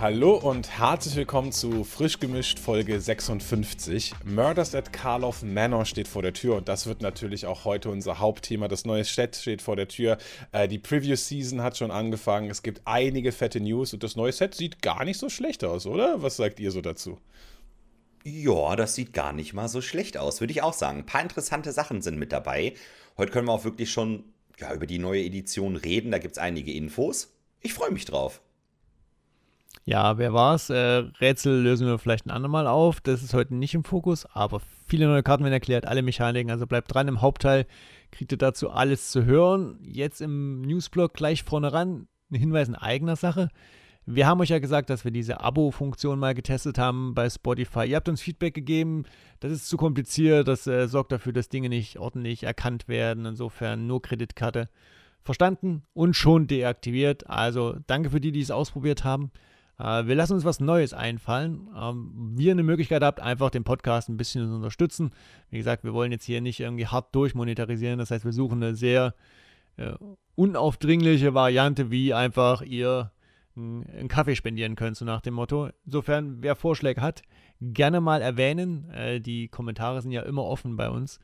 Hallo 0.00 0.36
und 0.36 0.78
herzlich 0.78 1.16
willkommen 1.16 1.50
zu 1.50 1.82
Frisch 1.82 2.20
gemischt 2.20 2.60
Folge 2.60 3.00
56. 3.00 4.14
Murders 4.24 4.76
at 4.76 4.92
Karloff 4.92 5.42
Manor 5.42 5.86
steht 5.86 6.06
vor 6.06 6.22
der 6.22 6.32
Tür 6.32 6.54
und 6.54 6.68
das 6.68 6.86
wird 6.86 7.02
natürlich 7.02 7.46
auch 7.46 7.64
heute 7.64 7.90
unser 7.90 8.20
Hauptthema. 8.20 8.68
Das 8.68 8.84
neue 8.84 9.02
Set 9.02 9.34
steht 9.34 9.60
vor 9.60 9.74
der 9.74 9.88
Tür. 9.88 10.18
Äh, 10.52 10.68
die 10.68 10.78
Preview 10.78 11.16
Season 11.16 11.62
hat 11.62 11.76
schon 11.76 11.90
angefangen. 11.90 12.48
Es 12.48 12.62
gibt 12.62 12.82
einige 12.84 13.32
fette 13.32 13.58
News 13.58 13.92
und 13.92 14.04
das 14.04 14.14
neue 14.14 14.30
Set 14.30 14.54
sieht 14.54 14.82
gar 14.82 15.04
nicht 15.04 15.18
so 15.18 15.28
schlecht 15.28 15.64
aus, 15.64 15.84
oder? 15.84 16.22
Was 16.22 16.36
sagt 16.36 16.60
ihr 16.60 16.70
so 16.70 16.80
dazu? 16.80 17.18
Ja, 18.22 18.76
das 18.76 18.94
sieht 18.94 19.12
gar 19.12 19.32
nicht 19.32 19.52
mal 19.52 19.66
so 19.66 19.80
schlecht 19.80 20.16
aus, 20.16 20.38
würde 20.38 20.52
ich 20.52 20.62
auch 20.62 20.74
sagen. 20.74 20.98
Ein 20.98 21.06
paar 21.06 21.22
interessante 21.22 21.72
Sachen 21.72 22.02
sind 22.02 22.20
mit 22.20 22.30
dabei. 22.30 22.74
Heute 23.16 23.32
können 23.32 23.48
wir 23.48 23.52
auch 23.52 23.64
wirklich 23.64 23.90
schon 23.90 24.26
ja, 24.60 24.72
über 24.72 24.86
die 24.86 25.00
neue 25.00 25.24
Edition 25.24 25.74
reden. 25.74 26.12
Da 26.12 26.18
gibt 26.18 26.36
es 26.36 26.38
einige 26.38 26.72
Infos. 26.72 27.34
Ich 27.60 27.74
freue 27.74 27.90
mich 27.90 28.04
drauf. 28.04 28.40
Ja, 29.88 30.18
wer 30.18 30.34
war's? 30.34 30.68
Äh, 30.68 31.04
Rätsel 31.18 31.62
lösen 31.62 31.86
wir 31.86 31.98
vielleicht 31.98 32.26
ein 32.26 32.30
andermal 32.30 32.66
auf. 32.66 33.00
Das 33.00 33.22
ist 33.22 33.32
heute 33.32 33.54
nicht 33.54 33.72
im 33.72 33.84
Fokus, 33.84 34.26
aber 34.26 34.60
viele 34.86 35.06
neue 35.06 35.22
Karten 35.22 35.44
werden 35.44 35.54
erklärt, 35.54 35.86
alle 35.86 36.02
Mechaniken. 36.02 36.50
Also 36.50 36.66
bleibt 36.66 36.92
dran 36.92 37.08
im 37.08 37.22
Hauptteil, 37.22 37.64
kriegt 38.12 38.30
ihr 38.30 38.36
dazu 38.36 38.68
alles 38.68 39.10
zu 39.10 39.24
hören. 39.24 39.78
Jetzt 39.80 40.20
im 40.20 40.60
Newsblog 40.60 41.14
gleich 41.14 41.42
vorne 41.42 41.72
ran, 41.72 42.06
ein 42.30 42.34
Hinweis 42.34 42.68
in 42.68 42.74
eigener 42.74 43.16
Sache. 43.16 43.48
Wir 44.04 44.26
haben 44.26 44.42
euch 44.42 44.50
ja 44.50 44.58
gesagt, 44.58 44.90
dass 44.90 45.06
wir 45.06 45.10
diese 45.10 45.40
Abo-Funktion 45.40 46.18
mal 46.18 46.34
getestet 46.34 46.76
haben 46.76 47.14
bei 47.14 47.30
Spotify. 47.30 47.86
Ihr 47.86 47.96
habt 47.96 48.10
uns 48.10 48.20
Feedback 48.20 48.52
gegeben, 48.52 49.04
das 49.40 49.52
ist 49.52 49.70
zu 49.70 49.78
kompliziert, 49.78 50.48
das 50.48 50.66
äh, 50.66 50.86
sorgt 50.86 51.12
dafür, 51.12 51.32
dass 51.32 51.48
Dinge 51.48 51.70
nicht 51.70 51.98
ordentlich 51.98 52.42
erkannt 52.42 52.88
werden. 52.88 53.24
Insofern 53.24 53.86
nur 53.86 54.02
Kreditkarte 54.02 54.68
verstanden 55.22 55.84
und 55.94 56.12
schon 56.12 56.46
deaktiviert. 56.46 57.26
Also 57.30 57.76
danke 57.86 58.10
für 58.10 58.20
die, 58.20 58.32
die 58.32 58.42
es 58.42 58.50
ausprobiert 58.50 59.02
haben. 59.02 59.30
Äh, 59.78 60.06
wir 60.06 60.14
lassen 60.14 60.34
uns 60.34 60.44
was 60.44 60.60
Neues 60.60 60.92
einfallen. 60.92 61.68
Ähm, 61.76 62.32
wir 62.36 62.52
eine 62.52 62.62
Möglichkeit 62.62 63.02
habt, 63.02 63.20
einfach 63.20 63.50
den 63.50 63.64
Podcast 63.64 64.08
ein 64.08 64.16
bisschen 64.16 64.46
zu 64.46 64.54
unterstützen. 64.54 65.12
Wie 65.50 65.58
gesagt, 65.58 65.84
wir 65.84 65.94
wollen 65.94 66.12
jetzt 66.12 66.24
hier 66.24 66.40
nicht 66.40 66.60
irgendwie 66.60 66.86
hart 66.86 67.14
durchmonetarisieren. 67.14 67.98
Das 67.98 68.10
heißt, 68.10 68.24
wir 68.24 68.32
suchen 68.32 68.62
eine 68.62 68.74
sehr 68.74 69.14
äh, 69.76 69.92
unaufdringliche 70.34 71.34
Variante, 71.34 71.90
wie 71.90 72.14
einfach 72.14 72.62
ihr 72.62 73.12
einen 73.56 74.06
Kaffee 74.06 74.36
spendieren 74.36 74.76
könnt, 74.76 74.96
so 74.96 75.04
nach 75.04 75.20
dem 75.20 75.34
Motto. 75.34 75.70
Insofern, 75.84 76.44
wer 76.44 76.54
Vorschläge 76.54 77.00
hat, 77.00 77.22
gerne 77.60 78.00
mal 78.00 78.22
erwähnen. 78.22 78.88
Äh, 78.90 79.20
die 79.20 79.48
Kommentare 79.48 80.00
sind 80.00 80.12
ja 80.12 80.22
immer 80.22 80.44
offen 80.44 80.76
bei 80.76 80.88
uns, 80.88 81.18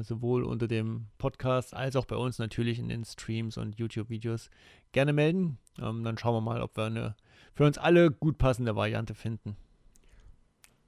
sowohl 0.00 0.42
unter 0.42 0.66
dem 0.66 1.06
Podcast 1.16 1.72
als 1.72 1.94
auch 1.94 2.06
bei 2.06 2.16
uns 2.16 2.40
natürlich 2.40 2.80
in 2.80 2.88
den 2.88 3.04
Streams 3.04 3.56
und 3.56 3.78
YouTube-Videos. 3.78 4.50
Gerne 4.90 5.12
melden. 5.12 5.58
Ähm, 5.78 6.02
dann 6.02 6.18
schauen 6.18 6.34
wir 6.34 6.40
mal, 6.40 6.60
ob 6.60 6.76
wir 6.76 6.86
eine 6.86 7.14
für 7.56 7.64
uns 7.64 7.78
alle 7.78 8.10
gut 8.10 8.38
passende 8.38 8.76
Variante 8.76 9.14
finden. 9.14 9.56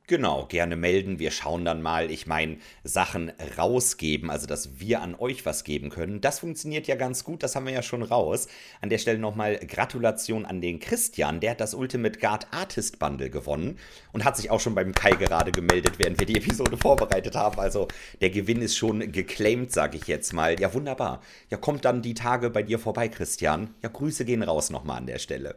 Genau, 0.09 0.47
gerne 0.47 0.75
melden. 0.75 1.19
Wir 1.19 1.31
schauen 1.31 1.67
dann 1.67 1.83
mal. 1.83 2.11
Ich 2.11 2.27
meine, 2.27 2.57
Sachen 2.83 3.31
rausgeben, 3.59 4.31
also 4.31 4.47
dass 4.47 4.81
wir 4.81 5.03
an 5.03 5.15
euch 5.15 5.45
was 5.45 5.65
geben 5.65 5.91
können, 5.91 6.23
das 6.23 6.39
funktioniert 6.39 6.87
ja 6.87 6.97
ganz 6.97 7.25
gut. 7.25 7.43
Das 7.43 7.55
haben 7.55 7.67
wir 7.67 7.75
ja 7.75 7.83
schon 7.83 8.03
raus. 8.03 8.49
An 8.81 8.89
der 8.89 8.97
Stelle 8.97 9.19
nochmal 9.19 9.59
Gratulation 9.59 10.47
an 10.47 10.63
den 10.63 10.79
Christian. 10.81 11.41
Der 11.41 11.51
hat 11.51 11.61
das 11.61 11.75
Ultimate 11.75 12.19
Guard 12.19 12.47
Artist 12.53 12.99
Bundle 12.99 13.29
gewonnen 13.29 13.79
und 14.13 14.25
hat 14.25 14.39
sich 14.39 14.51
auch 14.51 14.61
schon 14.61 14.75
beim 14.75 14.93
Kai 14.93 15.11
gerade 15.11 15.53
gemeldet, 15.53 15.99
während 15.99 16.19
wir 16.19 16.27
die 16.27 16.39
Episode 16.39 16.77
vorbereitet 16.79 17.37
haben. 17.37 17.61
Also 17.61 17.87
der 18.23 18.31
Gewinn 18.31 18.63
ist 18.63 18.79
schon 18.79 19.13
geclaimed, 19.13 19.73
sage 19.73 19.99
ich 19.99 20.07
jetzt 20.07 20.33
mal. 20.33 20.59
Ja, 20.59 20.73
wunderbar. 20.73 21.21
Ja, 21.51 21.59
kommt 21.59 21.85
dann 21.85 22.01
die 22.01 22.15
Tage 22.15 22.49
bei 22.49 22.63
dir 22.63 22.79
vorbei, 22.79 23.11
Christian. 23.11 23.75
Ja, 23.83 23.91
Grüße 23.91 24.25
gehen 24.25 24.43
raus 24.43 24.71
nochmal 24.71 24.97
an 24.97 25.07
der 25.07 25.19
Stelle. 25.19 25.57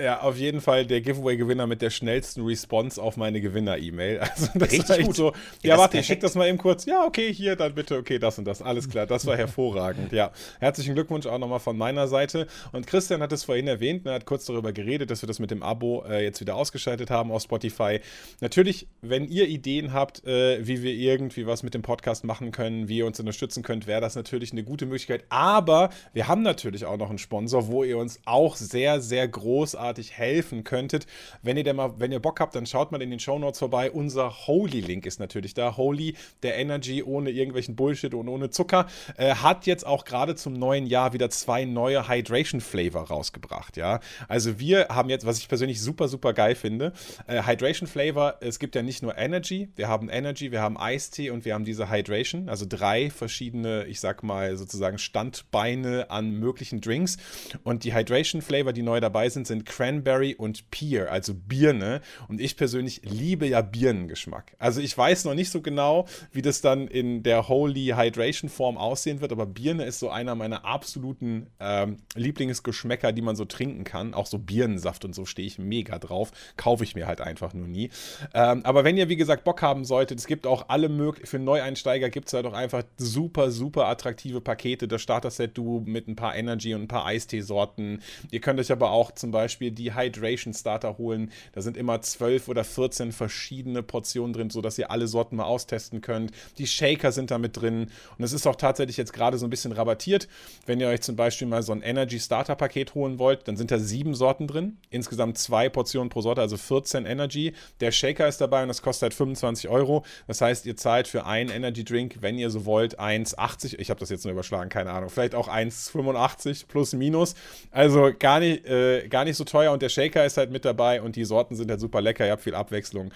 Ja, 0.00 0.22
auf 0.22 0.36
jeden 0.36 0.60
Fall 0.60 0.86
der 0.86 1.00
Giveaway-Gewinner 1.00 1.68
mit 1.68 1.80
der 1.80 1.90
schnellsten 1.90 2.44
Response 2.44 3.00
auf 3.00 3.16
meine 3.16 3.40
Gewinner-E-Mail. 3.40 4.20
Also 4.34 4.48
das 4.54 4.72
Richtig 4.72 4.88
war 4.88 4.98
echt 4.98 5.06
gut. 5.06 5.16
so. 5.16 5.32
Ja, 5.62 5.74
ja 5.74 5.78
warte, 5.78 5.98
ich 5.98 6.06
schick 6.06 6.18
das 6.20 6.34
mal 6.34 6.48
eben 6.48 6.58
kurz. 6.58 6.86
Ja, 6.86 7.04
okay, 7.04 7.32
hier, 7.32 7.54
dann 7.54 7.74
bitte, 7.74 7.96
okay, 7.98 8.18
das 8.18 8.38
und 8.38 8.44
das. 8.46 8.62
Alles 8.62 8.88
klar, 8.88 9.06
das 9.06 9.26
war 9.26 9.36
hervorragend. 9.44 10.12
Ja, 10.12 10.32
herzlichen 10.58 10.94
Glückwunsch 10.94 11.26
auch 11.26 11.38
nochmal 11.38 11.60
von 11.60 11.76
meiner 11.76 12.08
Seite. 12.08 12.48
Und 12.72 12.86
Christian 12.88 13.20
hat 13.20 13.32
es 13.32 13.44
vorhin 13.44 13.68
erwähnt, 13.68 14.06
er 14.06 14.10
ne, 14.10 14.14
hat 14.16 14.26
kurz 14.26 14.46
darüber 14.46 14.72
geredet, 14.72 15.10
dass 15.10 15.22
wir 15.22 15.26
das 15.28 15.38
mit 15.38 15.52
dem 15.52 15.62
Abo 15.62 16.04
äh, 16.08 16.24
jetzt 16.24 16.40
wieder 16.40 16.56
ausgeschaltet 16.56 17.10
haben 17.10 17.30
auf 17.30 17.42
Spotify. 17.42 18.00
Natürlich, 18.40 18.88
wenn 19.02 19.28
ihr 19.28 19.46
Ideen 19.46 19.92
habt, 19.92 20.26
äh, 20.26 20.66
wie 20.66 20.82
wir 20.82 20.92
irgendwie 20.92 21.46
was 21.46 21.62
mit 21.62 21.74
dem 21.74 21.82
Podcast 21.82 22.24
machen 22.24 22.50
können, 22.50 22.88
wie 22.88 22.98
ihr 22.98 23.06
uns 23.06 23.20
unterstützen 23.20 23.62
könnt, 23.62 23.86
wäre 23.86 24.00
das 24.00 24.16
natürlich 24.16 24.50
eine 24.50 24.64
gute 24.64 24.86
Möglichkeit. 24.86 25.24
Aber 25.28 25.90
wir 26.12 26.26
haben 26.26 26.42
natürlich 26.42 26.86
auch 26.86 26.96
noch 26.96 27.10
einen 27.10 27.18
Sponsor, 27.18 27.68
wo 27.68 27.84
ihr 27.84 27.98
uns 27.98 28.20
auch 28.24 28.56
sehr, 28.56 29.00
sehr 29.00 29.28
großartig 29.28 29.83
großartig 29.84 30.16
helfen 30.16 30.64
könntet. 30.64 31.06
Wenn 31.42 31.58
ihr, 31.58 31.64
denn 31.64 31.76
mal, 31.76 31.92
wenn 31.98 32.10
ihr 32.10 32.20
Bock 32.20 32.40
habt, 32.40 32.54
dann 32.54 32.64
schaut 32.64 32.90
mal 32.90 33.02
in 33.02 33.10
den 33.10 33.20
Show 33.20 33.38
Notes 33.38 33.58
vorbei. 33.58 33.90
Unser 33.90 34.46
Holy-Link 34.46 35.04
ist 35.04 35.20
natürlich 35.20 35.52
da. 35.52 35.76
Holy, 35.76 36.16
der 36.42 36.56
Energy 36.56 37.02
ohne 37.02 37.30
irgendwelchen 37.30 37.76
Bullshit 37.76 38.14
und 38.14 38.28
ohne 38.28 38.48
Zucker, 38.48 38.86
äh, 39.18 39.34
hat 39.34 39.66
jetzt 39.66 39.86
auch 39.86 40.06
gerade 40.06 40.36
zum 40.36 40.54
neuen 40.54 40.86
Jahr 40.86 41.12
wieder 41.12 41.28
zwei 41.28 41.66
neue 41.66 42.08
Hydration-Flavor 42.08 43.08
rausgebracht. 43.08 43.76
Ja, 43.76 44.00
also 44.26 44.58
wir 44.58 44.88
haben 44.88 45.10
jetzt, 45.10 45.26
was 45.26 45.38
ich 45.38 45.48
persönlich 45.48 45.82
super, 45.82 46.08
super 46.08 46.32
geil 46.32 46.54
finde, 46.54 46.94
äh, 47.26 47.42
Hydration-Flavor. 47.42 48.38
Es 48.40 48.58
gibt 48.58 48.74
ja 48.74 48.82
nicht 48.82 49.02
nur 49.02 49.18
Energy, 49.18 49.68
wir 49.76 49.88
haben 49.88 50.08
Energy, 50.08 50.50
wir 50.50 50.62
haben 50.62 50.78
Eistee 50.78 51.28
und 51.28 51.44
wir 51.44 51.52
haben 51.52 51.66
diese 51.66 51.90
Hydration, 51.90 52.48
also 52.48 52.64
drei 52.66 53.10
verschiedene, 53.10 53.84
ich 53.84 54.00
sag 54.00 54.22
mal 54.22 54.56
sozusagen 54.56 54.96
Standbeine 54.96 56.10
an 56.10 56.30
möglichen 56.30 56.80
Drinks. 56.80 57.18
Und 57.64 57.84
die 57.84 57.94
Hydration-Flavor, 57.94 58.72
die 58.72 58.82
neu 58.82 59.00
dabei 59.00 59.28
sind, 59.28 59.46
sind 59.46 59.66
Cranberry 59.74 60.36
und 60.36 60.70
Pear, 60.70 61.10
also 61.10 61.34
Birne. 61.34 62.00
Und 62.28 62.40
ich 62.40 62.56
persönlich 62.56 63.00
liebe 63.02 63.48
ja 63.48 63.60
Birnengeschmack. 63.60 64.54
Also 64.60 64.80
ich 64.80 64.96
weiß 64.96 65.24
noch 65.24 65.34
nicht 65.34 65.50
so 65.50 65.62
genau, 65.62 66.06
wie 66.30 66.42
das 66.42 66.60
dann 66.60 66.86
in 66.86 67.24
der 67.24 67.48
Holy 67.48 67.94
Hydration 67.96 68.48
Form 68.48 68.78
aussehen 68.78 69.20
wird, 69.20 69.32
aber 69.32 69.46
Birne 69.46 69.84
ist 69.84 69.98
so 69.98 70.10
einer 70.10 70.36
meiner 70.36 70.64
absoluten 70.64 71.48
ähm, 71.58 71.96
Lieblingsgeschmäcker, 72.14 73.10
die 73.10 73.22
man 73.22 73.34
so 73.34 73.46
trinken 73.46 73.82
kann. 73.82 74.14
Auch 74.14 74.26
so 74.26 74.38
Birnensaft 74.38 75.04
und 75.04 75.12
so 75.12 75.24
stehe 75.24 75.48
ich 75.48 75.58
mega 75.58 75.98
drauf. 75.98 76.30
Kaufe 76.56 76.84
ich 76.84 76.94
mir 76.94 77.08
halt 77.08 77.20
einfach 77.20 77.52
nur 77.52 77.66
nie. 77.66 77.90
Ähm, 78.32 78.64
aber 78.64 78.84
wenn 78.84 78.96
ihr, 78.96 79.08
wie 79.08 79.16
gesagt, 79.16 79.42
Bock 79.42 79.60
haben 79.60 79.84
solltet, 79.84 80.20
es 80.20 80.28
gibt 80.28 80.46
auch 80.46 80.68
alle 80.68 80.88
möglichen, 80.88 81.26
für 81.26 81.40
Neueinsteiger 81.40 82.10
gibt 82.10 82.28
es 82.28 82.34
halt 82.34 82.46
auch 82.46 82.52
einfach 82.52 82.84
super, 82.96 83.50
super 83.50 83.86
attraktive 83.88 84.40
Pakete. 84.40 84.86
Das 84.86 85.02
Starter-Set-Duo 85.02 85.82
mit 85.84 86.06
ein 86.06 86.14
paar 86.14 86.36
Energy 86.36 86.74
und 86.74 86.82
ein 86.82 86.88
paar 86.88 87.06
Eistee-Sorten. 87.06 88.00
Ihr 88.30 88.40
könnt 88.40 88.60
euch 88.60 88.70
aber 88.70 88.92
auch 88.92 89.10
zum 89.10 89.32
Beispiel 89.32 89.63
Beispiel 89.64 89.70
die 89.70 89.94
Hydration 89.94 90.54
Starter 90.54 90.98
holen. 90.98 91.30
Da 91.52 91.62
sind 91.62 91.76
immer 91.76 92.00
12 92.00 92.48
oder 92.48 92.64
14 92.64 93.12
verschiedene 93.12 93.82
Portionen 93.82 94.32
drin, 94.32 94.50
sodass 94.50 94.78
ihr 94.78 94.90
alle 94.90 95.06
Sorten 95.06 95.36
mal 95.36 95.44
austesten 95.44 96.00
könnt. 96.00 96.32
Die 96.58 96.66
Shaker 96.66 97.12
sind 97.12 97.30
da 97.30 97.38
mit 97.38 97.56
drin. 97.56 97.90
Und 98.18 98.24
es 98.24 98.32
ist 98.32 98.46
auch 98.46 98.56
tatsächlich 98.56 98.96
jetzt 98.96 99.12
gerade 99.12 99.38
so 99.38 99.46
ein 99.46 99.50
bisschen 99.50 99.72
rabattiert. 99.72 100.28
Wenn 100.66 100.80
ihr 100.80 100.88
euch 100.88 101.02
zum 101.02 101.16
Beispiel 101.16 101.46
mal 101.46 101.62
so 101.62 101.72
ein 101.72 101.82
Energy 101.82 102.20
Starter 102.20 102.56
Paket 102.56 102.94
holen 102.94 103.18
wollt, 103.18 103.46
dann 103.48 103.56
sind 103.56 103.70
da 103.70 103.78
sieben 103.78 104.14
Sorten 104.14 104.46
drin. 104.46 104.78
Insgesamt 104.90 105.38
zwei 105.38 105.68
Portionen 105.68 106.08
pro 106.08 106.20
Sorte, 106.20 106.40
also 106.40 106.56
14 106.56 107.06
Energy. 107.06 107.54
Der 107.80 107.92
Shaker 107.92 108.28
ist 108.28 108.40
dabei 108.40 108.62
und 108.62 108.68
das 108.68 108.82
kostet 108.82 109.02
halt 109.02 109.14
25 109.14 109.68
Euro. 109.68 110.04
Das 110.26 110.40
heißt, 110.40 110.66
ihr 110.66 110.76
zahlt 110.76 111.08
für 111.08 111.26
einen 111.26 111.50
Energy 111.50 111.84
Drink, 111.84 112.18
wenn 112.20 112.38
ihr 112.38 112.50
so 112.50 112.64
wollt, 112.64 112.98
1,80. 113.00 113.78
Ich 113.78 113.90
habe 113.90 114.00
das 114.00 114.10
jetzt 114.10 114.24
nur 114.24 114.32
überschlagen, 114.32 114.70
keine 114.70 114.90
Ahnung. 114.90 115.10
Vielleicht 115.10 115.34
auch 115.34 115.48
1,85 115.48 116.66
plus 116.68 116.92
minus. 116.92 117.34
Also 117.70 118.10
gar 118.18 118.40
nicht, 118.40 118.66
äh, 118.66 119.08
gar 119.08 119.24
nicht 119.24 119.36
so 119.36 119.44
teuer 119.44 119.53
und 119.54 119.82
der 119.82 119.88
Shaker 119.88 120.24
ist 120.24 120.36
halt 120.36 120.50
mit 120.50 120.64
dabei 120.64 121.02
und 121.02 121.16
die 121.16 121.24
Sorten 121.24 121.56
sind 121.56 121.70
halt 121.70 121.80
super 121.80 122.00
lecker, 122.00 122.26
ihr 122.26 122.32
habt 122.32 122.42
viel 122.42 122.54
Abwechslung. 122.54 123.12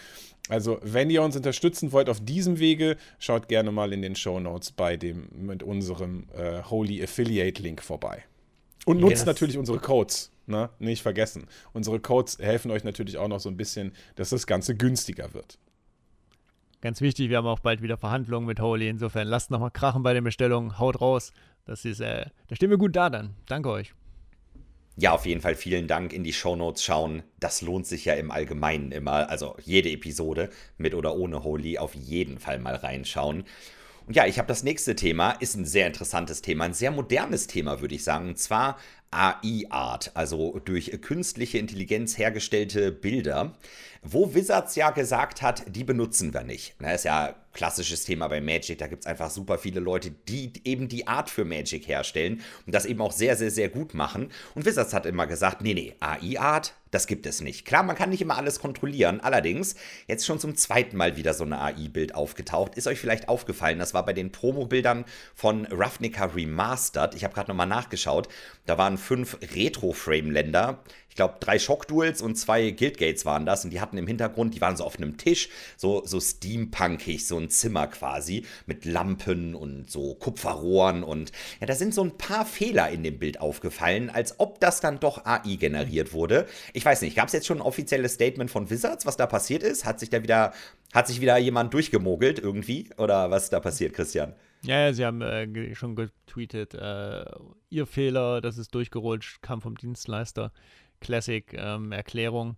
Also, 0.49 0.79
wenn 0.83 1.11
ihr 1.11 1.23
uns 1.23 1.37
unterstützen 1.37 1.93
wollt 1.93 2.09
auf 2.09 2.25
diesem 2.25 2.59
Wege, 2.59 2.97
schaut 3.19 3.49
gerne 3.49 3.71
mal 3.71 3.93
in 3.93 4.03
den 4.03 4.17
Show 4.17 4.41
Notes 4.41 4.73
bei 4.73 4.97
dem 4.97 5.29
mit 5.33 5.63
unserem 5.63 6.27
äh, 6.35 6.63
Holy 6.63 7.03
Affiliate 7.03 7.63
Link 7.63 7.83
vorbei. 7.83 8.25
Und 8.87 9.01
nutzt 9.01 9.19
yes. 9.19 9.27
natürlich 9.27 9.59
unsere 9.59 9.79
Codes, 9.79 10.33
ne? 10.47 10.71
Nicht 10.79 11.03
vergessen. 11.03 11.47
Unsere 11.75 12.01
Codes 12.01 12.39
helfen 12.39 12.71
euch 12.71 12.85
natürlich 12.85 13.19
auch 13.19 13.29
noch 13.29 13.41
so 13.41 13.51
ein 13.51 13.59
bisschen, 13.59 13.93
dass 14.17 14.31
das 14.31 14.47
Ganze 14.47 14.75
günstiger 14.75 15.35
wird. 15.35 15.59
Ganz 16.81 17.01
wichtig, 17.01 17.29
wir 17.29 17.39
haben 17.39 17.47
auch 17.47 17.59
bald 17.59 17.83
wieder 17.83 17.97
Verhandlungen 17.97 18.47
mit 18.47 18.61
Holy. 18.61 18.89
Insofern 18.89 19.27
lasst 19.27 19.51
nochmal 19.51 19.73
krachen 19.73 20.03
bei 20.03 20.15
den 20.15 20.25
Bestellungen, 20.25 20.79
haut 20.79 21.01
raus. 21.01 21.33
Das 21.65 21.85
ist, 21.85 22.01
äh, 22.01 22.27
da 22.47 22.57
stehen 22.57 22.71
wir 22.71 22.79
gut 22.79 22.97
da 22.97 23.11
dann. 23.11 23.35
Danke 23.47 23.69
euch. 23.69 23.93
Ja, 25.01 25.13
auf 25.13 25.27
jeden 25.27 25.41
Fall 25.41 25.55
vielen 25.55 25.87
Dank 25.87 26.13
in 26.13 26.25
die 26.25 26.33
Shownotes 26.33 26.83
schauen. 26.83 27.23
Das 27.39 27.63
lohnt 27.63 27.87
sich 27.87 28.05
ja 28.05 28.15
im 28.15 28.33
Allgemeinen 28.33 28.91
immer. 28.91 29.31
Also 29.31 29.55
jede 29.63 29.89
Episode 29.93 30.51
mit 30.77 30.93
oder 30.93 31.15
ohne 31.15 31.45
Holy 31.45 31.79
auf 31.79 31.95
jeden 31.95 32.41
Fall 32.41 32.59
mal 32.59 32.75
reinschauen. 32.75 33.45
Und 34.09 34.17
ja, 34.17 34.27
ich 34.27 34.39
habe 34.39 34.49
das 34.49 34.65
nächste 34.65 34.97
Thema, 34.97 35.33
ist 35.33 35.55
ein 35.55 35.67
sehr 35.67 35.87
interessantes 35.87 36.43
Thema, 36.43 36.65
ein 36.65 36.75
sehr 36.75 36.91
modernes 36.91 37.47
Thema, 37.47 37.81
würde 37.81 37.95
ich 37.95 38.03
sagen. 38.03 38.31
Und 38.31 38.41
zwar 38.41 38.77
AI-Art, 39.13 40.11
also 40.15 40.61
durch 40.65 40.91
künstliche 41.01 41.59
Intelligenz 41.59 42.19
hergestellte 42.19 42.91
Bilder, 42.91 43.55
wo 44.13 44.35
Wizards 44.35 44.75
ja 44.77 44.91
gesagt 44.91 45.43
hat, 45.43 45.65
die 45.69 45.85
benutzen 45.85 46.33
wir 46.33 46.43
nicht. 46.43 46.75
Das 46.81 46.97
ist 46.97 47.05
ja 47.05 47.35
klassisches 47.53 48.05
Thema 48.05 48.29
bei 48.29 48.41
Magic. 48.41 48.79
Da 48.79 48.87
gibt 48.87 49.03
es 49.03 49.07
einfach 49.07 49.31
super 49.31 49.59
viele 49.59 49.81
Leute, 49.81 50.13
die 50.13 50.53
eben 50.65 50.89
die 50.89 51.09
Art 51.09 51.29
für 51.29 51.45
Magic 51.45 51.89
herstellen 51.89 52.41
und 52.67 52.75
das 52.75 52.87
eben 52.87 53.01
auch 53.01 53.11
sehr, 53.11 53.37
sehr, 53.37 53.51
sehr 53.51 53.69
gut 53.69 53.95
machen. 53.95 54.31
Und 54.55 54.65
Wizards 54.65 54.95
hat 54.95 55.07
immer 55.07 55.27
gesagt, 55.27 55.61
nee, 55.61 55.75
nee, 55.75 55.95
AI-Art, 55.99 56.75
das 56.93 57.07
gibt 57.07 57.27
es 57.27 57.41
nicht. 57.41 57.65
Klar, 57.65 57.83
man 57.83 57.97
kann 57.97 58.11
nicht 58.11 58.23
immer 58.23 58.37
alles 58.37 58.61
kontrollieren. 58.61 59.21
Allerdings, 59.21 59.75
jetzt 60.07 60.25
schon 60.25 60.39
zum 60.39 60.55
zweiten 60.55 60.97
Mal 60.97 61.17
wieder 61.17 61.35
so 61.35 61.45
ein 61.45 61.53
AI-Bild 61.53 62.15
aufgetaucht. 62.15 62.77
Ist 62.77 62.87
euch 62.87 63.01
vielleicht 63.01 63.29
aufgefallen, 63.29 63.79
das 63.81 63.93
war 63.93 64.05
bei 64.05 64.13
den 64.13 64.31
Promo-Bildern 64.31 65.05
von 65.35 65.67
Ravnica 65.67 66.27
Remastered. 66.27 67.15
Ich 67.15 67.25
habe 67.25 67.35
gerade 67.35 67.51
nochmal 67.51 67.67
nachgeschaut. 67.67 68.29
Da 68.67 68.79
waren 68.79 68.99
fünf 68.99 69.37
Retro-Frame-Länder 69.55 70.83
glaube, 71.19 71.35
drei 71.41 71.59
Shock-Duels 71.59 72.23
und 72.23 72.37
zwei 72.37 72.71
Guildgates 72.71 73.27
waren 73.27 73.45
das. 73.45 73.65
Und 73.65 73.73
die 73.73 73.81
hatten 73.81 73.99
im 73.99 74.07
Hintergrund, 74.07 74.55
die 74.55 74.61
waren 74.61 74.77
so 74.77 74.85
auf 74.85 74.97
einem 74.97 75.19
Tisch, 75.19 75.51
so, 75.77 76.03
so 76.07 76.21
steampunkig, 76.21 77.27
so 77.27 77.37
ein 77.37 77.51
Zimmer 77.51 77.89
quasi, 77.89 78.47
mit 78.67 78.85
Lampen 78.87 79.55
und 79.55 79.91
so 79.91 80.15
Kupferrohren. 80.15 81.03
Und 81.03 81.33
ja, 81.61 81.67
da 81.67 81.75
sind 81.75 81.93
so 81.93 82.03
ein 82.03 82.17
paar 82.17 82.47
Fehler 82.47 82.89
in 82.91 83.03
dem 83.03 83.19
Bild 83.19 83.41
aufgefallen, 83.41 84.11
als 84.11 84.39
ob 84.39 84.61
das 84.61 84.81
dann 84.81 85.01
doch 85.01 85.27
AI 85.27 85.57
generiert 85.57 86.13
wurde. 86.13 86.47
Ich 86.73 86.85
weiß 86.85 87.03
nicht, 87.03 87.17
gab 87.17 87.27
es 87.27 87.33
jetzt 87.35 87.47
schon 87.47 87.59
ein 87.59 87.63
offizielles 87.63 88.15
Statement 88.15 88.51
von 88.51 88.71
Wizards, 88.71 89.05
was 89.05 89.17
da 89.17 89.27
passiert 89.27 89.63
ist? 89.63 89.85
Hat 89.85 90.01
sich 90.01 90.11
da 90.11 90.23
wieder, 90.23 90.53
hat 90.95 91.09
sich 91.09 91.21
wieder 91.21 91.37
jemand 91.37 91.75
durchgemogelt 91.75 92.39
irgendwie? 92.39 92.89
Oder 92.97 93.31
was 93.31 93.45
ist 93.45 93.53
da 93.53 93.61
passiert, 93.61 93.93
Christian? 93.93 94.35
Ja, 94.63 94.87
ja, 94.87 94.93
sie 94.93 95.05
haben 95.05 95.23
äh, 95.23 95.75
schon 95.75 95.95
getweetet, 95.95 96.75
äh, 96.75 97.25
ihr 97.71 97.87
Fehler, 97.87 98.41
das 98.41 98.59
ist 98.59 98.75
durchgerutscht, 98.75 99.41
kam 99.41 99.61
vom 99.61 99.77
Dienstleister. 99.77 100.53
Classic-Erklärung. 101.01 102.49
Ähm, 102.49 102.57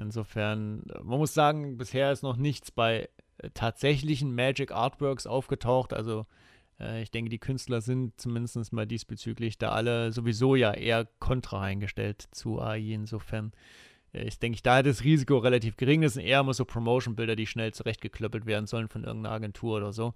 Insofern, 0.00 0.82
man 1.02 1.18
muss 1.18 1.34
sagen, 1.34 1.76
bisher 1.76 2.10
ist 2.10 2.22
noch 2.22 2.36
nichts 2.36 2.70
bei 2.70 3.08
äh, 3.38 3.50
tatsächlichen 3.52 4.34
Magic 4.34 4.72
Artworks 4.72 5.26
aufgetaucht. 5.26 5.92
Also 5.92 6.26
äh, 6.78 7.02
ich 7.02 7.10
denke, 7.10 7.28
die 7.28 7.38
Künstler 7.38 7.80
sind 7.80 8.18
zumindest 8.18 8.72
mal 8.72 8.86
diesbezüglich 8.86 9.58
da 9.58 9.72
alle 9.72 10.12
sowieso 10.12 10.56
ja 10.56 10.72
eher 10.72 11.06
kontra 11.18 11.60
eingestellt 11.60 12.28
zu 12.32 12.60
AI. 12.60 12.94
Insofern 12.94 13.52
äh, 14.14 14.26
ist, 14.26 14.42
denke 14.42 14.56
ich, 14.56 14.62
da 14.62 14.82
das 14.82 15.04
Risiko 15.04 15.38
relativ 15.38 15.76
gering. 15.76 16.00
Das 16.00 16.14
sind 16.14 16.24
eher 16.24 16.40
immer 16.40 16.54
so 16.54 16.64
Promotion-Bilder, 16.64 17.36
die 17.36 17.46
schnell 17.46 17.74
zurechtgeklöppelt 17.74 18.46
werden 18.46 18.66
sollen 18.66 18.88
von 18.88 19.04
irgendeiner 19.04 19.34
Agentur 19.34 19.76
oder 19.76 19.92
so 19.92 20.14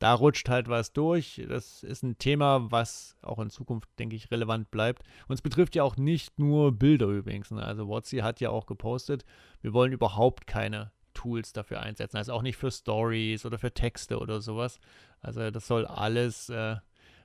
da 0.00 0.14
rutscht 0.14 0.48
halt 0.48 0.68
was 0.68 0.92
durch. 0.92 1.42
Das 1.46 1.82
ist 1.82 2.02
ein 2.02 2.18
Thema, 2.18 2.70
was 2.72 3.16
auch 3.20 3.38
in 3.38 3.50
Zukunft, 3.50 3.88
denke 3.98 4.16
ich, 4.16 4.30
relevant 4.30 4.70
bleibt. 4.70 5.04
Und 5.28 5.34
es 5.34 5.42
betrifft 5.42 5.76
ja 5.76 5.84
auch 5.84 5.96
nicht 5.96 6.38
nur 6.38 6.72
Bilder 6.72 7.06
übrigens. 7.06 7.50
Ne? 7.50 7.62
Also 7.62 7.86
Watsi 7.88 8.18
hat 8.18 8.40
ja 8.40 8.48
auch 8.48 8.66
gepostet, 8.66 9.24
wir 9.60 9.74
wollen 9.74 9.92
überhaupt 9.92 10.46
keine 10.46 10.90
Tools 11.12 11.52
dafür 11.52 11.80
einsetzen. 11.80 12.16
Also 12.16 12.32
auch 12.32 12.40
nicht 12.40 12.56
für 12.56 12.70
Stories 12.70 13.44
oder 13.44 13.58
für 13.58 13.74
Texte 13.74 14.18
oder 14.18 14.40
sowas. 14.40 14.80
Also 15.20 15.50
das 15.50 15.66
soll 15.66 15.86
alles 15.86 16.48
äh, 16.48 16.76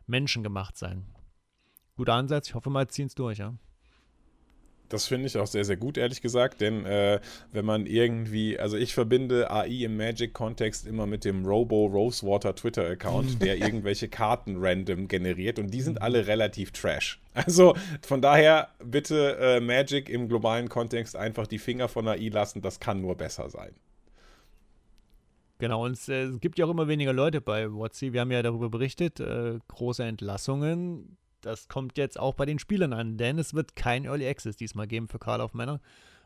menschengemacht 0.06 0.78
sein. 0.78 1.06
Guter 1.96 2.16
Ansatz, 2.16 2.50
ich 2.50 2.56
hoffe 2.56 2.70
mal, 2.70 2.88
ziehen 2.90 3.08
es 3.08 3.16
durch, 3.16 3.38
ja. 3.38 3.54
Das 4.90 5.08
finde 5.08 5.28
ich 5.28 5.38
auch 5.38 5.48
sehr, 5.48 5.66
sehr 5.66 5.78
gut, 5.78 5.98
ehrlich 5.98 6.22
gesagt, 6.22 6.62
denn 6.62 6.86
äh, 6.86 7.20
wenn 7.52 7.66
man 7.66 7.86
irgendwie, 7.86 8.60
also 8.60 8.78
ich 8.78 8.94
verbinde 8.94 9.50
AI 9.50 9.84
im 9.84 9.98
Magic-Kontext 9.98 10.86
immer 10.86 11.08
mit 11.08 11.26
dem 11.26 11.46
Robo 11.46 11.86
Rosewater 11.86 12.56
Twitter-Account, 12.56 13.42
der 13.42 13.58
irgendwelche 13.58 14.08
Karten 14.10 14.58
random 14.58 15.08
generiert 15.08 15.60
und 15.60 15.72
die 15.74 15.82
sind 15.82 16.02
alle 16.02 16.28
relativ 16.28 16.72
trash. 16.72 17.20
Also 17.36 17.76
von 18.02 18.22
daher 18.22 18.70
bitte 18.82 19.38
äh, 19.38 19.60
Magic 19.60 20.08
im 20.08 20.30
globalen 20.30 20.70
Kontext 20.70 21.18
einfach 21.18 21.48
die 21.48 21.60
Finger 21.60 21.90
von 21.90 22.08
AI 22.08 22.30
lassen, 22.30 22.62
das 22.62 22.80
kann 22.80 23.02
nur 23.02 23.16
besser 23.16 23.50
sein. 23.50 23.76
Genau, 25.58 25.84
und 25.86 25.94
es, 25.94 26.08
äh, 26.08 26.32
gibt 26.40 26.58
ja 26.58 26.66
auch 26.66 26.70
immer 26.70 26.88
weniger 26.88 27.12
Leute 27.12 27.42
bei 27.42 27.72
WhatsApp. 27.72 28.14
Wir 28.14 28.22
haben 28.22 28.32
ja 28.32 28.42
darüber 28.42 28.70
berichtet, 28.70 29.20
äh, 29.20 29.60
große 29.68 30.04
Entlassungen 30.04 31.18
das 31.46 31.68
kommt 31.68 31.98
jetzt 31.98 32.20
auch 32.20 32.34
bei 32.34 32.46
den 32.46 32.60
Spielern 32.60 32.94
an, 32.94 33.18
denn 33.18 33.38
es 33.38 33.54
wird 33.54 33.76
kein 33.76 34.06
Early 34.06 34.28
Access 34.28 34.56
diesmal 34.56 34.88
geben 34.88 35.08
für 35.08 35.20
Call 35.20 35.42
of 35.42 35.54
Männer. 35.54 35.80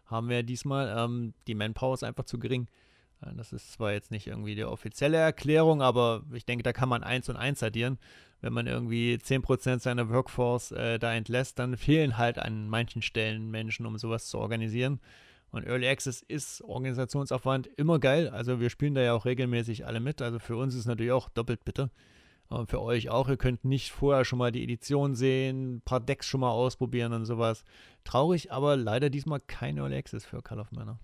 Haben 0.06 0.30
wir 0.30 0.44
diesmal. 0.44 0.96
Ähm, 0.98 1.34
die 1.48 1.56
Manpower 1.56 1.94
ist 1.94 2.04
einfach 2.04 2.24
zu 2.24 2.40
gering. 2.40 2.68
Äh, 3.22 3.36
das 3.36 3.54
ist 3.54 3.74
zwar 3.74 3.92
jetzt 3.92 4.12
nicht 4.12 4.28
irgendwie 4.28 4.56
die 4.56 4.64
offizielle 4.64 5.18
Erklärung, 5.18 5.82
aber 5.82 6.24
ich 6.34 6.46
denke, 6.46 6.64
da 6.64 6.74
kann 6.74 6.90
man 6.90 7.04
eins 7.04 7.30
und 7.30 7.36
eins 7.36 7.62
addieren. 7.62 8.00
Wenn 8.42 8.54
man 8.54 8.68
irgendwie 8.68 9.20
10% 9.22 9.80
seiner 9.80 10.10
Workforce 10.10 10.72
äh, 10.72 10.98
da 10.98 11.14
entlässt, 11.14 11.60
dann 11.60 11.76
fehlen 11.76 12.18
halt 12.18 12.40
an 12.40 12.70
manchen 12.70 13.02
Stellen 13.02 13.52
Menschen, 13.52 13.86
um 13.86 13.98
sowas 13.98 14.28
zu 14.28 14.40
organisieren. 14.40 15.02
Und 15.52 15.66
Early 15.66 15.88
Access 15.88 16.22
ist 16.22 16.62
Organisationsaufwand 16.62 17.68
immer 17.76 18.00
geil. 18.00 18.30
Also 18.30 18.60
wir 18.60 18.70
spielen 18.70 18.96
da 18.96 19.02
ja 19.02 19.14
auch 19.14 19.26
regelmäßig 19.26 19.86
alle 19.86 20.00
mit. 20.00 20.22
Also 20.22 20.40
für 20.40 20.56
uns 20.56 20.74
ist 20.74 20.82
es 20.82 20.86
natürlich 20.86 21.12
auch 21.12 21.28
doppelt 21.28 21.66
bitter. 21.66 21.90
Und 22.50 22.72
für 22.72 22.82
euch 22.82 23.10
auch, 23.10 23.30
ihr 23.30 23.38
könnt 23.38 23.64
nicht 23.64 23.92
vorher 23.92 24.26
schon 24.26 24.40
mal 24.40 24.52
die 24.52 24.64
Edition 24.64 25.16
sehen, 25.16 25.76
ein 25.76 25.82
paar 25.82 26.00
Decks 26.00 26.26
schon 26.26 26.42
mal 26.42 26.50
ausprobieren 26.50 27.14
und 27.14 27.26
sowas. 27.26 27.64
Traurig, 28.04 28.52
aber 28.52 28.76
leider 28.76 29.12
diesmal 29.12 29.40
kein 29.40 29.78
Early 29.78 29.96
Access 29.96 30.26
für 30.26 30.42
Call 30.42 30.60
of 30.60 30.72
Manor. 30.72 31.00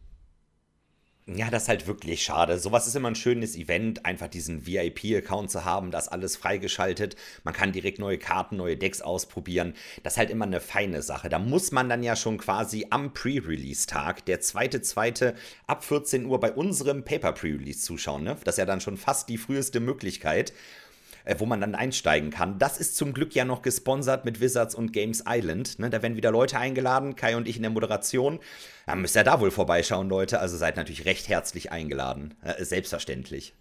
Ja, 1.28 1.50
das 1.50 1.64
ist 1.64 1.70
halt 1.70 1.88
wirklich 1.88 2.24
schade. 2.24 2.60
Sowas 2.60 2.86
ist 2.86 2.96
immer 2.96 3.08
ein 3.08 3.16
schönes 3.16 3.56
Event, 3.56 4.06
einfach 4.06 4.28
diesen 4.28 4.68
VIP-Account 4.68 5.50
zu 5.50 5.66
haben, 5.66 5.90
das 5.90 6.08
alles 6.08 6.36
freigeschaltet. 6.36 7.16
Man 7.44 7.54
kann 7.56 7.72
direkt 7.72 7.98
neue 7.98 8.20
Karten, 8.20 8.58
neue 8.58 8.78
Decks 8.78 9.02
ausprobieren. 9.02 9.74
Das 10.04 10.14
ist 10.14 10.18
halt 10.18 10.30
immer 10.30 10.46
eine 10.46 10.60
feine 10.60 11.02
Sache. 11.02 11.28
Da 11.30 11.40
muss 11.40 11.72
man 11.72 11.90
dann 11.90 12.04
ja 12.04 12.16
schon 12.16 12.38
quasi 12.38 12.86
am 12.92 13.12
Pre-Release-Tag, 13.14 14.26
der 14.26 14.40
zweite, 14.40 14.84
zweite, 14.84 15.34
ab 15.66 15.84
14 15.84 16.26
Uhr 16.26 16.40
bei 16.40 16.54
unserem 16.54 17.04
Paper-Pre-Release 17.04 17.82
zuschauen. 17.82 18.24
Ne? 18.24 18.38
Das 18.44 18.56
ist 18.56 18.60
ja 18.60 18.66
dann 18.66 18.82
schon 18.82 18.98
fast 18.98 19.28
die 19.28 19.40
früheste 19.40 19.80
Möglichkeit 19.80 20.54
äh, 21.26 21.36
wo 21.40 21.46
man 21.46 21.62
dann 21.62 21.76
einsteigen 21.76 22.30
kann. 22.30 22.58
Das 22.60 22.78
ist 22.78 22.96
zum 22.96 23.14
Glück 23.14 23.36
ja 23.36 23.46
noch 23.46 23.62
gesponsert 23.62 24.26
mit 24.26 24.40
Wizards 24.40 24.76
und 24.76 24.94
Games 24.94 25.24
Island. 25.28 25.80
Ne? 25.80 25.90
Da 25.90 26.02
werden 26.02 26.16
wieder 26.16 26.32
Leute 26.32 26.58
eingeladen, 26.58 27.16
Kai 27.16 27.36
und 27.36 27.48
ich 27.48 27.58
in 27.58 27.64
der 27.64 27.72
Moderation. 27.72 28.40
Da 28.86 28.96
müsst 28.96 29.18
ihr 29.18 29.24
da 29.24 29.40
wohl 29.40 29.52
vorbeischauen, 29.52 30.10
Leute. 30.10 30.40
Also 30.40 30.58
seid 30.58 30.78
natürlich 30.78 31.06
recht 31.06 31.28
herzlich 31.28 31.72
eingeladen. 31.72 32.36
Äh, 32.42 32.64
selbstverständlich. 32.64 33.54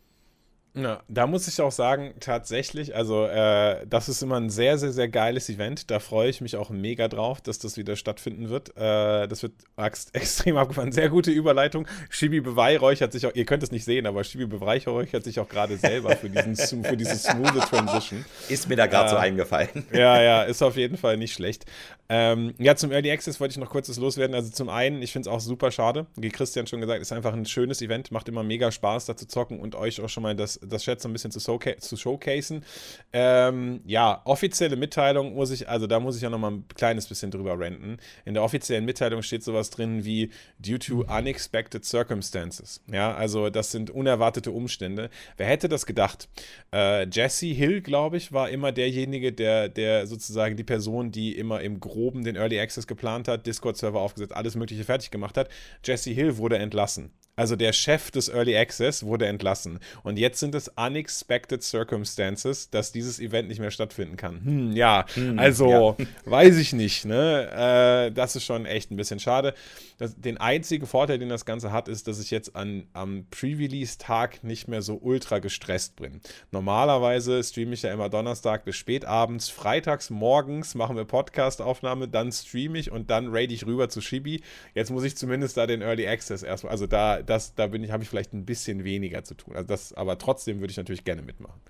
Ja, 0.77 1.03
da 1.09 1.29
muss 1.29 1.47
ich 1.47 1.61
auch 1.61 1.71
sagen, 1.71 2.15
tatsächlich, 2.19 2.97
also 2.97 3.27
äh, 3.27 3.87
das 3.87 4.09
ist 4.09 4.23
immer 4.23 4.41
ein 4.41 4.51
sehr, 4.51 4.77
sehr, 4.77 4.93
sehr 4.93 5.09
geiles 5.09 5.49
Event. 5.49 5.89
Da 5.93 6.01
freue 6.01 6.29
ich 6.29 6.41
mich 6.41 6.57
auch 6.57 6.71
mega 6.71 7.07
drauf, 7.07 7.41
dass 7.41 7.61
das 7.61 7.77
wieder 7.77 7.95
stattfinden 7.95 8.49
wird. 8.49 8.77
Äh, 8.77 9.29
das 9.29 9.45
wird 9.45 9.53
extrem 10.13 10.57
abgefahren. 10.57 10.91
Sehr 10.91 11.11
gute 11.11 11.31
Überleitung. 11.31 11.87
Shibi 12.11 12.41
beweihräuchert 12.41 13.13
sich 13.13 13.25
auch, 13.27 13.35
ihr 13.35 13.45
könnt 13.45 13.63
es 13.63 13.71
nicht 13.71 13.85
sehen, 13.85 14.05
aber 14.07 14.25
Shibi 14.25 14.47
beweihräuchert 14.47 15.23
sich 15.23 15.39
auch 15.39 15.49
gerade 15.49 15.77
selber 15.77 16.17
für, 16.17 16.29
diesen, 16.29 16.57
für 16.85 16.97
diese 16.97 17.17
smooth 17.17 17.69
Transition. 17.71 18.25
Ist 18.49 18.69
mir 18.69 18.77
da 18.77 18.87
gerade 18.87 19.07
äh, 19.07 19.11
so 19.11 19.17
eingefallen. 19.17 19.87
Ja, 19.93 20.21
ja, 20.21 20.43
ist 20.43 20.61
auf 20.61 20.77
jeden 20.77 20.97
Fall 20.97 21.17
nicht 21.17 21.35
schlecht. 21.35 21.67
Ähm, 22.09 22.55
ja, 22.59 22.77
zum 22.77 22.93
Early 22.93 23.11
Access 23.11 23.41
wollte 23.41 23.53
ich 23.53 23.59
noch 23.59 23.71
kurzes 23.71 23.99
loswerden. 23.99 24.35
Also 24.35 24.51
zum 24.51 24.69
einen, 24.69 25.01
ich 25.03 25.13
finde 25.13 25.29
es 25.29 25.35
auch 25.35 25.41
super 25.41 25.71
schade, 25.71 26.07
wie 26.17 26.29
Christian 26.29 26.67
schon 26.67 26.81
gesagt, 26.81 27.01
ist 27.01 27.13
einfach 27.13 27.33
ein 27.33 27.47
schönes 27.47 27.81
Event, 27.81 28.11
macht 28.11 28.29
immer 28.29 28.43
mega 28.43 28.71
Spaß, 28.71 29.07
da 29.07 29.17
zu 29.17 29.27
zocken 29.27 29.59
und 29.61 29.75
euch 29.75 30.01
auch 30.01 30.09
schon 30.09 30.23
mal 30.23 30.35
das 30.35 30.61
das 30.63 30.83
Chat 30.83 31.01
so 31.01 31.09
ein 31.09 31.13
bisschen 31.13 31.31
zu, 31.31 31.41
zu 31.41 31.97
showcasen. 31.97 32.65
Ähm, 33.13 33.81
ja, 33.87 34.21
offizielle 34.25 34.77
Mitteilung 34.77 35.35
muss 35.35 35.51
ich, 35.51 35.69
also 35.69 35.87
da 35.87 36.01
muss 36.01 36.17
ich 36.17 36.23
ja 36.23 36.31
nochmal 36.31 36.53
ein 36.53 36.65
kleines 36.75 37.07
bisschen 37.07 37.31
drüber 37.31 37.59
renten. 37.59 37.99
In 38.25 38.35
der 38.35 38.43
offiziellen 38.43 38.85
Mitteilung 38.85 39.23
steht 39.23 39.43
sowas 39.43 39.71
drin 39.71 40.05
wie 40.05 40.31
due 40.59 40.79
to 40.79 41.05
unexpected 41.09 41.85
circumstances. 41.85 42.83
Ja, 42.91 43.15
also 43.15 43.51
das 43.51 43.71
sind 43.71 43.91
unerwartete 43.91 44.51
Umstände. 44.51 45.11
Wer 45.37 45.47
hätte 45.47 45.69
das 45.69 45.87
gedacht? 45.87 46.29
Äh, 46.73 47.09
Jesse 47.09 47.47
Hill, 47.47 47.81
glaube 47.81 48.17
ich, 48.17 48.33
war 48.33 48.51
immer 48.51 48.73
derjenige, 48.73 49.33
der, 49.33 49.69
der 49.69 50.07
sozusagen 50.07 50.57
die 50.57 50.65
Person, 50.65 51.11
die 51.11 51.37
immer 51.37 51.61
im 51.61 51.81
Groben 51.95 52.25
den 52.25 52.35
Early 52.35 52.59
Access 52.59 52.89
geplant 52.89 53.29
hat, 53.29 53.47
Discord-Server 53.47 54.01
aufgesetzt, 54.01 54.35
alles 54.35 54.57
Mögliche 54.57 54.83
fertig 54.83 55.13
gemacht 55.13 55.37
hat. 55.37 55.49
Jesse 55.85 56.11
Hill 56.11 56.39
wurde 56.39 56.59
entlassen. 56.59 57.13
Also 57.37 57.57
der 57.57 57.73
Chef 57.73 58.13
des 58.13 58.29
Early 58.29 58.57
Access 58.57 59.05
wurde 59.05 59.27
entlassen. 59.27 59.81
Und 60.05 60.19
jetzt 60.19 60.39
sind 60.39 60.55
es 60.55 60.69
unexpected 60.69 61.63
circumstances, 61.63 62.71
dass 62.71 62.93
dieses 62.93 63.19
Event 63.19 63.49
nicht 63.49 63.59
mehr 63.59 63.73
stattfinden 63.73 64.17
kann. 64.17 64.41
Hm, 64.45 64.73
ja, 64.73 65.05
hm, 65.15 65.39
also 65.39 65.97
ja. 65.99 66.07
weiß 66.31 66.57
ich 66.59 66.73
nicht. 66.73 67.05
Ne? 67.05 68.07
Äh, 68.09 68.13
das 68.13 68.37
ist 68.37 68.45
schon 68.45 68.67
echt 68.67 68.93
ein 68.93 68.97
bisschen 68.97 69.19
schade. 69.19 69.55
Das, 69.99 70.15
den 70.15 70.39
einzigen 70.39 70.87
Vorteil, 70.87 71.19
den 71.19 71.29
das 71.29 71.45
Ganze 71.45 71.73
hat, 71.73 71.89
ist, 71.89 72.07
dass 72.07 72.21
ich 72.21 72.31
jetzt 72.31 72.55
an, 72.55 72.87
am 72.93 73.27
Pre-Release-Tag 73.31 74.45
nicht 74.45 74.69
mehr 74.69 74.83
so 74.83 74.99
ultra 75.01 75.41
gestresst 75.41 75.97
bin. 75.97 76.21
Normalerweise 76.53 77.43
streame 77.43 77.75
ich 77.75 77.83
ja 77.83 77.93
immer 77.93 78.09
Donnerstag 78.09 78.65
bis 78.65 78.77
spätabends. 78.77 79.49
Freitags 79.49 80.11
morgens 80.11 80.77
machen 80.77 80.97
wir 80.97 81.05
Podcast-Aufnahme, 81.05 82.07
dann 82.07 82.31
streame 82.31 82.79
ich 82.79 82.93
und 82.93 83.11
dann 83.11 83.29
raid 83.31 83.51
ich 83.51 83.67
rüber 83.67 83.89
zu 83.89 84.01
Shibi. 84.01 84.43
Jetzt 84.75 84.91
muss 84.91 85.03
ich 85.03 85.17
zumindest 85.17 85.57
da 85.57 85.67
den 85.67 85.83
Early 85.83 86.07
Access 86.07 86.45
erstmal, 86.45 86.71
also 86.71 86.87
da 86.87 87.24
das, 87.27 87.55
da 87.55 87.67
bin 87.67 87.83
ich, 87.85 87.91
habe 87.91 88.03
ich 88.03 88.09
vielleicht 88.09 88.33
ein 88.33 88.45
bisschen 88.45 88.85
weniger 88.85 89.25
zu 89.25 89.35
tun. 89.35 89.57
Also 89.57 89.67
das, 89.67 89.93
aber 89.93 90.19
trotzdem 90.19 90.61
würde 90.61 90.71
ich 90.71 90.77
natürlich 90.77 91.05
gerne 91.05 91.23
mitmachen. 91.23 91.61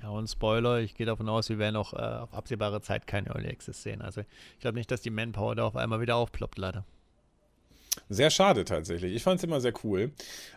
Ja, 0.00 0.08
und 0.10 0.28
Spoiler, 0.28 0.80
ich 0.80 0.94
gehe 0.94 1.06
davon 1.06 1.28
aus, 1.28 1.48
wir 1.48 1.58
werden 1.58 1.76
auch 1.76 1.92
äh, 1.92 1.96
auf 1.96 2.32
absehbare 2.34 2.80
Zeit 2.82 3.06
keine 3.06 3.30
Early 3.30 3.48
Access 3.48 3.82
sehen. 3.82 4.00
Also 4.00 4.20
ich 4.20 4.60
glaube 4.60 4.78
nicht, 4.78 4.90
dass 4.90 5.00
die 5.00 5.10
Manpower 5.10 5.54
da 5.54 5.64
auf 5.64 5.76
einmal 5.76 6.00
wieder 6.00 6.16
aufploppt, 6.16 6.58
leider. 6.58 6.84
Sehr 8.08 8.30
schade 8.30 8.64
tatsächlich. 8.64 9.14
Ich 9.14 9.22
fand 9.22 9.38
es 9.38 9.44
immer 9.44 9.60
sehr 9.60 9.74
cool. 9.84 10.12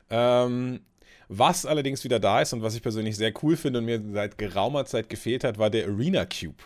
Ähm, 0.09 0.81
was 1.27 1.65
allerdings 1.65 2.03
wieder 2.03 2.19
da 2.19 2.41
ist 2.41 2.53
und 2.53 2.61
was 2.61 2.75
ich 2.75 2.81
persönlich 2.81 3.17
sehr 3.17 3.33
cool 3.41 3.57
finde 3.57 3.79
und 3.79 3.85
mir 3.85 4.01
seit 4.13 4.37
geraumer 4.37 4.85
Zeit 4.85 5.09
gefehlt 5.09 5.43
hat, 5.43 5.57
war 5.57 5.69
der 5.69 5.87
Arena 5.87 6.25
Cube. 6.25 6.63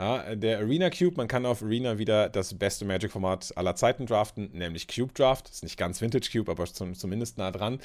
Ja, 0.00 0.34
der 0.34 0.60
Arena 0.60 0.88
Cube, 0.88 1.18
man 1.18 1.28
kann 1.28 1.44
auf 1.44 1.62
Arena 1.62 1.98
wieder 1.98 2.30
das 2.30 2.54
beste 2.54 2.86
Magic-Format 2.86 3.54
aller 3.58 3.76
Zeiten 3.76 4.06
draften, 4.06 4.48
nämlich 4.54 4.88
Cube 4.88 5.12
Draft. 5.12 5.50
Ist 5.50 5.62
nicht 5.62 5.76
ganz 5.76 6.00
Vintage 6.00 6.30
Cube, 6.32 6.50
aber 6.50 6.64
zum, 6.64 6.94
zumindest 6.94 7.36
nah 7.36 7.50
dran. 7.50 7.80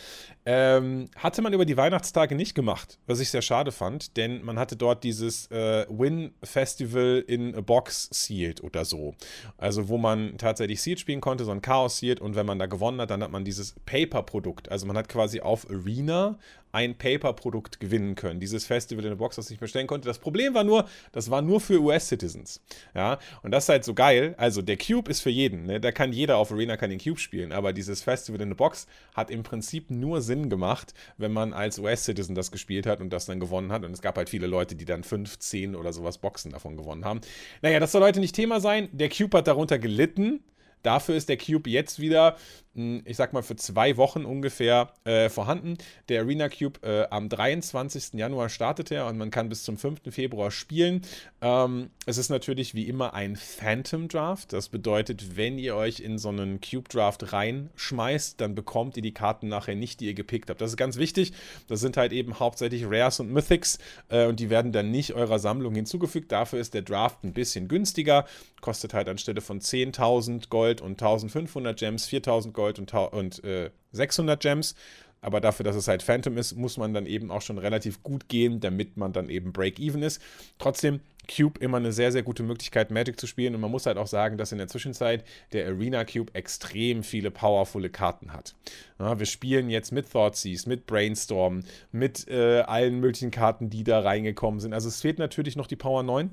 Ähm, 0.46 1.10
hatte 1.18 1.42
man 1.42 1.52
über 1.52 1.66
die 1.66 1.76
Weihnachtstage 1.76 2.36
nicht 2.36 2.56
gemacht, 2.56 3.00
was 3.06 3.20
ich 3.20 3.32
sehr 3.32 3.42
schade 3.42 3.74
fand, 3.74 4.16
denn 4.16 4.46
man 4.46 4.58
hatte 4.58 4.78
dort 4.78 5.04
dieses 5.04 5.52
äh, 5.52 5.86
Win 5.90 6.34
Festival 6.42 7.22
in 7.28 7.54
a 7.54 7.60
Box 7.60 8.08
Sealed 8.14 8.64
oder 8.64 8.86
so. 8.86 9.14
Also, 9.58 9.90
wo 9.90 9.98
man 9.98 10.38
tatsächlich 10.38 10.82
Sealed 10.82 11.02
spielen 11.02 11.20
konnte, 11.20 11.44
so 11.44 11.52
ein 11.52 11.62
Chaos 11.62 11.98
Sealed 11.98 12.22
und 12.22 12.38
wenn 12.38 12.46
man 12.46 12.60
da 12.60 12.68
gewonnen 12.68 13.02
hat, 13.02 13.10
dann 13.10 13.24
hat 13.24 13.32
man 13.32 13.44
dieses 13.44 13.76
Paper-Produkt. 13.86 14.72
Also, 14.72 14.86
man 14.86 14.96
hat 14.96 15.10
quasi 15.10 15.42
auf 15.42 15.70
Arena 15.70 16.40
ein 16.76 16.98
Paper-Produkt 16.98 17.80
gewinnen 17.80 18.16
können. 18.16 18.42
Dieses 18.42 18.66
Festival 18.66 19.06
in 19.06 19.12
der 19.12 19.16
Box, 19.16 19.38
das 19.38 19.50
ich 19.50 19.60
bestellen 19.60 19.88
konnte. 19.88 20.10
Das 20.10 20.20
Problem 20.20 20.54
war 20.54 20.66
nur, 20.66 20.90
das 21.14 21.32
war 21.32 21.42
nur 21.42 21.62
für 21.62 21.80
US-Citizens. 21.82 22.62
Ja, 22.94 23.18
und 23.44 23.52
das 23.52 23.64
ist 23.64 23.70
halt 23.70 23.86
so 23.86 23.94
geil. 23.94 24.36
Also 24.38 24.62
der 24.62 24.76
Cube 24.76 25.10
ist 25.10 25.22
für 25.22 25.30
jeden. 25.30 25.68
Ne? 25.68 25.80
Da 25.80 25.94
kann 25.94 26.12
jeder 26.12 26.36
auf 26.36 26.52
Arena 26.52 26.76
kann 26.76 26.90
den 26.90 27.00
Cube 27.00 27.18
spielen. 27.18 27.54
Aber 27.54 27.72
dieses 27.72 28.04
Festival 28.04 28.42
in 28.42 28.50
der 28.50 28.58
Box 28.58 28.88
hat 29.14 29.32
im 29.32 29.44
Prinzip 29.44 29.90
nur 29.90 30.22
Sinn 30.22 30.50
gemacht, 30.50 30.94
wenn 31.18 31.32
man 31.32 31.54
als 31.54 31.80
US-Citizen 31.80 32.36
das 32.36 32.52
gespielt 32.52 32.88
hat 32.88 33.00
und 33.00 33.10
das 33.12 33.26
dann 33.26 33.40
gewonnen 33.40 33.72
hat. 33.72 33.86
Und 33.86 33.94
es 33.94 34.02
gab 34.02 34.18
halt 34.18 34.30
viele 34.30 34.48
Leute, 34.48 34.76
die 34.76 34.86
dann 34.86 35.06
5, 35.06 35.40
10 35.40 35.76
oder 35.78 35.94
sowas 35.94 36.18
Boxen 36.18 36.52
davon 36.52 36.76
gewonnen 36.76 37.06
haben. 37.06 37.22
Naja, 37.62 37.80
das 37.80 37.94
soll 37.94 38.02
heute 38.02 38.20
nicht 38.20 38.36
Thema 38.36 38.60
sein. 38.60 38.90
Der 38.92 39.08
Cube 39.08 39.38
hat 39.38 39.48
darunter 39.48 39.80
gelitten. 39.80 40.44
Dafür 40.84 41.16
ist 41.16 41.30
der 41.30 41.38
Cube 41.38 41.70
jetzt 41.70 42.00
wieder 42.00 42.36
ich 42.76 43.16
sag 43.16 43.32
mal, 43.32 43.42
für 43.42 43.56
zwei 43.56 43.96
Wochen 43.96 44.26
ungefähr 44.26 44.92
äh, 45.06 45.30
vorhanden. 45.30 45.78
Der 46.10 46.22
Arena 46.22 46.50
Cube 46.50 46.80
äh, 46.84 47.08
am 47.10 47.30
23. 47.30 48.14
Januar 48.14 48.50
startet 48.50 48.92
er 48.92 49.08
und 49.08 49.18
man 49.18 49.32
kann 49.32 49.48
bis 49.48 49.64
zum 49.64 49.78
5. 49.78 50.02
Februar 50.10 50.52
spielen. 50.52 51.02
Ähm, 51.42 51.90
es 52.06 52.18
ist 52.18 52.30
natürlich 52.30 52.76
wie 52.76 52.88
immer 52.88 53.14
ein 53.14 53.38
Phantom 53.38 54.10
Draft. 54.10 54.52
Das 54.52 54.68
bedeutet, 54.68 55.38
wenn 55.38 55.58
ihr 55.58 55.76
euch 55.76 56.02
in 56.02 56.18
so 56.18 56.30
einen 56.30 56.60
Cube 56.60 56.90
Draft 56.90 57.32
reinschmeißt, 57.32 58.42
dann 58.42 58.56
bekommt 58.56 58.98
ihr 58.98 59.04
die 59.04 59.14
Karten 59.14 59.48
nachher 59.48 59.76
nicht, 59.76 60.02
die 60.02 60.08
ihr 60.08 60.14
gepickt 60.14 60.50
habt. 60.50 60.60
Das 60.60 60.72
ist 60.72 60.78
ganz 60.78 60.98
wichtig. 60.98 61.32
Das 61.68 61.80
sind 61.80 61.96
halt 61.96 62.12
eben 62.12 62.40
hauptsächlich 62.40 62.84
Rares 62.86 63.22
und 63.22 63.32
Mythics 63.32 63.80
äh, 64.10 64.28
und 64.28 64.42
die 64.42 64.50
werden 64.50 64.74
dann 64.74 64.92
nicht 64.92 65.14
eurer 65.14 65.40
Sammlung 65.40 65.76
hinzugefügt. 65.76 66.32
Dafür 66.32 66.60
ist 66.60 66.74
der 66.74 66.82
Draft 66.82 67.24
ein 67.24 67.32
bisschen 67.32 67.70
günstiger. 67.70 68.26
Kostet 68.60 68.94
halt 68.94 69.08
anstelle 69.08 69.42
von 69.42 69.62
10.000 69.62 70.50
Gold 70.50 70.82
und 70.82 71.02
1.500 71.02 71.74
Gems 71.74 72.10
4.000 72.10 72.52
Gold 72.52 72.65
Gold 72.66 72.80
und, 72.80 72.94
und 72.94 73.44
äh, 73.44 73.70
600 73.92 74.40
Gems. 74.40 74.76
Aber 75.22 75.42
dafür, 75.42 75.64
dass 75.64 75.76
es 75.76 75.88
halt 75.88 76.04
Phantom 76.04 76.38
ist, 76.38 76.56
muss 76.56 76.78
man 76.78 76.94
dann 76.94 77.08
eben 77.08 77.32
auch 77.32 77.42
schon 77.42 77.58
relativ 77.58 78.04
gut 78.04 78.28
gehen, 78.28 78.60
damit 78.60 78.96
man 78.96 79.12
dann 79.12 79.30
eben 79.30 79.54
Break-Even 79.54 80.04
ist. 80.04 80.22
Trotzdem, 80.60 81.00
Cube 81.28 81.60
immer 81.60 81.78
eine 81.78 81.92
sehr, 81.92 82.12
sehr 82.12 82.22
gute 82.22 82.44
Möglichkeit, 82.44 82.92
Magic 82.92 83.20
zu 83.20 83.26
spielen. 83.26 83.56
Und 83.56 83.62
man 83.62 83.72
muss 83.72 83.88
halt 83.88 83.98
auch 83.98 84.06
sagen, 84.06 84.38
dass 84.38 84.52
in 84.52 84.60
der 84.60 84.68
Zwischenzeit 84.68 85.24
der 85.52 85.68
Arena 85.68 86.06
Cube 86.06 86.32
extrem 86.36 87.02
viele 87.02 87.32
powervolle 87.32 87.90
Karten 87.90 88.34
hat. 88.34 88.54
Ja, 89.00 89.18
wir 89.18 89.26
spielen 89.26 89.72
jetzt 89.72 89.92
mit 89.92 90.12
Thoughtseize, 90.12 90.70
mit 90.70 90.86
Brainstorm, 90.86 91.64
mit 91.92 92.28
äh, 92.28 92.62
allen 92.62 93.00
möglichen 93.00 93.32
Karten, 93.32 93.72
die 93.72 93.84
da 93.84 94.02
reingekommen 94.02 94.60
sind. 94.60 94.74
Also 94.74 94.90
es 94.90 95.02
fehlt 95.02 95.18
natürlich 95.18 95.56
noch 95.56 95.68
die 95.68 95.76
Power 95.76 96.04
9. 96.04 96.30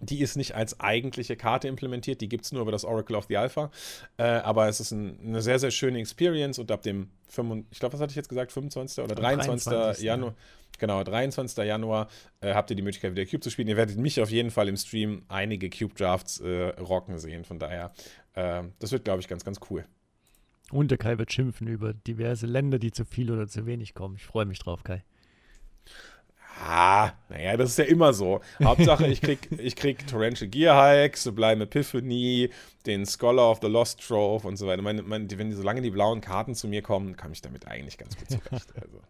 Die 0.00 0.20
ist 0.20 0.36
nicht 0.36 0.54
als 0.54 0.80
eigentliche 0.80 1.36
Karte 1.36 1.68
implementiert, 1.68 2.20
die 2.20 2.28
gibt 2.28 2.44
es 2.44 2.52
nur 2.52 2.62
über 2.62 2.72
das 2.72 2.84
Oracle 2.84 3.16
of 3.16 3.26
the 3.28 3.36
Alpha. 3.36 3.70
Äh, 4.16 4.22
aber 4.22 4.68
es 4.68 4.80
ist 4.80 4.92
ein, 4.92 5.18
eine 5.24 5.42
sehr, 5.42 5.58
sehr 5.58 5.70
schöne 5.70 5.98
Experience 5.98 6.58
und 6.58 6.70
ab 6.70 6.82
dem, 6.82 7.10
5, 7.28 7.66
ich 7.70 7.78
glaube, 7.78 7.94
was 7.94 8.00
hatte 8.00 8.10
ich 8.10 8.16
jetzt 8.16 8.28
gesagt, 8.28 8.52
25. 8.52 9.04
oder 9.04 9.14
23. 9.14 9.64
23. 9.64 10.04
Januar. 10.04 10.34
Genau, 10.78 11.04
23. 11.04 11.64
Januar 11.64 12.08
äh, 12.40 12.54
habt 12.54 12.70
ihr 12.70 12.76
die 12.76 12.82
Möglichkeit, 12.82 13.12
wieder 13.12 13.26
Cube 13.26 13.40
zu 13.40 13.50
spielen. 13.50 13.68
Ihr 13.68 13.76
werdet 13.76 13.98
mich 13.98 14.20
auf 14.20 14.30
jeden 14.30 14.50
Fall 14.50 14.68
im 14.68 14.76
Stream 14.76 15.24
einige 15.28 15.68
Cube-Drafts 15.68 16.40
äh, 16.40 16.68
rocken 16.80 17.18
sehen. 17.18 17.44
Von 17.44 17.58
daher, 17.58 17.92
äh, 18.34 18.62
das 18.78 18.90
wird, 18.90 19.04
glaube 19.04 19.20
ich, 19.20 19.28
ganz, 19.28 19.44
ganz 19.44 19.60
cool. 19.68 19.84
Und 20.70 20.90
der 20.90 20.98
Kai 20.98 21.18
wird 21.18 21.32
schimpfen 21.32 21.66
über 21.66 21.92
diverse 21.92 22.46
Länder, 22.46 22.78
die 22.78 22.92
zu 22.92 23.04
viel 23.04 23.30
oder 23.30 23.46
zu 23.46 23.66
wenig 23.66 23.92
kommen. 23.92 24.16
Ich 24.16 24.24
freue 24.24 24.46
mich 24.46 24.58
drauf, 24.58 24.82
Kai. 24.82 25.04
Ah, 26.62 27.12
naja, 27.30 27.56
das 27.56 27.70
ist 27.70 27.78
ja 27.78 27.84
immer 27.84 28.12
so. 28.12 28.40
Hauptsache, 28.62 29.06
ich 29.06 29.22
krieg, 29.22 29.48
ich 29.58 29.76
krieg 29.76 30.06
Torrential 30.06 30.48
Gear 30.48 30.76
Hike, 30.76 31.16
Sublime 31.16 31.64
Epiphany, 31.64 32.50
den 32.86 33.06
Scholar 33.06 33.50
of 33.50 33.60
the 33.62 33.68
Lost 33.68 34.06
Trove 34.06 34.46
und 34.46 34.56
so 34.56 34.66
weiter. 34.66 34.82
Meine, 34.82 35.02
meine, 35.02 35.26
wenn 35.38 35.48
die, 35.48 35.56
solange 35.56 35.80
die 35.80 35.90
blauen 35.90 36.20
Karten 36.20 36.54
zu 36.54 36.68
mir 36.68 36.82
kommen, 36.82 37.16
komme 37.16 37.32
ich 37.32 37.40
damit 37.40 37.66
eigentlich 37.66 37.96
ganz 37.96 38.16
gut 38.16 38.28
zurecht. 38.30 38.72
Also. 38.80 39.00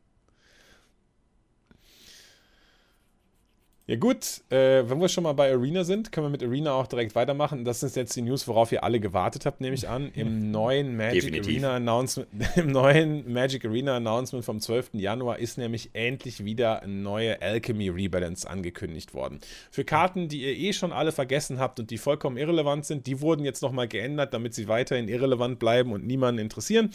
Ja 3.91 3.97
gut, 3.97 4.43
äh, 4.51 4.89
wenn 4.89 5.01
wir 5.01 5.09
schon 5.09 5.25
mal 5.25 5.33
bei 5.33 5.51
Arena 5.51 5.83
sind, 5.83 6.13
können 6.13 6.27
wir 6.27 6.31
mit 6.31 6.45
Arena 6.45 6.75
auch 6.75 6.87
direkt 6.87 7.17
weitermachen. 7.17 7.65
Das 7.65 7.83
ist 7.83 7.97
jetzt 7.97 8.15
die 8.15 8.23
News, 8.23 8.47
worauf 8.47 8.71
ihr 8.71 8.85
alle 8.85 9.01
gewartet 9.01 9.47
habt, 9.47 9.61
nehme 9.61 9.75
ich 9.75 9.89
an. 9.89 10.13
Im 10.15 10.49
neuen 10.53 10.97
Magic 10.97 11.23
Definitiv. 11.23 11.55
Arena 11.55 11.75
Announcement, 11.75 12.29
im 12.55 12.71
neuen 12.71 13.33
Magic 13.33 13.65
Arena 13.65 13.97
Announcement 13.97 14.45
vom 14.45 14.61
12. 14.61 14.91
Januar 14.93 15.41
ist 15.41 15.59
nämlich 15.59 15.91
endlich 15.93 16.45
wieder 16.45 16.85
eine 16.85 16.93
neue 16.93 17.43
Alchemy 17.43 17.89
Rebalance 17.89 18.49
angekündigt 18.49 19.13
worden. 19.13 19.41
Für 19.73 19.83
Karten, 19.83 20.29
die 20.29 20.43
ihr 20.43 20.57
eh 20.57 20.73
schon 20.73 20.93
alle 20.93 21.11
vergessen 21.11 21.59
habt 21.59 21.81
und 21.81 21.91
die 21.91 21.99
vollkommen 21.99 22.37
irrelevant 22.37 22.87
sind, 22.87 23.09
die 23.09 23.21
wurden 23.21 23.45
jetzt 23.45 23.61
nochmal 23.61 23.89
geändert, 23.89 24.33
damit 24.33 24.55
sie 24.55 24.69
weiterhin 24.69 25.09
irrelevant 25.09 25.59
bleiben 25.59 25.93
und 25.93 26.07
niemanden 26.07 26.41
interessieren. 26.41 26.91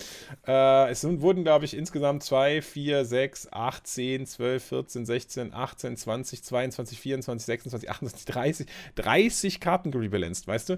Äh, 0.47 0.91
es 0.91 1.03
wurden, 1.03 1.43
glaube 1.43 1.65
ich, 1.65 1.75
insgesamt 1.75 2.23
2, 2.23 2.61
4, 2.61 3.03
6, 3.03 3.51
8, 3.51 3.85
10, 3.85 4.25
12, 4.27 4.63
14, 4.63 5.05
16, 5.05 5.53
18, 5.53 5.97
20, 5.97 6.41
22, 6.41 6.84
24, 6.85 7.45
26, 7.45 7.89
28, 7.89 8.25
30, 8.25 8.67
30 8.95 9.59
Karten 9.59 9.91
gerebalanced, 9.91 10.47
weißt 10.47 10.69
du? 10.69 10.77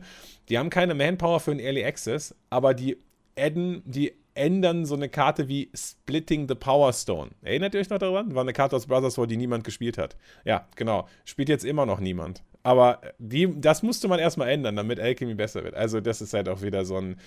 Die 0.50 0.58
haben 0.58 0.70
keine 0.70 0.94
Manpower 0.94 1.40
für 1.40 1.52
einen 1.52 1.60
Early 1.60 1.84
Access, 1.84 2.36
aber 2.50 2.74
die 2.74 2.98
adden, 3.36 3.84
die 3.86 4.14
ändern 4.38 4.86
so 4.86 4.96
eine 4.96 5.10
Karte 5.10 5.48
wie 5.48 5.70
Splitting 5.76 6.48
the 6.48 6.56
Power 6.56 6.94
Stone. 6.94 7.32
Erinnert 7.42 7.74
ihr 7.74 7.82
euch 7.82 7.90
noch 7.90 7.98
daran? 7.98 8.36
War 8.36 8.44
eine 8.44 8.54
Karte 8.54 8.76
aus 8.76 8.86
Brothers 8.86 9.18
War, 9.18 9.28
die 9.28 9.38
niemand 9.38 9.64
gespielt 9.64 9.98
hat. 9.98 10.16
Ja, 10.46 10.68
genau. 10.76 11.08
Spielt 11.26 11.50
jetzt 11.50 11.66
immer 11.66 11.86
noch 11.86 12.00
niemand. 12.00 12.44
Aber 12.64 13.02
die, 13.18 13.50
das 13.60 13.82
musste 13.82 14.08
man 14.08 14.20
erstmal 14.20 14.50
ändern, 14.50 14.76
damit 14.76 15.00
Alchemy 15.00 15.36
besser 15.36 15.64
wird. 15.64 15.74
Also, 15.74 16.02
das 16.02 16.22
ist 16.22 16.34
halt 16.34 16.50
auch 16.50 16.62
wieder 16.62 16.86
so 16.86 16.98
ein 16.98 17.18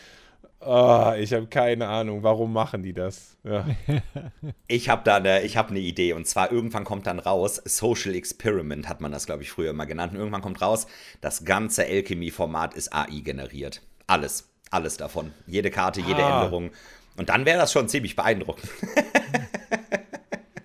Oh, 0.62 1.12
ich 1.18 1.32
habe 1.32 1.47
keine 1.47 1.88
Ahnung, 1.88 2.23
warum 2.23 2.52
machen 2.52 2.82
die 2.82 2.92
das? 2.92 3.38
Ja. 3.44 3.66
ich 4.68 4.90
habe 4.90 5.02
da 5.04 5.16
eine, 5.16 5.42
ich 5.42 5.56
habe 5.56 5.70
eine 5.70 5.78
Idee 5.78 6.12
und 6.12 6.26
zwar 6.26 6.52
irgendwann 6.52 6.85
kommt 6.85 7.06
dann 7.06 7.18
raus, 7.18 7.62
Social 7.64 8.14
Experiment 8.14 8.87
hat 8.87 9.00
man 9.00 9.11
das 9.11 9.25
glaube 9.25 9.42
ich 9.42 9.50
früher 9.50 9.73
mal 9.73 9.87
genannt. 9.87 10.12
Und 10.12 10.18
irgendwann 10.18 10.42
kommt 10.42 10.61
raus, 10.61 10.87
das 11.23 11.47
ganze 11.47 11.87
Alchemy-Format 11.87 12.75
ist 12.75 12.92
AI 12.92 13.20
generiert. 13.20 13.80
Alles, 14.06 14.50
alles 14.70 14.99
davon, 14.99 15.32
jede 15.47 15.70
Karte, 15.70 16.02
jede 16.02 16.23
ah. 16.23 16.42
Änderung. 16.42 16.70
Und 17.16 17.30
dann 17.30 17.47
wäre 17.47 17.59
das 17.59 17.73
schon 17.73 17.88
ziemlich 17.88 18.14
beeindruckend. 18.14 18.68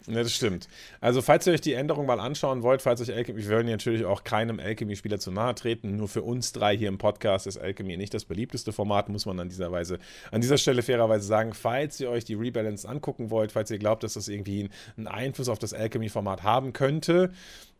Ja, 0.07 0.21
das 0.21 0.33
stimmt. 0.33 0.67
Also, 1.01 1.23
falls 1.23 1.47
ihr 1.47 1.53
euch 1.53 1.61
die 1.61 1.73
Änderung 1.73 2.05
mal 2.05 2.19
anschauen 2.19 2.61
wollt, 2.61 2.83
falls 2.83 3.01
euch 3.01 3.11
Alchemy, 3.11 3.47
wir 3.47 3.55
wollen 3.55 3.67
natürlich 3.67 4.05
auch 4.05 4.23
keinem 4.23 4.59
Alchemy-Spieler 4.59 5.19
zu 5.19 5.31
nahe 5.31 5.55
treten. 5.55 5.95
Nur 5.95 6.07
für 6.07 6.21
uns 6.21 6.51
drei 6.51 6.77
hier 6.77 6.89
im 6.89 6.99
Podcast 6.99 7.47
ist 7.47 7.57
Alchemy 7.57 7.97
nicht 7.97 8.13
das 8.13 8.25
beliebteste 8.25 8.71
Format, 8.71 9.09
muss 9.09 9.25
man 9.25 9.39
an 9.39 9.49
dieser 9.49 9.71
Weise, 9.71 9.97
an 10.31 10.41
dieser 10.41 10.57
Stelle 10.57 10.83
fairerweise 10.83 11.25
sagen. 11.25 11.53
Falls 11.53 11.99
ihr 11.99 12.11
euch 12.11 12.23
die 12.23 12.35
Rebalance 12.35 12.87
angucken 12.87 13.31
wollt, 13.31 13.51
falls 13.51 13.71
ihr 13.71 13.79
glaubt, 13.79 14.03
dass 14.03 14.13
das 14.13 14.27
irgendwie 14.27 14.69
einen 14.95 15.07
Einfluss 15.07 15.49
auf 15.49 15.57
das 15.57 15.73
Alchemy-Format 15.73 16.43
haben 16.43 16.71
könnte, 16.73 17.31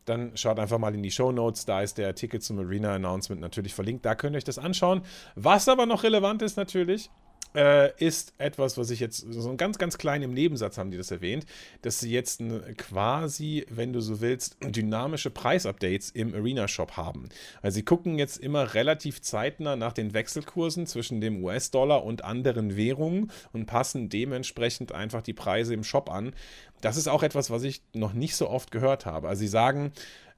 dann 0.04 0.36
schaut 0.36 0.58
einfach 0.58 0.78
mal 0.78 0.94
in 0.94 1.02
die 1.02 1.10
Show 1.10 1.32
Notes. 1.32 1.64
Da 1.64 1.82
ist 1.82 1.98
der 1.98 2.08
Artikel 2.08 2.40
zum 2.40 2.58
Arena 2.58 2.94
Announcement 2.94 3.40
natürlich 3.40 3.74
verlinkt. 3.74 4.04
Da 4.04 4.14
könnt 4.14 4.34
ihr 4.34 4.38
euch 4.38 4.44
das 4.44 4.58
anschauen. 4.58 5.02
Was 5.34 5.68
aber 5.68 5.86
noch 5.86 6.02
relevant 6.02 6.42
ist 6.42 6.56
natürlich, 6.56 7.10
äh, 7.54 7.92
ist 8.04 8.34
etwas, 8.38 8.76
was 8.76 8.90
ich 8.90 9.00
jetzt 9.00 9.18
so 9.18 9.48
ein 9.48 9.56
ganz, 9.56 9.78
ganz 9.78 9.98
klein 9.98 10.22
im 10.22 10.34
Nebensatz 10.34 10.78
haben 10.78 10.90
die 10.90 10.96
das 10.96 11.10
erwähnt, 11.10 11.46
dass 11.82 12.00
sie 12.00 12.10
jetzt 12.10 12.42
quasi, 12.76 13.66
wenn 13.70 13.92
du 13.92 14.00
so 14.00 14.20
willst, 14.20 14.56
dynamische 14.62 15.30
Preisupdates 15.30 16.10
im 16.10 16.34
Arena-Shop 16.34 16.96
haben. 16.96 17.28
Also 17.62 17.76
sie 17.76 17.84
gucken 17.84 18.18
jetzt 18.18 18.38
immer 18.38 18.74
relativ 18.74 19.22
zeitnah 19.22 19.76
nach 19.76 19.92
den 19.92 20.14
Wechselkursen 20.14 20.86
zwischen 20.86 21.20
dem 21.20 21.42
US-Dollar 21.42 22.04
und 22.04 22.24
anderen 22.24 22.76
Währungen 22.76 23.30
und 23.52 23.66
passen 23.66 24.08
dementsprechend 24.08 24.92
einfach 24.92 25.22
die 25.22 25.32
Preise 25.32 25.74
im 25.74 25.84
Shop 25.84 26.10
an. 26.10 26.34
Das 26.80 26.96
ist 26.96 27.08
auch 27.08 27.22
etwas, 27.22 27.50
was 27.50 27.62
ich 27.62 27.82
noch 27.94 28.12
nicht 28.12 28.36
so 28.36 28.48
oft 28.48 28.70
gehört 28.70 29.06
habe. 29.06 29.28
Also 29.28 29.40
sie 29.40 29.48
sagen, 29.48 29.92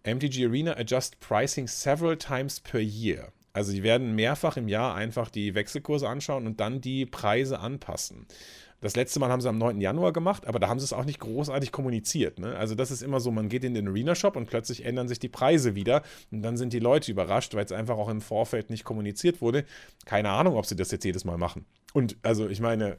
MTG 0.05 0.47
Arena 0.47 0.77
adjust 0.77 1.19
pricing 1.21 1.67
several 1.67 2.17
times 2.17 2.61
per 2.61 2.81
year. 2.81 3.33
Also 3.53 3.73
die 3.73 3.83
werden 3.83 4.15
mehrfach 4.15 4.57
im 4.57 4.69
Jahr 4.69 4.95
einfach 4.95 5.31
die 5.31 5.55
Wechselkurse 5.55 6.09
anschauen 6.09 6.47
und 6.47 6.61
dann 6.61 6.81
die 6.81 7.07
Preise 7.07 7.59
anpassen. 7.59 8.27
Das 8.81 8.95
letzte 8.95 9.19
Mal 9.19 9.31
haben 9.31 9.41
sie 9.41 9.49
am 9.49 9.59
9. 9.59 9.81
Januar 9.81 10.13
gemacht, 10.13 10.47
aber 10.47 10.61
da 10.61 10.69
haben 10.69 10.79
sie 10.79 10.85
es 10.85 10.93
auch 10.93 11.05
nicht 11.05 11.19
großartig 11.19 11.73
kommuniziert. 11.73 12.39
Ne? 12.39 12.55
Also 12.57 12.77
das 12.77 12.93
ist 12.93 13.03
immer 13.03 13.19
so, 13.19 13.33
man 13.33 13.49
geht 13.49 13.65
in 13.65 13.75
den 13.75 13.89
Arena-Shop 13.89 14.37
und 14.37 14.47
plötzlich 14.47 14.85
ändern 14.85 15.09
sich 15.09 15.19
die 15.19 15.29
Preise 15.29 15.75
wieder 15.75 16.03
und 16.31 16.43
dann 16.43 16.57
sind 16.57 16.73
die 16.73 16.79
Leute 16.79 17.11
überrascht, 17.11 17.55
weil 17.55 17.65
es 17.65 17.73
einfach 17.73 17.97
auch 17.97 18.09
im 18.09 18.21
Vorfeld 18.21 18.71
nicht 18.71 18.85
kommuniziert 18.85 19.41
wurde. 19.41 19.65
Keine 20.05 20.31
Ahnung, 20.31 20.55
ob 20.55 20.65
sie 20.65 20.77
das 20.77 20.93
jetzt 20.93 21.05
jedes 21.05 21.25
Mal 21.25 21.39
machen. 21.39 21.67
Und 21.95 22.17
also 22.23 22.49
ich 22.49 22.61
meine, 22.61 22.99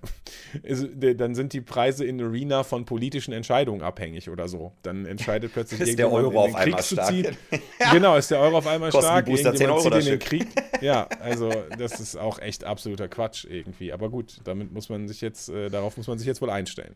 dann 1.15 1.35
sind 1.35 1.53
die 1.53 1.61
Preise 1.61 2.05
in 2.05 2.21
Arena 2.21 2.63
von 2.63 2.85
politischen 2.85 3.33
Entscheidungen 3.33 3.81
abhängig 3.81 4.29
oder 4.29 4.47
so. 4.47 4.73
Dann 4.81 5.05
entscheidet 5.05 5.51
plötzlich 5.53 5.81
ist 5.81 5.99
der 5.99 6.11
Euro 6.11 6.45
auf 6.45 6.55
einmal 6.55 6.81
stark. 6.81 7.13
ja. 7.79 7.91
Genau, 7.91 8.15
ist 8.17 8.31
der 8.31 8.39
Euro 8.39 8.57
auf 8.57 8.67
einmal 8.67 8.91
stark. 8.91 9.25
Booster 9.25 9.53
10 9.53 9.69
Euro 9.69 9.95
in 9.95 10.05
den 10.05 10.19
Krieg. 10.19 10.47
Ja, 10.81 11.07
also 11.21 11.51
das 11.77 11.99
ist 11.99 12.15
auch 12.15 12.39
echt 12.39 12.63
absoluter 12.63 13.07
Quatsch 13.07 13.45
irgendwie. 13.45 13.93
Aber 13.93 14.09
gut, 14.09 14.37
damit 14.43 14.71
muss 14.71 14.89
man 14.89 15.07
sich 15.07 15.21
jetzt, 15.21 15.49
äh, 15.49 15.69
darauf 15.69 15.95
muss 15.97 16.07
man 16.07 16.17
sich 16.17 16.27
jetzt 16.27 16.41
wohl 16.41 16.49
einstellen. 16.49 16.95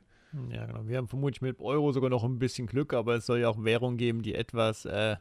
Ja, 0.51 0.65
genau. 0.65 0.87
Wir 0.87 0.97
haben 0.97 1.07
vermutlich 1.07 1.41
mit 1.41 1.59
Euro 1.59 1.91
sogar 1.91 2.09
noch 2.09 2.23
ein 2.23 2.39
bisschen 2.39 2.65
Glück, 2.65 2.93
aber 2.93 3.15
es 3.15 3.27
soll 3.27 3.39
ja 3.39 3.49
auch 3.49 3.63
Währungen 3.63 3.97
geben, 3.97 4.23
die 4.23 4.33
etwas 4.33 4.85
äh, 4.85 5.17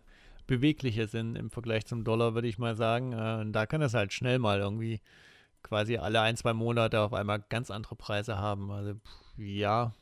beweglicher 0.46 1.06
sind 1.06 1.36
im 1.36 1.50
Vergleich 1.50 1.84
zum 1.84 2.02
Dollar, 2.02 2.34
würde 2.34 2.48
ich 2.48 2.58
mal 2.58 2.76
sagen. 2.76 3.12
Äh, 3.12 3.42
und 3.42 3.52
da 3.52 3.66
kann 3.66 3.82
es 3.82 3.92
halt 3.92 4.14
schnell 4.14 4.38
mal 4.38 4.60
irgendwie 4.60 5.00
quasi 5.62 5.96
alle 5.96 6.20
ein, 6.20 6.36
zwei 6.36 6.52
Monate 6.52 7.00
auf 7.00 7.12
einmal 7.12 7.44
ganz 7.48 7.70
andere 7.70 7.96
Preise 7.96 8.38
haben. 8.38 8.70
Also 8.70 8.94
ja. 9.36 9.94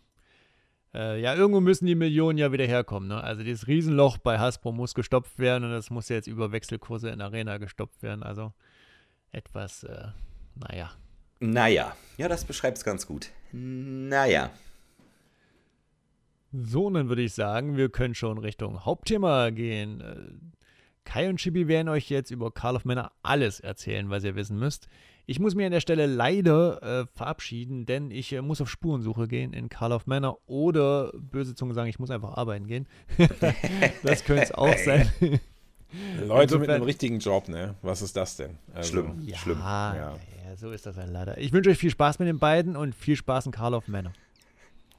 Äh, 0.93 1.21
ja, 1.21 1.35
irgendwo 1.35 1.61
müssen 1.61 1.87
die 1.87 1.95
Millionen 1.95 2.39
ja 2.39 2.53
wieder 2.53 2.67
herkommen. 2.67 3.09
Ne? 3.09 3.23
Also 3.23 3.43
dieses 3.43 3.69
Riesenloch 3.69 4.19
bei 4.19 4.39
Hasbro 4.39 4.73
muss 4.73 4.95
gestopft 4.95 5.39
werden 5.39 5.65
und 5.65 5.71
das 5.71 5.91
muss 5.91 6.09
jetzt 6.09 6.27
über 6.27 6.53
Wechselkurse 6.53 7.11
in 7.11 7.21
Arena 7.21 7.59
gestopft 7.59 8.03
werden. 8.03 8.23
Also 8.23 8.53
etwas, 9.33 9.85
äh, 9.85 10.09
naja. 10.57 10.91
Naja, 11.39 11.97
ja, 12.19 12.29
das 12.29 12.45
beschreibt 12.45 12.79
es 12.79 12.85
ganz 12.85 13.07
gut. 13.07 13.31
Naja. 13.53 14.51
So, 16.53 16.91
dann 16.91 17.09
würde 17.09 17.23
ich 17.23 17.33
sagen, 17.33 17.77
wir 17.77 17.89
können 17.89 18.15
schon 18.15 18.39
Richtung 18.39 18.85
Hauptthema 18.85 19.51
gehen. 19.51 20.01
Äh, 20.01 20.17
Kai 21.05 21.29
und 21.29 21.39
Chibi 21.39 21.69
werden 21.69 21.89
euch 21.89 22.11
jetzt 22.11 22.31
über 22.31 22.51
Karl 22.51 22.77
of 22.77 22.85
Männer 22.85 23.13
alles 23.23 23.61
erzählen, 23.61 24.11
was 24.11 24.25
ihr 24.25 24.35
wissen 24.35 24.59
müsst. 24.59 24.89
Ich 25.27 25.39
muss 25.39 25.55
mir 25.55 25.67
an 25.67 25.73
der 25.73 25.81
Stelle 25.81 26.07
leider 26.07 26.83
äh, 26.83 27.07
verabschieden, 27.15 27.87
denn 27.87 28.11
ich 28.11 28.33
äh, 28.33 28.43
muss 28.43 28.61
auf 28.61 28.69
Spurensuche 28.69 29.29
gehen 29.29 29.53
in 29.53 29.69
Karl 29.69 29.93
of 29.93 30.07
Manor 30.07 30.39
oder 30.47 31.13
böse 31.15 31.55
Zunge 31.55 31.75
sagen, 31.75 31.89
ich 31.89 31.99
muss 31.99 32.11
einfach 32.11 32.37
arbeiten 32.37 32.67
gehen. 32.67 32.87
das 34.03 34.25
könnte 34.25 34.45
es 34.45 34.53
auch 34.53 34.77
sein. 34.79 35.11
Leute 36.21 36.43
Insofern, 36.43 36.61
mit 36.61 36.71
einem 36.71 36.85
richtigen 36.85 37.19
Job, 37.19 37.49
ne? 37.49 37.75
Was 37.83 38.03
ist 38.03 38.17
das 38.17 38.37
denn? 38.37 38.59
Also, 38.75 38.91
schlimm, 38.91 39.23
ja, 39.23 39.37
schlimm. 39.37 39.59
Ja. 39.59 39.95
ja, 39.97 40.57
so 40.57 40.71
ist 40.71 40.87
das 40.87 40.97
halt 40.97 41.11
leider. 41.11 41.37
Ich 41.39 41.53
wünsche 41.53 41.71
euch 41.71 41.79
viel 41.79 41.91
Spaß 41.91 42.19
mit 42.21 42.29
den 42.29 42.39
beiden 42.39 42.77
und 42.77 42.95
viel 42.95 43.17
Spaß 43.17 43.47
in 43.47 43.53
Karl 43.53 43.75
of 43.75 43.89
Manor. 43.89 44.13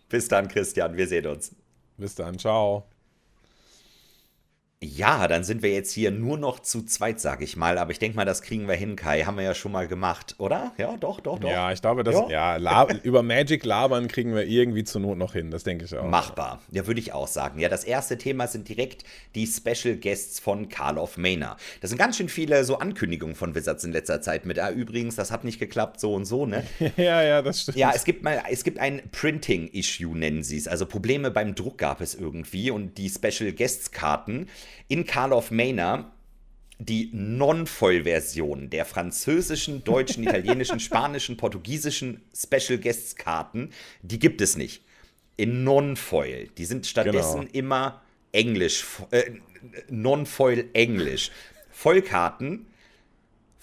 Bis 0.10 0.28
dann, 0.28 0.50
Christian. 0.50 0.98
Wir 0.98 1.08
sehen 1.08 1.26
uns. 1.28 1.56
Bis 1.98 2.16
dann. 2.16 2.38
Ciao. 2.38 2.86
Ja, 4.84 5.28
dann 5.28 5.44
sind 5.44 5.62
wir 5.62 5.72
jetzt 5.72 5.92
hier 5.92 6.10
nur 6.10 6.40
noch 6.40 6.60
zu 6.60 6.82
zweit, 6.84 7.20
sag 7.20 7.44
ich 7.44 7.56
mal. 7.56 7.78
Aber 7.78 7.92
ich 7.92 8.00
denke 8.00 8.16
mal, 8.16 8.26
das 8.26 8.42
kriegen 8.42 8.68
wir 8.68 8.74
hin, 8.74 8.96
Kai. 8.96 9.26
Haben 9.26 9.38
wir 9.38 9.44
ja 9.44 9.54
schon 9.54 9.72
mal 9.72 9.88
gemacht, 9.88 10.34
oder? 10.40 10.72
Ja, 10.80 10.98
doch, 10.98 11.20
doch, 11.20 11.38
doch. 11.38 11.52
Ja, 11.52 11.72
ich 11.72 11.82
glaube, 11.82 12.04
das, 12.04 12.16
ja, 12.30 12.58
ja 12.58 12.88
über 13.04 13.22
Magic 13.22 13.64
labern 13.64 14.08
kriegen 14.08 14.34
wir 14.34 14.44
irgendwie 14.44 14.84
zur 14.84 15.02
Not 15.02 15.20
noch 15.20 15.34
hin. 15.34 15.52
Das 15.52 15.64
denke 15.64 15.86
ich 15.86 15.96
auch. 15.96 16.10
Machbar. 16.10 16.64
Ja, 16.72 16.88
würde 16.88 17.00
ich 17.00 17.14
auch 17.14 17.28
sagen. 17.28 17.60
Ja, 17.60 17.70
das 17.70 17.84
erste 17.84 18.18
Thema 18.18 18.48
sind 18.48 18.70
direkt 18.70 19.04
die 19.36 19.46
Special 19.46 19.98
Guests 19.98 20.40
von 20.40 20.68
Karl 20.68 20.98
of 20.98 21.16
Maynard. 21.16 21.60
Das 21.82 21.92
sind 21.92 22.00
ganz 22.00 22.18
schön 22.18 22.28
viele 22.28 22.64
so 22.64 22.80
Ankündigungen 22.80 23.36
von 23.36 23.54
Wizards 23.54 23.84
in 23.84 23.92
letzter 23.92 24.20
Zeit 24.24 24.48
mit, 24.48 24.58
ah, 24.58 24.72
übrigens, 24.72 25.16
das 25.16 25.30
hat 25.30 25.44
nicht 25.44 25.60
geklappt, 25.60 26.00
so 26.00 26.16
und 26.16 26.26
so, 26.26 26.48
ne? 26.48 26.64
ja, 26.98 27.22
ja, 27.22 27.44
das 27.44 27.62
stimmt. 27.62 27.78
Ja, 27.78 27.92
es 27.94 28.04
gibt 28.04 28.24
mal, 28.24 28.42
es 28.50 28.64
gibt 28.64 28.80
ein 28.80 29.04
Printing-Issue, 29.12 30.18
nennen 30.18 30.42
sie 30.42 30.58
es. 30.58 30.68
Also 30.68 30.88
Probleme 30.88 31.30
beim 31.30 31.54
Druck 31.54 31.78
gab 31.78 32.02
es 32.02 32.16
irgendwie 32.16 32.72
und 32.72 32.98
die 32.98 33.12
Special 33.12 33.52
Guests-Karten 33.52 34.48
in 34.88 35.06
Karl 35.06 35.34
of 35.34 35.52
Maynard 35.52 36.06
die 36.80 37.12
Non-Foil-Version 37.14 38.72
der 38.72 38.86
französischen, 38.86 39.84
deutschen, 39.84 40.24
italienischen, 40.28 40.80
spanischen, 40.80 41.38
portugiesischen 41.38 42.22
Special 42.36 42.80
Guests 42.80 43.16
Karten, 43.16 43.70
die 44.02 44.20
gibt 44.20 44.42
es 44.42 44.58
nicht. 44.58 44.84
In 45.38 45.64
Non-Foil. 45.64 46.50
Die 46.58 46.66
sind 46.66 46.86
stattdessen 46.88 47.42
genau. 47.42 47.52
immer 47.54 48.02
Englisch, 48.32 48.86
äh, 49.12 49.32
Non-Foil 49.90 50.66
Englisch. 50.74 51.32
Vollkarten 51.72 52.66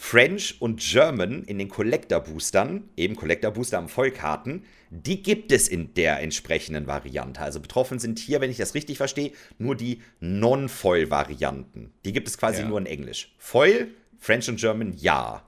French 0.00 0.54
und 0.60 0.80
German 0.80 1.42
in 1.42 1.58
den 1.58 1.68
Collector 1.68 2.20
Boostern, 2.20 2.88
eben 2.96 3.16
Collector 3.16 3.50
Booster 3.50 3.78
am 3.78 3.88
Vollkarten, 3.88 4.64
die 4.90 5.24
gibt 5.24 5.50
es 5.50 5.66
in 5.66 5.92
der 5.94 6.20
entsprechenden 6.20 6.86
Variante. 6.86 7.40
Also 7.40 7.58
betroffen 7.58 7.98
sind 7.98 8.20
hier, 8.20 8.40
wenn 8.40 8.50
ich 8.50 8.56
das 8.56 8.74
richtig 8.74 8.96
verstehe, 8.96 9.32
nur 9.58 9.74
die 9.74 10.00
Non-Foil-Varianten. 10.20 11.92
Die 12.04 12.12
gibt 12.12 12.28
es 12.28 12.38
quasi 12.38 12.60
ja. 12.62 12.68
nur 12.68 12.78
in 12.78 12.86
Englisch. 12.86 13.34
Foil, 13.38 13.88
French 14.18 14.48
und 14.48 14.60
German, 14.60 14.94
ja. 14.96 15.42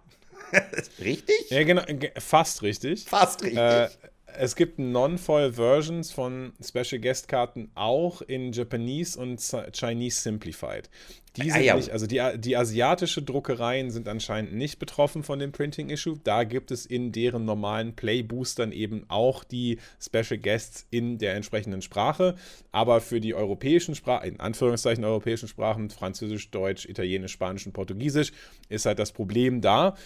richtig? 0.98 1.48
Ja, 1.48 1.62
genau, 1.62 1.82
fast 2.18 2.62
richtig. 2.62 3.04
Fast 3.04 3.44
richtig. 3.44 3.56
Äh, 3.56 3.88
es 4.38 4.56
gibt 4.56 4.78
Non-Foil-Versions 4.78 6.12
von 6.12 6.52
Special 6.62 7.00
Guest-Karten 7.00 7.70
auch 7.74 8.22
in 8.22 8.52
Japanese 8.52 9.18
und 9.18 9.40
Chinese 9.72 10.20
Simplified. 10.20 10.88
Die 11.36 11.50
sind 11.50 11.76
nicht, 11.76 11.90
also 11.90 12.06
die, 12.06 12.20
die 12.38 12.56
asiatische 12.56 13.22
Druckereien 13.22 13.90
sind 13.90 14.08
anscheinend 14.08 14.52
nicht 14.52 14.80
betroffen 14.80 15.22
von 15.22 15.38
dem 15.38 15.52
Printing-Issue. 15.52 16.18
Da 16.24 16.42
gibt 16.42 16.72
es 16.72 16.86
in 16.86 17.12
deren 17.12 17.44
normalen 17.44 17.94
Play-Boostern 17.94 18.72
eben 18.72 19.04
auch 19.08 19.44
die 19.44 19.78
Special 20.00 20.38
Guests 20.38 20.86
in 20.90 21.18
der 21.18 21.34
entsprechenden 21.34 21.82
Sprache. 21.82 22.34
Aber 22.72 23.00
für 23.00 23.20
die 23.20 23.34
europäischen 23.34 23.94
Sprachen, 23.94 24.28
in 24.28 24.40
Anführungszeichen 24.40 25.04
europäischen 25.04 25.46
Sprachen, 25.46 25.90
Französisch, 25.90 26.50
Deutsch, 26.50 26.86
Italienisch, 26.86 27.32
Spanisch 27.32 27.64
und 27.64 27.72
Portugiesisch, 27.72 28.32
ist 28.68 28.86
halt 28.86 28.98
das 28.98 29.12
Problem 29.12 29.60
da. 29.60 29.96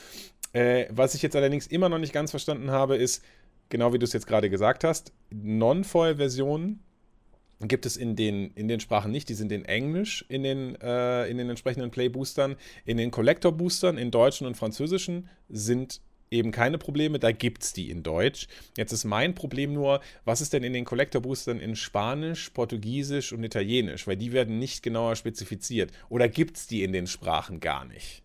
Äh, 0.52 0.86
was 0.90 1.14
ich 1.14 1.22
jetzt 1.22 1.36
allerdings 1.36 1.66
immer 1.66 1.88
noch 1.88 1.98
nicht 1.98 2.12
ganz 2.12 2.30
verstanden 2.30 2.70
habe, 2.70 2.96
ist, 2.96 3.24
genau 3.68 3.92
wie 3.92 3.98
du 3.98 4.04
es 4.04 4.12
jetzt 4.12 4.26
gerade 4.26 4.50
gesagt 4.50 4.84
hast, 4.84 5.12
Non-Foil-Versionen 5.30 6.80
gibt 7.60 7.86
es 7.86 7.96
in 7.96 8.16
den, 8.16 8.50
in 8.54 8.68
den 8.68 8.80
Sprachen 8.80 9.10
nicht. 9.10 9.28
Die 9.28 9.34
sind 9.34 9.52
in 9.52 9.64
Englisch 9.64 10.24
in 10.28 10.42
den, 10.42 10.76
äh, 10.80 11.26
in 11.26 11.38
den 11.38 11.48
entsprechenden 11.48 11.90
Play-Boostern. 11.90 12.56
In 12.84 12.96
den 12.96 13.10
Collector-Boostern, 13.10 13.98
in 13.98 14.10
deutschen 14.10 14.46
und 14.46 14.56
französischen, 14.56 15.28
sind 15.48 16.00
eben 16.30 16.50
keine 16.50 16.78
Probleme. 16.78 17.18
Da 17.18 17.32
gibt 17.32 17.62
es 17.62 17.72
die 17.72 17.90
in 17.90 18.02
Deutsch. 18.02 18.48
Jetzt 18.76 18.92
ist 18.92 19.04
mein 19.04 19.34
Problem 19.34 19.72
nur, 19.72 20.00
was 20.24 20.40
ist 20.40 20.52
denn 20.52 20.64
in 20.64 20.72
den 20.72 20.84
Collector-Boostern 20.84 21.60
in 21.60 21.76
Spanisch, 21.76 22.50
Portugiesisch 22.50 23.32
und 23.32 23.44
Italienisch? 23.44 24.06
Weil 24.06 24.16
die 24.16 24.32
werden 24.32 24.58
nicht 24.58 24.82
genauer 24.82 25.16
spezifiziert. 25.16 25.92
Oder 26.08 26.28
gibt 26.28 26.56
es 26.56 26.66
die 26.66 26.82
in 26.82 26.92
den 26.92 27.06
Sprachen 27.06 27.60
gar 27.60 27.84
nicht? 27.84 28.22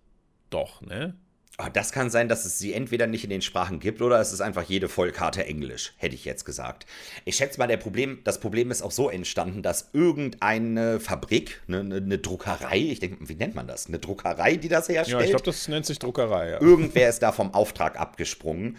Doch, 0.49 0.81
ne? 0.81 1.15
Oh, 1.61 1.67
das 1.73 1.91
kann 1.91 2.09
sein, 2.09 2.29
dass 2.29 2.45
es 2.45 2.57
sie 2.57 2.73
entweder 2.73 3.05
nicht 3.05 3.25
in 3.25 3.29
den 3.29 3.41
Sprachen 3.41 3.81
gibt 3.81 4.01
oder 4.01 4.17
es 4.21 4.31
ist 4.31 4.39
einfach 4.39 4.63
jede 4.63 4.87
Vollkarte 4.87 5.45
Englisch, 5.45 5.93
hätte 5.97 6.15
ich 6.15 6.23
jetzt 6.23 6.45
gesagt. 6.45 6.85
Ich 7.25 7.35
schätze 7.35 7.59
mal, 7.59 7.67
der 7.67 7.75
Problem, 7.75 8.19
das 8.23 8.39
Problem 8.39 8.71
ist 8.71 8.81
auch 8.81 8.91
so 8.91 9.09
entstanden, 9.09 9.61
dass 9.61 9.89
irgendeine 9.91 11.01
Fabrik, 11.01 11.61
eine, 11.67 11.79
eine 11.79 12.17
Druckerei, 12.17 12.77
ich 12.77 13.01
denke, 13.01 13.27
wie 13.27 13.35
nennt 13.35 13.55
man 13.55 13.67
das? 13.67 13.87
Eine 13.87 13.99
Druckerei, 13.99 14.55
die 14.55 14.69
das 14.69 14.87
herstellt? 14.87 15.19
Ja, 15.19 15.25
ich 15.25 15.31
glaube, 15.31 15.43
das 15.43 15.67
nennt 15.67 15.85
sich 15.85 15.99
Druckerei. 15.99 16.51
Ja. 16.51 16.61
Irgendwer 16.61 17.09
ist 17.09 17.19
da 17.19 17.33
vom 17.33 17.53
Auftrag 17.53 17.99
abgesprungen 17.99 18.77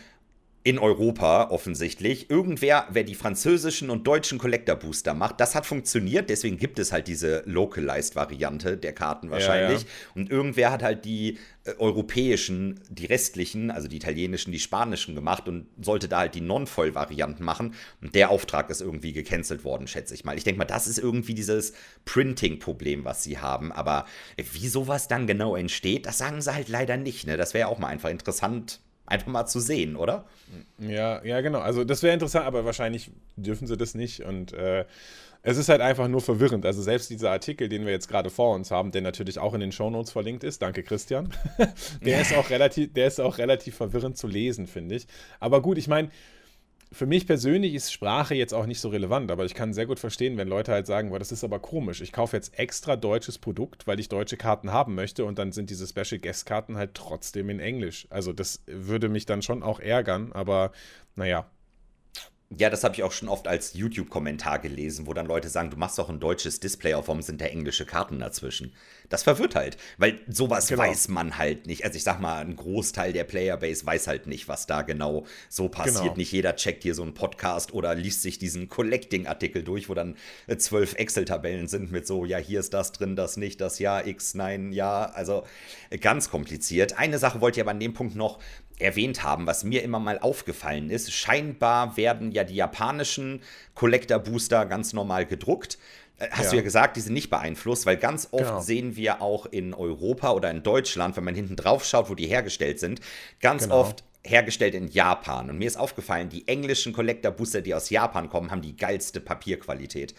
in 0.62 0.79
Europa 0.79 1.49
offensichtlich. 1.51 2.29
Irgendwer, 2.29 2.87
wer 2.90 3.03
die 3.03 3.14
französischen 3.14 3.88
und 3.88 4.07
deutschen 4.07 4.38
Collector 4.38 4.77
Booster 4.77 5.14
macht, 5.14 5.40
das 5.40 5.55
hat 5.55 5.64
funktioniert. 5.64 6.29
Deswegen 6.29 6.59
gibt 6.59 6.79
es 6.79 6.92
halt 6.92 7.09
diese 7.09 7.42
Localized-Variante 7.46 8.77
der 8.77 8.92
Karten 8.92 9.31
wahrscheinlich. 9.31 9.83
Ja, 9.83 9.87
ja. 9.87 10.12
Und 10.16 10.31
irgendwer 10.31 10.70
hat 10.70 10.83
halt 10.83 11.07
die 11.07 11.38
äh, 11.64 11.73
europäischen, 11.79 12.79
die 12.90 13.07
restlichen, 13.07 13.70
also 13.70 13.88
die 13.88 13.96
italienischen, 13.96 14.53
die 14.53 14.61
spanischen 14.61 15.14
gemacht 15.14 15.49
und 15.49 15.66
sollte 15.81 16.09
da 16.09 16.18
halt 16.18 16.35
die 16.35 16.42
Non-Voll-Varianten 16.42 17.42
machen. 17.42 17.73
Und 18.03 18.14
der 18.14 18.31
Auftrag 18.31 18.68
ist 18.68 18.83
irgendwie 18.83 19.14
gecancelt 19.14 19.64
worden, 19.64 19.87
schätze 19.87 20.12
ich 20.12 20.27
mal. 20.27 20.37
Ich 20.37 20.44
denke 20.44 20.59
mal, 20.59 20.66
das 20.66 20.87
ist 20.87 20.99
irgendwie 20.99 21.33
dieses 21.33 21.73
Printing-Problem, 22.05 23.07
was 23.07 23.25
sie 23.25 23.38
haben. 23.38 23.73
Aber 23.73 24.05
wie 24.37 24.68
sowas 24.68 25.09
dann 25.09 25.27
genau 25.27 25.57
entsteht, 25.57 26.05
das 26.05 26.18
sagen 26.18 26.42
sie 26.42 26.55
halt 26.55 26.68
leider 26.68 26.99
nicht. 26.99 27.27
Ne? 27.27 27.38
Das 27.38 27.55
wäre 27.55 27.68
auch 27.68 27.79
mal 27.79 27.88
einfach 27.88 28.11
interessant 28.11 28.81
einfach 29.11 29.27
mal 29.27 29.46
zu 29.46 29.61
sehen, 29.61 29.96
oder? 29.96 30.25
Ja, 30.79 31.23
ja, 31.25 31.40
genau. 31.40 31.59
Also 31.61 31.85
das 31.85 32.03
wäre 32.03 32.14
interessant, 32.14 32.46
aber 32.46 32.64
wahrscheinlich 32.64 33.11
dürfen 33.37 33.66
sie 33.66 33.77
das 33.77 33.94
nicht. 33.94 34.25
Und 34.25 34.53
äh, 34.53 34.85
es 35.42 35.57
ist 35.57 35.68
halt 35.68 35.81
einfach 35.81 36.09
nur 36.09 36.20
verwirrend. 36.20 36.64
Also 36.64 36.83
selbst 36.83 37.11
dieser 37.11 37.31
Artikel, 37.31 37.68
den 37.68 37.85
wir 37.85 37.92
jetzt 37.92 38.09
gerade 38.09 38.31
vor 38.31 38.55
uns 38.55 38.70
haben, 38.70 38.92
der 38.92 39.03
natürlich 39.03 39.38
auch 39.38 39.55
in 39.55 39.61
den 39.61 39.73
Shownotes 39.73 40.12
verlinkt 40.12 40.44
ist, 40.44 40.62
danke 40.62 40.83
Christian, 40.83 41.31
der 42.05 42.20
ist 42.23 42.35
auch 42.35 42.51
relativ, 42.51 42.92
der 42.92 43.07
ist 43.07 43.20
auch 43.20 43.38
relativ 43.38 43.77
verwirrend 43.77 44.16
zu 44.16 44.27
lesen, 44.27 44.66
finde 44.66 44.94
ich. 44.94 45.07
Aber 45.40 45.61
gut, 45.61 45.79
ich 45.79 45.88
meine, 45.88 46.11
für 46.92 47.07
mich 47.07 47.26
persönlich 47.26 47.74
ist 47.74 47.92
Sprache 47.92 48.35
jetzt 48.35 48.53
auch 48.53 48.66
nicht 48.66 48.81
so 48.81 48.88
relevant, 48.88 49.31
aber 49.31 49.44
ich 49.44 49.55
kann 49.55 49.72
sehr 49.72 49.87
gut 49.87 50.00
verstehen, 50.00 50.37
wenn 50.37 50.48
Leute 50.48 50.72
halt 50.72 50.87
sagen, 50.87 51.11
boah, 51.11 51.20
das 51.20 51.31
ist 51.31 51.44
aber 51.44 51.61
komisch. 51.61 52.00
Ich 52.00 52.12
kaufe 52.12 52.37
jetzt 52.37 52.59
extra 52.59 52.96
deutsches 52.96 53.38
Produkt, 53.38 53.87
weil 53.87 54.00
ich 54.00 54.09
deutsche 54.09 54.37
Karten 54.37 54.72
haben 54.72 54.96
möchte 54.96 55.24
und 55.24 55.38
dann 55.38 55.53
sind 55.53 55.70
diese 55.70 55.87
Special 55.87 56.20
Guest 56.20 56.46
Karten 56.46 56.76
halt 56.76 56.94
trotzdem 56.94 57.48
in 57.48 57.61
Englisch. 57.61 58.09
Also 58.11 58.33
das 58.33 58.62
würde 58.66 59.09
mich 59.09 59.24
dann 59.24 59.42
schon 59.42 59.62
auch 59.62 59.79
ärgern, 59.79 60.33
aber 60.33 60.72
naja, 61.14 61.48
Ja, 62.58 62.68
das 62.68 62.82
habe 62.82 62.96
ich 62.96 63.04
auch 63.04 63.12
schon 63.12 63.28
oft 63.28 63.46
als 63.46 63.74
YouTube-Kommentar 63.74 64.58
gelesen, 64.58 65.06
wo 65.06 65.14
dann 65.14 65.26
Leute 65.26 65.48
sagen, 65.48 65.70
du 65.70 65.76
machst 65.76 65.98
doch 66.00 66.08
ein 66.08 66.18
deutsches 66.18 66.58
Display, 66.58 66.94
auf 66.94 67.06
warum 67.06 67.22
sind 67.22 67.40
da 67.40 67.44
englische 67.44 67.86
Karten 67.86 68.18
dazwischen? 68.18 68.72
Das 69.08 69.22
verwirrt 69.22 69.54
halt, 69.54 69.76
weil 69.98 70.20
sowas 70.26 70.66
genau. 70.66 70.82
weiß 70.82 71.08
man 71.08 71.38
halt 71.38 71.68
nicht. 71.68 71.84
Also 71.84 71.96
ich 71.96 72.02
sag 72.02 72.20
mal, 72.20 72.40
ein 72.40 72.56
Großteil 72.56 73.12
der 73.12 73.22
Playerbase 73.22 73.86
weiß 73.86 74.08
halt 74.08 74.26
nicht, 74.26 74.48
was 74.48 74.66
da 74.66 74.82
genau 74.82 75.26
so 75.48 75.68
passiert. 75.68 76.02
Genau. 76.02 76.16
Nicht 76.16 76.32
jeder 76.32 76.56
checkt 76.56 76.82
hier 76.82 76.96
so 76.96 77.02
einen 77.02 77.14
Podcast 77.14 77.72
oder 77.72 77.94
liest 77.94 78.22
sich 78.22 78.38
diesen 78.40 78.68
Collecting-Artikel 78.68 79.62
durch, 79.62 79.88
wo 79.88 79.94
dann 79.94 80.16
äh, 80.48 80.56
zwölf 80.56 80.94
Excel-Tabellen 80.94 81.68
sind 81.68 81.92
mit 81.92 82.04
so, 82.08 82.24
ja, 82.24 82.38
hier 82.38 82.58
ist 82.58 82.74
das 82.74 82.90
drin, 82.90 83.14
das 83.14 83.36
nicht, 83.36 83.60
das 83.60 83.78
ja, 83.78 84.04
X, 84.04 84.34
nein, 84.34 84.72
ja. 84.72 85.04
Also 85.04 85.44
äh, 85.90 85.98
ganz 85.98 86.30
kompliziert. 86.30 86.98
Eine 86.98 87.18
Sache 87.18 87.40
wollte 87.40 87.60
ich 87.60 87.62
aber 87.62 87.70
an 87.70 87.80
dem 87.80 87.94
Punkt 87.94 88.16
noch 88.16 88.40
erwähnt 88.81 89.23
haben, 89.23 89.47
was 89.47 89.64
mir 89.64 89.83
immer 89.83 89.99
mal 89.99 90.19
aufgefallen 90.19 90.90
ist. 90.90 91.12
Scheinbar 91.12 91.97
werden 91.97 92.33
ja 92.33 92.45
die 92.45 92.55
japanischen 92.55 93.40
Collector 93.75 94.19
Booster 94.19 94.66
ganz 94.66 94.93
normal 94.93 95.27
gedruckt. 95.27 95.79
Äh, 96.19 96.29
hast 96.31 96.47
ja. 96.47 96.51
du 96.51 96.57
ja 96.57 96.62
gesagt, 96.62 96.97
die 96.97 97.01
sind 97.01 97.14
nicht 97.14 97.31
beeinflusst, 97.31 97.87
weil 97.87 97.97
ganz 97.97 98.29
oft 98.31 98.45
genau. 98.45 98.61
sehen 98.61 98.97
wir 98.97 99.23
auch 99.23 99.47
in 99.47 99.75
Europa 99.75 100.33
oder 100.33 100.51
in 100.51 100.62
Deutschland, 100.62 101.16
wenn 101.16 101.25
man 101.25 101.35
hinten 101.35 101.57
drauf 101.57 101.85
schaut, 101.85 102.11
wo 102.11 102.14
die 102.14 102.27
hergestellt 102.27 102.79
sind, 102.79 103.01
ganz 103.40 103.64
genau. 103.64 103.81
oft 103.81 104.05
hergestellt 104.23 104.75
in 104.75 104.88
Japan. 104.88 105.49
Und 105.51 105.59
mir 105.59 105.66
ist 105.66 105.79
aufgefallen, 105.79 106.29
die 106.29 106.47
englischen 106.47 106.93
Collector 106.93 107.33
Booster, 107.33 107.62
die 107.62 107.75
aus 107.75 107.90
Japan 107.90 108.29
kommen, 108.29 108.51
haben 108.51 108.62
die 108.62 108.77
geilste 108.77 109.21
Papierqualität 109.21 110.14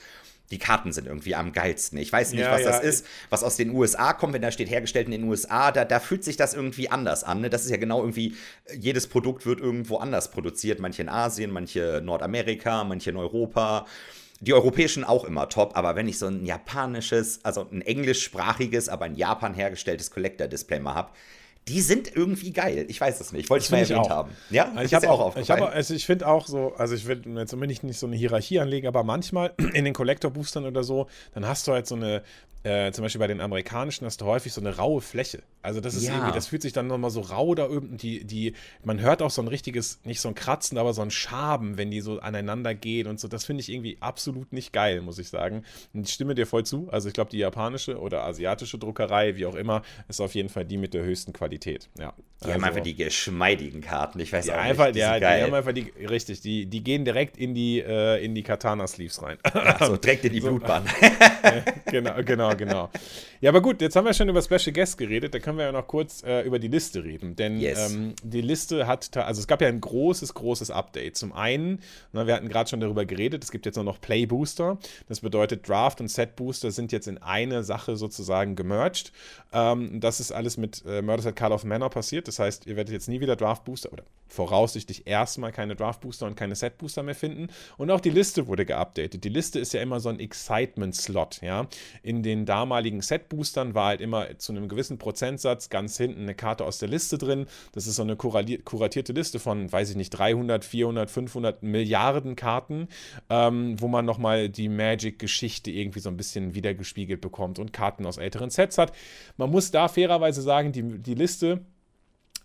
die 0.51 0.59
Karten 0.59 0.91
sind 0.91 1.07
irgendwie 1.07 1.33
am 1.33 1.53
geilsten. 1.53 1.97
Ich 1.97 2.11
weiß 2.11 2.33
nicht, 2.33 2.41
ja, 2.41 2.51
was 2.51 2.61
ja. 2.61 2.71
das 2.71 2.83
ist, 2.83 3.07
was 3.29 3.43
aus 3.43 3.55
den 3.55 3.71
USA 3.71 4.13
kommt, 4.13 4.33
wenn 4.33 4.41
da 4.41 4.51
steht 4.51 4.69
hergestellt 4.69 5.07
in 5.07 5.11
den 5.11 5.23
USA, 5.23 5.71
da, 5.71 5.85
da 5.85 5.99
fühlt 5.99 6.23
sich 6.23 6.37
das 6.37 6.53
irgendwie 6.53 6.89
anders 6.89 7.23
an. 7.23 7.41
Ne? 7.41 7.49
Das 7.49 7.63
ist 7.63 7.71
ja 7.71 7.77
genau 7.77 8.01
irgendwie, 8.01 8.35
jedes 8.77 9.07
Produkt 9.07 9.45
wird 9.45 9.59
irgendwo 9.59 9.97
anders 9.97 10.29
produziert. 10.29 10.79
Manche 10.79 11.01
in 11.01 11.09
Asien, 11.09 11.51
manche 11.51 11.97
in 11.97 12.05
Nordamerika, 12.05 12.83
manche 12.83 13.09
in 13.09 13.17
Europa. 13.17 13.85
Die 14.41 14.53
europäischen 14.53 15.03
auch 15.03 15.23
immer 15.23 15.49
top, 15.49 15.77
aber 15.77 15.95
wenn 15.95 16.07
ich 16.07 16.17
so 16.17 16.25
ein 16.25 16.45
japanisches, 16.45 17.45
also 17.45 17.67
ein 17.71 17.81
englischsprachiges, 17.81 18.89
aber 18.89 19.05
in 19.05 19.15
Japan 19.15 19.53
hergestelltes 19.53 20.09
Collector-Display 20.09 20.79
mal 20.79 20.95
habe, 20.95 21.11
die 21.67 21.81
sind 21.81 22.15
irgendwie 22.15 22.51
geil. 22.51 22.85
Ich 22.87 22.99
weiß 22.99 23.21
es 23.21 23.31
nicht. 23.31 23.49
Wollte 23.49 23.65
ich 23.65 23.71
mal 23.71 23.77
erwähnt 23.77 24.09
haben. 24.09 24.31
Ja, 24.49 24.71
also 24.71 24.83
ich 24.83 24.93
habe 24.93 25.09
auch 25.09 25.19
aufgefallen. 25.19 25.59
Ich, 25.59 25.65
hab, 25.67 25.75
also 25.75 25.93
ich 25.93 26.05
finde 26.05 26.27
auch 26.27 26.47
so, 26.47 26.73
also 26.75 26.95
ich 26.95 27.05
will 27.05 27.21
jetzt 27.37 27.51
zumindest 27.51 27.83
nicht 27.83 27.99
so 27.99 28.07
eine 28.07 28.15
Hierarchie 28.15 28.59
anlegen, 28.59 28.87
aber 28.87 29.03
manchmal 29.03 29.53
in 29.73 29.85
den 29.85 29.93
Collector-Boostern 29.93 30.65
oder 30.65 30.83
so, 30.83 31.07
dann 31.33 31.47
hast 31.47 31.67
du 31.67 31.73
halt 31.73 31.85
so 31.85 31.95
eine, 31.95 32.23
äh, 32.63 32.91
zum 32.91 33.03
Beispiel 33.03 33.19
bei 33.19 33.27
den 33.27 33.41
amerikanischen 33.41 34.05
hast 34.05 34.21
du 34.21 34.25
häufig 34.25 34.53
so 34.53 34.61
eine 34.61 34.77
raue 34.77 35.01
Fläche. 35.01 35.41
Also 35.63 35.79
das 35.79 35.95
ist 35.95 36.05
ja. 36.05 36.13
irgendwie, 36.13 36.33
das 36.33 36.47
fühlt 36.47 36.61
sich 36.61 36.73
dann 36.73 36.87
nochmal 36.87 37.11
so 37.11 37.21
rau 37.21 37.55
da 37.55 37.69
oben. 37.69 37.97
Die, 37.97 38.23
die, 38.23 38.53
man 38.83 38.99
hört 38.99 39.21
auch 39.21 39.29
so 39.29 39.41
ein 39.41 39.47
richtiges, 39.47 39.99
nicht 40.03 40.21
so 40.21 40.27
ein 40.27 40.35
Kratzen, 40.35 40.77
aber 40.77 40.93
so 40.93 41.01
ein 41.01 41.11
Schaben, 41.11 41.77
wenn 41.77 41.91
die 41.91 42.01
so 42.01 42.19
aneinander 42.19 42.73
gehen 42.73 43.07
und 43.07 43.19
so. 43.19 43.27
Das 43.27 43.45
finde 43.45 43.61
ich 43.61 43.69
irgendwie 43.69 43.97
absolut 43.99 44.53
nicht 44.53 44.73
geil, 44.73 45.01
muss 45.01 45.19
ich 45.19 45.29
sagen. 45.29 45.63
Und 45.93 46.07
ich 46.07 46.13
stimme 46.13 46.35
dir 46.35 46.47
voll 46.47 46.65
zu. 46.65 46.87
Also 46.91 47.07
ich 47.07 47.13
glaube, 47.13 47.31
die 47.31 47.37
japanische 47.37 47.99
oder 47.99 48.23
asiatische 48.23 48.77
Druckerei, 48.77 49.35
wie 49.35 49.45
auch 49.45 49.55
immer, 49.55 49.81
ist 50.07 50.21
auf 50.21 50.35
jeden 50.35 50.49
Fall 50.49 50.65
die 50.65 50.77
mit 50.77 50.93
der 50.93 51.03
höchsten 51.03 51.33
Qualität. 51.33 51.89
Ja. 51.99 52.13
Die 52.41 52.45
also, 52.45 52.55
haben 52.55 52.63
einfach 52.63 52.81
die 52.81 52.95
geschmeidigen 52.95 53.81
Karten. 53.81 54.19
Ich 54.19 54.33
weiß 54.33 54.49
auch 54.49 54.55
einfach, 54.55 54.85
nicht. 54.85 54.95
Die 54.95 54.99
ja, 54.99 55.19
die 55.19 55.25
haben 55.25 55.53
einfach 55.53 55.73
die, 55.73 55.91
richtig, 56.07 56.41
die, 56.41 56.65
die 56.65 56.83
gehen 56.83 57.05
direkt 57.05 57.37
in 57.37 57.53
die, 57.53 57.79
äh, 57.79 58.23
in 58.23 58.33
die 58.33 58.41
Katana-Sleeves 58.41 59.21
rein. 59.21 59.37
Ja, 59.53 59.77
so, 59.85 59.97
direkt 59.97 60.25
in 60.25 60.33
die 60.33 60.39
so. 60.41 60.47
Blutbahn. 60.47 60.83
genau, 61.85 62.15
genau 62.23 62.50
genau, 62.55 62.89
Ja, 63.41 63.49
aber 63.49 63.61
gut, 63.61 63.81
jetzt 63.81 63.95
haben 63.95 64.05
wir 64.05 64.13
schon 64.13 64.29
über 64.29 64.41
Special 64.41 64.71
Guests 64.71 64.97
geredet, 64.97 65.33
da 65.33 65.39
können 65.39 65.57
wir 65.57 65.65
ja 65.65 65.71
noch 65.71 65.87
kurz 65.87 66.23
äh, 66.23 66.41
über 66.41 66.59
die 66.59 66.67
Liste 66.67 67.03
reden. 67.03 67.35
Denn 67.35 67.59
yes. 67.59 67.91
ähm, 67.91 68.13
die 68.23 68.41
Liste 68.41 68.87
hat, 68.87 69.15
also 69.17 69.39
es 69.41 69.47
gab 69.47 69.61
ja 69.61 69.67
ein 69.67 69.81
großes, 69.81 70.33
großes 70.33 70.71
Update. 70.71 71.17
Zum 71.17 71.33
einen, 71.33 71.79
na, 72.13 72.27
wir 72.27 72.35
hatten 72.35 72.49
gerade 72.49 72.69
schon 72.69 72.79
darüber 72.79 73.05
geredet, 73.05 73.43
es 73.43 73.51
gibt 73.51 73.65
jetzt 73.65 73.75
nur 73.75 73.85
noch 73.85 73.99
Play 73.99 74.25
Booster. 74.25 74.77
Das 75.07 75.21
bedeutet, 75.21 75.67
Draft 75.67 76.01
und 76.01 76.07
Set 76.07 76.35
Booster 76.35 76.71
sind 76.71 76.91
jetzt 76.91 77.07
in 77.07 77.17
eine 77.17 77.63
Sache 77.63 77.95
sozusagen 77.95 78.55
gemerged. 78.55 79.11
Ähm, 79.53 79.99
das 79.99 80.19
ist 80.19 80.31
alles 80.31 80.57
mit 80.57 80.83
äh, 80.85 81.01
Murders 81.01 81.25
at 81.25 81.35
Call 81.35 81.51
of 81.51 81.63
Manor 81.63 81.89
passiert. 81.89 82.27
Das 82.27 82.39
heißt, 82.39 82.67
ihr 82.67 82.75
werdet 82.75 82.93
jetzt 82.93 83.09
nie 83.09 83.19
wieder 83.19 83.35
Draft 83.35 83.63
Booster 83.65 83.91
oder 83.91 84.03
voraussichtlich 84.27 85.07
erstmal 85.07 85.51
keine 85.51 85.75
Draft 85.75 86.01
Booster 86.01 86.25
und 86.25 86.35
keine 86.35 86.55
Set 86.55 86.77
Booster 86.77 87.03
mehr 87.03 87.15
finden. 87.15 87.47
Und 87.77 87.91
auch 87.91 87.99
die 87.99 88.09
Liste 88.09 88.47
wurde 88.47 88.65
geupdatet. 88.65 89.23
Die 89.23 89.29
Liste 89.29 89.59
ist 89.59 89.73
ja 89.73 89.81
immer 89.81 89.99
so 89.99 90.09
ein 90.09 90.19
Excitement-Slot, 90.19 91.41
ja. 91.41 91.67
In 92.01 92.23
den 92.23 92.40
damaligen 92.45 93.01
Set-Boostern 93.01 93.73
war 93.73 93.87
halt 93.87 94.01
immer 94.01 94.37
zu 94.37 94.51
einem 94.51 94.67
gewissen 94.67 94.97
Prozentsatz 94.97 95.69
ganz 95.69 95.97
hinten 95.97 96.21
eine 96.21 96.35
Karte 96.35 96.65
aus 96.65 96.77
der 96.77 96.89
Liste 96.89 97.17
drin. 97.17 97.45
Das 97.73 97.87
ist 97.87 97.95
so 97.95 98.03
eine 98.03 98.15
kuratierte 98.15 99.13
Liste 99.13 99.39
von, 99.39 99.71
weiß 99.71 99.91
ich 99.91 99.95
nicht, 99.95 100.09
300, 100.11 100.65
400, 100.65 101.09
500 101.09 101.63
Milliarden 101.63 102.35
Karten, 102.35 102.87
ähm, 103.29 103.79
wo 103.79 103.87
man 103.87 104.05
nochmal 104.05 104.49
die 104.49 104.69
Magic-Geschichte 104.69 105.71
irgendwie 105.71 105.99
so 105.99 106.09
ein 106.09 106.17
bisschen 106.17 106.55
wiedergespiegelt 106.55 107.21
bekommt 107.21 107.59
und 107.59 107.73
Karten 107.73 108.05
aus 108.05 108.17
älteren 108.17 108.49
Sets 108.49 108.77
hat. 108.77 108.93
Man 109.37 109.49
muss 109.49 109.71
da 109.71 109.87
fairerweise 109.87 110.41
sagen, 110.41 110.71
die, 110.71 110.99
die 110.99 111.15
Liste 111.15 111.61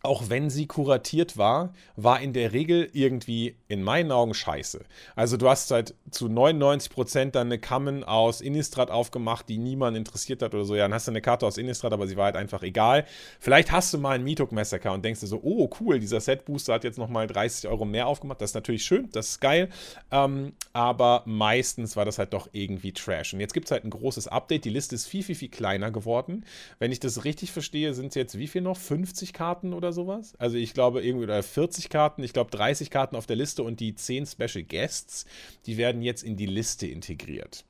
auch 0.02 0.28
wenn 0.28 0.50
sie 0.50 0.66
kuratiert 0.66 1.36
war, 1.36 1.74
war 1.96 2.20
in 2.20 2.32
der 2.32 2.52
Regel 2.52 2.88
irgendwie 2.92 3.56
in 3.68 3.82
meinen 3.82 4.12
Augen 4.12 4.34
scheiße. 4.34 4.84
Also 5.16 5.36
du 5.36 5.48
hast 5.48 5.70
halt 5.70 5.94
zu 6.10 6.28
99 6.28 6.90
Prozent 6.90 7.34
dann 7.34 7.48
eine 7.48 7.58
Kammen 7.58 8.04
aus 8.04 8.40
Innistrad 8.40 8.90
aufgemacht, 8.90 9.48
die 9.48 9.58
niemand 9.58 9.96
interessiert 9.96 10.42
hat 10.42 10.54
oder 10.54 10.64
so. 10.64 10.76
Ja, 10.76 10.84
dann 10.84 10.94
hast 10.94 11.08
du 11.08 11.12
eine 11.12 11.20
Karte 11.20 11.46
aus 11.46 11.58
Innistrad, 11.58 11.92
aber 11.92 12.06
sie 12.06 12.16
war 12.16 12.26
halt 12.26 12.36
einfach 12.36 12.62
egal. 12.62 13.04
Vielleicht 13.40 13.72
hast 13.72 13.92
du 13.92 13.98
mal 13.98 14.14
einen 14.14 14.24
Meetuk 14.24 14.52
Massacre 14.52 14.92
und 14.92 15.04
denkst 15.04 15.20
dir 15.20 15.26
so, 15.26 15.40
oh 15.42 15.68
cool, 15.80 15.98
dieser 15.98 16.20
Set 16.20 16.44
Booster 16.44 16.74
hat 16.74 16.84
jetzt 16.84 16.98
nochmal 16.98 17.26
30 17.26 17.68
Euro 17.68 17.84
mehr 17.84 18.06
aufgemacht. 18.06 18.40
Das 18.40 18.50
ist 18.50 18.54
natürlich 18.54 18.84
schön, 18.84 19.08
das 19.12 19.30
ist 19.30 19.40
geil. 19.40 19.68
Ähm, 20.12 20.52
aber 20.72 21.22
meistens 21.26 21.96
war 21.96 22.04
das 22.04 22.18
halt 22.18 22.32
doch 22.32 22.48
irgendwie 22.52 22.92
Trash. 22.92 23.34
Und 23.34 23.40
jetzt 23.40 23.54
gibt 23.54 23.66
es 23.66 23.72
halt 23.72 23.84
ein 23.84 23.90
großes 23.90 24.28
Update. 24.28 24.64
Die 24.64 24.70
Liste 24.70 24.94
ist 24.94 25.06
viel, 25.06 25.22
viel, 25.22 25.34
viel 25.34 25.48
kleiner 25.48 25.90
geworden. 25.90 26.44
Wenn 26.78 26.92
ich 26.92 27.00
das 27.00 27.24
richtig 27.24 27.50
verstehe, 27.50 27.94
sind 27.94 28.08
es 28.08 28.14
jetzt 28.14 28.38
wie 28.38 28.46
viel 28.46 28.62
noch? 28.62 28.76
50 28.76 29.32
Karten 29.32 29.72
oder 29.72 29.92
sowas? 29.96 30.34
Also 30.38 30.56
ich 30.56 30.74
glaube 30.74 31.02
irgendwie 31.02 31.24
oder 31.24 31.42
40 31.42 31.88
Karten, 31.88 32.22
ich 32.22 32.32
glaube 32.32 32.50
30 32.52 32.90
Karten 32.90 33.16
auf 33.16 33.26
der 33.26 33.34
Liste 33.34 33.64
und 33.64 33.80
die 33.80 33.96
10 33.96 34.26
Special 34.26 34.62
Guests, 34.62 35.26
die 35.66 35.76
werden 35.76 36.02
jetzt 36.02 36.22
in 36.22 36.36
die 36.36 36.46
Liste 36.46 36.86
integriert. 36.86 37.64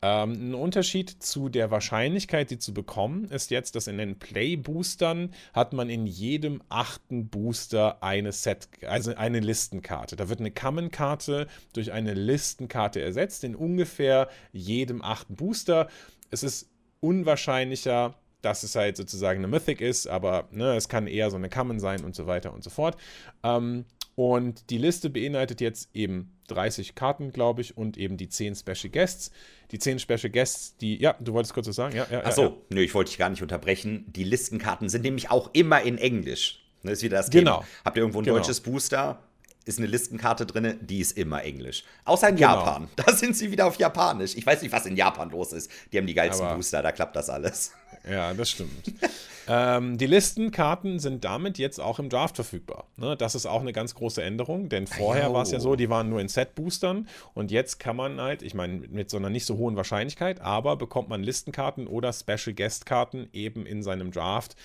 Ähm, 0.00 0.50
ein 0.50 0.54
Unterschied 0.54 1.10
zu 1.10 1.48
der 1.48 1.70
Wahrscheinlichkeit, 1.70 2.50
die 2.50 2.58
zu 2.58 2.72
bekommen, 2.72 3.24
ist 3.24 3.50
jetzt, 3.50 3.74
dass 3.74 3.88
in 3.88 3.98
den 3.98 4.18
Play-Boostern 4.18 5.34
hat 5.52 5.72
man 5.72 5.90
in 5.90 6.06
jedem 6.06 6.62
achten 6.68 7.28
Booster 7.28 8.02
eine 8.02 8.30
Set, 8.30 8.68
also 8.86 9.14
eine 9.16 9.40
Listenkarte. 9.40 10.14
Da 10.14 10.28
wird 10.28 10.38
eine 10.38 10.52
Common-Karte 10.52 11.48
durch 11.72 11.92
eine 11.92 12.14
Listenkarte 12.14 13.00
ersetzt, 13.00 13.42
in 13.42 13.56
ungefähr 13.56 14.28
jedem 14.52 15.02
achten 15.02 15.34
Booster. 15.34 15.88
Es 16.30 16.44
ist 16.44 16.70
unwahrscheinlicher, 17.00 18.14
dass 18.42 18.62
es 18.62 18.74
halt 18.74 18.96
sozusagen 18.96 19.40
eine 19.40 19.48
Mythic 19.48 19.80
ist, 19.80 20.06
aber 20.06 20.48
ne, 20.50 20.76
es 20.76 20.88
kann 20.88 21.06
eher 21.06 21.30
so 21.30 21.36
eine 21.36 21.48
Common 21.48 21.80
sein 21.80 22.04
und 22.04 22.14
so 22.14 22.26
weiter 22.26 22.52
und 22.52 22.62
so 22.62 22.70
fort. 22.70 22.96
Ähm, 23.42 23.84
und 24.14 24.70
die 24.70 24.78
Liste 24.78 25.10
beinhaltet 25.10 25.60
jetzt 25.60 25.90
eben 25.94 26.36
30 26.48 26.96
Karten, 26.96 27.30
glaube 27.30 27.60
ich, 27.60 27.76
und 27.76 27.96
eben 27.96 28.16
die 28.16 28.28
10 28.28 28.56
Special 28.56 28.90
Guests. 28.90 29.30
Die 29.70 29.78
10 29.78 30.00
Special 30.00 30.30
Guests, 30.30 30.76
die, 30.76 31.00
ja, 31.00 31.14
du 31.20 31.34
wolltest 31.34 31.54
kurz 31.54 31.68
was 31.68 31.76
sagen? 31.76 31.94
Ja, 31.94 32.06
ja, 32.10 32.24
Achso, 32.24 32.42
ja, 32.42 32.48
ja. 32.48 32.54
nö, 32.70 32.80
ich 32.80 32.94
wollte 32.94 33.10
dich 33.10 33.18
gar 33.18 33.28
nicht 33.30 33.42
unterbrechen. 33.42 34.06
Die 34.08 34.24
Listenkarten 34.24 34.88
sind 34.88 35.02
nämlich 35.02 35.30
auch 35.30 35.50
immer 35.52 35.82
in 35.82 35.98
Englisch. 35.98 36.64
Das 36.82 36.94
ist 36.94 37.02
wieder 37.02 37.18
das 37.18 37.30
Thema. 37.30 37.58
Genau. 37.58 37.64
Habt 37.84 37.96
ihr 37.96 38.02
irgendwo 38.02 38.20
ein 38.20 38.24
genau. 38.24 38.38
deutsches 38.38 38.60
Booster? 38.60 39.22
Ist 39.66 39.78
eine 39.78 39.86
Listenkarte 39.86 40.46
drin, 40.46 40.78
die 40.80 40.98
ist 40.98 41.16
immer 41.18 41.44
Englisch. 41.44 41.84
Außer 42.04 42.30
in 42.30 42.36
genau. 42.36 42.54
Japan. 42.54 42.88
Da 42.96 43.12
sind 43.12 43.36
sie 43.36 43.52
wieder 43.52 43.66
auf 43.66 43.76
Japanisch. 43.76 44.34
Ich 44.34 44.46
weiß 44.46 44.62
nicht, 44.62 44.72
was 44.72 44.86
in 44.86 44.96
Japan 44.96 45.30
los 45.30 45.52
ist. 45.52 45.70
Die 45.92 45.98
haben 45.98 46.06
die 46.06 46.14
geilsten 46.14 46.46
Aber 46.46 46.56
Booster, 46.56 46.82
da 46.82 46.90
klappt 46.90 47.14
das 47.14 47.28
alles. 47.28 47.72
Ja, 48.10 48.32
das 48.32 48.50
stimmt. 48.50 48.92
ähm, 49.48 49.98
die 49.98 50.06
Listenkarten 50.06 50.98
sind 50.98 51.24
damit 51.24 51.58
jetzt 51.58 51.80
auch 51.80 51.98
im 51.98 52.08
Draft 52.08 52.36
verfügbar. 52.36 52.86
Ne? 52.96 53.16
Das 53.16 53.34
ist 53.34 53.46
auch 53.46 53.60
eine 53.60 53.72
ganz 53.72 53.94
große 53.94 54.22
Änderung, 54.22 54.68
denn 54.68 54.86
vorher 54.86 55.32
war 55.32 55.42
es 55.42 55.50
ja 55.50 55.60
so, 55.60 55.76
die 55.76 55.90
waren 55.90 56.08
nur 56.08 56.20
in 56.20 56.28
Set-Boostern 56.28 57.08
und 57.34 57.50
jetzt 57.50 57.78
kann 57.78 57.96
man 57.96 58.20
halt, 58.20 58.42
ich 58.42 58.54
meine, 58.54 58.78
mit 58.88 59.10
so 59.10 59.16
einer 59.16 59.30
nicht 59.30 59.46
so 59.46 59.56
hohen 59.56 59.76
Wahrscheinlichkeit, 59.76 60.40
aber 60.40 60.76
bekommt 60.76 61.08
man 61.08 61.22
Listenkarten 61.22 61.86
oder 61.86 62.12
Special 62.12 62.54
Guest-Karten 62.54 63.28
eben 63.32 63.66
in 63.66 63.82
seinem 63.82 64.10
Draft. 64.10 64.56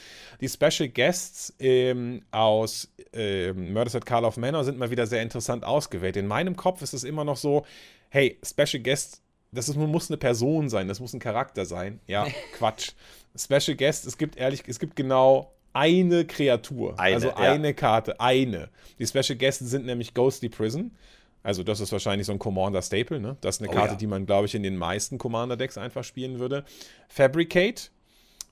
Die 0.42 0.50
Special 0.50 0.90
Guests 0.90 1.54
ähm, 1.60 2.24
aus 2.32 2.90
ähm, 3.14 3.74
Murders 3.74 3.96
at 3.96 4.06
Carl 4.06 4.26
of 4.26 4.38
Manor 4.38 4.64
sind 4.64 4.78
mal 4.78 4.92
wieder 4.92 5.08
sehr 5.08 5.22
interessant 5.22 5.64
ausgewählt. 5.64 6.18
In 6.18 6.28
meinem 6.28 6.56
Kopf 6.56 6.82
ist 6.82 6.94
es 6.94 7.04
immer 7.04 7.24
noch 7.24 7.38
so, 7.38 7.66
hey, 8.10 8.40
Special 8.44 8.82
Guest 8.82 9.23
das 9.54 9.70
ist, 9.70 9.78
muss 9.78 10.10
eine 10.10 10.18
Person 10.18 10.70
sein, 10.70 10.88
das 10.88 11.00
muss 11.00 11.14
ein 11.14 11.20
Charakter 11.20 11.66
sein. 11.66 12.00
Ja, 12.08 12.28
Quatsch. 12.58 12.92
Special 13.36 13.76
Guest, 13.76 14.06
es 14.06 14.18
gibt 14.18 14.38
ehrlich, 14.38 14.64
es 14.68 14.80
gibt 14.80 14.96
genau 14.96 15.54
eine 15.74 16.26
Kreatur. 16.26 17.00
Eine, 17.00 17.16
also 17.16 17.34
eine 17.34 17.68
ja. 17.68 17.74
Karte, 17.74 18.20
eine. 18.20 18.70
Die 19.00 19.08
Special 19.08 19.38
Guests 19.38 19.70
sind 19.70 19.86
nämlich 19.86 20.14
Ghostly 20.14 20.50
Prison. 20.50 20.92
Also, 21.42 21.64
das 21.64 21.82
ist 21.82 21.92
wahrscheinlich 21.92 22.28
so 22.28 22.32
ein 22.32 22.40
Commander-Staple, 22.40 23.20
ne? 23.20 23.36
Das 23.42 23.56
ist 23.56 23.62
eine 23.62 23.70
oh, 23.70 23.74
Karte, 23.74 23.94
ja. 23.94 23.98
die 23.98 24.08
man, 24.08 24.26
glaube 24.26 24.46
ich, 24.46 24.56
in 24.56 24.64
den 24.64 24.78
meisten 24.78 25.18
Commander-Decks 25.18 25.78
einfach 25.78 26.04
spielen 26.04 26.40
würde. 26.40 26.64
Fabricate, 27.10 27.92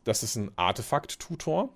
das 0.03 0.23
ist 0.23 0.35
ein 0.35 0.51
Artefakt-Tutor. 0.57 1.69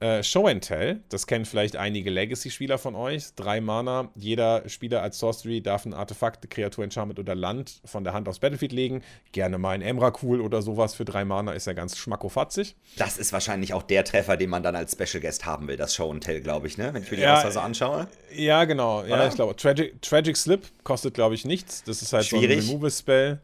Äh, 0.00 0.22
Show 0.22 0.46
and 0.46 0.64
Tell, 0.64 1.00
das 1.10 1.26
kennen 1.26 1.44
vielleicht 1.44 1.76
einige 1.76 2.08
Legacy-Spieler 2.08 2.78
von 2.78 2.94
euch. 2.94 3.34
Drei 3.36 3.60
Mana. 3.60 4.08
Jeder 4.14 4.66
Spieler 4.66 5.02
als 5.02 5.18
Sorcery 5.18 5.60
darf 5.60 5.84
ein 5.84 5.92
Artefakt, 5.92 6.48
Kreatur, 6.48 6.84
Enchantment 6.84 7.18
oder 7.18 7.34
Land 7.34 7.82
von 7.84 8.02
der 8.02 8.14
Hand 8.14 8.26
aufs 8.26 8.38
Battlefield 8.38 8.72
legen. 8.72 9.02
Gerne 9.32 9.58
mal 9.58 9.72
ein 9.72 9.82
Emrakul 9.82 10.40
oder 10.40 10.62
sowas 10.62 10.94
für 10.94 11.04
drei 11.04 11.26
Mana 11.26 11.52
ist 11.52 11.66
ja 11.66 11.74
ganz 11.74 11.98
schmackofatzig. 11.98 12.76
Das 12.96 13.18
ist 13.18 13.34
wahrscheinlich 13.34 13.74
auch 13.74 13.82
der 13.82 14.02
Treffer, 14.04 14.38
den 14.38 14.48
man 14.48 14.62
dann 14.62 14.74
als 14.74 14.92
Special 14.92 15.20
Guest 15.20 15.44
haben 15.44 15.68
will, 15.68 15.76
das 15.76 15.94
Show 15.94 16.10
and 16.10 16.24
Tell, 16.24 16.40
glaube 16.40 16.66
ich, 16.66 16.78
ne? 16.78 16.94
Wenn 16.94 17.02
ich 17.02 17.10
mir 17.10 17.18
die 17.18 17.22
ja, 17.24 17.36
Ausweise 17.36 17.60
anschaue. 17.60 18.08
Ja, 18.34 18.64
genau. 18.64 19.04
Ja, 19.04 19.28
ich 19.28 19.34
glaube, 19.34 19.54
Tragic, 19.54 20.00
Tragic 20.00 20.38
Slip 20.38 20.66
kostet, 20.82 21.12
glaube 21.12 21.34
ich, 21.34 21.44
nichts. 21.44 21.84
Das 21.84 22.00
ist 22.00 22.14
halt 22.14 22.24
Schwierig. 22.24 22.62
so 22.62 22.70
ein 22.70 22.76
Removal-Spell. 22.76 23.38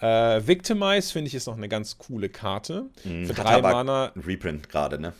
Äh, 0.00 0.46
Victimize 0.46 1.10
finde 1.10 1.28
ich 1.28 1.34
ist 1.34 1.46
noch 1.46 1.56
eine 1.56 1.70
ganz 1.70 1.96
coole 1.96 2.28
Karte. 2.28 2.90
Mhm, 3.04 3.26
Für 3.26 3.32
drei 3.32 3.62
Mana. 3.62 4.12
Reprint 4.26 4.68
gerade, 4.68 5.00
ne? 5.00 5.14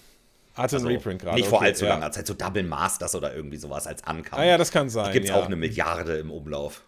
Hatte 0.55 0.77
also, 0.77 0.87
einen 0.87 0.97
Reprint 0.97 1.21
gerade. 1.21 1.37
Nicht 1.37 1.49
vor 1.49 1.59
okay, 1.59 1.67
allzu 1.69 1.85
ja. 1.85 1.95
langer 1.95 2.13
Zeit, 2.13 2.27
so 2.27 2.35
Double 2.35 2.63
Masters 2.63 3.15
oder 3.15 3.35
irgendwie 3.35 3.57
sowas 3.57 3.87
als 3.87 4.05
Ankam. 4.05 4.39
Ah 4.39 4.45
ja, 4.45 4.57
das 4.57 4.71
kann 4.71 4.89
sein. 4.89 5.13
Gibt 5.13 5.25
es 5.25 5.31
ja. 5.31 5.37
auch 5.37 5.47
eine 5.47 5.57
Milliarde 5.57 6.17
im 6.17 6.31
Umlauf. 6.31 6.83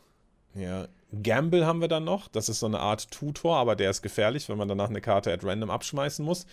Ja. 0.54 0.86
Gamble 1.22 1.66
haben 1.66 1.80
wir 1.80 1.88
dann 1.88 2.04
noch. 2.04 2.28
Das 2.28 2.48
ist 2.48 2.60
so 2.60 2.66
eine 2.66 2.80
Art 2.80 3.10
Tutor, 3.10 3.56
aber 3.56 3.76
der 3.76 3.90
ist 3.90 4.02
gefährlich, 4.02 4.48
wenn 4.48 4.58
man 4.58 4.68
danach 4.68 4.88
eine 4.88 5.00
Karte 5.00 5.32
at 5.32 5.44
random 5.44 5.70
abschmeißen 5.70 6.24
muss. 6.24 6.46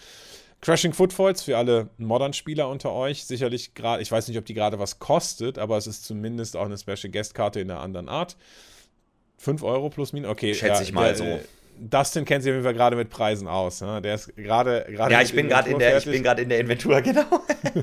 Crashing 0.61 0.93
Footfalls 0.93 1.43
für 1.43 1.57
alle 1.57 1.89
Modern-Spieler 1.97 2.69
unter 2.69 2.93
euch. 2.93 3.25
Sicherlich 3.25 3.73
gerade, 3.73 4.01
ich 4.01 4.11
weiß 4.11 4.27
nicht, 4.27 4.37
ob 4.37 4.45
die 4.45 4.53
gerade 4.53 4.79
was 4.79 4.99
kostet, 4.99 5.57
aber 5.57 5.77
es 5.77 5.87
ist 5.87 6.05
zumindest 6.05 6.55
auch 6.55 6.65
eine 6.65 6.77
Special 6.77 7.11
Guest-Karte 7.11 7.59
in 7.59 7.69
einer 7.69 7.81
anderen 7.81 8.07
Art. 8.07 8.37
5 9.37 9.61
Euro 9.63 9.89
plus 9.89 10.13
minus, 10.13 10.31
okay. 10.31 10.53
Schätze 10.53 10.75
ja, 10.75 10.81
ich 10.81 10.93
mal 10.93 11.13
der, 11.13 11.15
so. 11.15 11.39
Dustin 11.79 12.25
kennt 12.25 12.43
sich 12.43 12.51
auf 12.51 12.55
jeden 12.55 12.63
Fall 12.63 12.73
gerade 12.73 12.95
mit 12.95 13.09
Preisen 13.09 13.47
aus. 13.47 13.81
Ne? 13.81 14.01
Der 14.01 14.15
ist 14.15 14.35
gerade 14.35 14.85
Ja, 14.91 15.21
ich 15.21 15.33
bin 15.33 15.49
gerade 15.49 15.69
in 15.69 15.79
der 15.79 15.97
ich 15.97 16.05
bin 16.05 16.23
gerade 16.23 16.41
in 16.41 16.49
der 16.49 16.59
Inventur, 16.59 17.01
genau. 17.03 17.25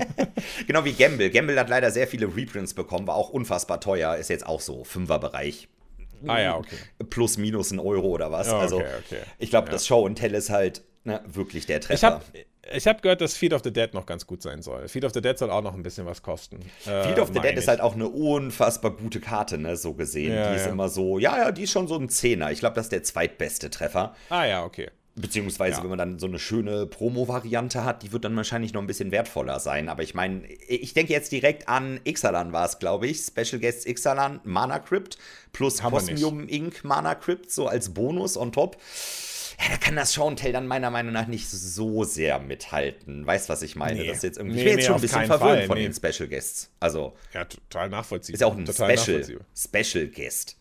genau 0.67 0.85
wie 0.85 0.93
Gamble. 0.93 1.31
Gamble 1.31 1.59
hat 1.59 1.69
leider 1.69 1.91
sehr 1.91 2.07
viele 2.07 2.35
Reprints 2.35 2.75
bekommen, 2.75 3.07
war 3.07 3.17
auch 3.17 3.31
unfassbar 3.31 3.81
teuer, 3.81 4.17
ist 4.17 4.31
jetzt 4.31 4.47
auch 4.47 4.61
so 4.61 4.85
Fünferbereich. 4.85 5.69
Ah 6.27 6.41
ja, 6.41 6.57
okay. 6.57 6.77
Plus 7.09 7.39
minus 7.39 7.71
ein 7.71 7.79
Euro 7.79 8.09
oder 8.09 8.31
was. 8.31 8.49
Oh, 8.49 8.53
okay, 8.53 8.61
also 8.61 8.77
okay. 8.77 9.21
ich 9.39 9.51
glaube, 9.51 9.69
ja. 9.69 9.73
das 9.73 9.87
Show 9.87 10.01
und 10.01 10.17
Tell 10.17 10.35
ist 10.35 10.51
halt 10.51 10.83
ne, 11.05 11.23
wirklich 11.27 11.67
der 11.67 11.81
Treffer. 11.81 11.95
Ich 11.95 12.05
habe 12.05 12.25
ich 12.73 12.87
habe 12.87 13.01
gehört, 13.01 13.21
dass 13.21 13.37
Feed 13.37 13.53
of 13.53 13.63
the 13.65 13.73
Dead 13.73 13.93
noch 13.95 14.07
ganz 14.07 14.27
gut 14.27 14.43
sein 14.43 14.63
soll. 14.63 14.89
Feed 14.89 15.05
of 15.05 15.13
the 15.13 15.21
Dead 15.21 15.37
soll 15.39 15.51
auch 15.51 15.63
noch 15.63 15.75
ein 15.75 15.83
bisschen 15.83 16.07
was 16.07 16.23
kosten. 16.23 16.61
Äh, 16.87 17.05
Feed 17.05 17.19
of 17.19 17.29
the 17.29 17.41
Dead 17.41 17.53
ich. 17.53 17.59
ist 17.59 17.69
halt 17.69 17.81
auch 17.81 17.95
eine 17.95 18.09
unfassbar 18.09 18.93
gute 18.93 19.21
Karte, 19.21 19.59
ne, 19.59 19.77
so 19.77 19.95
gesehen. 19.95 20.33
Ja, 20.35 20.51
die 20.51 20.57
ist 20.57 20.67
immer 20.67 20.89
so, 20.89 21.19
ja, 21.19 21.37
ja, 21.39 21.53
die 21.53 21.65
ist 21.65 21.73
schon 21.73 21.89
so 21.89 21.97
ein 21.97 22.09
Zehner. 22.09 22.51
Ich 22.51 22.61
glaube, 22.61 22.75
das 22.75 22.87
ist 22.87 22.93
der 22.93 23.03
zweitbeste 23.03 23.71
Treffer. 23.71 24.15
Ah 24.29 24.45
ja, 24.45 24.65
okay. 24.65 24.89
Beziehungsweise, 25.17 25.79
ja. 25.79 25.83
wenn 25.83 25.91
man 25.91 25.99
dann 25.99 26.19
so 26.19 26.27
eine 26.27 26.39
schöne 26.39 26.87
Promo-Variante 26.87 27.85
hat, 27.85 28.03
die 28.05 28.13
wird 28.13 28.25
dann 28.25 28.37
wahrscheinlich 28.37 28.73
noch 28.73 28.81
ein 28.81 28.87
bisschen 28.87 29.11
wertvoller 29.11 29.59
sein. 29.59 29.89
Aber 29.89 30.03
ich 30.03 30.15
meine, 30.15 30.47
ich 30.47 30.95
denke 30.95 31.13
jetzt 31.13 31.33
direkt 31.33 31.69
an 31.69 32.01
Ixalan 32.05 32.53
war 32.53 32.65
es, 32.65 32.79
glaube 32.79 33.09
ich. 33.09 33.19
Special 33.19 33.61
Guest 33.61 33.87
Ixalan, 33.87 34.41
Mana 34.45 34.79
Crypt 34.79 35.19
plus 35.53 35.83
Cosmium 35.83 36.49
Inc. 36.49 36.85
Mana 36.85 37.17
Crypt, 37.17 37.51
so 37.51 37.67
als 37.67 37.93
Bonus 37.93 38.37
on 38.37 38.53
top 38.53 38.77
ja, 39.61 39.69
da 39.69 39.77
kann 39.77 39.95
das 39.95 40.15
Show 40.15 40.27
and 40.27 40.39
Tell 40.39 40.53
dann 40.53 40.67
meiner 40.67 40.91
Meinung 40.91 41.13
nach 41.13 41.27
nicht 41.27 41.49
so 41.49 42.05
sehr 42.05 42.39
mithalten. 42.39 43.27
Weißt 43.27 43.49
du, 43.49 43.53
was 43.53 43.63
ich 43.63 43.77
meine? 43.77 44.01
Nee. 44.01 44.07
Das 44.07 44.19
ist 44.19 44.23
jetzt 44.23 44.39
irgendwie, 44.39 44.57
nee, 44.57 44.63
ich 44.63 44.65
bin 44.65 44.79
jetzt 44.79 44.83
nee, 44.83 44.87
schon 44.87 44.95
ein 44.95 45.01
bisschen 45.03 45.27
verwirrt 45.27 45.59
Fall. 45.59 45.67
von 45.67 45.77
den 45.77 45.93
Special 45.93 46.29
Guests. 46.29 46.71
Also. 46.81 47.15
Ja, 47.35 47.45
total 47.45 47.91
nachvollziehbar. 47.91 48.35
Ist 48.35 48.41
ja 48.41 48.47
auch 48.47 48.57
ein 48.57 48.67
Special, 48.67 49.41
Special 49.55 50.07
Guest. 50.07 50.57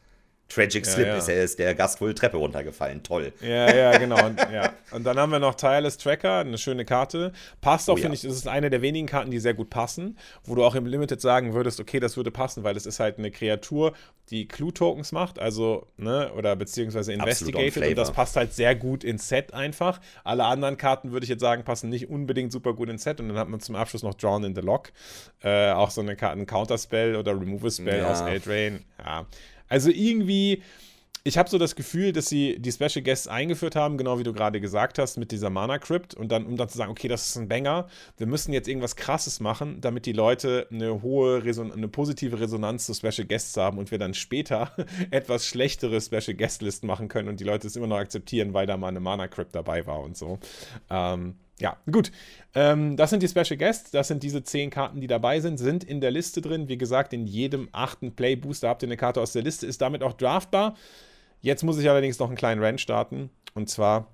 Tragic 0.49 0.85
Slip 0.85 1.05
ja, 1.05 1.13
ja. 1.13 1.17
ist, 1.17 1.29
er 1.29 1.43
ist 1.43 1.59
der 1.59 1.75
Gast 1.75 2.01
wohl 2.01 2.13
Treppe 2.15 2.37
runtergefallen. 2.37 3.03
Toll. 3.03 3.31
Ja, 3.39 3.73
ja, 3.73 3.97
genau. 3.97 4.25
Und, 4.25 4.39
ja. 4.51 4.73
und 4.91 5.03
dann 5.03 5.17
haben 5.19 5.31
wir 5.31 5.39
noch 5.39 5.53
Tireless 5.53 5.97
Tracker, 5.97 6.39
eine 6.39 6.57
schöne 6.57 6.85
Karte. 6.85 7.31
Passt 7.61 7.87
auch, 7.89 7.93
oh, 7.93 7.97
finde 7.97 8.15
ich, 8.15 8.25
ist 8.25 8.47
eine 8.47 8.71
der 8.71 8.81
wenigen 8.81 9.05
Karten, 9.05 9.29
die 9.29 9.39
sehr 9.39 9.53
gut 9.53 9.69
passen, 9.69 10.17
wo 10.43 10.55
du 10.55 10.63
auch 10.63 10.73
im 10.73 10.87
Limited 10.87 11.21
sagen 11.21 11.53
würdest, 11.53 11.79
okay, 11.79 11.99
das 11.99 12.17
würde 12.17 12.31
passen, 12.31 12.63
weil 12.63 12.75
es 12.75 12.87
ist 12.87 12.99
halt 12.99 13.19
eine 13.19 13.29
Kreatur, 13.29 13.93
die 14.31 14.47
Clue-Tokens 14.47 15.11
macht, 15.11 15.39
also, 15.39 15.87
ne, 15.97 16.31
oder 16.33 16.55
beziehungsweise 16.55 17.13
Investigated 17.13 17.87
und 17.87 17.95
das 17.95 18.11
passt 18.11 18.35
halt 18.35 18.53
sehr 18.53 18.75
gut 18.75 19.03
ins 19.03 19.27
Set 19.27 19.53
einfach. 19.53 19.99
Alle 20.23 20.45
anderen 20.45 20.77
Karten, 20.77 21.11
würde 21.11 21.23
ich 21.23 21.29
jetzt 21.29 21.41
sagen, 21.41 21.63
passen 21.63 21.89
nicht 21.89 22.09
unbedingt 22.09 22.51
super 22.51 22.73
gut 22.73 22.89
ins 22.89 23.03
Set 23.03 23.19
und 23.19 23.29
dann 23.29 23.37
hat 23.37 23.49
man 23.49 23.59
zum 23.59 23.75
Abschluss 23.75 24.03
noch 24.03 24.15
Drawn 24.15 24.43
in 24.43 24.55
the 24.55 24.61
Lock, 24.61 24.91
äh, 25.43 25.71
auch 25.71 25.91
so 25.91 26.01
eine 26.01 26.15
Karte, 26.15 26.39
ein 26.39 26.45
Counter-Spell 26.45 27.15
oder 27.15 27.39
Removal-Spell 27.39 27.99
ja. 27.99 28.11
aus 28.11 28.21
Eldrain, 28.21 28.83
ja. 29.03 29.25
Also 29.69 29.89
irgendwie, 29.89 30.63
ich 31.23 31.37
habe 31.37 31.49
so 31.49 31.57
das 31.57 31.75
Gefühl, 31.75 32.11
dass 32.11 32.27
sie 32.27 32.59
die 32.59 32.71
Special 32.71 33.03
Guests 33.03 33.27
eingeführt 33.27 33.75
haben, 33.75 33.97
genau 33.97 34.19
wie 34.19 34.23
du 34.23 34.33
gerade 34.33 34.59
gesagt 34.59 34.97
hast, 34.97 35.17
mit 35.17 35.31
dieser 35.31 35.49
Mana 35.49 35.77
Crypt 35.77 36.15
und 36.15 36.31
dann, 36.31 36.45
um 36.45 36.57
dann 36.57 36.69
zu 36.69 36.77
sagen, 36.77 36.91
okay, 36.91 37.07
das 37.07 37.27
ist 37.27 37.37
ein 37.37 37.47
Banger, 37.47 37.87
wir 38.17 38.25
müssen 38.25 38.51
jetzt 38.53 38.67
irgendwas 38.67 38.95
Krasses 38.95 39.39
machen, 39.39 39.79
damit 39.81 40.05
die 40.05 40.13
Leute 40.13 40.67
eine 40.71 41.01
hohe, 41.01 41.43
Reson 41.43 41.71
eine 41.71 41.87
positive 41.87 42.39
Resonanz 42.39 42.85
zu 42.85 42.93
Special 42.93 43.27
Guests 43.27 43.55
haben 43.57 43.77
und 43.77 43.91
wir 43.91 43.99
dann 43.99 44.13
später 44.13 44.71
etwas 45.11 45.45
schlechtere 45.45 46.01
Special 46.01 46.35
Guest 46.35 46.61
Listen 46.61 46.87
machen 46.87 47.07
können 47.09 47.29
und 47.29 47.39
die 47.39 47.45
Leute 47.45 47.67
es 47.67 47.75
immer 47.75 47.87
noch 47.87 47.97
akzeptieren, 47.97 48.53
weil 48.53 48.65
da 48.65 48.77
mal 48.77 48.87
eine 48.87 48.99
Mana 48.99 49.27
Crypt 49.27 49.55
dabei 49.55 49.85
war 49.85 50.01
und 50.01 50.17
so. 50.17 50.39
Ähm, 50.89 51.35
ja, 51.59 51.77
gut. 51.91 52.11
Ähm, 52.55 52.95
das 52.95 53.09
sind 53.09 53.21
die 53.21 53.27
Special 53.27 53.57
Guests. 53.57 53.91
Das 53.91 54.07
sind 54.07 54.23
diese 54.23 54.43
zehn 54.43 54.69
Karten, 54.69 55.01
die 55.01 55.07
dabei 55.07 55.39
sind, 55.39 55.57
sind 55.57 55.83
in 55.83 56.01
der 56.01 56.11
Liste 56.11 56.41
drin. 56.41 56.67
Wie 56.67 56.77
gesagt, 56.77 57.13
in 57.13 57.27
jedem 57.27 57.69
achten 57.71 58.15
Play 58.15 58.35
Booster 58.35 58.69
habt 58.69 58.83
ihr 58.83 58.87
eine 58.87 58.97
Karte 58.97 59.21
aus 59.21 59.33
der 59.33 59.43
Liste, 59.43 59.67
ist 59.67 59.81
damit 59.81 60.03
auch 60.03 60.13
draftbar. 60.13 60.75
Jetzt 61.41 61.63
muss 61.63 61.77
ich 61.77 61.89
allerdings 61.89 62.19
noch 62.19 62.27
einen 62.27 62.37
kleinen 62.37 62.63
Rant 62.63 62.81
starten. 62.81 63.29
Und 63.53 63.69
zwar 63.69 64.07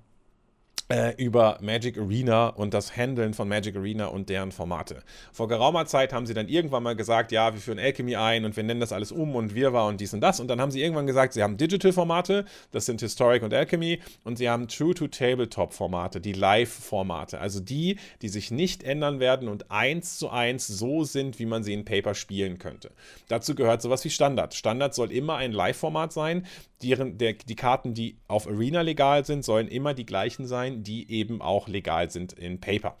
über 1.16 1.58
Magic 1.60 1.98
Arena 1.98 2.46
und 2.46 2.72
das 2.72 2.96
Handeln 2.96 3.34
von 3.34 3.48
Magic 3.48 3.74
Arena 3.74 4.06
und 4.06 4.28
deren 4.28 4.52
Formate. 4.52 5.02
Vor 5.32 5.48
geraumer 5.48 5.86
Zeit 5.86 6.12
haben 6.12 6.26
sie 6.26 6.34
dann 6.34 6.46
irgendwann 6.46 6.84
mal 6.84 6.94
gesagt, 6.94 7.32
ja, 7.32 7.52
wir 7.52 7.60
führen 7.60 7.80
Alchemy 7.80 8.14
ein 8.14 8.44
und 8.44 8.56
wir 8.56 8.62
nennen 8.62 8.78
das 8.78 8.92
alles 8.92 9.10
um 9.10 9.34
und 9.34 9.56
wir 9.56 9.72
war 9.72 9.88
und 9.88 10.00
dies 10.00 10.14
und 10.14 10.20
das. 10.20 10.38
Und 10.38 10.46
dann 10.46 10.60
haben 10.60 10.70
sie 10.70 10.80
irgendwann 10.80 11.08
gesagt, 11.08 11.32
sie 11.32 11.42
haben 11.42 11.56
Digital-Formate, 11.56 12.44
das 12.70 12.86
sind 12.86 13.00
Historic 13.00 13.42
und 13.42 13.52
Alchemy, 13.52 13.98
und 14.22 14.38
sie 14.38 14.48
haben 14.48 14.68
True-to-Tabletop-Formate, 14.68 16.20
die 16.20 16.34
Live-Formate, 16.34 17.40
also 17.40 17.58
die, 17.58 17.98
die 18.22 18.28
sich 18.28 18.52
nicht 18.52 18.84
ändern 18.84 19.18
werden 19.18 19.48
und 19.48 19.72
eins 19.72 20.18
zu 20.18 20.30
eins 20.30 20.68
so 20.68 21.02
sind, 21.02 21.40
wie 21.40 21.46
man 21.46 21.64
sie 21.64 21.74
in 21.74 21.84
Paper 21.84 22.14
spielen 22.14 22.58
könnte. 22.58 22.92
Dazu 23.26 23.56
gehört 23.56 23.82
sowas 23.82 24.04
wie 24.04 24.10
Standard. 24.10 24.54
Standard 24.54 24.94
soll 24.94 25.10
immer 25.10 25.34
ein 25.34 25.50
Live-Format 25.50 26.12
sein, 26.12 26.46
deren, 26.82 27.18
der, 27.18 27.32
die 27.32 27.56
Karten, 27.56 27.94
die 27.94 28.16
auf 28.28 28.46
Arena 28.46 28.82
legal 28.82 29.24
sind, 29.24 29.44
sollen 29.44 29.68
immer 29.68 29.94
die 29.94 30.06
gleichen 30.06 30.46
sein, 30.46 30.65
die 30.70 31.10
eben 31.10 31.42
auch 31.42 31.68
legal 31.68 32.10
sind 32.10 32.32
in 32.32 32.60
Paper. 32.60 32.96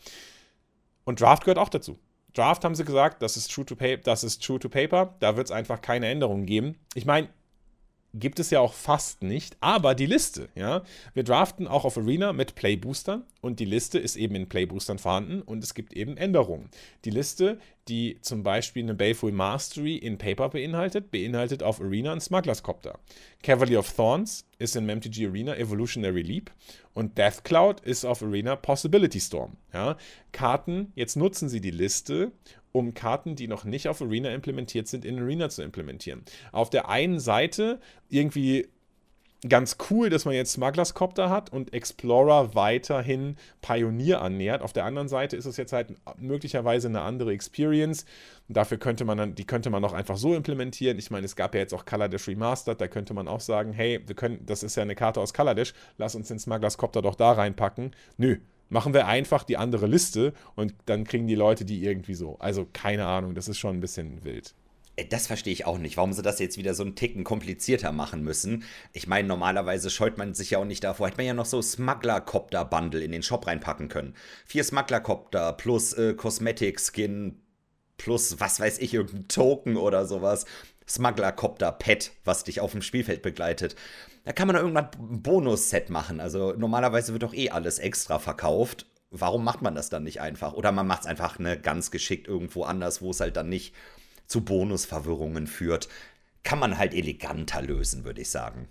Und 1.04 1.20
Draft 1.20 1.44
gehört 1.44 1.58
auch 1.58 1.68
dazu. 1.68 1.98
Draft 2.34 2.64
haben 2.64 2.74
sie 2.74 2.84
gesagt, 2.84 3.22
das 3.22 3.36
ist 3.36 3.52
True 3.52 3.64
to, 3.64 3.76
pay, 3.76 3.96
das 3.96 4.22
ist 4.22 4.42
true 4.42 4.58
to 4.58 4.68
Paper, 4.68 5.14
da 5.20 5.36
wird 5.36 5.46
es 5.46 5.50
einfach 5.50 5.80
keine 5.80 6.08
Änderungen 6.08 6.44
geben. 6.44 6.76
Ich 6.94 7.06
meine, 7.06 7.28
gibt 8.18 8.38
es 8.38 8.50
ja 8.50 8.60
auch 8.60 8.72
fast 8.72 9.22
nicht, 9.22 9.56
aber 9.60 9.94
die 9.94 10.06
Liste, 10.06 10.48
ja. 10.54 10.82
Wir 11.14 11.24
draften 11.24 11.66
auch 11.66 11.84
auf 11.84 11.96
Arena 11.96 12.32
mit 12.32 12.54
Playboostern 12.54 13.24
und 13.40 13.60
die 13.60 13.64
Liste 13.64 13.98
ist 13.98 14.16
eben 14.16 14.34
in 14.34 14.48
Playboostern 14.48 14.98
vorhanden 14.98 15.42
und 15.42 15.62
es 15.62 15.74
gibt 15.74 15.92
eben 15.92 16.16
Änderungen. 16.16 16.70
Die 17.04 17.10
Liste, 17.10 17.58
die 17.88 18.18
zum 18.22 18.42
Beispiel 18.42 18.82
eine 18.82 18.94
Baleful 18.94 19.32
Mastery 19.32 19.96
in 19.96 20.18
Paper 20.18 20.48
beinhaltet, 20.48 21.10
beinhaltet 21.10 21.62
auf 21.62 21.80
Arena 21.80 22.12
einen 22.12 22.20
Smugglers 22.20 22.62
Copter. 22.62 22.98
Cavalier 23.42 23.78
of 23.78 23.92
Thorns 23.92 24.46
ist 24.58 24.76
in 24.76 24.86
MTG 24.86 25.26
Arena 25.26 25.56
Evolutionary 25.56 26.22
Leap 26.22 26.50
und 26.94 27.18
Death 27.18 27.44
Cloud 27.44 27.80
ist 27.80 28.04
auf 28.04 28.22
Arena 28.22 28.56
Possibility 28.56 29.20
Storm. 29.20 29.56
Ja. 29.72 29.96
Karten, 30.32 30.92
jetzt 30.94 31.16
nutzen 31.16 31.48
sie 31.48 31.60
die 31.60 31.70
Liste 31.70 32.32
um 32.78 32.94
Karten, 32.94 33.36
die 33.36 33.48
noch 33.48 33.64
nicht 33.64 33.88
auf 33.88 34.00
Arena 34.02 34.30
implementiert 34.30 34.88
sind, 34.88 35.04
in 35.04 35.18
Arena 35.18 35.48
zu 35.48 35.62
implementieren. 35.62 36.22
Auf 36.52 36.70
der 36.70 36.88
einen 36.88 37.20
Seite 37.20 37.80
irgendwie 38.08 38.68
ganz 39.48 39.76
cool, 39.90 40.10
dass 40.10 40.24
man 40.24 40.34
jetzt 40.34 40.52
Smugglers 40.52 40.94
Copter 40.94 41.30
hat 41.30 41.52
und 41.52 41.72
Explorer 41.72 42.54
weiterhin 42.54 43.36
Pionier 43.60 44.22
annähert. 44.22 44.62
Auf 44.62 44.72
der 44.72 44.84
anderen 44.84 45.08
Seite 45.08 45.36
ist 45.36 45.46
es 45.46 45.56
jetzt 45.56 45.72
halt 45.72 45.94
möglicherweise 46.18 46.88
eine 46.88 47.02
andere 47.02 47.32
Experience. 47.32 48.04
dafür 48.48 48.78
könnte 48.78 49.04
man 49.04 49.18
dann, 49.18 49.34
die 49.34 49.44
könnte 49.44 49.70
man 49.70 49.84
auch 49.84 49.92
einfach 49.92 50.16
so 50.16 50.34
implementieren. 50.34 50.98
Ich 50.98 51.10
meine, 51.10 51.26
es 51.26 51.36
gab 51.36 51.54
ja 51.54 51.60
jetzt 51.60 51.74
auch 51.74 51.84
Kaladesh 51.84 52.28
Remastered, 52.28 52.80
da 52.80 52.88
könnte 52.88 53.14
man 53.14 53.28
auch 53.28 53.40
sagen, 53.40 53.72
hey, 53.72 54.00
wir 54.06 54.14
können, 54.14 54.44
das 54.46 54.62
ist 54.62 54.76
ja 54.76 54.82
eine 54.82 54.94
Karte 54.94 55.20
aus 55.20 55.34
Kaladesh, 55.34 55.74
lass 55.98 56.14
uns 56.14 56.28
den 56.28 56.38
Smugglers 56.38 56.78
Copter 56.78 57.02
doch 57.02 57.14
da 57.14 57.32
reinpacken. 57.32 57.94
Nö, 58.16 58.38
machen 58.68 58.94
wir 58.94 59.06
einfach 59.06 59.44
die 59.44 59.56
andere 59.56 59.86
Liste 59.86 60.32
und 60.54 60.74
dann 60.86 61.04
kriegen 61.04 61.26
die 61.26 61.34
Leute 61.34 61.64
die 61.64 61.84
irgendwie 61.84 62.14
so. 62.14 62.38
Also 62.38 62.66
keine 62.72 63.06
Ahnung, 63.06 63.34
das 63.34 63.48
ist 63.48 63.58
schon 63.58 63.76
ein 63.76 63.80
bisschen 63.80 64.24
wild. 64.24 64.54
Äh, 64.96 65.06
das 65.06 65.26
verstehe 65.26 65.52
ich 65.52 65.66
auch 65.66 65.78
nicht, 65.78 65.96
warum 65.96 66.12
sie 66.12 66.22
das 66.22 66.38
jetzt 66.38 66.58
wieder 66.58 66.74
so 66.74 66.82
einen 66.82 66.96
Ticken 66.96 67.24
komplizierter 67.24 67.92
machen 67.92 68.22
müssen. 68.22 68.64
Ich 68.92 69.06
meine, 69.06 69.28
normalerweise 69.28 69.90
scheut 69.90 70.18
man 70.18 70.34
sich 70.34 70.50
ja 70.50 70.58
auch 70.58 70.64
nicht 70.64 70.84
davor. 70.84 71.06
Hätte 71.06 71.18
man 71.18 71.26
ja 71.26 71.34
noch 71.34 71.46
so 71.46 71.62
Smuggler-Copter-Bundle 71.62 73.02
in 73.02 73.12
den 73.12 73.22
Shop 73.22 73.46
reinpacken 73.46 73.88
können. 73.88 74.14
Vier 74.44 74.64
Smuggler-Copter 74.64 75.52
plus 75.52 75.92
äh, 75.92 76.14
Cosmetic-Skin 76.14 77.40
plus 77.98 78.40
was 78.40 78.60
weiß 78.60 78.78
ich, 78.80 78.92
irgendein 78.92 79.28
Token 79.28 79.76
oder 79.76 80.06
sowas. 80.06 80.44
Smuggler-Copter-Pet, 80.88 82.12
was 82.24 82.44
dich 82.44 82.60
auf 82.60 82.72
dem 82.72 82.82
Spielfeld 82.82 83.22
begleitet. 83.22 83.74
Da 84.26 84.32
kann 84.32 84.48
man 84.48 84.56
doch 84.56 84.62
irgendwann 84.62 84.90
ein 84.98 85.22
Bonus-Set 85.22 85.88
machen. 85.88 86.18
Also 86.18 86.52
normalerweise 86.52 87.12
wird 87.12 87.22
doch 87.22 87.32
eh 87.32 87.50
alles 87.50 87.78
extra 87.78 88.18
verkauft. 88.18 88.86
warum 89.12 89.44
macht 89.44 89.62
man 89.62 89.76
das 89.76 89.88
dann 89.88 90.02
nicht 90.02 90.20
einfach? 90.20 90.52
Oder 90.52 90.72
man 90.72 90.86
macht 90.86 91.02
es 91.02 91.06
einfach 91.06 91.38
ne, 91.38 91.56
ganz 91.58 91.92
geschickt 91.92 92.26
irgendwo 92.26 92.64
anders, 92.64 93.00
wo 93.00 93.10
es 93.10 93.20
halt 93.20 93.36
dann 93.36 93.48
nicht 93.48 93.72
zu 94.26 94.44
Bonusverwirrungen 94.44 95.46
führt. 95.46 95.88
Kann 96.42 96.58
man 96.58 96.76
halt 96.76 96.92
eleganter 96.92 97.62
lösen, 97.62 98.04
würde 98.04 98.20
ich 98.20 98.28
sagen. 98.28 98.66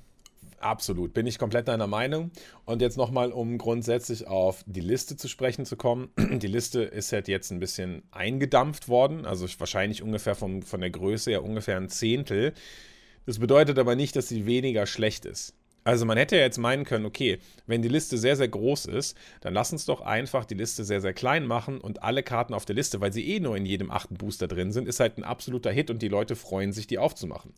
Absolut, 0.59 1.13
bin 1.13 1.25
ich 1.25 1.39
komplett 1.39 1.69
deiner 1.69 1.87
Meinung. 1.87 2.31
Und 2.65 2.81
jetzt 2.81 2.97
nochmal, 2.97 3.31
um 3.31 3.57
grundsätzlich 3.57 4.27
auf 4.27 4.61
die 4.65 4.81
Liste 4.81 5.15
zu 5.15 5.29
sprechen 5.29 5.65
zu 5.65 5.77
kommen. 5.77 6.09
Die 6.17 6.47
Liste 6.47 6.81
ist 6.83 7.13
halt 7.13 7.29
jetzt 7.29 7.51
ein 7.51 7.59
bisschen 7.59 8.03
eingedampft 8.11 8.89
worden, 8.89 9.25
also 9.25 9.47
wahrscheinlich 9.57 10.03
ungefähr 10.03 10.35
vom, 10.35 10.63
von 10.63 10.81
der 10.81 10.89
Größe 10.89 11.31
her 11.31 11.43
ungefähr 11.45 11.77
ein 11.77 11.87
Zehntel. 11.87 12.53
Das 13.25 13.39
bedeutet 13.39 13.79
aber 13.79 13.95
nicht, 13.95 14.15
dass 14.15 14.27
sie 14.27 14.45
weniger 14.45 14.85
schlecht 14.85 15.25
ist. 15.25 15.53
Also 15.83 16.05
man 16.05 16.17
hätte 16.17 16.35
ja 16.35 16.41
jetzt 16.41 16.57
meinen 16.57 16.83
können, 16.83 17.05
okay, 17.05 17.37
wenn 17.67 17.83
die 17.83 17.89
Liste 17.89 18.17
sehr, 18.17 18.35
sehr 18.35 18.47
groß 18.47 18.87
ist, 18.87 19.15
dann 19.41 19.53
lass 19.53 19.71
uns 19.71 19.85
doch 19.85 20.01
einfach 20.01 20.43
die 20.43 20.55
Liste 20.55 20.83
sehr, 20.83 20.99
sehr 20.99 21.13
klein 21.13 21.45
machen 21.45 21.79
und 21.79 22.01
alle 22.01 22.23
Karten 22.23 22.55
auf 22.55 22.65
der 22.65 22.75
Liste, 22.75 23.01
weil 23.01 23.13
sie 23.13 23.27
eh 23.35 23.39
nur 23.39 23.55
in 23.55 23.67
jedem 23.67 23.91
achten 23.91 24.15
Booster 24.15 24.47
drin 24.47 24.71
sind, 24.71 24.87
ist 24.87 24.99
halt 24.99 25.19
ein 25.19 25.23
absoluter 25.23 25.71
Hit 25.71 25.91
und 25.91 26.01
die 26.01 26.07
Leute 26.07 26.35
freuen 26.35 26.73
sich, 26.73 26.87
die 26.87 26.97
aufzumachen. 26.97 27.53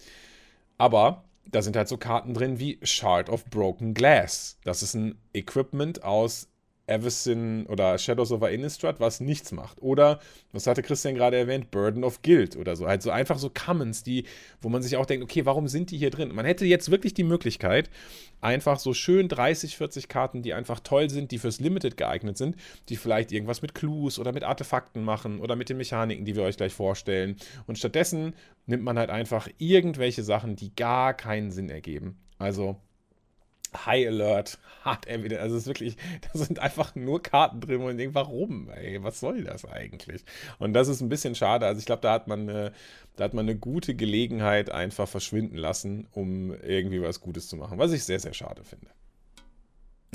Aber 0.78 1.24
da 1.50 1.62
sind 1.62 1.78
halt 1.78 1.88
so 1.88 1.98
Karten 1.98 2.34
drin 2.34 2.60
wie 2.60 2.80
Shard 2.84 3.30
of 3.30 3.46
Broken 3.46 3.94
Glass. 3.94 4.58
Das 4.66 4.84
ist 4.84 4.94
ein 4.94 5.18
Equipment 5.34 6.04
aus 6.04 6.50
Everson 6.88 7.66
oder 7.68 7.98
Shadows 7.98 8.32
over 8.32 8.50
Innistrad, 8.50 9.00
was 9.00 9.20
nichts 9.20 9.52
macht. 9.52 9.82
Oder, 9.82 10.20
was 10.54 10.68
hatte 10.68 10.82
Christian 10.82 11.16
gerade 11.16 11.38
erwähnt, 11.38 11.70
Burden 11.70 12.04
of 12.04 12.22
Guild 12.22 12.56
oder 12.56 12.76
so. 12.76 12.88
Halt 12.88 13.02
so 13.02 13.12
einfach 13.12 13.38
so 13.38 13.50
Commons, 13.50 14.04
die, 14.04 14.26
wo 14.62 14.70
man 14.70 14.82
sich 14.82 14.96
auch 14.96 15.06
denkt, 15.06 15.24
okay, 15.24 15.46
warum 15.46 15.68
sind 15.68 15.92
die 15.92 15.98
hier 15.98 16.10
drin? 16.10 16.34
Man 16.34 16.46
hätte 16.46 16.66
jetzt 16.66 16.90
wirklich 16.90 17.14
die 17.14 17.26
Möglichkeit, 17.26 17.90
einfach 18.40 18.80
so 18.80 18.94
schön 18.94 19.28
30, 19.28 19.76
40 19.76 20.08
Karten, 20.08 20.42
die 20.42 20.54
einfach 20.54 20.80
toll 20.80 21.10
sind, 21.10 21.32
die 21.32 21.40
fürs 21.40 21.60
Limited 21.60 21.98
geeignet 21.98 22.38
sind, 22.38 22.56
die 22.88 22.96
vielleicht 22.96 23.32
irgendwas 23.32 23.62
mit 23.62 23.76
Clues 23.76 24.18
oder 24.18 24.32
mit 24.32 24.44
Artefakten 24.44 25.04
machen 25.04 25.40
oder 25.40 25.56
mit 25.56 25.70
den 25.70 25.78
Mechaniken, 25.78 26.26
die 26.26 26.36
wir 26.36 26.44
euch 26.44 26.58
gleich 26.58 26.74
vorstellen. 26.74 27.36
Und 27.68 27.78
stattdessen 27.78 28.34
nimmt 28.66 28.84
man 28.84 28.98
halt 28.98 29.10
einfach 29.10 29.50
irgendwelche 29.58 30.24
Sachen, 30.24 30.56
die 30.56 30.74
gar 30.76 31.14
keinen 31.14 31.52
Sinn 31.52 31.70
ergeben. 31.70 32.18
Also 32.38 32.78
High 33.86 34.08
Alert, 34.08 34.60
Hard 34.84 35.08
Evidence. 35.08 35.42
Also 35.42 35.56
es 35.56 35.62
ist 35.64 35.68
wirklich, 35.68 35.98
da 36.34 36.40
sind 36.40 36.60
einfach 36.60 36.96
nur 36.96 37.22
Karten 37.22 37.60
drin 37.62 37.82
und 37.82 37.92
ich 37.92 37.98
denke, 37.98 38.16
warum? 38.16 38.70
Ey, 38.70 39.04
was 39.04 39.20
soll 39.20 39.44
das 39.44 39.66
eigentlich? 39.66 40.24
Und 40.60 40.74
das 40.74 40.88
ist 40.88 41.02
ein 41.02 41.10
bisschen 41.10 41.36
schade. 41.36 41.66
Also 41.66 41.80
ich 41.80 41.86
glaube, 41.86 42.02
da 42.02 42.14
hat 42.14 42.28
man 42.28 42.50
eine, 42.50 42.74
da 43.16 43.26
hat 43.26 43.34
man 43.34 43.46
eine 43.46 43.58
gute 43.58 43.96
Gelegenheit 43.96 44.70
einfach 44.70 45.08
verschwinden 45.08 45.58
lassen, 45.58 46.08
um 46.14 46.54
irgendwie 46.54 47.02
was 47.02 47.22
Gutes 47.22 47.48
zu 47.48 47.56
machen, 47.56 47.78
was 47.78 47.92
ich 47.92 48.04
sehr, 48.04 48.20
sehr 48.20 48.34
schade 48.34 48.64
finde. 48.64 48.88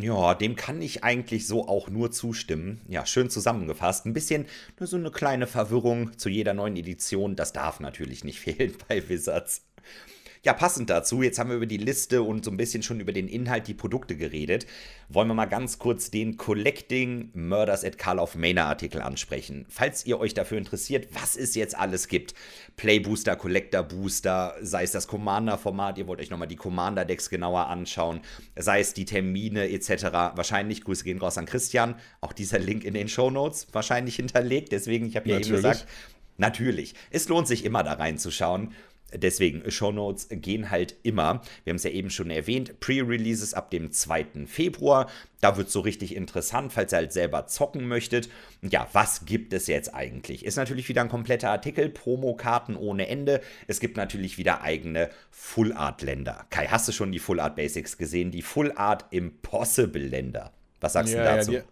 Ja, 0.00 0.34
dem 0.34 0.56
kann 0.56 0.80
ich 0.80 1.04
eigentlich 1.04 1.46
so 1.46 1.68
auch 1.68 1.88
nur 1.88 2.10
zustimmen. 2.10 2.80
Ja, 2.88 3.04
schön 3.04 3.28
zusammengefasst. 3.28 4.06
Ein 4.06 4.14
bisschen 4.14 4.46
nur 4.78 4.86
so 4.86 4.96
eine 4.96 5.10
kleine 5.10 5.46
Verwirrung 5.46 6.16
zu 6.18 6.30
jeder 6.30 6.54
neuen 6.54 6.76
Edition. 6.76 7.36
Das 7.36 7.52
darf 7.52 7.78
natürlich 7.78 8.24
nicht 8.24 8.40
fehlen 8.40 8.74
bei 8.88 9.06
Wizards. 9.08 9.66
Ja, 10.44 10.54
passend 10.54 10.90
dazu, 10.90 11.22
jetzt 11.22 11.38
haben 11.38 11.50
wir 11.50 11.56
über 11.56 11.66
die 11.66 11.76
Liste 11.76 12.24
und 12.24 12.44
so 12.44 12.50
ein 12.50 12.56
bisschen 12.56 12.82
schon 12.82 12.98
über 12.98 13.12
den 13.12 13.28
Inhalt, 13.28 13.68
die 13.68 13.74
Produkte 13.74 14.16
geredet. 14.16 14.66
Wollen 15.08 15.28
wir 15.28 15.34
mal 15.34 15.46
ganz 15.46 15.78
kurz 15.78 16.10
den 16.10 16.36
Collecting 16.36 17.30
Murders 17.32 17.84
at 17.84 17.96
Carl 17.96 18.18
of 18.18 18.34
Manor 18.34 18.64
Artikel 18.64 19.02
ansprechen. 19.02 19.66
Falls 19.68 20.04
ihr 20.04 20.18
euch 20.18 20.34
dafür 20.34 20.58
interessiert, 20.58 21.14
was 21.14 21.36
es 21.36 21.54
jetzt 21.54 21.78
alles 21.78 22.08
gibt. 22.08 22.34
Play 22.74 22.98
Booster, 22.98 23.36
Collector 23.36 23.84
Booster, 23.84 24.56
sei 24.60 24.82
es 24.82 24.90
das 24.90 25.06
Commander-Format, 25.06 25.96
ihr 25.98 26.08
wollt 26.08 26.18
euch 26.18 26.30
nochmal 26.30 26.48
die 26.48 26.56
Commander-Decks 26.56 27.30
genauer 27.30 27.68
anschauen, 27.68 28.20
sei 28.56 28.80
es 28.80 28.94
die 28.94 29.04
Termine 29.04 29.70
etc. 29.70 30.06
Wahrscheinlich, 30.34 30.82
Grüße 30.82 31.04
gehen 31.04 31.18
raus 31.18 31.38
an 31.38 31.46
Christian, 31.46 31.94
auch 32.20 32.32
dieser 32.32 32.58
Link 32.58 32.82
in 32.82 32.94
den 32.94 33.08
Show 33.08 33.30
Notes 33.30 33.68
wahrscheinlich 33.70 34.16
hinterlegt. 34.16 34.72
Deswegen, 34.72 35.06
ich 35.06 35.14
habe 35.14 35.28
ja 35.28 35.38
eben 35.38 35.50
gesagt, 35.50 35.86
Natürlich. 36.38 36.94
Es 37.10 37.28
lohnt 37.28 37.46
sich 37.46 37.64
immer 37.64 37.82
da 37.82 37.92
reinzuschauen. 37.92 38.72
Deswegen, 39.14 39.70
Shownotes 39.70 40.28
gehen 40.30 40.70
halt 40.70 40.96
immer. 41.02 41.42
Wir 41.64 41.72
haben 41.72 41.76
es 41.76 41.84
ja 41.84 41.90
eben 41.90 42.10
schon 42.10 42.30
erwähnt, 42.30 42.80
Pre-Releases 42.80 43.54
ab 43.54 43.70
dem 43.70 43.92
2. 43.92 44.46
Februar. 44.46 45.08
Da 45.40 45.56
wird 45.56 45.66
es 45.66 45.72
so 45.72 45.80
richtig 45.80 46.14
interessant, 46.14 46.72
falls 46.72 46.92
ihr 46.92 46.98
halt 46.98 47.12
selber 47.12 47.46
zocken 47.46 47.88
möchtet. 47.88 48.28
Ja, 48.62 48.88
was 48.92 49.24
gibt 49.24 49.52
es 49.52 49.66
jetzt 49.66 49.94
eigentlich? 49.94 50.44
Ist 50.44 50.56
natürlich 50.56 50.88
wieder 50.88 51.02
ein 51.02 51.08
kompletter 51.08 51.50
Artikel, 51.50 51.88
Promokarten 51.88 52.76
ohne 52.76 53.08
Ende. 53.08 53.40
Es 53.66 53.80
gibt 53.80 53.96
natürlich 53.96 54.38
wieder 54.38 54.62
eigene 54.62 55.10
Full 55.30 55.72
Art 55.72 56.02
Länder. 56.02 56.46
Kai, 56.50 56.66
hast 56.66 56.88
du 56.88 56.92
schon 56.92 57.12
die 57.12 57.18
Full 57.18 57.40
Art 57.40 57.56
Basics 57.56 57.98
gesehen? 57.98 58.30
Die 58.30 58.42
Full 58.42 58.72
Art 58.76 59.06
Impossible 59.10 60.06
Länder. 60.06 60.52
Was 60.80 60.94
sagst 60.94 61.14
ja, 61.14 61.22
du 61.22 61.36
dazu? 61.36 61.52
Ja, 61.52 61.62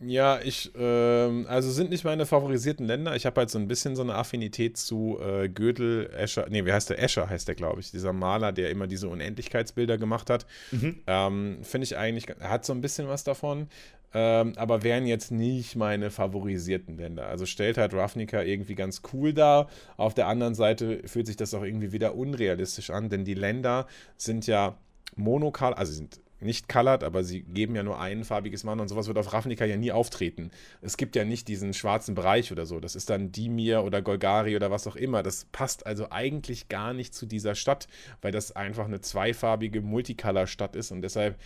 ja, 0.00 0.40
ich, 0.42 0.72
ähm, 0.76 1.46
also 1.48 1.70
sind 1.70 1.90
nicht 1.90 2.04
meine 2.04 2.26
favorisierten 2.26 2.86
Länder. 2.86 3.16
Ich 3.16 3.24
habe 3.24 3.40
halt 3.40 3.50
so 3.50 3.58
ein 3.58 3.66
bisschen 3.66 3.96
so 3.96 4.02
eine 4.02 4.14
Affinität 4.14 4.76
zu 4.76 5.18
äh, 5.20 5.48
Gödel, 5.48 6.10
Escher, 6.16 6.46
nee, 6.50 6.64
wie 6.64 6.72
heißt 6.72 6.90
der? 6.90 7.02
Escher 7.02 7.30
heißt 7.30 7.48
der, 7.48 7.54
glaube 7.54 7.80
ich. 7.80 7.90
Dieser 7.90 8.12
Maler, 8.12 8.52
der 8.52 8.70
immer 8.70 8.86
diese 8.86 9.08
Unendlichkeitsbilder 9.08 9.96
gemacht 9.96 10.28
hat. 10.28 10.46
Mhm. 10.70 11.00
Ähm, 11.06 11.58
Finde 11.62 11.84
ich 11.84 11.96
eigentlich, 11.96 12.28
er 12.28 12.50
hat 12.50 12.64
so 12.64 12.72
ein 12.72 12.80
bisschen 12.80 13.08
was 13.08 13.24
davon. 13.24 13.68
Ähm, 14.14 14.52
aber 14.56 14.82
wären 14.82 15.06
jetzt 15.06 15.30
nicht 15.30 15.76
meine 15.76 16.10
favorisierten 16.10 16.96
Länder. 16.96 17.26
Also 17.26 17.44
stellt 17.44 17.76
halt 17.76 17.92
Ravnica 17.92 18.42
irgendwie 18.42 18.74
ganz 18.74 19.02
cool 19.12 19.32
dar. 19.32 19.68
Auf 19.96 20.14
der 20.14 20.26
anderen 20.28 20.54
Seite 20.54 21.00
fühlt 21.06 21.26
sich 21.26 21.36
das 21.36 21.54
auch 21.54 21.62
irgendwie 21.62 21.92
wieder 21.92 22.14
unrealistisch 22.14 22.90
an, 22.90 23.08
denn 23.08 23.24
die 23.24 23.34
Länder 23.34 23.86
sind 24.16 24.46
ja 24.46 24.76
monokal, 25.16 25.74
also 25.74 25.92
sind 25.92 26.20
nicht 26.46 26.68
colored, 26.68 27.04
aber 27.04 27.24
sie 27.24 27.42
geben 27.42 27.74
ja 27.76 27.82
nur 27.82 28.00
ein 28.00 28.24
farbiges 28.24 28.64
Mana 28.64 28.82
und 28.82 28.88
sowas 28.88 29.06
wird 29.06 29.18
auf 29.18 29.32
Ravnica 29.32 29.64
ja 29.64 29.76
nie 29.76 29.92
auftreten. 29.92 30.50
Es 30.80 30.96
gibt 30.96 31.14
ja 31.16 31.24
nicht 31.24 31.48
diesen 31.48 31.74
schwarzen 31.74 32.14
Bereich 32.14 32.52
oder 32.52 32.64
so. 32.64 32.80
Das 32.80 32.96
ist 32.96 33.10
dann 33.10 33.32
Dimir 33.32 33.84
oder 33.84 34.00
Golgari 34.00 34.56
oder 34.56 34.70
was 34.70 34.86
auch 34.86 34.96
immer. 34.96 35.22
Das 35.22 35.46
passt 35.52 35.86
also 35.86 36.10
eigentlich 36.10 36.68
gar 36.68 36.94
nicht 36.94 37.14
zu 37.14 37.26
dieser 37.26 37.54
Stadt, 37.54 37.88
weil 38.22 38.32
das 38.32 38.56
einfach 38.56 38.86
eine 38.86 39.00
zweifarbige 39.00 39.82
Multicolor-Stadt 39.82 40.76
ist 40.76 40.90
und 40.92 41.02
deshalb, 41.02 41.38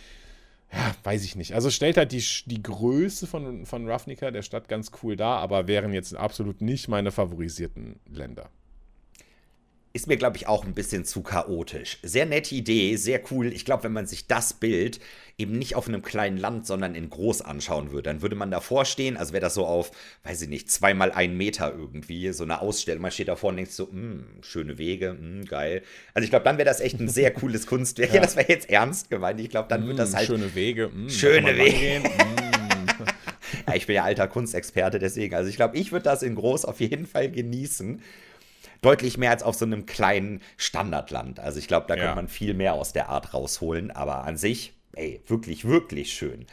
ja, 0.71 0.95
weiß 1.03 1.25
ich 1.25 1.35
nicht. 1.35 1.53
Also 1.53 1.69
stellt 1.69 1.97
halt 1.97 2.13
die, 2.13 2.23
die 2.45 2.63
Größe 2.63 3.27
von, 3.27 3.65
von 3.65 3.89
Ravnica, 3.89 4.31
der 4.31 4.43
Stadt, 4.43 4.69
ganz 4.69 4.91
cool 5.03 5.17
dar, 5.17 5.39
aber 5.39 5.67
wären 5.67 5.91
jetzt 5.91 6.15
absolut 6.15 6.61
nicht 6.61 6.87
meine 6.87 7.11
favorisierten 7.11 7.99
Länder 8.09 8.49
ist 9.93 10.07
mir, 10.07 10.15
glaube 10.15 10.37
ich, 10.37 10.47
auch 10.47 10.63
ein 10.63 10.73
bisschen 10.73 11.03
zu 11.03 11.21
chaotisch. 11.21 11.99
Sehr 12.01 12.25
nette 12.25 12.55
Idee, 12.55 12.95
sehr 12.95 13.21
cool. 13.29 13.51
Ich 13.51 13.65
glaube, 13.65 13.83
wenn 13.83 13.91
man 13.91 14.07
sich 14.07 14.25
das 14.27 14.53
Bild 14.53 14.99
eben 15.37 15.57
nicht 15.57 15.75
auf 15.75 15.87
einem 15.87 16.01
kleinen 16.01 16.37
Land, 16.37 16.65
sondern 16.65 16.95
in 16.95 17.09
groß 17.09 17.41
anschauen 17.41 17.91
würde, 17.91 18.03
dann 18.03 18.21
würde 18.21 18.35
man 18.35 18.51
davor 18.51 18.85
stehen, 18.85 19.17
also 19.17 19.33
wäre 19.33 19.41
das 19.41 19.53
so 19.53 19.65
auf, 19.65 19.91
weiß 20.23 20.43
ich 20.43 20.49
nicht, 20.49 20.71
zweimal 20.71 21.11
ein 21.11 21.35
Meter 21.35 21.73
irgendwie, 21.75 22.31
so 22.31 22.43
eine 22.43 22.61
Ausstellung. 22.61 23.01
Man 23.01 23.11
steht 23.11 23.27
davor 23.27 23.49
und 23.49 23.57
denkt 23.57 23.71
so, 23.71 23.89
mh, 23.91 24.23
schöne 24.41 24.77
Wege, 24.77 25.17
mh, 25.19 25.45
geil. 25.45 25.83
Also 26.13 26.23
ich 26.23 26.29
glaube, 26.29 26.45
dann 26.45 26.57
wäre 26.57 26.67
das 26.67 26.79
echt 26.79 26.99
ein 26.99 27.09
sehr 27.09 27.31
cooles 27.33 27.65
Kunstwerk. 27.65 28.09
Ja, 28.09 28.15
ja 28.15 28.21
das 28.21 28.35
wäre 28.35 28.47
jetzt 28.49 28.69
ernst 28.69 29.09
gemeint. 29.09 29.41
Ich 29.41 29.49
glaube, 29.49 29.67
dann 29.67 29.83
mm, 29.83 29.87
wird 29.87 29.99
das 29.99 30.15
halt. 30.15 30.27
Schöne 30.27 30.55
Wege, 30.55 30.89
mh, 30.93 31.09
schöne 31.09 31.57
Wege. 31.57 32.01
ja, 33.67 33.75
ich 33.75 33.87
bin 33.87 33.95
ja 33.95 34.03
alter 34.03 34.27
Kunstexperte, 34.27 34.99
deswegen. 34.99 35.35
Also 35.35 35.49
ich 35.49 35.57
glaube, 35.57 35.77
ich 35.77 35.91
würde 35.91 36.03
das 36.03 36.23
in 36.23 36.35
groß 36.35 36.63
auf 36.63 36.79
jeden 36.79 37.05
Fall 37.05 37.29
genießen 37.29 38.01
deutlich 38.81 39.17
mehr 39.17 39.31
als 39.31 39.43
auf 39.43 39.55
so 39.55 39.65
einem 39.65 39.85
kleinen 39.85 40.41
Standardland. 40.57 41.39
Also 41.39 41.59
ich 41.59 41.67
glaube, 41.67 41.85
da 41.87 41.95
ja. 41.95 42.01
könnte 42.01 42.15
man 42.15 42.27
viel 42.27 42.53
mehr 42.53 42.73
aus 42.73 42.93
der 42.93 43.09
Art 43.09 43.33
rausholen, 43.33 43.91
aber 43.91 44.23
an 44.25 44.37
sich, 44.37 44.73
ey, 44.93 45.21
wirklich, 45.27 45.65
wirklich 45.65 46.11
schön. 46.13 46.45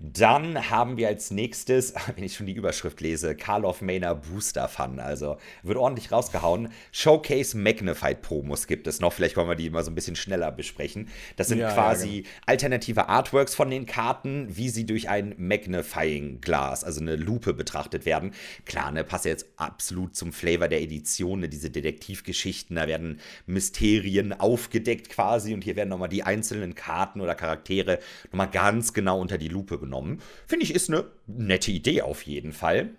Dann 0.00 0.70
haben 0.70 0.96
wir 0.96 1.08
als 1.08 1.30
nächstes, 1.30 1.94
wenn 2.14 2.24
ich 2.24 2.34
schon 2.34 2.46
die 2.46 2.52
Überschrift 2.52 3.00
lese, 3.00 3.34
Karl 3.34 3.64
of 3.64 3.82
Manor 3.82 4.16
Booster 4.16 4.68
Fun. 4.68 4.98
Also 4.98 5.36
wird 5.62 5.78
ordentlich 5.78 6.12
rausgehauen. 6.12 6.70
Showcase 6.92 7.56
Magnified 7.56 8.22
Promos 8.22 8.66
gibt 8.66 8.86
es 8.86 9.00
noch. 9.00 9.12
Vielleicht 9.12 9.36
wollen 9.36 9.48
wir 9.48 9.54
die 9.54 9.70
mal 9.70 9.84
so 9.84 9.90
ein 9.90 9.94
bisschen 9.94 10.16
schneller 10.16 10.50
besprechen. 10.52 11.08
Das 11.36 11.48
sind 11.48 11.58
ja, 11.58 11.72
quasi 11.72 12.08
ja, 12.08 12.22
genau. 12.22 12.28
alternative 12.46 13.08
Artworks 13.08 13.54
von 13.54 13.70
den 13.70 13.86
Karten, 13.86 14.48
wie 14.56 14.68
sie 14.68 14.86
durch 14.86 15.08
ein 15.08 15.34
Magnifying 15.38 16.40
Glas, 16.40 16.84
also 16.84 17.00
eine 17.00 17.16
Lupe 17.16 17.54
betrachtet 17.54 18.06
werden. 18.06 18.32
Klar, 18.64 18.92
ne, 18.92 19.04
passt 19.04 19.24
jetzt 19.24 19.46
absolut 19.56 20.16
zum 20.16 20.32
Flavor 20.32 20.68
der 20.68 20.82
Edition, 20.82 21.40
ne, 21.40 21.48
diese 21.48 21.70
Detektivgeschichten. 21.70 22.76
Da 22.76 22.86
werden 22.86 23.20
Mysterien 23.46 24.32
aufgedeckt 24.32 25.10
quasi 25.10 25.54
und 25.54 25.64
hier 25.64 25.76
werden 25.76 25.90
nochmal 25.90 26.08
die 26.08 26.22
einzelnen 26.22 26.74
Karten 26.74 27.20
oder 27.20 27.34
Charaktere 27.34 27.98
nochmal 28.30 28.50
ganz 28.50 28.92
genau 28.92 29.20
unter 29.20 29.38
die 29.38 29.48
Lupe 29.48 29.78
genommen. 29.84 30.20
Finde 30.46 30.64
ich, 30.64 30.74
ist 30.74 30.90
eine 30.90 31.04
nette 31.26 31.70
Idee 31.70 32.02
auf 32.02 32.22
jeden 32.22 32.52
Fall. 32.52 32.90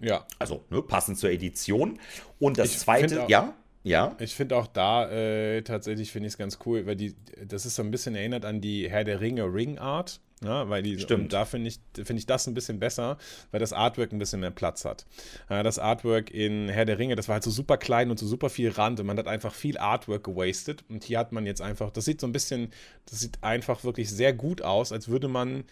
Ja. 0.00 0.26
Also, 0.38 0.64
ne, 0.70 0.82
passend 0.82 1.18
zur 1.18 1.30
Edition. 1.30 1.98
Und 2.38 2.58
das 2.58 2.72
ich 2.72 2.78
zweite, 2.78 3.24
auch, 3.24 3.28
ja. 3.28 3.54
Ja. 3.84 4.14
Ich 4.20 4.34
finde 4.34 4.56
auch 4.56 4.68
da 4.68 5.10
äh, 5.10 5.62
tatsächlich 5.62 6.12
finde 6.12 6.28
ich 6.28 6.34
es 6.34 6.38
ganz 6.38 6.58
cool, 6.66 6.86
weil 6.86 6.96
die, 6.96 7.16
das 7.44 7.66
ist 7.66 7.74
so 7.74 7.82
ein 7.82 7.90
bisschen 7.90 8.14
erinnert 8.14 8.44
an 8.44 8.60
die 8.60 8.88
Herr 8.88 9.04
der 9.04 9.20
Ringe 9.20 9.44
Ring 9.44 9.78
Art. 9.78 10.20
Ja, 10.44 10.68
weil 10.68 10.82
die, 10.82 10.98
Stimmt. 10.98 11.32
da 11.32 11.44
finde 11.44 11.68
ich, 11.68 11.78
find 12.04 12.18
ich 12.18 12.26
das 12.26 12.48
ein 12.48 12.54
bisschen 12.54 12.80
besser, 12.80 13.16
weil 13.52 13.60
das 13.60 13.72
Artwork 13.72 14.12
ein 14.12 14.18
bisschen 14.18 14.40
mehr 14.40 14.50
Platz 14.50 14.84
hat. 14.84 15.06
Das 15.48 15.78
Artwork 15.78 16.32
in 16.32 16.68
Herr 16.68 16.84
der 16.84 16.98
Ringe, 16.98 17.14
das 17.14 17.28
war 17.28 17.34
halt 17.34 17.44
so 17.44 17.50
super 17.52 17.76
klein 17.76 18.10
und 18.10 18.18
so 18.18 18.26
super 18.26 18.50
viel 18.50 18.70
Rand 18.70 18.98
und 18.98 19.06
man 19.06 19.16
hat 19.18 19.28
einfach 19.28 19.54
viel 19.54 19.78
Artwork 19.78 20.24
gewastet. 20.24 20.84
Und 20.88 21.04
hier 21.04 21.20
hat 21.20 21.30
man 21.30 21.46
jetzt 21.46 21.62
einfach, 21.62 21.90
das 21.90 22.06
sieht 22.06 22.20
so 22.20 22.26
ein 22.26 22.32
bisschen, 22.32 22.72
das 23.06 23.20
sieht 23.20 23.38
einfach 23.42 23.84
wirklich 23.84 24.10
sehr 24.10 24.32
gut 24.32 24.62
aus, 24.62 24.90
als 24.90 25.06
würde 25.06 25.28
man 25.28 25.62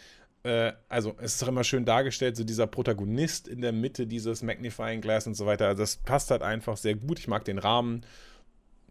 äh, 0.43 0.72
also 0.88 1.14
es 1.20 1.34
ist 1.34 1.43
auch 1.43 1.49
immer 1.49 1.64
schön 1.64 1.84
dargestellt, 1.84 2.36
so 2.36 2.45
dieser 2.45 2.66
Protagonist 2.66 3.49
in 3.49 3.61
der 3.61 3.72
Mitte 3.72 4.07
dieses 4.07 4.43
Magnifying 4.43 5.01
Glass 5.01 5.26
und 5.26 5.34
so 5.34 5.47
weiter. 5.47 5.68
Also 5.68 5.82
das 5.82 5.97
passt 5.97 6.30
halt 6.30 6.43
einfach 6.43 6.76
sehr 6.76 6.95
gut. 6.95 7.18
Ich 7.18 7.28
mag 7.28 7.45
den 7.45 7.59
Rahmen. 7.59 8.07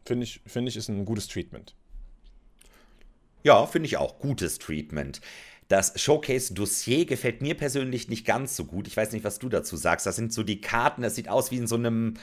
Finde 0.05 0.23
ich, 0.23 0.41
finde 0.45 0.69
ich, 0.69 0.77
ist 0.77 0.89
ein 0.89 1.05
gutes 1.05 1.27
Treatment. 1.27 1.75
Ja, 3.43 3.65
finde 3.65 3.87
ich 3.87 3.97
auch. 3.97 4.19
Gutes 4.19 4.59
Treatment. 4.59 5.21
Das 5.67 5.99
Showcase-Dossier 5.99 7.05
gefällt 7.05 7.41
mir 7.41 7.55
persönlich 7.55 8.09
nicht 8.09 8.25
ganz 8.25 8.55
so 8.55 8.65
gut. 8.65 8.87
Ich 8.87 8.97
weiß 8.97 9.11
nicht, 9.11 9.23
was 9.23 9.39
du 9.39 9.49
dazu 9.49 9.77
sagst. 9.77 10.05
Das 10.05 10.15
sind 10.15 10.33
so 10.33 10.43
die 10.43 10.61
Karten, 10.61 11.03
das 11.03 11.15
sieht 11.15 11.29
aus 11.29 11.51
wie 11.51 11.57
in 11.57 11.67
so 11.67 11.75
einem, 11.75 12.15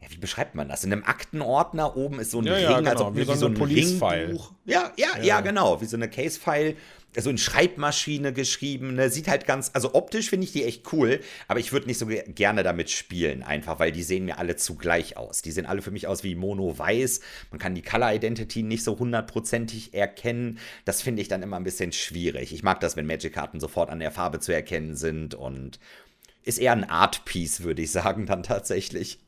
ja, 0.00 0.08
wie 0.10 0.18
beschreibt 0.18 0.54
man 0.54 0.68
das? 0.68 0.84
In 0.84 0.92
einem 0.92 1.02
Aktenordner 1.02 1.96
oben 1.96 2.20
ist 2.20 2.30
so 2.30 2.38
ein 2.38 2.44
ja, 2.44 2.54
Ring, 2.54 2.62
ja, 2.62 2.78
genau. 2.78 2.90
also 2.90 3.14
wie, 3.16 3.20
wie, 3.20 3.24
so, 3.24 3.34
so 3.34 3.46
ein 3.46 3.54
Police-File. 3.54 4.38
Ja, 4.66 4.92
ja, 4.96 5.08
ja, 5.16 5.22
ja, 5.22 5.40
genau, 5.40 5.80
wie 5.80 5.86
so 5.86 5.96
eine 5.96 6.08
Case-File 6.08 6.76
so 7.20 7.28
in 7.28 7.38
Schreibmaschine 7.38 8.32
geschrieben. 8.32 8.94
Ne? 8.94 9.10
Sieht 9.10 9.28
halt 9.28 9.46
ganz, 9.46 9.70
also 9.74 9.94
optisch 9.94 10.30
finde 10.30 10.46
ich 10.46 10.52
die 10.52 10.64
echt 10.64 10.92
cool, 10.92 11.20
aber 11.48 11.60
ich 11.60 11.72
würde 11.72 11.86
nicht 11.86 11.98
so 11.98 12.06
gerne 12.06 12.62
damit 12.62 12.90
spielen, 12.90 13.42
einfach, 13.42 13.78
weil 13.78 13.92
die 13.92 14.02
sehen 14.02 14.24
mir 14.24 14.38
alle 14.38 14.56
zu 14.56 14.76
gleich 14.76 15.16
aus. 15.16 15.42
Die 15.42 15.50
sehen 15.50 15.66
alle 15.66 15.82
für 15.82 15.90
mich 15.90 16.06
aus 16.06 16.24
wie 16.24 16.34
Mono-Weiß. 16.34 17.20
Man 17.50 17.58
kann 17.58 17.74
die 17.74 17.82
Color 17.82 18.14
Identity 18.14 18.62
nicht 18.62 18.84
so 18.84 18.98
hundertprozentig 18.98 19.92
erkennen. 19.92 20.58
Das 20.84 21.02
finde 21.02 21.22
ich 21.22 21.28
dann 21.28 21.42
immer 21.42 21.56
ein 21.56 21.64
bisschen 21.64 21.92
schwierig. 21.92 22.52
Ich 22.52 22.62
mag 22.62 22.80
das, 22.80 22.96
wenn 22.96 23.06
Magic-Karten 23.06 23.60
sofort 23.60 23.90
an 23.90 24.00
der 24.00 24.10
Farbe 24.10 24.40
zu 24.40 24.52
erkennen 24.52 24.96
sind 24.96 25.34
und 25.34 25.78
ist 26.44 26.58
eher 26.58 26.72
ein 26.72 26.88
Art-Piece, 26.88 27.62
würde 27.62 27.82
ich 27.82 27.92
sagen, 27.92 28.26
dann 28.26 28.42
tatsächlich. 28.42 29.18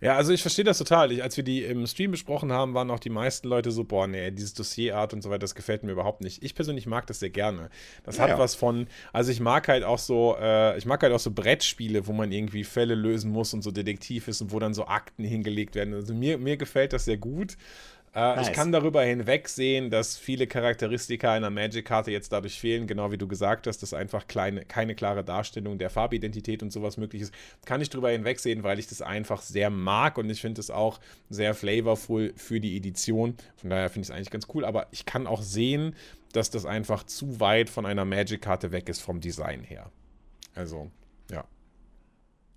Ja, 0.00 0.16
also 0.16 0.32
ich 0.32 0.40
verstehe 0.40 0.64
das 0.64 0.78
total. 0.78 1.12
Ich, 1.12 1.22
als 1.22 1.36
wir 1.36 1.44
die 1.44 1.64
im 1.64 1.86
Stream 1.86 2.10
besprochen 2.10 2.52
haben, 2.52 2.74
waren 2.74 2.90
auch 2.90 3.00
die 3.00 3.10
meisten 3.10 3.48
Leute 3.48 3.70
so, 3.70 3.84
boah, 3.84 4.06
nee, 4.06 4.30
dieses 4.30 4.54
Dossierart 4.54 5.12
und 5.12 5.22
so 5.22 5.30
weiter, 5.30 5.40
das 5.40 5.54
gefällt 5.54 5.82
mir 5.82 5.92
überhaupt 5.92 6.22
nicht. 6.22 6.42
Ich 6.42 6.54
persönlich 6.54 6.86
mag 6.86 7.06
das 7.06 7.20
sehr 7.20 7.30
gerne. 7.30 7.70
Das 8.04 8.16
ja, 8.16 8.24
hat 8.24 8.30
ja. 8.30 8.38
was 8.38 8.54
von, 8.54 8.86
also 9.12 9.30
ich 9.30 9.40
mag 9.40 9.68
halt 9.68 9.84
auch 9.84 9.98
so, 9.98 10.36
äh, 10.40 10.78
ich 10.78 10.86
mag 10.86 11.02
halt 11.02 11.12
auch 11.12 11.20
so 11.20 11.30
Brettspiele, 11.30 12.06
wo 12.06 12.12
man 12.12 12.32
irgendwie 12.32 12.64
Fälle 12.64 12.94
lösen 12.94 13.30
muss 13.30 13.52
und 13.52 13.62
so 13.62 13.70
Detektiv 13.70 14.28
ist 14.28 14.40
und 14.40 14.52
wo 14.52 14.58
dann 14.58 14.74
so 14.74 14.86
Akten 14.86 15.24
hingelegt 15.24 15.74
werden. 15.74 15.92
Also 15.92 16.14
mir, 16.14 16.38
mir 16.38 16.56
gefällt 16.56 16.92
das 16.92 17.04
sehr 17.04 17.18
gut. 17.18 17.56
Äh, 18.12 18.36
nice. 18.36 18.48
Ich 18.48 18.54
kann 18.54 18.72
darüber 18.72 19.02
hinwegsehen, 19.02 19.88
dass 19.88 20.16
viele 20.16 20.48
Charakteristika 20.48 21.32
einer 21.32 21.50
Magic-Karte 21.50 22.10
jetzt 22.10 22.32
dadurch 22.32 22.58
fehlen, 22.58 22.88
genau 22.88 23.12
wie 23.12 23.18
du 23.18 23.28
gesagt 23.28 23.68
hast, 23.68 23.82
dass 23.82 23.94
einfach 23.94 24.26
kleine, 24.26 24.64
keine 24.64 24.96
klare 24.96 25.22
Darstellung 25.22 25.78
der 25.78 25.90
Farbidentität 25.90 26.62
und 26.64 26.72
sowas 26.72 26.96
möglich 26.96 27.22
ist. 27.22 27.32
Kann 27.66 27.80
ich 27.80 27.88
darüber 27.88 28.10
hinwegsehen, 28.10 28.64
weil 28.64 28.80
ich 28.80 28.88
das 28.88 29.00
einfach 29.00 29.42
sehr 29.42 29.70
mag 29.70 30.18
und 30.18 30.28
ich 30.28 30.40
finde 30.40 30.60
es 30.60 30.70
auch 30.70 30.98
sehr 31.28 31.54
flavorful 31.54 32.32
für 32.36 32.58
die 32.58 32.76
Edition. 32.76 33.36
Von 33.56 33.70
daher 33.70 33.88
finde 33.90 34.06
ich 34.06 34.10
es 34.10 34.16
eigentlich 34.16 34.30
ganz 34.30 34.48
cool, 34.54 34.64
aber 34.64 34.88
ich 34.90 35.06
kann 35.06 35.28
auch 35.28 35.42
sehen, 35.42 35.94
dass 36.32 36.50
das 36.50 36.66
einfach 36.66 37.04
zu 37.04 37.38
weit 37.38 37.70
von 37.70 37.86
einer 37.86 38.04
Magic-Karte 38.04 38.72
weg 38.72 38.88
ist 38.88 39.00
vom 39.02 39.20
Design 39.20 39.62
her. 39.62 39.90
Also, 40.56 40.90
ja. 41.30 41.44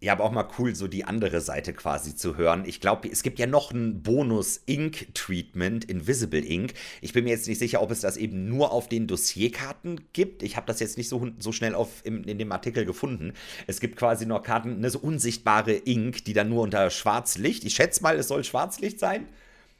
Ja, 0.03 0.11
aber 0.11 0.25
auch 0.25 0.33
mal 0.33 0.49
cool, 0.59 0.75
so 0.75 0.89
die 0.89 1.05
andere 1.05 1.39
Seite 1.39 1.71
quasi 1.71 2.13
zu 2.13 2.35
hören. 2.35 2.65
Ich 2.65 2.81
glaube, 2.81 3.07
es 3.07 3.23
gibt 3.23 3.39
ja 3.39 3.47
noch 3.47 3.71
ein 3.71 4.03
Bonus-Ink-Treatment, 4.03 5.85
Invisible 5.85 6.45
Ink. 6.45 6.73
Ich 6.99 7.13
bin 7.13 7.23
mir 7.23 7.29
jetzt 7.29 7.47
nicht 7.47 7.59
sicher, 7.59 7.81
ob 7.81 7.89
es 7.89 8.01
das 8.01 8.17
eben 8.17 8.49
nur 8.49 8.73
auf 8.73 8.89
den 8.89 9.07
Dossierkarten 9.07 10.01
gibt. 10.11 10.43
Ich 10.43 10.57
habe 10.57 10.67
das 10.67 10.81
jetzt 10.81 10.97
nicht 10.97 11.07
so, 11.07 11.29
so 11.39 11.53
schnell 11.53 11.73
auf, 11.73 12.01
im, 12.03 12.25
in 12.25 12.37
dem 12.37 12.51
Artikel 12.51 12.83
gefunden. 12.83 13.31
Es 13.65 13.79
gibt 13.79 13.95
quasi 13.95 14.25
noch 14.25 14.43
Karten, 14.43 14.75
eine 14.75 14.89
so 14.89 14.99
unsichtbare 14.99 15.71
Ink, 15.71 16.25
die 16.25 16.33
dann 16.33 16.49
nur 16.49 16.63
unter 16.63 16.89
Schwarzlicht. 16.89 17.63
Ich 17.63 17.75
schätze 17.75 18.03
mal, 18.03 18.17
es 18.17 18.27
soll 18.27 18.43
Schwarzlicht 18.43 18.99
sein. 18.99 19.27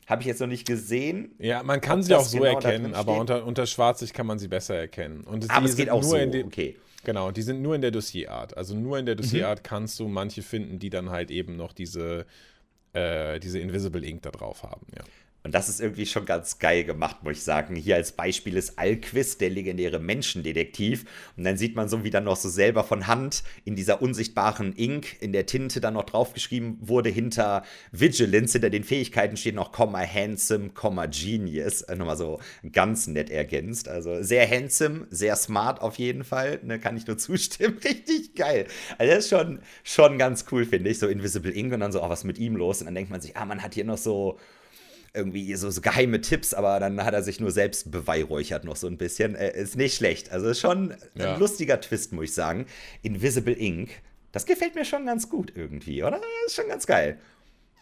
Habe 0.07 0.21
ich 0.21 0.27
jetzt 0.27 0.39
noch 0.39 0.47
nicht 0.47 0.65
gesehen. 0.65 1.35
Ja, 1.37 1.63
man 1.63 1.81
kann 1.81 2.01
sie 2.01 2.15
auch 2.15 2.23
so 2.23 2.37
genau 2.37 2.61
erkennen, 2.61 2.93
aber 2.93 3.19
unter, 3.19 3.45
unter 3.45 3.65
Schwarzlicht 3.65 4.13
kann 4.13 4.27
man 4.27 4.39
sie 4.39 4.47
besser 4.47 4.75
erkennen. 4.75 5.25
Und 5.25 5.51
aber 5.51 5.65
es 5.65 5.75
geht 5.75 5.89
auch 5.89 6.01
so, 6.01 6.15
okay. 6.15 6.77
Genau, 7.03 7.31
die 7.31 7.41
sind 7.41 7.61
nur 7.61 7.75
in 7.75 7.81
der 7.81 7.91
Dossierart. 7.91 8.55
Also 8.57 8.75
nur 8.75 8.97
in 8.97 9.05
der 9.05 9.15
mhm. 9.15 9.21
Dossierart 9.21 9.59
mhm. 9.59 9.63
kannst 9.63 9.99
du 9.99 10.07
manche 10.07 10.41
finden, 10.41 10.79
die 10.79 10.89
dann 10.89 11.09
halt 11.09 11.31
eben 11.31 11.55
noch 11.55 11.73
diese, 11.73 12.25
äh, 12.93 13.39
diese 13.39 13.59
Invisible 13.59 14.05
Ink 14.05 14.21
da 14.23 14.31
drauf 14.31 14.63
haben, 14.63 14.87
ja. 14.95 15.03
Und 15.43 15.53
das 15.53 15.67
ist 15.67 15.81
irgendwie 15.81 16.05
schon 16.05 16.25
ganz 16.25 16.57
geil 16.57 16.85
gemacht, 16.85 17.23
muss 17.23 17.33
ich 17.33 17.43
sagen. 17.43 17.75
Hier 17.75 17.95
als 17.95 18.13
Beispiel 18.13 18.55
ist 18.55 18.79
Alquist, 18.79 19.41
der 19.41 19.49
legendäre 19.49 19.99
Menschendetektiv. 19.99 21.03
Und 21.35 21.43
dann 21.43 21.57
sieht 21.57 21.75
man 21.75 21.89
so, 21.89 22.03
wie 22.05 22.09
dann 22.09 22.23
noch 22.23 22.37
so 22.37 22.47
selber 22.47 22.85
von 22.85 23.07
Hand 23.07 23.43
in 23.65 23.75
dieser 23.75 24.01
unsichtbaren 24.01 24.73
Ink 24.73 25.21
in 25.21 25.33
der 25.33 25.45
Tinte 25.45 25.81
dann 25.81 25.95
noch 25.95 26.05
draufgeschrieben 26.05 26.77
wurde. 26.79 27.09
Hinter 27.09 27.63
Vigilance, 27.91 28.53
hinter 28.53 28.69
den 28.69 28.85
Fähigkeiten 28.85 29.35
steht 29.35 29.55
noch 29.55 29.73
Komma 29.73 29.99
Handsome, 29.99 30.69
Komma 30.69 31.07
Genius. 31.07 31.81
Äh, 31.81 31.97
nochmal 31.97 32.17
so 32.17 32.39
ganz 32.71 33.07
nett 33.07 33.29
ergänzt. 33.29 33.89
Also 33.89 34.23
sehr 34.23 34.49
handsome, 34.49 35.07
sehr 35.09 35.35
smart 35.35 35.81
auf 35.81 35.99
jeden 35.99 36.23
Fall. 36.23 36.61
Ne, 36.63 36.79
kann 36.79 36.95
ich 36.95 37.05
nur 37.05 37.17
zustimmen. 37.23 37.79
Richtig 37.83 38.35
geil. 38.35 38.67
Also 38.97 39.13
das 39.13 39.25
ist 39.25 39.29
schon, 39.29 39.59
schon 39.83 40.17
ganz 40.17 40.45
cool, 40.51 40.63
finde 40.63 40.89
ich. 40.89 40.99
So 40.99 41.07
Invisible 41.07 41.53
Ink 41.53 41.73
und 41.73 41.81
dann 41.81 41.91
so, 41.91 42.01
oh, 42.01 42.09
was 42.09 42.23
mit 42.23 42.37
ihm 42.37 42.55
los? 42.55 42.79
Und 42.79 42.85
dann 42.85 42.95
denkt 42.95 43.11
man 43.11 43.19
sich, 43.19 43.35
ah, 43.35 43.45
man 43.45 43.61
hat 43.61 43.73
hier 43.73 43.83
noch 43.83 43.97
so 43.97 44.39
irgendwie 45.13 45.55
so, 45.55 45.69
so, 45.69 45.81
geheime 45.81 46.21
Tipps, 46.21 46.53
aber 46.53 46.79
dann 46.79 47.03
hat 47.03 47.13
er 47.13 47.23
sich 47.23 47.39
nur 47.39 47.51
selbst 47.51 47.91
beweihräuchert 47.91 48.63
noch 48.63 48.75
so 48.75 48.87
ein 48.87 48.97
bisschen. 48.97 49.35
Äh, 49.35 49.59
ist 49.61 49.77
nicht 49.77 49.95
schlecht. 49.95 50.31
Also 50.31 50.47
ist 50.47 50.59
schon 50.59 50.95
ja. 51.15 51.33
ein 51.33 51.39
lustiger 51.39 51.79
Twist, 51.79 52.13
muss 52.13 52.25
ich 52.25 52.33
sagen. 52.33 52.65
Invisible 53.01 53.57
Ink, 53.57 53.89
das 54.31 54.45
gefällt 54.45 54.75
mir 54.75 54.85
schon 54.85 55.05
ganz 55.05 55.29
gut 55.29 55.53
irgendwie, 55.55 56.03
oder? 56.03 56.19
Ist 56.45 56.55
schon 56.55 56.67
ganz 56.67 56.87
geil. 56.87 57.19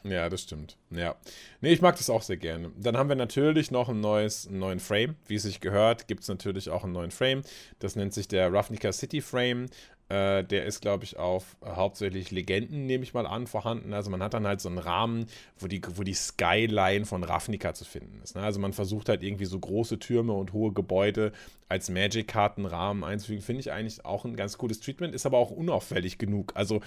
Ja, 0.04 0.30
das 0.30 0.42
stimmt. 0.42 0.78
Ja. 0.90 1.16
Nee, 1.62 1.74
ich 1.74 1.82
mag 1.82 1.96
das 1.96 2.10
auch 2.10 2.24
sehr 2.24 2.38
gerne. 2.38 2.72
Dann 2.76 2.98
haben 2.98 3.10
wir 3.10 3.16
natürlich 3.16 3.72
noch 3.72 3.88
ein 3.88 4.02
neues, 4.02 4.48
einen 4.48 4.60
neuen 4.60 4.80
Frame. 4.80 5.16
Wie 5.28 5.36
es 5.36 5.44
sich 5.44 5.60
gehört, 5.60 6.08
gibt 6.08 6.24
es 6.24 6.28
natürlich 6.28 6.70
auch 6.70 6.84
einen 6.84 6.94
neuen 6.94 7.12
Frame. 7.12 7.44
Das 7.80 7.96
nennt 7.96 8.14
sich 8.14 8.28
der 8.28 8.52
Ravnica 8.52 8.92
City 8.92 9.22
Frame. 9.22 9.68
Äh, 10.12 10.44
der 10.44 10.66
ist, 10.66 10.82
glaube 10.82 11.06
ich, 11.06 11.18
auf 11.18 11.56
äh, 11.62 11.70
hauptsächlich 11.70 12.32
Legenden, 12.32 12.86
nehme 12.86 13.06
ich 13.06 13.14
mal 13.14 13.26
an, 13.26 13.48
vorhanden. 13.48 13.94
Also 13.94 14.12
man 14.12 14.22
hat 14.22 14.34
dann 14.34 14.46
halt 14.46 14.60
so 14.60 14.68
einen 14.68 14.78
Rahmen, 14.78 15.28
wo 15.58 15.68
die, 15.68 15.82
wo 15.96 16.04
die 16.04 16.14
Skyline 16.14 17.06
von 17.06 17.24
Ravnica 17.24 17.74
zu 17.74 17.86
finden 17.86 18.20
ist. 18.22 18.36
Ne? 18.36 18.42
Also 18.42 18.60
man 18.60 18.74
versucht 18.74 19.08
halt 19.08 19.24
irgendwie 19.24 19.46
so 19.46 19.58
große 19.58 20.00
Türme 20.00 20.34
und 20.34 20.52
hohe 20.52 20.74
Gebäude 20.74 21.32
als 21.72 21.90
Magic-Kartenrahmen 21.90 23.04
einzufügen. 23.04 23.42
Finde 23.42 23.62
ich 23.62 23.72
eigentlich 23.72 24.06
auch 24.06 24.26
ein 24.26 24.36
ganz 24.36 24.58
cooles 24.58 24.82
Treatment, 24.82 25.16
ist 25.16 25.26
aber 25.26 25.38
auch 25.38 25.52
unauffällig 25.52 26.18
genug. 26.18 26.52
Also 26.54 26.82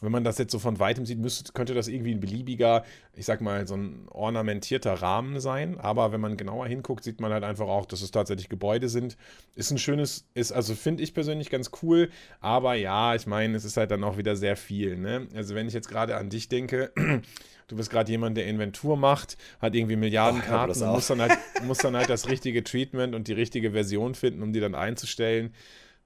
wenn 0.00 0.12
man 0.12 0.22
das 0.22 0.38
jetzt 0.38 0.52
so 0.52 0.60
von 0.60 0.78
weitem 0.78 1.04
sieht, 1.04 1.18
müsste, 1.18 1.52
könnte 1.52 1.74
das 1.74 1.88
irgendwie 1.88 2.12
ein 2.12 2.20
beliebiger, 2.20 2.84
ich 3.14 3.26
sag 3.26 3.40
mal, 3.40 3.66
so 3.66 3.76
ein 3.76 4.06
ornamentierter 4.08 4.94
Rahmen 4.94 5.40
sein. 5.40 5.78
Aber 5.78 6.12
wenn 6.12 6.20
man 6.20 6.36
genauer 6.36 6.68
hinguckt, 6.68 7.02
sieht 7.02 7.20
man 7.20 7.32
halt 7.32 7.42
einfach 7.42 7.66
auch, 7.66 7.84
dass 7.84 8.00
es 8.00 8.12
tatsächlich 8.12 8.48
Gebäude 8.48 8.88
sind. 8.88 9.16
Ist 9.56 9.72
ein 9.72 9.78
schönes, 9.78 10.28
ist, 10.34 10.52
also 10.52 10.76
finde 10.76 11.02
ich 11.02 11.14
persönlich 11.14 11.50
ganz 11.50 11.72
cool, 11.82 12.08
aber 12.40 12.74
ja, 12.74 13.16
ich 13.16 13.26
meine, 13.26 13.56
es 13.56 13.64
ist 13.64 13.76
halt 13.76 13.90
dann 13.90 14.04
auch 14.04 14.16
wieder 14.16 14.36
sehr 14.36 14.56
viel. 14.56 14.96
Ne? 14.96 15.26
Also 15.34 15.56
wenn 15.56 15.66
ich 15.66 15.74
jetzt 15.74 15.88
gerade 15.88 16.16
an 16.16 16.30
dich 16.30 16.48
denke, 16.48 16.92
du 17.68 17.76
bist 17.76 17.90
gerade 17.90 18.10
jemand, 18.10 18.36
der 18.36 18.46
Inventur 18.46 18.96
macht, 18.96 19.36
hat 19.60 19.74
irgendwie 19.74 19.96
Milliarden 19.96 20.40
oh, 20.44 20.48
Karten 20.48 20.82
und 20.82 20.92
muss 20.92 21.06
dann, 21.06 21.20
halt, 21.20 21.38
muss 21.64 21.78
dann 21.78 21.96
halt 21.96 22.10
das 22.10 22.28
richtige 22.28 22.64
Treatment 22.64 23.14
und 23.14 23.28
die 23.28 23.32
richtige 23.32 23.72
Version 23.72 24.14
finden, 24.14 24.42
um 24.42 24.52
die 24.52 24.60
dann 24.60 24.74
einzustellen. 24.74 25.54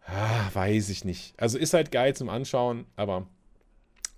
Ah, 0.05 0.51
weiß 0.53 0.91
ich 0.91 1.05
nicht. 1.05 1.35
Also 1.39 1.59
ist 1.59 1.75
halt 1.75 1.93
geil 1.93 2.15
zum 2.15 2.29
Anschauen, 2.29 2.87
aber 2.97 3.27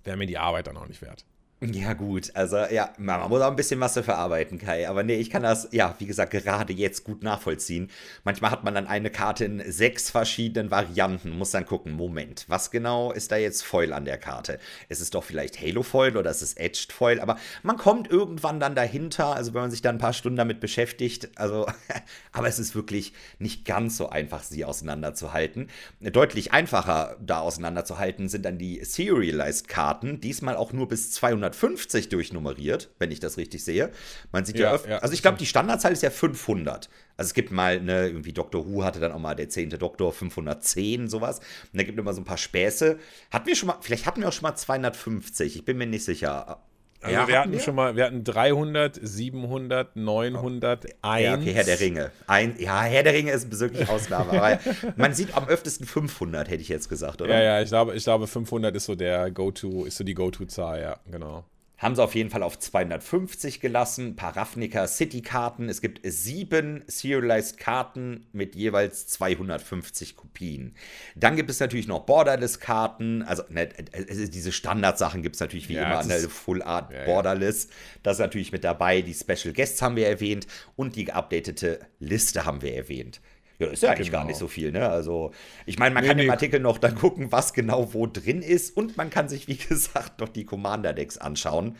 wäre 0.03 0.17
mir 0.17 0.27
die 0.27 0.37
Arbeit 0.37 0.67
dann 0.67 0.77
auch 0.77 0.87
nicht 0.87 1.01
wert. 1.01 1.25
Ja, 1.61 1.93
gut. 1.93 2.31
Also, 2.35 2.57
ja, 2.57 2.91
man 2.97 3.29
muss 3.29 3.41
auch 3.41 3.49
ein 3.49 3.55
bisschen 3.55 3.79
was 3.79 3.93
dafür 3.93 4.17
arbeiten, 4.17 4.59
Kai. 4.59 4.89
Aber 4.89 5.03
nee, 5.03 5.15
ich 5.15 5.29
kann 5.29 5.41
das, 5.41 5.69
ja, 5.71 5.95
wie 5.99 6.05
gesagt, 6.05 6.31
gerade 6.31 6.73
jetzt 6.73 7.05
gut 7.05 7.23
nachvollziehen. 7.23 7.89
Manchmal 8.25 8.51
hat 8.51 8.65
man 8.65 8.75
dann 8.75 8.87
eine 8.87 9.09
Karte 9.09 9.45
in 9.45 9.63
sechs 9.71 10.11
verschiedenen 10.11 10.69
Varianten, 10.69 11.29
muss 11.29 11.51
dann 11.51 11.65
gucken, 11.65 11.93
Moment, 11.93 12.43
was 12.49 12.71
genau 12.71 13.13
ist 13.13 13.31
da 13.31 13.37
jetzt 13.37 13.63
Foil 13.63 13.93
an 13.93 14.03
der 14.03 14.17
Karte? 14.17 14.59
Ist 14.89 14.99
es 14.99 15.11
doch 15.11 15.23
vielleicht 15.23 15.61
Halo 15.61 15.81
Foil 15.81 16.17
oder 16.17 16.29
ist 16.29 16.41
es 16.41 16.55
Edged 16.57 16.91
Foil? 16.91 17.21
Aber 17.21 17.37
man 17.63 17.77
kommt 17.77 18.11
irgendwann 18.11 18.59
dann 18.59 18.75
dahinter, 18.75 19.33
also 19.33 19.53
wenn 19.53 19.61
man 19.61 19.71
sich 19.71 19.81
dann 19.81 19.95
ein 19.95 19.99
paar 19.99 20.13
Stunden 20.13 20.37
damit 20.37 20.59
beschäftigt, 20.59 21.29
also, 21.35 21.67
aber 22.33 22.49
es 22.49 22.59
ist 22.59 22.75
wirklich 22.75 23.13
nicht 23.39 23.63
ganz 23.63 23.95
so 23.95 24.09
einfach, 24.09 24.43
sie 24.43 24.65
auseinanderzuhalten. 24.65 25.69
Deutlich 26.01 26.51
einfacher 26.51 27.15
da 27.21 27.39
auseinanderzuhalten 27.39 28.27
sind 28.27 28.43
dann 28.43 28.57
die 28.57 28.83
Serialized 28.83 29.69
Karten, 29.69 30.19
diesmal 30.19 30.57
auch 30.57 30.73
nur 30.73 30.89
bis 30.89 31.11
200 31.11 31.44
250 31.51 32.09
durchnummeriert, 32.09 32.89
wenn 32.99 33.11
ich 33.11 33.19
das 33.19 33.37
richtig 33.37 33.63
sehe. 33.63 33.91
Man 34.31 34.45
sieht 34.45 34.57
ja, 34.57 34.67
ja, 34.67 34.73
öfter, 34.73 34.89
ja 34.89 34.97
also 34.99 35.13
ich 35.13 35.21
glaube, 35.21 35.37
die 35.37 35.45
Standardzahl 35.45 35.91
ist 35.91 36.03
ja 36.03 36.09
500. 36.09 36.89
Also 37.17 37.29
es 37.29 37.33
gibt 37.33 37.51
mal, 37.51 37.81
ne, 37.81 38.07
irgendwie 38.07 38.33
Dr. 38.33 38.67
Who 38.67 38.83
hatte 38.83 38.99
dann 38.99 39.11
auch 39.11 39.19
mal 39.19 39.35
der 39.35 39.49
10. 39.49 39.71
Doktor 39.71 40.11
510, 40.11 41.07
sowas. 41.07 41.39
Und 41.71 41.79
da 41.79 41.83
gibt 41.83 41.97
immer 41.97 42.13
so 42.13 42.21
ein 42.21 42.25
paar 42.25 42.37
Späße. 42.37 42.99
Hatten 43.31 43.47
wir 43.47 43.55
schon 43.55 43.67
mal, 43.67 43.77
vielleicht 43.81 44.05
hatten 44.05 44.21
wir 44.21 44.29
auch 44.29 44.33
schon 44.33 44.43
mal 44.43 44.55
250, 44.55 45.55
ich 45.55 45.65
bin 45.65 45.77
mir 45.77 45.87
nicht 45.87 46.05
sicher. 46.05 46.61
Also 47.05 47.17
ja, 47.17 47.27
wir 47.27 47.39
hatten 47.39 47.51
wir? 47.51 47.59
schon 47.59 47.75
mal, 47.75 47.95
wir 47.95 48.05
hatten 48.05 48.23
300, 48.23 48.99
700, 49.01 49.95
900, 49.95 50.85
1. 51.01 51.23
Ja, 51.23 51.35
okay, 51.35 51.53
Herr 51.53 51.63
der 51.63 51.79
Ringe. 51.79 52.11
Ein, 52.27 52.55
ja, 52.59 52.81
Herr 52.81 53.03
der 53.03 53.13
Ringe 53.13 53.31
ist 53.31 53.59
wirklich 53.59 53.87
Ausnahme. 53.89 54.59
man 54.95 55.13
sieht 55.13 55.35
am 55.35 55.47
öftesten 55.47 55.85
500, 55.85 56.49
hätte 56.49 56.61
ich 56.61 56.69
jetzt 56.69 56.89
gesagt, 56.89 57.21
oder? 57.21 57.35
Ja, 57.35 57.43
ja, 57.43 57.61
ich 57.61 57.69
glaube, 57.69 57.95
ich 57.95 58.03
glaube 58.03 58.27
500 58.27 58.75
ist 58.75 58.85
so 58.85 58.95
der 58.95 59.31
Go-To, 59.31 59.85
ist 59.85 59.97
so 59.97 60.03
die 60.03 60.13
Go-To-Zahl, 60.13 60.81
ja, 60.81 60.97
genau. 61.11 61.45
Haben 61.77 61.95
sie 61.95 62.03
auf 62.03 62.15
jeden 62.15 62.29
Fall 62.29 62.43
auf 62.43 62.57
250 62.57 63.59
gelassen. 63.59 64.07
Ein 64.07 64.15
paar 64.15 64.37
Ravnica 64.37 64.87
City-Karten. 64.87 65.67
Es 65.67 65.81
gibt 65.81 65.99
sieben 66.03 66.83
Serialized 66.87 67.57
Karten 67.57 68.27
mit 68.31 68.55
jeweils 68.55 69.07
250 69.07 70.15
Kopien. 70.15 70.75
Dann 71.15 71.35
gibt 71.35 71.49
es 71.49 71.59
natürlich 71.59 71.87
noch 71.87 72.05
Borderless-Karten. 72.05 73.23
Also 73.23 73.43
ne, 73.49 73.69
diese 74.07 74.51
Standardsachen 74.51 75.21
gibt 75.21 75.35
es 75.35 75.41
natürlich 75.41 75.67
wie 75.67 75.73
ja, 75.73 75.85
immer. 75.85 75.99
Eine 75.99 76.29
Full 76.29 76.63
Art 76.63 76.93
ja, 76.93 77.03
Borderless. 77.05 77.67
Das 78.03 78.17
ist 78.17 78.21
natürlich 78.21 78.51
mit 78.51 78.63
dabei. 78.63 79.01
Die 79.01 79.13
Special 79.13 79.53
Guests 79.53 79.81
haben 79.81 79.97
wir 79.97 80.07
erwähnt. 80.07 80.47
Und 80.75 80.95
die 80.95 81.05
geupdatete 81.05 81.79
Liste 81.99 82.45
haben 82.45 82.61
wir 82.61 82.73
erwähnt. 82.73 83.19
Ja, 83.59 83.67
ist 83.67 83.83
ja 83.83 83.91
eigentlich 83.91 84.07
genau. 84.07 84.19
gar 84.19 84.25
nicht 84.25 84.37
so 84.37 84.47
viel, 84.47 84.71
ne? 84.71 84.89
Also, 84.89 85.31
ich 85.65 85.79
meine, 85.79 85.93
man 85.93 86.03
nee, 86.03 86.09
kann 86.09 86.17
nee. 86.17 86.25
im 86.25 86.31
Artikel 86.31 86.59
noch 86.59 86.77
dann 86.77 86.95
gucken, 86.95 87.31
was 87.31 87.53
genau 87.53 87.93
wo 87.93 88.05
drin 88.05 88.41
ist 88.41 88.75
und 88.75 88.97
man 88.97 89.09
kann 89.09 89.29
sich, 89.29 89.47
wie 89.47 89.55
gesagt, 89.69 90.19
noch 90.19 90.29
die 90.29 90.45
Commander-Decks 90.45 91.17
anschauen. 91.17 91.77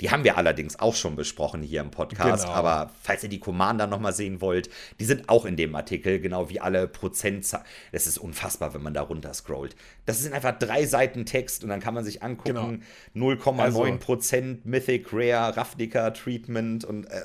Die 0.00 0.10
haben 0.10 0.24
wir 0.24 0.36
allerdings 0.36 0.78
auch 0.80 0.94
schon 0.94 1.14
besprochen 1.14 1.62
hier 1.62 1.80
im 1.80 1.90
Podcast. 1.90 2.44
Genau. 2.44 2.54
Aber 2.54 2.90
falls 3.02 3.22
ihr 3.22 3.28
die 3.28 3.38
Commander 3.38 3.86
nochmal 3.86 4.12
sehen 4.12 4.40
wollt, 4.40 4.68
die 4.98 5.04
sind 5.04 5.28
auch 5.28 5.44
in 5.44 5.56
dem 5.56 5.74
Artikel, 5.76 6.18
genau 6.20 6.50
wie 6.50 6.60
alle 6.60 6.88
Prozentzahlen. 6.88 7.64
Es 7.92 8.08
ist 8.08 8.18
unfassbar, 8.18 8.74
wenn 8.74 8.82
man 8.82 8.92
da 8.92 9.02
runter 9.02 9.32
scrollt. 9.32 9.76
Das 10.04 10.20
sind 10.20 10.34
einfach 10.34 10.58
drei 10.58 10.84
Seiten 10.84 11.26
Text 11.26 11.62
und 11.62 11.70
dann 11.70 11.80
kann 11.80 11.94
man 11.94 12.04
sich 12.04 12.22
angucken: 12.22 12.82
genau. 13.14 13.34
0,9% 13.34 13.60
also, 13.60 14.58
Mythic, 14.64 15.12
Rare, 15.12 15.56
Ravnica, 15.56 16.10
Treatment 16.10 16.84
und. 16.84 17.04
Äh, 17.04 17.22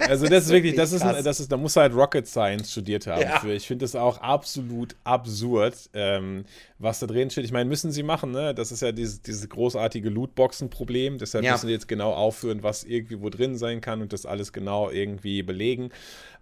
also, 0.00 0.26
das 0.26 0.44
ist 0.46 0.50
wirklich, 0.50 0.74
das 0.74 0.92
ist, 0.92 1.02
ein, 1.02 1.22
das 1.22 1.38
ist, 1.38 1.50
da 1.52 1.56
muss 1.56 1.76
halt 1.76 1.94
Rocket 1.94 2.26
Science 2.26 2.72
studiert 2.72 3.06
haben. 3.06 3.22
Ja. 3.22 3.38
Für. 3.38 3.52
Ich 3.52 3.68
finde 3.68 3.84
das 3.84 3.94
auch 3.94 4.18
absolut 4.18 4.96
absurd, 5.04 5.90
ähm, 5.94 6.44
was 6.78 6.98
da 6.98 7.06
drin 7.06 7.30
steht. 7.30 7.44
Ich 7.44 7.52
meine, 7.52 7.68
müssen 7.68 7.92
sie 7.92 8.02
machen, 8.02 8.32
ne? 8.32 8.52
Das 8.52 8.72
ist 8.72 8.82
ja 8.82 8.90
dieses, 8.90 9.22
dieses 9.22 9.48
großartige 9.48 10.10
Lootboxen-Problem. 10.10 11.18
Deshalb 11.18 11.44
ja. 11.44 11.52
müssen 11.52 11.68
sie 11.68 11.72
jetzt 11.72 11.86
genau 11.86 11.99
genau 12.00 12.14
aufführen, 12.14 12.62
was 12.62 12.84
irgendwie 12.84 13.20
wo 13.20 13.28
drin 13.28 13.56
sein 13.56 13.82
kann 13.82 14.00
und 14.00 14.14
das 14.14 14.24
alles 14.24 14.54
genau 14.54 14.88
irgendwie 14.88 15.42
belegen. 15.42 15.90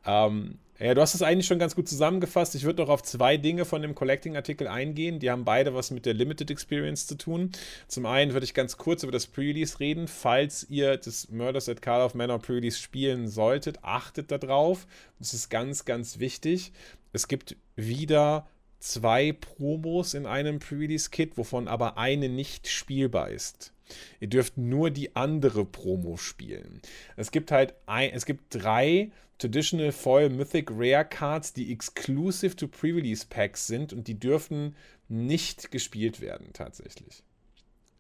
Ähm, 0.07 0.59
ja, 0.79 0.95
du 0.95 1.01
hast 1.01 1.17
es 1.17 1.23
eigentlich 1.23 1.49
schon 1.49 1.59
ganz 1.59 1.75
gut 1.75 1.89
zusammengefasst. 1.89 2.55
Ich 2.55 2.63
würde 2.63 2.81
noch 2.83 2.89
auf 2.89 3.03
zwei 3.03 3.37
Dinge 3.37 3.65
von 3.65 3.83
dem 3.83 3.97
Collecting-Artikel 3.97 4.69
eingehen. 4.69 5.19
Die 5.19 5.29
haben 5.33 5.45
beide 5.45 5.75
was 5.75 5.91
mit 5.91 6.07
der 6.07 6.15
Limited 6.15 6.53
Experience 6.53 7.09
zu 7.09 7.17
tun. 7.17 7.51
Zum 7.89 8.07
einen 8.07 8.35
würde 8.35 8.45
ich 8.45 8.55
ganz 8.55 8.77
kurz 8.77 9.03
über 9.03 9.11
das 9.11 9.27
Pre-Release 9.27 9.81
reden. 9.81 10.07
Falls 10.07 10.65
ihr 10.71 10.97
das 10.97 11.29
Murders 11.31 11.69
at 11.69 11.83
Call 11.83 12.03
of 12.03 12.15
Manor 12.15 12.39
Pre-Release 12.39 12.79
spielen 12.79 13.27
solltet, 13.27 13.83
achtet 13.83 14.31
darauf. 14.31 14.87
Das 15.19 15.35
ist 15.35 15.49
ganz, 15.49 15.85
ganz 15.85 16.21
wichtig. 16.21 16.71
Es 17.13 17.27
gibt 17.27 17.57
wieder 17.75 18.47
zwei 18.79 19.33
Promos 19.33 20.15
in 20.15 20.27
einem 20.27 20.61
Pre-Release-Kit, 20.61 21.37
wovon 21.37 21.67
aber 21.67 21.99
eine 21.99 22.29
nicht 22.29 22.69
spielbar 22.69 23.31
ist. 23.31 23.73
Ihr 24.21 24.29
dürft 24.29 24.59
nur 24.59 24.91
die 24.91 25.17
andere 25.17 25.65
Promo 25.65 26.17
spielen. 26.17 26.81
Es 27.17 27.31
gibt 27.31 27.51
halt 27.51 27.75
ein, 27.87 28.11
es 28.13 28.27
gibt 28.27 28.55
drei 28.55 29.11
Traditional 29.39 29.93
Foil 29.93 30.31
Mythic 30.31 30.71
Rare 30.71 31.05
Cards, 31.05 31.53
die 31.53 31.73
exclusive 31.73 32.57
to 32.57 32.67
Pre-Release 32.67 33.25
Packs 33.29 33.67
sind 33.67 33.93
und 33.93 34.09
die 34.09 34.19
dürfen 34.19 34.75
nicht 35.09 35.71
gespielt 35.71 36.21
werden 36.21 36.53
tatsächlich. 36.53 37.23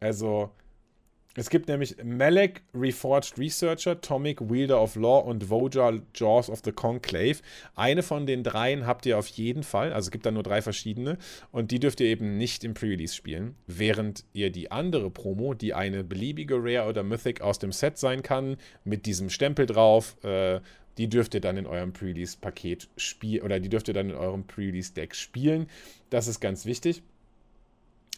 Also 0.00 0.50
es 1.38 1.50
gibt 1.50 1.68
nämlich 1.68 1.96
Malek, 2.02 2.62
Reforged 2.74 3.38
Researcher, 3.38 4.00
Tomic, 4.00 4.40
Wielder 4.50 4.82
of 4.82 4.96
Law 4.96 5.20
und 5.20 5.48
Voja, 5.48 5.92
Jaws 6.14 6.50
of 6.50 6.62
the 6.64 6.72
Conclave. 6.72 7.36
Eine 7.76 8.02
von 8.02 8.26
den 8.26 8.42
dreien 8.42 8.86
habt 8.86 9.06
ihr 9.06 9.18
auf 9.18 9.28
jeden 9.28 9.62
Fall. 9.62 9.92
Also 9.92 10.08
es 10.08 10.10
gibt 10.10 10.26
da 10.26 10.30
nur 10.30 10.42
drei 10.42 10.62
verschiedene. 10.62 11.16
Und 11.52 11.70
die 11.70 11.78
dürft 11.78 12.00
ihr 12.00 12.08
eben 12.08 12.36
nicht 12.36 12.64
im 12.64 12.74
Pre-Release 12.74 13.14
spielen. 13.14 13.54
Während 13.66 14.24
ihr 14.32 14.50
die 14.50 14.72
andere 14.72 15.10
Promo, 15.10 15.54
die 15.54 15.74
eine 15.74 16.02
beliebige 16.02 16.56
Rare 16.56 16.88
oder 16.88 17.02
Mythic 17.02 17.40
aus 17.40 17.58
dem 17.58 17.72
Set 17.72 17.98
sein 17.98 18.22
kann, 18.22 18.56
mit 18.84 19.06
diesem 19.06 19.30
Stempel 19.30 19.66
drauf, 19.66 20.16
äh, 20.24 20.60
die 20.98 21.08
dürft 21.08 21.34
ihr 21.34 21.40
dann 21.40 21.56
in 21.56 21.66
eurem 21.66 21.92
Pre-Release-Paket 21.92 22.88
spielen. 22.96 23.42
Oder 23.44 23.60
die 23.60 23.68
dürft 23.68 23.86
ihr 23.86 23.94
dann 23.94 24.10
in 24.10 24.16
eurem 24.16 24.44
Pre-Release-Deck 24.44 25.14
spielen. 25.14 25.68
Das 26.10 26.26
ist 26.26 26.40
ganz 26.40 26.66
wichtig. 26.66 27.02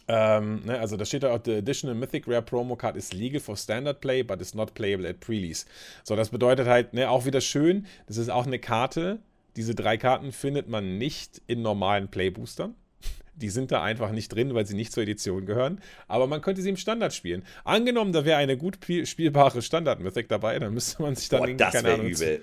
Ähm, 0.07 0.61
ne, 0.65 0.79
also 0.79 0.97
da 0.97 1.05
steht 1.05 1.23
da 1.23 1.33
auch, 1.33 1.39
the 1.43 1.55
additional 1.55 1.95
Mythic 1.95 2.27
Rare 2.27 2.41
Promo 2.41 2.75
Card 2.75 2.95
is 2.97 3.13
legal 3.13 3.39
for 3.39 3.55
Standard 3.55 4.01
Play, 4.01 4.23
but 4.23 4.41
is 4.41 4.53
not 4.53 4.73
playable 4.73 5.07
at 5.07 5.19
Pre-Release. 5.19 5.65
So, 6.03 6.15
das 6.15 6.29
bedeutet 6.29 6.67
halt, 6.67 6.93
ne, 6.93 7.09
auch 7.09 7.25
wieder 7.25 7.41
schön, 7.41 7.85
das 8.07 8.17
ist 8.17 8.29
auch 8.29 8.45
eine 8.45 8.59
Karte. 8.59 9.19
Diese 9.55 9.75
drei 9.75 9.97
Karten 9.97 10.31
findet 10.31 10.69
man 10.69 10.97
nicht 10.97 11.41
in 11.47 11.61
normalen 11.61 12.09
Playboostern. 12.09 12.75
Die 13.35 13.49
sind 13.49 13.71
da 13.71 13.83
einfach 13.83 14.11
nicht 14.11 14.29
drin, 14.29 14.53
weil 14.53 14.65
sie 14.65 14.75
nicht 14.75 14.91
zur 14.91 15.03
Edition 15.03 15.45
gehören. 15.45 15.81
Aber 16.07 16.27
man 16.27 16.41
könnte 16.41 16.61
sie 16.61 16.69
im 16.69 16.77
Standard 16.77 17.13
spielen. 17.13 17.43
Angenommen, 17.63 18.13
da 18.13 18.25
wäre 18.25 18.37
eine 18.37 18.57
gut 18.57 18.79
spielbare 19.03 19.61
Standard-Mythic 19.61 20.29
dabei, 20.29 20.57
dann 20.59 20.73
müsste 20.73 21.01
man 21.01 21.15
sich 21.15 21.29
dann 21.29 21.39
Boah, 21.39 21.53
das 21.53 21.73
keine 21.73 21.93
Ahnung, 21.93 22.07
übel. 22.07 22.41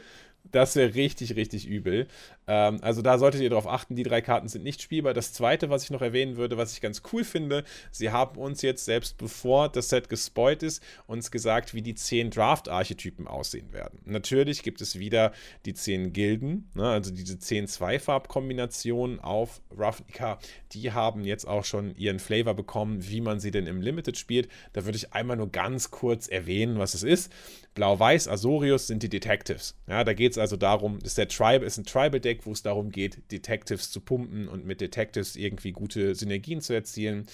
Das 0.51 0.77
wäre 0.77 0.95
richtig, 0.95 1.37
richtig 1.37 1.67
übel. 1.67 2.07
Ähm, 2.49 2.79
also 2.81 3.03
da 3.03 3.19
solltet 3.19 3.43
ihr 3.43 3.51
darauf 3.51 3.69
achten, 3.69 3.95
die 3.95 4.03
drei 4.03 4.23
Karten 4.23 4.49
sind 4.49 4.65
nicht 4.65 4.83
spielbar. 4.83 5.15
Das 5.15 5.33
zweite, 5.33 5.71
was 5.71 5.85
ich 5.85 5.91
noch 5.91 6.03
erwähnen 6.03 6.37
würde, 6.37 6.57
was 6.57 6.73
ich 6.73 6.81
ganz 6.81 7.03
cool 7.13 7.23
finde, 7.23 7.63
sie 7.93 8.11
haben 8.11 8.39
uns 8.39 8.63
jetzt 8.63 8.87
selbst 8.87 9.19
bevor 9.19 9.69
das 9.69 9.91
Set 9.91 10.09
gespoilt 10.09 10.63
ist, 10.63 10.83
uns 11.07 11.31
gesagt, 11.31 11.75
wie 11.75 11.83
die 11.83 11.95
zehn 11.95 12.31
Draft-Archetypen 12.31 13.29
aussehen 13.29 13.73
werden. 13.73 14.01
Natürlich 14.05 14.63
gibt 14.63 14.81
es 14.81 14.99
wieder 14.99 15.33
die 15.67 15.75
zehn 15.75 16.13
Gilden, 16.13 16.71
ne, 16.75 16.89
also 16.89 17.13
diese 17.13 17.39
zehn 17.39 17.67
Zweifarbkombinationen 17.67 19.21
auf 19.21 19.61
Ravnica, 19.71 20.39
die 20.73 20.93
haben 20.93 21.25
jetzt 21.25 21.47
auch 21.47 21.65
schon 21.65 21.95
ihren 21.97 22.19
Flavor 22.19 22.55
bekommen, 22.55 23.07
wie 23.09 23.21
man 23.21 23.41
sie 23.41 23.51
denn 23.51 23.67
im 23.67 23.83
Limited 23.83 24.17
spielt. 24.17 24.49
Da 24.73 24.87
würde 24.87 24.97
ich 24.97 25.13
einmal 25.13 25.37
nur 25.37 25.51
ganz 25.51 25.91
kurz 25.91 26.29
erwähnen, 26.29 26.79
was 26.79 26.95
es 26.95 27.03
ist. 27.03 27.31
Blau-Weiß, 27.75 28.27
Azorius 28.27 28.89
sind 28.89 29.03
die 29.03 29.09
Detectives. 29.09 29.77
Ja, 29.87 30.03
da 30.03 30.13
geht 30.13 30.33
es 30.33 30.39
also 30.39 30.57
darum, 30.57 30.99
ist 31.05 31.17
der 31.17 31.29
Tribe, 31.29 31.65
ist 31.65 31.79
ein 31.79 31.85
Tribal-Deck, 31.85 32.38
wo 32.47 32.53
es 32.53 32.63
darum 32.63 32.91
geht, 32.91 33.31
Detectives 33.31 33.91
zu 33.91 34.01
pumpen 34.01 34.49
und 34.49 34.65
mit 34.65 34.81
Detectives 34.81 35.37
irgendwie 35.37 35.73
gute 35.73 36.15
Synergien 36.15 36.61
zu 36.61 36.73
erzielen. 36.73 37.27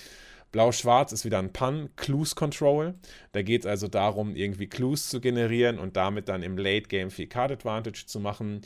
Blau-Schwarz 0.53 1.11
ist 1.11 1.25
wieder 1.25 1.41
ein 1.41 1.53
Pun, 1.53 1.91
Clues 1.97 2.37
Control. 2.37 2.95
Da 3.33 3.43
geht 3.43 3.63
es 3.63 3.67
also 3.67 3.89
darum, 3.89 4.37
irgendwie 4.37 4.69
Clues 4.69 5.09
zu 5.09 5.21
generieren 5.21 5.81
und 5.81 5.97
damit 5.97 6.29
dann 6.29 6.45
im 6.45 6.57
Late 6.57 6.87
Game 6.87 7.11
viel 7.11 7.27
Card 7.27 7.51
Advantage 7.51 8.05
zu 8.07 8.21
machen. 8.21 8.61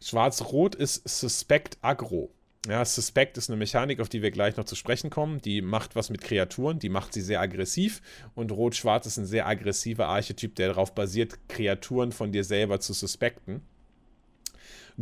Schwarz-Rot 0.00 0.76
ist 0.76 1.08
Suspect 1.08 1.76
Aggro. 1.82 2.30
Ja, 2.68 2.84
Suspect 2.84 3.36
ist 3.36 3.50
eine 3.50 3.56
Mechanik, 3.56 3.98
auf 3.98 4.08
die 4.08 4.22
wir 4.22 4.30
gleich 4.30 4.56
noch 4.56 4.64
zu 4.64 4.76
sprechen 4.76 5.10
kommen. 5.10 5.40
Die 5.40 5.60
macht 5.60 5.96
was 5.96 6.10
mit 6.10 6.20
Kreaturen, 6.20 6.78
die 6.78 6.88
macht 6.88 7.14
sie 7.14 7.22
sehr 7.22 7.40
aggressiv. 7.40 8.00
Und 8.34 8.52
Rot-Schwarz 8.52 9.06
ist 9.06 9.16
ein 9.16 9.26
sehr 9.26 9.48
aggressiver 9.48 10.06
Archetyp, 10.06 10.54
der 10.54 10.68
darauf 10.68 10.94
basiert, 10.94 11.48
Kreaturen 11.48 12.12
von 12.12 12.30
dir 12.30 12.44
selber 12.44 12.78
zu 12.78 12.92
suspekten. 12.92 13.62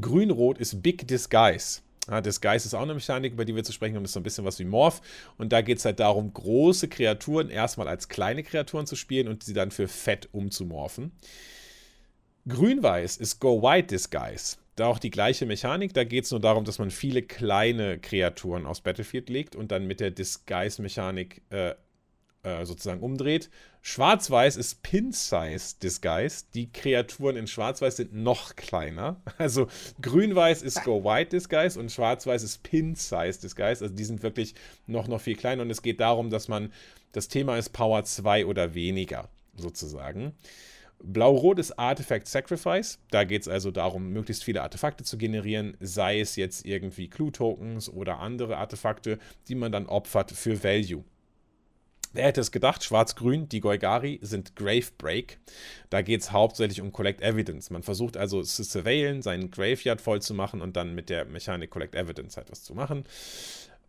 Grün-Rot 0.01 0.59
ist 0.59 0.82
Big 0.82 1.07
Disguise. 1.09 1.80
Ja, 2.09 2.20
Disguise 2.20 2.66
ist 2.66 2.74
auch 2.74 2.82
eine 2.82 2.94
Mechanik, 2.94 3.32
über 3.32 3.44
die 3.44 3.55
wir 3.55 3.64
zu 3.64 3.72
sprechen 3.72 3.94
kommen. 3.94 4.05
Das 4.05 4.11
ist 4.11 4.14
so 4.14 4.20
ein 4.20 4.24
bisschen 4.24 4.44
was 4.44 4.59
wie 4.59 4.64
Morph. 4.64 5.01
Und 5.38 5.53
da 5.53 5.61
geht 5.61 5.78
es 5.78 5.84
halt 5.84 5.99
darum, 6.01 6.32
große 6.32 6.88
Kreaturen 6.88 7.51
erstmal 7.51 7.88
als 7.88 8.09
kleine 8.09 8.42
Kreaturen 8.42 8.86
zu 8.86 8.94
spielen 8.97 9.28
und 9.28 9.42
sie 9.42 9.55
dann 9.55 9.70
für 9.70 9.88
fett 9.88 10.28
umzumorphen. 10.32 11.12
Grün-Weiß 12.49 13.16
ist 13.16 13.40
Go 13.40 13.61
White 13.62 13.88
Disguise 13.88 14.57
da 14.76 14.86
auch 14.86 14.99
die 14.99 15.11
gleiche 15.11 15.47
Mechanik. 15.47 15.94
Da 15.94 16.05
geht 16.05 16.24
es 16.24 16.30
nur 16.30 16.40
darum, 16.40 16.64
dass 16.64 16.78
man 16.78 16.90
viele 16.90 17.22
kleine 17.22 17.99
Kreaturen 17.99 18.66
aufs 18.66 18.82
Battlefield 18.82 19.28
legt 19.30 19.57
und 19.57 19.72
dann 19.72 19.86
mit 19.86 20.01
der 20.01 20.11
Disguise-Mechanik 20.11 21.42
äh, 21.51 21.74
äh, 22.42 22.64
sozusagen 22.64 23.01
umdreht. 23.01 23.51
Schwarz-Weiß 23.89 24.57
ist 24.57 24.82
Pin-Size 24.82 25.76
Disguise. 25.80 26.47
Die 26.55 26.72
Kreaturen 26.72 27.37
in 27.37 27.47
Schwarz-Weiß 27.47 27.95
sind 27.95 28.12
noch 28.12 28.57
kleiner. 28.57 29.22
Also 29.39 29.68
Grün-Weiß 30.03 30.62
ist 30.62 30.82
Go 30.82 31.05
White 31.05 31.30
Disguise 31.30 31.78
und 31.78 31.93
Schwarz-Weiß 31.93 32.43
ist 32.43 32.64
Pin-Size 32.64 33.41
Disguise. 33.41 33.84
Also 33.84 33.95
die 33.95 34.03
sind 34.03 34.24
wirklich 34.24 34.57
noch, 34.89 35.07
noch 35.07 35.20
viel 35.20 35.37
kleiner 35.37 35.62
und 35.62 35.70
es 35.70 35.82
geht 35.82 36.01
darum, 36.01 36.30
dass 36.30 36.49
man, 36.49 36.72
das 37.12 37.28
Thema 37.28 37.59
ist 37.59 37.68
Power 37.68 38.03
2 38.03 38.47
oder 38.47 38.74
weniger 38.74 39.28
sozusagen. 39.57 40.32
Blau-Rot 41.01 41.61
ist 41.61 41.78
Artifact 41.78 42.26
Sacrifice. 42.26 42.99
Da 43.12 43.22
geht 43.22 43.43
es 43.43 43.49
also 43.49 43.70
darum, 43.70 44.12
möglichst 44.12 44.43
viele 44.43 44.62
Artefakte 44.62 45.05
zu 45.05 45.16
generieren, 45.16 45.76
sei 45.78 46.18
es 46.18 46.34
jetzt 46.34 46.66
irgendwie 46.66 47.09
Clue-Tokens 47.09 47.89
oder 47.89 48.18
andere 48.18 48.57
Artefakte, 48.57 49.20
die 49.47 49.55
man 49.55 49.70
dann 49.70 49.87
opfert 49.87 50.32
für 50.32 50.64
Value. 50.64 51.05
Wer 52.16 52.24
hätte 52.24 52.40
es 52.40 52.50
gedacht? 52.50 52.82
Schwarz-Grün, 52.82 53.46
die 53.50 53.60
Goigari 53.60 54.18
sind 54.22 54.56
Grave 54.56 54.86
Break. 54.96 55.38
Da 55.90 56.00
geht 56.00 56.22
es 56.22 56.32
hauptsächlich 56.32 56.80
um 56.80 56.90
Collect 56.90 57.20
Evidence. 57.20 57.68
Man 57.68 57.82
versucht 57.82 58.16
also 58.16 58.42
zu 58.42 58.64
surveillen, 58.64 59.20
seinen 59.20 59.50
Graveyard 59.50 60.00
voll 60.00 60.22
zu 60.22 60.32
machen 60.32 60.62
und 60.62 60.78
dann 60.78 60.94
mit 60.94 61.10
der 61.10 61.26
Mechanik 61.26 61.68
Collect 61.68 61.94
Evidence 61.94 62.38
halt 62.38 62.50
was 62.50 62.64
zu 62.64 62.74
machen. 62.74 63.04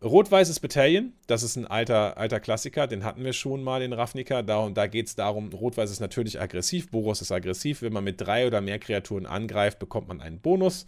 Rot-Weißes 0.02 0.60
Battalion, 0.60 1.14
das 1.26 1.42
ist 1.42 1.56
ein 1.56 1.66
alter, 1.66 2.18
alter 2.18 2.38
Klassiker, 2.38 2.86
den 2.86 3.02
hatten 3.02 3.24
wir 3.24 3.32
schon 3.32 3.64
mal 3.64 3.80
in 3.80 3.94
Ravnica. 3.94 4.42
Da, 4.42 4.68
da 4.68 4.86
geht 4.88 5.06
es 5.06 5.16
darum, 5.16 5.50
Rot-Weiß 5.50 5.90
ist 5.90 6.00
natürlich 6.00 6.38
aggressiv, 6.38 6.90
Boros 6.90 7.22
ist 7.22 7.32
aggressiv. 7.32 7.80
Wenn 7.80 7.94
man 7.94 8.04
mit 8.04 8.20
drei 8.20 8.46
oder 8.46 8.60
mehr 8.60 8.78
Kreaturen 8.78 9.24
angreift, 9.24 9.78
bekommt 9.78 10.06
man 10.06 10.20
einen 10.20 10.38
Bonus. 10.38 10.86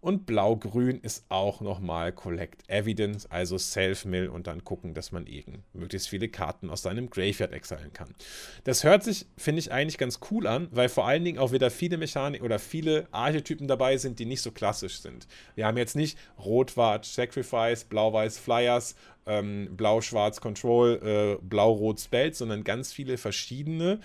Und 0.00 0.26
blau-grün 0.26 1.00
ist 1.00 1.24
auch 1.28 1.60
nochmal 1.60 2.12
Collect 2.12 2.62
Evidence, 2.68 3.26
also 3.30 3.58
Self-Mill 3.58 4.28
und 4.28 4.46
dann 4.46 4.62
gucken, 4.62 4.94
dass 4.94 5.10
man 5.10 5.26
eben 5.26 5.64
möglichst 5.72 6.08
viele 6.08 6.28
Karten 6.28 6.70
aus 6.70 6.82
seinem 6.82 7.10
Graveyard 7.10 7.52
exilen 7.52 7.92
kann. 7.92 8.14
Das 8.62 8.84
hört 8.84 9.02
sich, 9.02 9.26
finde 9.36 9.58
ich, 9.58 9.72
eigentlich 9.72 9.98
ganz 9.98 10.20
cool 10.30 10.46
an, 10.46 10.68
weil 10.70 10.88
vor 10.88 11.06
allen 11.06 11.24
Dingen 11.24 11.38
auch 11.38 11.50
wieder 11.50 11.70
viele 11.70 11.98
Mechanik 11.98 12.42
oder 12.42 12.60
viele 12.60 13.08
Archetypen 13.10 13.66
dabei 13.66 13.96
sind, 13.96 14.20
die 14.20 14.26
nicht 14.26 14.42
so 14.42 14.52
klassisch 14.52 15.00
sind. 15.00 15.26
Wir 15.56 15.66
haben 15.66 15.76
jetzt 15.76 15.96
nicht 15.96 16.16
Rot-Wart 16.38 17.04
Sacrifice, 17.04 17.84
Blau-Weiß 17.84 18.38
Flyers, 18.38 18.94
ähm, 19.26 19.76
Blau-Schwarz 19.76 20.40
Control, 20.40 21.38
äh, 21.40 21.44
Blau-Rot 21.44 22.00
Spells, 22.00 22.38
sondern 22.38 22.64
ganz 22.64 22.92
viele 22.92 23.18
verschiedene 23.18 24.00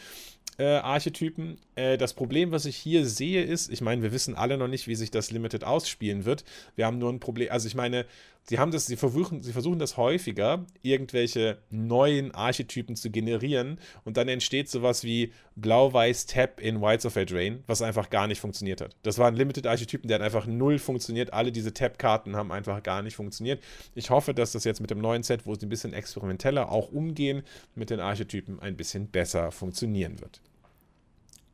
äh, 0.57 0.77
Archetypen. 0.77 1.57
Äh, 1.75 1.97
das 1.97 2.13
Problem, 2.13 2.51
was 2.51 2.65
ich 2.65 2.75
hier 2.75 3.05
sehe, 3.05 3.43
ist, 3.43 3.71
ich 3.71 3.81
meine, 3.81 4.01
wir 4.01 4.11
wissen 4.11 4.35
alle 4.35 4.57
noch 4.57 4.67
nicht, 4.67 4.87
wie 4.87 4.95
sich 4.95 5.11
das 5.11 5.31
Limited 5.31 5.63
ausspielen 5.63 6.25
wird. 6.25 6.43
Wir 6.75 6.85
haben 6.85 6.97
nur 6.97 7.11
ein 7.11 7.19
Problem, 7.19 7.51
also 7.51 7.67
ich 7.67 7.75
meine, 7.75 8.05
sie 8.43 8.59
haben 8.59 8.71
das, 8.71 8.85
sie 8.85 8.95
versuchen, 8.95 9.41
sie 9.41 9.53
versuchen 9.53 9.79
das 9.79 9.97
häufiger, 9.97 10.65
irgendwelche 10.81 11.59
neuen 11.69 12.33
Archetypen 12.33 12.95
zu 12.95 13.09
generieren 13.09 13.79
und 14.03 14.17
dann 14.17 14.27
entsteht 14.27 14.69
sowas 14.69 15.03
wie 15.03 15.33
Blau-Weiß 15.55 16.25
Tap 16.25 16.59
in 16.59 16.81
Whites 16.81 17.05
of 17.05 17.15
Eldraine, 17.15 17.63
was 17.67 17.81
einfach 17.81 18.09
gar 18.09 18.27
nicht 18.27 18.41
funktioniert 18.41 18.81
hat. 18.81 18.95
Das 19.03 19.17
waren 19.17 19.35
Limited-Archetypen, 19.35 20.07
der 20.07 20.15
hat 20.15 20.25
einfach 20.25 20.45
null 20.45 20.79
funktioniert. 20.79 21.33
Alle 21.33 21.51
diese 21.51 21.73
Tap-Karten 21.73 22.35
haben 22.35 22.51
einfach 22.51 22.81
gar 22.83 23.01
nicht 23.01 23.15
funktioniert. 23.15 23.63
Ich 23.95 24.09
hoffe, 24.09 24.33
dass 24.33 24.51
das 24.51 24.63
jetzt 24.63 24.81
mit 24.81 24.91
dem 24.91 24.99
neuen 24.99 25.23
Set, 25.23 25.45
wo 25.45 25.55
sie 25.55 25.65
ein 25.65 25.69
bisschen 25.69 25.93
experimenteller 25.93 26.71
auch 26.71 26.91
umgehen, 26.91 27.43
mit 27.75 27.89
den 27.89 27.99
Archetypen 27.99 28.59
ein 28.59 28.75
bisschen 28.75 29.07
besser 29.07 29.51
funktionieren 29.51 30.19
wird. 30.19 30.41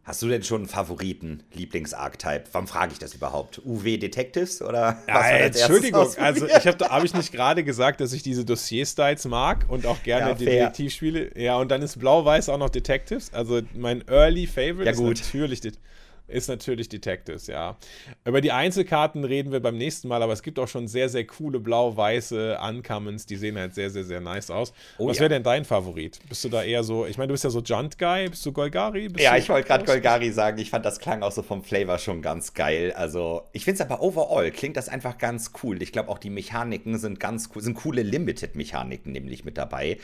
Hast 0.04 0.22
du 0.24 0.28
denn 0.28 0.42
schon 0.42 0.62
einen 0.62 0.70
Favoriten, 0.70 1.44
Lieblings-Archetype? 1.54 2.46
Warum 2.52 2.68
frage 2.68 2.94
ich 2.94 3.00
das 3.00 3.14
überhaupt? 3.14 3.62
UW 3.64 3.98
Detectives 3.98 4.62
oder 4.62 4.98
was 5.08 5.28
ja, 5.28 5.38
Entschuldigung, 5.38 6.08
also 6.18 6.48
ich 6.48 6.66
habe 6.66 6.86
hab 6.86 7.04
ich 7.04 7.14
nicht 7.14 7.32
gerade 7.32 7.64
gesagt, 7.64 8.02
dass 8.02 8.12
ich 8.14 8.24
diese 8.24 8.44
Dossier-Styles 8.44 9.26
mag 9.26 9.66
und 9.68 9.86
auch 9.86 10.02
gerne 10.02 10.30
ja, 10.30 10.34
Detektivspiele. 10.34 11.40
Ja, 11.40 11.58
und 11.58 11.70
dann 11.70 11.84
ist 11.84 12.00
Blau-Weiß 12.00 12.50
auch 12.50 12.58
noch 12.58 12.70
Detectives. 12.70 13.34
Also 13.34 13.62
mein 13.76 14.04
Early 14.08 14.48
Favorite 14.48 14.86
ja, 14.86 14.92
ist 14.92 15.00
natürlich 15.00 15.62
Detectives 15.62 15.90
ist 16.30 16.48
natürlich 16.48 16.90
Detectives, 16.90 17.48
ja. 17.48 17.78
Über 18.26 18.42
die 18.42 18.52
Einzelkarten 18.52 19.24
reden 19.24 19.52
wir 19.52 19.60
beim 19.60 19.78
nächsten 19.78 20.08
Mal, 20.08 20.22
aber 20.22 20.34
es 20.34 20.44
gibt 20.44 20.60
auch 20.60 20.68
schon 20.68 20.88
sehr, 20.88 21.10
sehr 21.10 21.26
coole 21.26 21.60
blau-weiße 21.60 22.58
Uncommons, 22.62 23.26
die 23.26 23.36
sehen 23.36 23.58
halt 23.58 23.76
sehr, 23.76 23.90
sehr, 23.90 24.04
sehr 24.04 24.22
nice 24.22 24.52
aus. 24.52 24.74
Oh, 24.98 25.08
Was 25.08 25.18
ja. 25.18 25.22
wäre 25.22 25.30
denn 25.30 25.44
dein 25.44 25.66
Favorit? 25.66 26.20
Bist 26.30 26.44
du 26.44 26.50
da 26.50 26.64
eher 26.64 26.84
so, 26.84 27.06
ich 27.06 27.18
meine, 27.18 27.28
du 27.28 27.34
bist 27.34 27.44
ja 27.44 27.50
so 27.50 27.62
Junt-Guy, 27.62 28.30
bist 28.30 28.46
du 28.46 28.52
Golgari? 28.52 29.10
Bist 29.10 29.24
ja, 29.24 29.34
du 29.34 29.40
ich 29.40 29.50
wollte 29.50 29.68
gerade 29.68 29.86
Golgari 29.86 30.32
sagen, 30.32 30.58
ich 30.60 30.70
fand 30.70 30.86
das 30.86 31.00
klang 31.00 31.24
auch 31.24 31.32
so 31.32 31.42
vom 31.42 31.64
Flavor 31.64 31.98
schon 31.98 32.22
ganz 32.22 32.54
geil. 32.54 32.94
Also, 32.94 33.44
ich 33.54 33.66
finde 33.66 33.84
es 33.84 33.90
aber 33.90 34.02
overall, 34.02 34.52
klingt 34.52 34.78
das 34.78 34.90
einfach 34.90 35.18
ganz 35.18 35.52
cool. 35.64 35.82
Ich 35.82 35.92
glaube 35.92 36.10
auch 36.10 36.20
die 36.20 36.30
Mechaniken 36.30 36.98
sind 36.98 37.20
ganz 37.20 37.50
cool, 37.56 37.62
sind 37.62 37.76
coole 37.76 38.04
Limited-Mechaniken 38.04 39.12
nämlich 39.12 39.46
mit 39.46 39.58
dabei. 39.58 39.98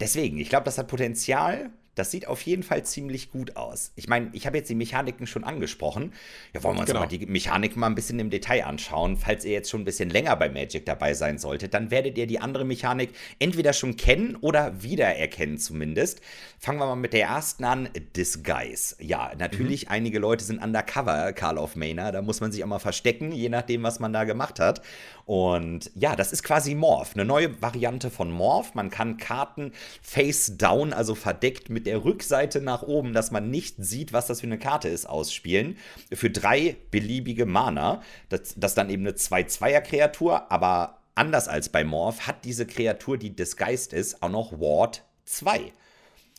Deswegen, 0.00 0.38
ich 0.38 0.48
glaube, 0.48 0.64
das 0.64 0.78
hat 0.78 0.88
Potenzial. 0.88 1.70
Das 1.98 2.10
sieht 2.10 2.28
auf 2.28 2.42
jeden 2.42 2.62
Fall 2.62 2.84
ziemlich 2.84 3.30
gut 3.32 3.56
aus. 3.56 3.92
Ich 3.96 4.08
meine, 4.08 4.30
ich 4.32 4.46
habe 4.46 4.56
jetzt 4.56 4.70
die 4.70 4.74
Mechaniken 4.74 5.26
schon 5.26 5.44
angesprochen. 5.44 6.12
Ja, 6.54 6.62
wollen 6.62 6.76
wir 6.76 6.80
uns 6.80 6.88
genau. 6.88 7.00
aber 7.00 7.08
die 7.08 7.26
Mechaniken 7.26 7.80
mal 7.80 7.88
ein 7.88 7.94
bisschen 7.94 8.18
im 8.18 8.30
Detail 8.30 8.64
anschauen. 8.64 9.16
Falls 9.16 9.44
ihr 9.44 9.52
jetzt 9.52 9.70
schon 9.70 9.82
ein 9.82 9.84
bisschen 9.84 10.08
länger 10.08 10.36
bei 10.36 10.48
Magic 10.48 10.86
dabei 10.86 11.14
sein 11.14 11.38
solltet, 11.38 11.74
dann 11.74 11.90
werdet 11.90 12.16
ihr 12.16 12.26
die 12.26 12.40
andere 12.40 12.64
Mechanik 12.64 13.10
entweder 13.38 13.72
schon 13.72 13.96
kennen 13.96 14.36
oder 14.36 14.82
wiedererkennen 14.82 15.58
zumindest. 15.58 16.20
Fangen 16.58 16.78
wir 16.78 16.86
mal 16.86 16.96
mit 16.96 17.12
der 17.12 17.26
ersten 17.26 17.64
an, 17.64 17.88
Disguise. 18.16 18.96
Ja, 19.00 19.32
natürlich, 19.36 19.86
mhm. 19.86 19.92
einige 19.92 20.18
Leute 20.18 20.44
sind 20.44 20.62
undercover, 20.62 21.32
Karl 21.32 21.58
of 21.58 21.74
Mainer. 21.74 22.12
Da 22.12 22.22
muss 22.22 22.40
man 22.40 22.52
sich 22.52 22.62
auch 22.62 22.68
mal 22.68 22.78
verstecken, 22.78 23.32
je 23.32 23.48
nachdem, 23.48 23.82
was 23.82 23.98
man 23.98 24.12
da 24.12 24.24
gemacht 24.24 24.60
hat. 24.60 24.82
Und 25.28 25.90
ja, 25.94 26.16
das 26.16 26.32
ist 26.32 26.42
quasi 26.42 26.74
Morph, 26.74 27.12
eine 27.12 27.26
neue 27.26 27.60
Variante 27.60 28.08
von 28.08 28.30
Morph. 28.30 28.74
Man 28.74 28.88
kann 28.88 29.18
Karten 29.18 29.72
face 30.00 30.56
down, 30.56 30.94
also 30.94 31.14
verdeckt 31.14 31.68
mit 31.68 31.84
der 31.84 32.02
Rückseite 32.02 32.62
nach 32.62 32.82
oben, 32.82 33.12
dass 33.12 33.30
man 33.30 33.50
nicht 33.50 33.76
sieht, 33.76 34.14
was 34.14 34.26
das 34.26 34.40
für 34.40 34.46
eine 34.46 34.58
Karte 34.58 34.88
ist, 34.88 35.04
ausspielen. 35.04 35.76
Für 36.10 36.30
drei 36.30 36.78
beliebige 36.90 37.44
Mana. 37.44 38.00
Das, 38.30 38.54
das 38.56 38.74
dann 38.74 38.88
eben 38.88 39.02
eine 39.02 39.16
2-2er-Kreatur, 39.16 40.50
aber 40.50 41.02
anders 41.14 41.46
als 41.46 41.68
bei 41.68 41.84
Morph 41.84 42.26
hat 42.26 42.46
diese 42.46 42.64
Kreatur, 42.64 43.18
die 43.18 43.36
disguised 43.36 43.92
ist, 43.92 44.22
auch 44.22 44.30
noch 44.30 44.52
Ward 44.52 45.04
2. 45.26 45.72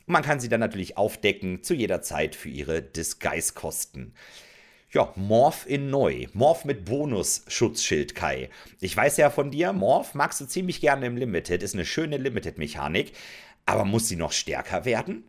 Man 0.08 0.24
kann 0.24 0.40
sie 0.40 0.50
dann 0.50 0.62
natürlich 0.62 0.98
aufdecken 0.98 1.62
zu 1.62 1.76
jeder 1.76 2.02
Zeit 2.02 2.34
für 2.34 2.50
ihre 2.50 2.82
Disguise-Kosten. 2.82 4.16
Ja, 4.92 5.14
Morph 5.16 5.68
in 5.68 5.92
neu. 5.92 6.26
Morph 6.34 6.66
mit 6.66 6.86
Bonus-Schutzschild, 6.86 8.16
Kai. 8.16 8.50
Ich 8.80 8.98
weiß 8.98 9.18
ja 9.18 9.30
von 9.30 9.52
dir, 9.52 9.72
Morph 9.72 10.16
magst 10.16 10.42
du 10.42 10.46
ziemlich 10.46 10.82
gerne 10.82 11.06
im 11.06 11.16
Limited, 11.16 11.62
ist 11.62 11.76
eine 11.76 11.86
schöne 11.86 12.18
Limited-Mechanik. 12.18 13.14
Aber 13.68 13.86
muss 13.86 14.08
sie 14.08 14.16
noch 14.16 14.32
stärker 14.32 14.86
werden? 14.86 15.24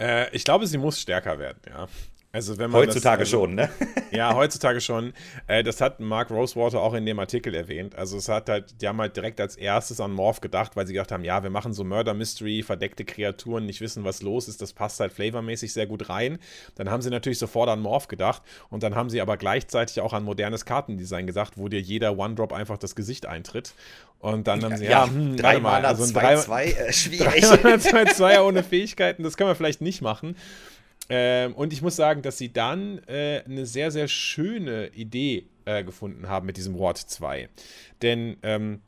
Äh, 0.00 0.34
ich 0.34 0.44
glaube, 0.44 0.66
sie 0.66 0.78
muss 0.78 1.00
stärker 1.00 1.38
werden, 1.38 1.60
ja. 1.68 1.86
Also 2.34 2.58
wenn 2.58 2.72
man 2.72 2.80
heutzutage 2.80 3.22
das, 3.22 3.32
also, 3.32 3.44
schon, 3.44 3.54
ne? 3.54 3.70
Ja, 4.10 4.34
heutzutage 4.34 4.80
schon. 4.80 5.12
Äh, 5.46 5.62
das 5.62 5.80
hat 5.80 6.00
Mark 6.00 6.30
Rosewater 6.30 6.80
auch 6.80 6.94
in 6.94 7.06
dem 7.06 7.20
Artikel 7.20 7.54
erwähnt. 7.54 7.94
Also 7.94 8.16
es 8.16 8.28
hat 8.28 8.48
halt, 8.48 8.82
die 8.82 8.88
haben 8.88 9.00
halt 9.00 9.14
direkt 9.14 9.40
als 9.40 9.54
erstes 9.54 10.00
an 10.00 10.10
Morph 10.10 10.40
gedacht, 10.40 10.74
weil 10.74 10.84
sie 10.84 10.94
gedacht 10.94 11.12
haben, 11.12 11.22
ja, 11.22 11.44
wir 11.44 11.50
machen 11.50 11.72
so 11.72 11.84
Murder 11.84 12.12
Mystery, 12.12 12.64
verdeckte 12.64 13.04
Kreaturen, 13.04 13.66
nicht 13.66 13.80
wissen, 13.80 14.02
was 14.02 14.20
los 14.20 14.48
ist. 14.48 14.60
Das 14.60 14.72
passt 14.72 14.98
halt 14.98 15.12
flavormäßig 15.12 15.72
sehr 15.72 15.86
gut 15.86 16.08
rein. 16.08 16.40
Dann 16.74 16.90
haben 16.90 17.02
sie 17.02 17.10
natürlich 17.10 17.38
sofort 17.38 17.68
an 17.68 17.80
Morph 17.80 18.08
gedacht 18.08 18.42
und 18.68 18.82
dann 18.82 18.96
haben 18.96 19.10
sie 19.10 19.20
aber 19.20 19.36
gleichzeitig 19.36 20.00
auch 20.00 20.12
an 20.12 20.24
modernes 20.24 20.64
Kartendesign 20.64 21.28
gedacht, 21.28 21.52
wo 21.54 21.68
dir 21.68 21.80
jeder 21.80 22.18
One-Drop 22.18 22.52
einfach 22.52 22.78
das 22.78 22.96
Gesicht 22.96 23.26
eintritt. 23.26 23.74
Und 24.18 24.48
dann 24.48 24.64
haben 24.64 24.76
sie, 24.76 24.86
ja, 24.86 25.04
ja 25.04 25.06
hm, 25.06 25.36
dreimal, 25.36 25.84
also 25.84 26.02
ein 26.02 26.10
2-2, 26.10 26.62
äh, 26.62 26.92
schwierig. 26.94 27.44
2-2 27.44 28.40
ohne 28.40 28.64
Fähigkeiten, 28.64 29.22
das 29.22 29.36
können 29.36 29.50
wir 29.50 29.54
vielleicht 29.54 29.82
nicht 29.82 30.02
machen. 30.02 30.34
Ähm, 31.08 31.54
und 31.54 31.72
ich 31.72 31.82
muss 31.82 31.96
sagen, 31.96 32.22
dass 32.22 32.38
sie 32.38 32.52
dann 32.52 32.98
äh, 33.06 33.42
eine 33.44 33.66
sehr, 33.66 33.90
sehr 33.90 34.08
schöne 34.08 34.88
Idee 34.88 35.48
äh, 35.64 35.84
gefunden 35.84 36.28
haben 36.28 36.46
mit 36.46 36.56
diesem 36.56 36.78
Wort 36.78 36.98
2. 36.98 37.48
Denn 38.02 38.36
ähm, 38.42 38.80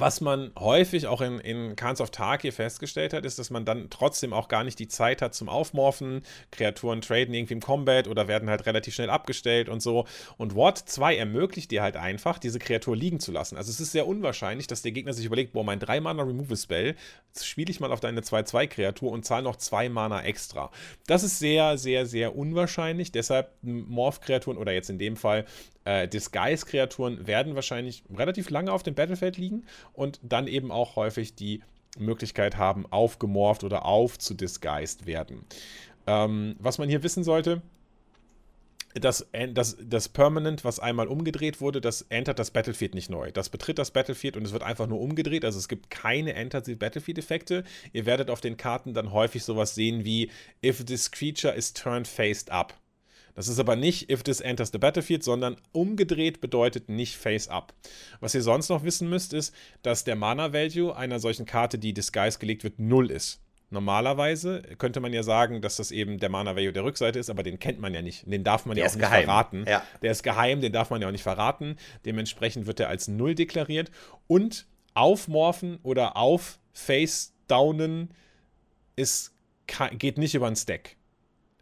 was 0.00 0.20
man 0.20 0.52
häufig 0.58 1.06
auch 1.06 1.20
in, 1.20 1.38
in 1.40 1.76
Khans 1.76 2.00
of 2.00 2.10
Tarkir 2.10 2.52
festgestellt 2.52 3.12
hat, 3.12 3.24
ist, 3.24 3.38
dass 3.38 3.50
man 3.50 3.64
dann 3.64 3.90
trotzdem 3.90 4.32
auch 4.32 4.48
gar 4.48 4.64
nicht 4.64 4.78
die 4.78 4.88
Zeit 4.88 5.22
hat 5.22 5.34
zum 5.34 5.48
Aufmorphen. 5.48 6.22
Kreaturen 6.50 7.00
traden 7.00 7.34
irgendwie 7.34 7.54
im 7.54 7.60
Combat 7.60 8.08
oder 8.08 8.28
werden 8.28 8.50
halt 8.50 8.66
relativ 8.66 8.94
schnell 8.94 9.10
abgestellt 9.10 9.68
und 9.68 9.80
so. 9.80 10.06
Und 10.36 10.54
Ward 10.54 10.78
2 10.78 11.16
ermöglicht 11.16 11.70
dir 11.70 11.82
halt 11.82 11.96
einfach, 11.96 12.38
diese 12.38 12.58
Kreatur 12.58 12.96
liegen 12.96 13.20
zu 13.20 13.32
lassen. 13.32 13.56
Also 13.56 13.70
es 13.70 13.80
ist 13.80 13.92
sehr 13.92 14.06
unwahrscheinlich, 14.06 14.66
dass 14.66 14.82
der 14.82 14.92
Gegner 14.92 15.12
sich 15.12 15.26
überlegt, 15.26 15.52
boah, 15.52 15.64
mein 15.64 15.80
3-Mana-Removal-Spell 15.80 16.94
spiele 17.40 17.70
ich 17.70 17.80
mal 17.80 17.92
auf 17.92 18.00
deine 18.00 18.20
2-2-Kreatur 18.20 19.10
und 19.10 19.24
zahle 19.24 19.44
noch 19.44 19.56
2 19.56 19.88
Mana 19.88 20.22
extra. 20.22 20.70
Das 21.06 21.22
ist 21.22 21.38
sehr, 21.38 21.78
sehr, 21.78 22.06
sehr 22.06 22.36
unwahrscheinlich. 22.36 23.12
Deshalb 23.12 23.52
Morph-Kreaturen 23.62 24.58
oder 24.58 24.72
jetzt 24.72 24.90
in 24.90 24.98
dem 24.98 25.16
Fall 25.16 25.44
äh, 25.88 26.06
Disguise-Kreaturen 26.06 27.26
werden 27.26 27.54
wahrscheinlich 27.54 28.02
relativ 28.14 28.50
lange 28.50 28.72
auf 28.72 28.82
dem 28.82 28.94
Battlefield 28.94 29.38
liegen 29.38 29.64
und 29.94 30.20
dann 30.22 30.46
eben 30.46 30.70
auch 30.70 30.96
häufig 30.96 31.34
die 31.34 31.62
Möglichkeit 31.98 32.58
haben, 32.58 32.84
aufgemorpht 32.90 33.64
oder 33.64 33.86
aufzudisguised 33.86 35.06
werden. 35.06 35.46
Ähm, 36.06 36.56
was 36.58 36.76
man 36.76 36.90
hier 36.90 37.02
wissen 37.02 37.24
sollte, 37.24 37.62
das, 38.92 39.26
das, 39.54 39.78
das 39.80 40.10
Permanent, 40.10 40.62
was 40.62 40.78
einmal 40.78 41.08
umgedreht 41.08 41.62
wurde, 41.62 41.80
das 41.80 42.02
entert 42.02 42.38
das 42.38 42.50
Battlefield 42.50 42.94
nicht 42.94 43.08
neu. 43.08 43.30
Das 43.32 43.48
betritt 43.48 43.78
das 43.78 43.90
Battlefield 43.90 44.36
und 44.36 44.44
es 44.44 44.52
wird 44.52 44.64
einfach 44.64 44.88
nur 44.88 45.00
umgedreht. 45.00 45.44
Also 45.44 45.58
es 45.58 45.68
gibt 45.68 45.88
keine 45.88 46.34
Enter 46.34 46.62
the 46.62 46.74
Battlefield-Effekte. 46.74 47.64
Ihr 47.94 48.04
werdet 48.04 48.28
auf 48.28 48.42
den 48.42 48.58
Karten 48.58 48.92
dann 48.92 49.12
häufig 49.12 49.42
sowas 49.42 49.74
sehen 49.74 50.04
wie 50.04 50.30
If 50.62 50.84
this 50.84 51.10
creature 51.10 51.54
is 51.54 51.72
turned 51.72 52.06
faced 52.06 52.50
up. 52.50 52.74
Das 53.38 53.46
ist 53.46 53.60
aber 53.60 53.76
nicht 53.76 54.10
if 54.10 54.24
this 54.24 54.40
enters 54.40 54.72
the 54.72 54.78
battlefield, 54.78 55.22
sondern 55.22 55.58
umgedreht 55.70 56.40
bedeutet 56.40 56.88
nicht 56.88 57.16
face 57.16 57.46
up. 57.46 57.72
Was 58.18 58.34
ihr 58.34 58.42
sonst 58.42 58.68
noch 58.68 58.82
wissen 58.82 59.08
müsst, 59.08 59.32
ist, 59.32 59.54
dass 59.82 60.02
der 60.02 60.16
Mana 60.16 60.52
Value 60.52 60.96
einer 60.96 61.20
solchen 61.20 61.46
Karte, 61.46 61.78
die 61.78 61.94
Disguise 61.94 62.40
gelegt 62.40 62.64
wird, 62.64 62.80
0 62.80 63.12
ist. 63.12 63.40
Normalerweise 63.70 64.62
könnte 64.78 64.98
man 64.98 65.12
ja 65.12 65.22
sagen, 65.22 65.62
dass 65.62 65.76
das 65.76 65.92
eben 65.92 66.18
der 66.18 66.30
Mana 66.30 66.56
Value 66.56 66.72
der 66.72 66.82
Rückseite 66.82 67.20
ist, 67.20 67.30
aber 67.30 67.44
den 67.44 67.60
kennt 67.60 67.78
man 67.78 67.94
ja 67.94 68.02
nicht. 68.02 68.24
Den 68.26 68.42
darf 68.42 68.66
man 68.66 68.74
der 68.74 68.86
ja 68.86 68.90
auch 68.90 68.96
nicht 68.96 69.04
geheim. 69.04 69.26
verraten. 69.26 69.64
Ja. 69.68 69.84
Der 70.02 70.10
ist 70.10 70.24
geheim, 70.24 70.60
den 70.60 70.72
darf 70.72 70.90
man 70.90 71.00
ja 71.00 71.06
auch 71.06 71.12
nicht 71.12 71.22
verraten. 71.22 71.76
Dementsprechend 72.04 72.66
wird 72.66 72.80
er 72.80 72.88
als 72.88 73.06
Null 73.06 73.36
deklariert. 73.36 73.92
Und 74.26 74.66
aufmorphen 74.94 75.78
oder 75.84 76.16
auf 76.16 76.58
Face 76.72 77.34
downen 77.46 78.10
ist, 78.96 79.32
geht 79.92 80.18
nicht 80.18 80.34
über 80.34 80.48
einen 80.48 80.56
Stack. 80.56 80.96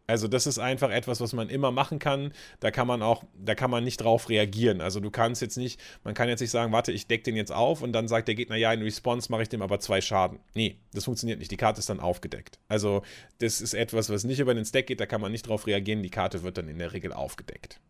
Also 0.07 0.29
das 0.29 0.47
ist 0.47 0.59
einfach 0.59 0.91
etwas, 0.91 1.21
was 1.21 1.33
man 1.33 1.49
immer 1.49 1.73
machen 1.73 1.99
kann. 1.99 2.33
Da 2.61 2.71
kann 2.71 2.87
man 2.87 3.03
auch, 3.03 3.25
da 3.37 3.55
kann 3.55 3.71
man 3.71 3.83
nicht 3.83 3.99
drauf 3.99 4.29
reagieren. 4.29 4.81
Also 4.81 5.01
du 5.01 5.11
kannst 5.11 5.43
jetzt 5.43 5.57
nicht, 5.57 5.81
man 6.05 6.15
kann 6.15 6.29
jetzt 6.29 6.41
nicht 6.41 6.51
sagen, 6.51 6.73
warte, 6.73 6.93
ich 6.93 7.09
deck 7.09 7.25
den 7.25 7.37
jetzt 7.37 7.53
auf 7.53 7.83
und 7.83 7.93
dann 7.93 8.07
sagt 8.07 8.29
der 8.29 8.35
Gegner, 8.37 8.57
ja, 8.57 8.73
in 8.73 8.83
Response 8.83 9.31
mache 9.31 9.43
ich 9.43 9.49
dem 9.49 9.63
aber 9.63 9.81
zwei 9.81 10.01
Schaden. 10.01 10.39
Nee, 10.55 10.79
das 10.93 11.05
funktioniert 11.05 11.39
nicht. 11.39 11.51
Die 11.51 11.57
Karte 11.57 11.81
ist 11.81 11.91
dann 11.91 12.01
aufgedeckt. 12.01 12.59
Also 12.69 13.03
das 13.39 13.61
ist 13.61 13.75
etwas, 13.75 14.09
was 14.11 14.25
nicht 14.25 14.39
über 14.39 14.55
den 14.55 14.65
Stack 14.65 14.87
geht, 14.87 15.01
da 15.01 15.07
kann 15.07 15.21
man 15.21 15.33
nicht 15.33 15.49
drauf 15.49 15.67
reagieren. 15.67 16.03
Die 16.03 16.11
Karte 16.11 16.43
wird 16.43 16.59
dann 16.59 16.69
in 16.69 16.79
der 16.79 16.93
Regel 16.93 17.13
aufgedeckt. 17.13 17.81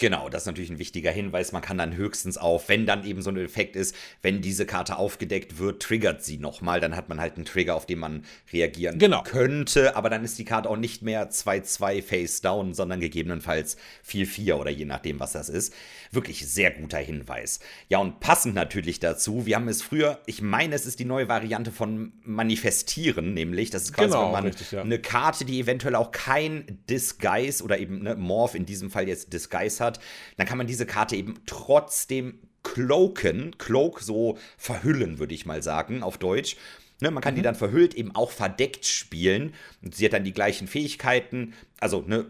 Genau, 0.00 0.30
das 0.30 0.42
ist 0.42 0.46
natürlich 0.46 0.70
ein 0.70 0.78
wichtiger 0.78 1.10
Hinweis. 1.10 1.52
Man 1.52 1.60
kann 1.60 1.76
dann 1.76 1.94
höchstens 1.94 2.38
auf, 2.38 2.70
wenn 2.70 2.86
dann 2.86 3.04
eben 3.04 3.20
so 3.20 3.30
ein 3.30 3.36
Effekt 3.36 3.76
ist, 3.76 3.94
wenn 4.22 4.40
diese 4.40 4.64
Karte 4.64 4.96
aufgedeckt 4.96 5.58
wird, 5.58 5.82
triggert 5.82 6.24
sie 6.24 6.38
nochmal. 6.38 6.80
Dann 6.80 6.96
hat 6.96 7.10
man 7.10 7.20
halt 7.20 7.36
einen 7.36 7.44
Trigger, 7.44 7.74
auf 7.74 7.84
den 7.84 7.98
man 7.98 8.24
reagieren 8.50 8.98
genau. 8.98 9.22
könnte. 9.22 9.96
Aber 9.96 10.08
dann 10.08 10.24
ist 10.24 10.38
die 10.38 10.46
Karte 10.46 10.70
auch 10.70 10.78
nicht 10.78 11.02
mehr 11.02 11.30
2-2 11.30 12.02
Face 12.02 12.40
Down, 12.40 12.72
sondern 12.72 13.00
gegebenenfalls 13.00 13.76
4-4 14.08 14.54
oder 14.54 14.70
je 14.70 14.86
nachdem, 14.86 15.20
was 15.20 15.32
das 15.32 15.50
ist. 15.50 15.74
Wirklich 16.10 16.48
sehr 16.48 16.70
guter 16.70 16.98
Hinweis. 16.98 17.60
Ja, 17.88 17.98
und 17.98 18.20
passend 18.20 18.54
natürlich 18.54 19.00
dazu, 19.00 19.44
wir 19.44 19.56
haben 19.56 19.68
es 19.68 19.82
früher, 19.82 20.20
ich 20.24 20.40
meine, 20.40 20.74
es 20.74 20.86
ist 20.86 20.98
die 20.98 21.04
neue 21.04 21.28
Variante 21.28 21.72
von 21.72 22.12
Manifestieren, 22.22 23.34
nämlich, 23.34 23.68
das 23.68 23.82
ist 23.82 23.92
quasi, 23.92 24.08
genau, 24.08 24.26
wenn 24.26 24.32
man 24.32 24.44
richtig, 24.44 24.72
ja. 24.72 24.80
eine 24.80 24.98
Karte, 24.98 25.44
die 25.44 25.60
eventuell 25.60 25.94
auch 25.94 26.10
kein 26.10 26.80
Disguise 26.88 27.62
oder 27.62 27.78
eben 27.78 28.02
ne, 28.02 28.16
Morph 28.16 28.54
in 28.54 28.64
diesem 28.64 28.90
Fall 28.90 29.06
jetzt 29.06 29.32
Disguise 29.32 29.84
hat, 29.84 29.89
dann 30.36 30.46
kann 30.46 30.58
man 30.58 30.66
diese 30.66 30.86
Karte 30.86 31.16
eben 31.16 31.40
trotzdem 31.46 32.38
cloaken, 32.62 33.56
cloak 33.58 34.00
so 34.00 34.38
verhüllen, 34.56 35.18
würde 35.18 35.34
ich 35.34 35.46
mal 35.46 35.62
sagen, 35.62 36.02
auf 36.02 36.18
Deutsch. 36.18 36.56
Ne, 37.00 37.10
man 37.10 37.22
kann 37.22 37.32
mhm. 37.34 37.36
die 37.36 37.42
dann 37.42 37.54
verhüllt 37.54 37.94
eben 37.94 38.14
auch 38.14 38.30
verdeckt 38.30 38.84
spielen. 38.84 39.54
Sie 39.90 40.04
hat 40.04 40.12
dann 40.12 40.24
die 40.24 40.34
gleichen 40.34 40.68
Fähigkeiten, 40.68 41.54
also 41.78 42.02
ne, 42.02 42.26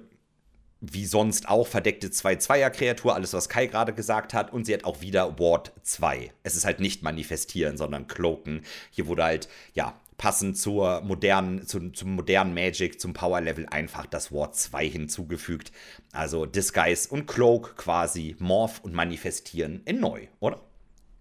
wie 0.80 1.04
sonst 1.04 1.48
auch 1.48 1.66
verdeckte 1.66 2.08
2-2er-Kreatur, 2.08 3.14
alles 3.14 3.34
was 3.34 3.48
Kai 3.48 3.66
gerade 3.66 3.92
gesagt 3.92 4.32
hat. 4.32 4.52
Und 4.52 4.64
sie 4.64 4.72
hat 4.72 4.84
auch 4.84 5.00
wieder 5.02 5.38
Ward 5.38 5.72
2. 5.82 6.32
Es 6.42 6.56
ist 6.56 6.64
halt 6.64 6.80
nicht 6.80 7.02
manifestieren, 7.02 7.76
sondern 7.76 8.06
cloaken. 8.06 8.62
Hier 8.90 9.06
wurde 9.06 9.24
halt, 9.24 9.48
ja, 9.74 10.00
passend 10.20 10.58
zur 10.58 11.00
modernen, 11.00 11.66
zu, 11.66 11.88
zum 11.92 12.14
modernen 12.14 12.52
Magic, 12.52 13.00
zum 13.00 13.14
Power 13.14 13.40
Level 13.40 13.64
einfach 13.70 14.04
das 14.04 14.30
Wort 14.30 14.54
2 14.54 14.86
hinzugefügt. 14.86 15.72
Also 16.12 16.44
Disguise 16.44 17.08
und 17.08 17.26
Cloak 17.26 17.74
quasi, 17.78 18.36
Morph 18.38 18.80
und 18.80 18.92
Manifestieren 18.92 19.80
in 19.86 19.98
neu, 19.98 20.26
oder? 20.38 20.60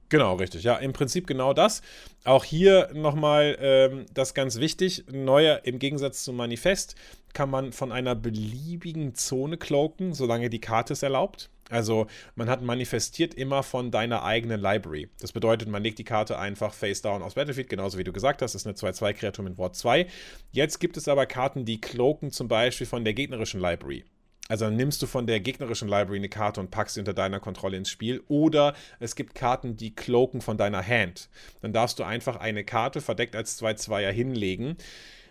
Genau, 0.10 0.36
richtig. 0.36 0.64
Ja, 0.64 0.76
im 0.76 0.92
Prinzip 0.92 1.28
genau 1.28 1.54
das. 1.54 1.82
Auch 2.26 2.44
hier 2.44 2.90
nochmal 2.94 3.58
ähm, 3.62 4.06
das 4.14 4.34
ganz 4.34 4.60
wichtig. 4.60 5.06
Neuer 5.10 5.62
im 5.64 5.80
Gegensatz 5.80 6.26
zum 6.26 6.36
Manifest 6.36 6.96
kann 7.32 7.50
man 7.50 7.72
von 7.72 7.94
einer 7.94 8.16
beliebigen 8.16 9.16
Zone 9.16 9.56
cloaken, 9.56 10.14
solange 10.14 10.50
die 10.50 10.60
Karte 10.60 10.92
es 10.92 11.04
erlaubt. 11.04 11.50
Also 11.70 12.08
man 12.36 12.50
hat 12.50 12.62
manifestiert 12.62 13.34
immer 13.34 13.64
von 13.64 13.92
deiner 13.92 14.24
eigenen 14.24 14.60
Library. 14.60 15.10
Das 15.20 15.32
bedeutet, 15.32 15.70
man 15.70 15.84
legt 15.84 16.00
die 16.00 16.04
Karte 16.04 16.38
einfach 16.38 16.74
face 16.74 17.02
down 17.02 17.22
aufs 17.22 17.36
Battlefield, 17.36 17.70
genauso 17.70 17.98
wie 17.98 18.04
du 18.04 18.12
gesagt 18.12 18.42
hast, 18.42 18.56
das 18.56 18.66
ist 18.66 18.86
eine 18.86 18.94
2-2-Kreatur 18.94 19.46
mit 19.46 19.58
Wort 19.58 19.76
2. 19.76 20.08
Jetzt 20.52 20.80
gibt 20.80 20.98
es 20.98 21.08
aber 21.08 21.26
Karten, 21.26 21.66
die 21.66 21.80
cloaken 21.80 22.32
zum 22.32 22.48
Beispiel 22.48 22.88
von 22.88 23.04
der 23.04 23.14
gegnerischen 23.14 23.62
Library. 23.62 24.04
Also 24.50 24.66
dann 24.66 24.78
nimmst 24.78 25.00
du 25.04 25.06
von 25.06 25.28
der 25.28 25.40
gegnerischen 25.40 25.88
Library 25.88 26.18
eine 26.18 26.28
Karte 26.28 26.60
und 26.60 26.72
packst 26.72 26.96
sie 26.96 27.02
unter 27.02 27.14
deiner 27.14 27.40
Kontrolle 27.40 27.78
ins 27.78 27.92
Spiel. 27.92 28.24
Oder 28.28 28.74
es 29.00 29.16
gibt 29.16 29.36
Karten, 29.36 29.78
die 29.78 29.94
cloaken 29.94 30.42
von 30.42 30.58
deiner 30.58 30.86
Hand. 30.86 31.30
Dann 31.62 31.72
darfst 31.72 32.00
du 32.00 32.04
einfach 32.04 32.36
eine 32.38 32.64
Karte 32.64 33.00
verdeckt 33.00 33.36
als 33.36 33.62
2-2er 33.62 34.10
hinlegen. 34.10 34.76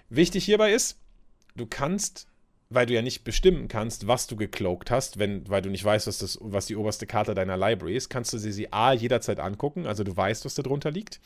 Wichtig 0.09 0.45
hierbei 0.45 0.73
ist, 0.73 1.01
du 1.57 1.67
kannst 1.67 2.29
weil 2.71 2.85
du 2.85 2.93
ja 2.93 3.01
nicht 3.01 3.25
bestimmen 3.25 3.67
kannst, 3.69 4.07
was 4.07 4.27
du 4.27 4.37
gecloakt 4.37 4.91
hast, 4.91 5.19
wenn, 5.19 5.49
weil 5.49 5.63
du 5.63 5.71
nicht 5.71 5.85
weißt, 5.85 6.07
was, 6.07 6.19
das, 6.19 6.39
was 6.43 6.67
die 6.67 6.77
oberste 6.77 7.07
Karte 7.07 7.35
deiner 7.35 7.57
Library 7.57 7.97
ist, 7.97 8.11
kannst 8.11 8.33
du 8.35 8.39
sie, 8.39 8.53
sie 8.53 8.73
A 8.73 8.93
jederzeit 8.93 9.41
angucken, 9.41 9.87
also 9.87 10.05
du 10.05 10.15
weißt, 10.15 10.45
was 10.45 10.55
da 10.55 10.63
drunter 10.63 10.91
liegt. 10.91 11.21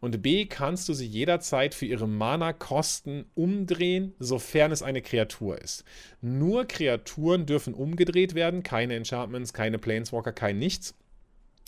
Und 0.00 0.22
B 0.22 0.46
kannst 0.46 0.88
du 0.88 0.94
sie 0.94 1.06
jederzeit 1.06 1.74
für 1.74 1.86
ihre 1.86 2.06
Mana-Kosten 2.06 3.24
umdrehen, 3.34 4.14
sofern 4.20 4.70
es 4.70 4.82
eine 4.82 5.02
Kreatur 5.02 5.60
ist. 5.60 5.84
Nur 6.20 6.64
Kreaturen 6.66 7.46
dürfen 7.46 7.74
umgedreht 7.74 8.36
werden, 8.36 8.62
keine 8.62 8.94
Enchantments, 8.94 9.52
keine 9.52 9.78
Planeswalker, 9.78 10.32
kein 10.32 10.58
nichts. 10.58 10.94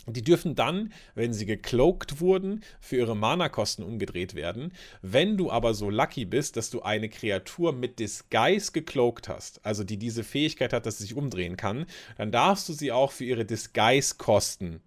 Die 0.09 0.23
dürfen 0.23 0.55
dann, 0.55 0.93
wenn 1.15 1.33
sie 1.33 1.45
gecloakt 1.45 2.21
wurden, 2.21 2.63
für 2.79 2.95
ihre 2.95 3.15
Mana-Kosten 3.15 3.83
umgedreht 3.83 4.35
werden. 4.35 4.71
Wenn 5.01 5.35
du 5.35 5.51
aber 5.51 5.73
so 5.73 5.89
lucky 5.89 6.23
bist, 6.25 6.55
dass 6.55 6.69
du 6.69 6.81
eine 6.81 7.09
Kreatur 7.09 7.73
mit 7.73 7.99
Disguise 7.99 8.71
gecloakt 8.71 9.27
hast, 9.27 9.65
also 9.65 9.83
die 9.83 9.97
diese 9.97 10.23
Fähigkeit 10.23 10.71
hat, 10.71 10.85
dass 10.85 10.99
sie 10.99 11.03
sich 11.03 11.15
umdrehen 11.15 11.57
kann, 11.57 11.85
dann 12.17 12.31
darfst 12.31 12.69
du 12.69 12.73
sie 12.73 12.91
auch 12.91 13.11
für 13.11 13.25
ihre 13.25 13.43
Disguise-Kosten 13.43 14.79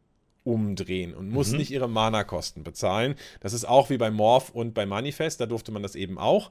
umdrehen 0.42 1.14
und 1.14 1.30
musst 1.30 1.52
mhm. 1.52 1.58
nicht 1.58 1.70
ihre 1.70 1.88
Mana-Kosten 1.88 2.64
bezahlen. 2.64 3.14
Das 3.40 3.52
ist 3.52 3.66
auch 3.66 3.90
wie 3.90 3.98
bei 3.98 4.10
Morph 4.10 4.50
und 4.50 4.72
bei 4.72 4.86
Manifest, 4.86 5.40
da 5.40 5.46
durfte 5.46 5.70
man 5.70 5.82
das 5.82 5.94
eben 5.94 6.18
auch. 6.18 6.50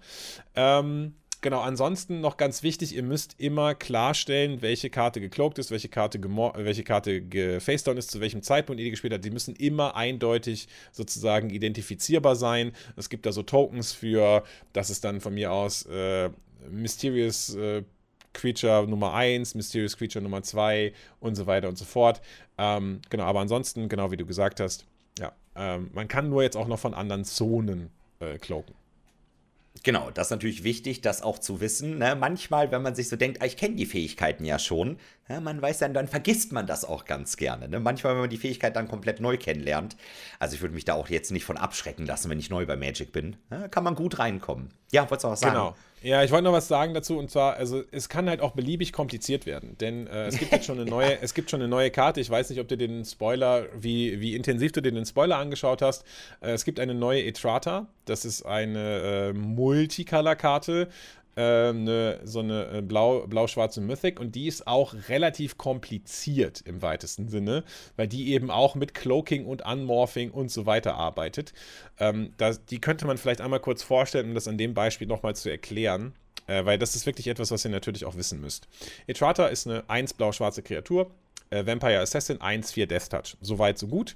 Ähm, 0.55 1.15
Genau, 1.41 1.61
ansonsten 1.61 2.19
noch 2.19 2.35
ganz 2.35 2.63
wichtig, 2.63 2.93
ihr 2.93 3.03
müsst 3.03 3.35
immer 3.39 3.73
klarstellen, 3.73 4.61
welche 4.61 4.89
Karte 4.89 5.21
gecloakt 5.21 5.57
ist, 5.57 5.71
welche 5.71 5.87
Karte, 5.87 6.19
welche 6.21 6.83
Karte 6.83 7.21
gefacedown 7.21 7.95
ist, 7.95 8.11
zu 8.11 8.19
welchem 8.19 8.41
Zeitpunkt 8.41 8.79
ihr 8.79 8.85
die 8.85 8.91
gespielt 8.91 9.13
habt. 9.13 9.23
Die 9.23 9.31
müssen 9.31 9.55
immer 9.55 9.95
eindeutig 9.95 10.67
sozusagen 10.91 11.49
identifizierbar 11.49 12.35
sein. 12.35 12.73
Es 12.97 13.07
gibt 13.07 13.25
da 13.25 13.31
so 13.31 13.41
Tokens 13.41 13.93
für, 13.93 14.43
das 14.73 14.89
ist 14.89 15.05
dann 15.05 15.21
von 15.21 15.33
mir 15.33 15.53
aus 15.53 15.85
äh, 15.85 16.29
Mysterious 16.69 17.55
äh, 17.55 17.83
Creature 18.33 18.85
Nummer 18.85 19.13
1, 19.13 19.55
Mysterious 19.55 19.95
Creature 19.95 20.21
Nummer 20.21 20.43
2 20.43 20.91
und 21.21 21.35
so 21.35 21.47
weiter 21.47 21.69
und 21.69 21.77
so 21.77 21.85
fort. 21.85 22.21
Ähm, 22.57 22.99
genau, 23.09 23.23
aber 23.23 23.39
ansonsten, 23.39 23.87
genau 23.87 24.11
wie 24.11 24.17
du 24.17 24.25
gesagt 24.25 24.59
hast, 24.59 24.85
ja, 25.17 25.31
ähm, 25.55 25.89
man 25.93 26.09
kann 26.09 26.29
nur 26.29 26.43
jetzt 26.43 26.57
auch 26.57 26.67
noch 26.67 26.79
von 26.79 26.93
anderen 26.93 27.23
Zonen 27.23 27.89
äh, 28.19 28.37
cloaken. 28.37 28.78
Genau, 29.83 30.11
das 30.11 30.27
ist 30.27 30.31
natürlich 30.31 30.63
wichtig, 30.63 31.01
das 31.01 31.21
auch 31.21 31.39
zu 31.39 31.61
wissen. 31.61 31.97
Ne? 31.97 32.15
Manchmal, 32.15 32.71
wenn 32.71 32.81
man 32.81 32.95
sich 32.95 33.09
so 33.09 33.15
denkt, 33.15 33.41
ah, 33.41 33.45
ich 33.45 33.57
kenne 33.57 33.75
die 33.75 33.85
Fähigkeiten 33.85 34.43
ja 34.45 34.59
schon, 34.59 34.97
ja, 35.29 35.39
man 35.39 35.61
weiß 35.61 35.77
dann, 35.77 35.93
dann 35.93 36.07
vergisst 36.07 36.51
man 36.51 36.65
das 36.65 36.83
auch 36.83 37.05
ganz 37.05 37.37
gerne. 37.37 37.69
Ne? 37.69 37.79
Manchmal, 37.79 38.13
wenn 38.13 38.21
man 38.21 38.29
die 38.29 38.37
Fähigkeit 38.37 38.75
dann 38.75 38.87
komplett 38.87 39.19
neu 39.19 39.37
kennenlernt, 39.37 39.95
also 40.39 40.55
ich 40.55 40.61
würde 40.61 40.73
mich 40.73 40.85
da 40.85 40.95
auch 40.95 41.09
jetzt 41.09 41.31
nicht 41.31 41.45
von 41.45 41.57
abschrecken 41.57 42.05
lassen, 42.05 42.29
wenn 42.29 42.39
ich 42.39 42.49
neu 42.49 42.65
bei 42.65 42.75
Magic 42.75 43.11
bin, 43.11 43.35
ja, 43.51 43.67
kann 43.67 43.83
man 43.83 43.95
gut 43.95 44.17
reinkommen. 44.17 44.69
Ja, 44.91 45.03
wolltest 45.03 45.23
du 45.23 45.29
was 45.29 45.39
sagen? 45.41 45.53
Genau. 45.53 45.75
Ja, 46.01 46.23
ich 46.23 46.31
wollte 46.31 46.45
noch 46.45 46.53
was 46.53 46.69
sagen 46.69 46.93
dazu 46.93 47.17
und 47.17 47.29
zwar, 47.29 47.55
also 47.55 47.83
es 47.91 48.07
kann 48.07 48.29
halt 48.29 48.39
auch 48.39 48.51
beliebig 48.51 48.93
kompliziert 48.93 49.45
werden, 49.45 49.77
denn 49.79 50.07
äh, 50.07 50.27
es 50.27 50.37
gibt 50.39 50.51
jetzt 50.53 50.65
schon 50.65 50.79
eine 50.79 50.89
neue, 50.89 51.19
es 51.21 51.33
gibt 51.33 51.51
schon 51.51 51.59
eine 51.59 51.67
neue 51.67 51.91
Karte. 51.91 52.21
Ich 52.21 52.29
weiß 52.29 52.49
nicht, 52.49 52.59
ob 52.61 52.69
du 52.69 52.77
den 52.77 53.03
Spoiler, 53.03 53.65
wie, 53.77 54.21
wie 54.21 54.33
intensiv 54.33 54.71
du 54.71 54.81
dir 54.81 54.93
den 54.93 55.05
Spoiler 55.05 55.37
angeschaut 55.37 55.81
hast. 55.81 56.05
Äh, 56.39 56.51
es 56.51 56.63
gibt 56.63 56.79
eine 56.79 56.93
neue 56.93 57.23
Etrata. 57.25 57.87
Das 58.05 58.23
ist 58.23 58.43
eine 58.43 59.29
äh, 59.29 59.33
Multicolor-Karte, 59.33 60.87
eine, 61.41 62.19
so 62.23 62.39
eine 62.39 62.77
äh, 62.77 62.81
blau, 62.81 63.27
blau-schwarze 63.27 63.81
Mythic 63.81 64.19
und 64.19 64.35
die 64.35 64.47
ist 64.47 64.67
auch 64.67 64.93
relativ 65.07 65.57
kompliziert 65.57 66.61
im 66.65 66.81
weitesten 66.81 67.29
Sinne, 67.29 67.63
weil 67.95 68.07
die 68.07 68.33
eben 68.33 68.51
auch 68.51 68.75
mit 68.75 68.93
Cloaking 68.93 69.45
und 69.45 69.65
Unmorphing 69.65 70.31
und 70.31 70.51
so 70.51 70.65
weiter 70.65 70.95
arbeitet. 70.95 71.53
Ähm, 71.99 72.33
das, 72.37 72.65
die 72.65 72.79
könnte 72.79 73.05
man 73.07 73.17
vielleicht 73.17 73.41
einmal 73.41 73.59
kurz 73.59 73.83
vorstellen, 73.83 74.29
um 74.29 74.35
das 74.35 74.47
an 74.47 74.57
dem 74.57 74.73
Beispiel 74.73 75.07
nochmal 75.07 75.35
zu 75.35 75.49
erklären, 75.49 76.13
äh, 76.47 76.65
weil 76.65 76.77
das 76.77 76.95
ist 76.95 77.05
wirklich 77.05 77.27
etwas, 77.27 77.51
was 77.51 77.65
ihr 77.65 77.71
natürlich 77.71 78.05
auch 78.05 78.15
wissen 78.15 78.41
müsst. 78.41 78.67
Etrata 79.07 79.47
ist 79.47 79.67
eine 79.67 79.89
1 79.89 80.13
blau-schwarze 80.13 80.63
Kreatur, 80.63 81.11
äh, 81.49 81.65
Vampire 81.65 81.99
Assassin 81.99 82.37
1-4 82.39 82.85
Death 82.85 83.09
Touch. 83.09 83.37
Soweit, 83.41 83.77
so 83.77 83.87
gut. 83.87 84.15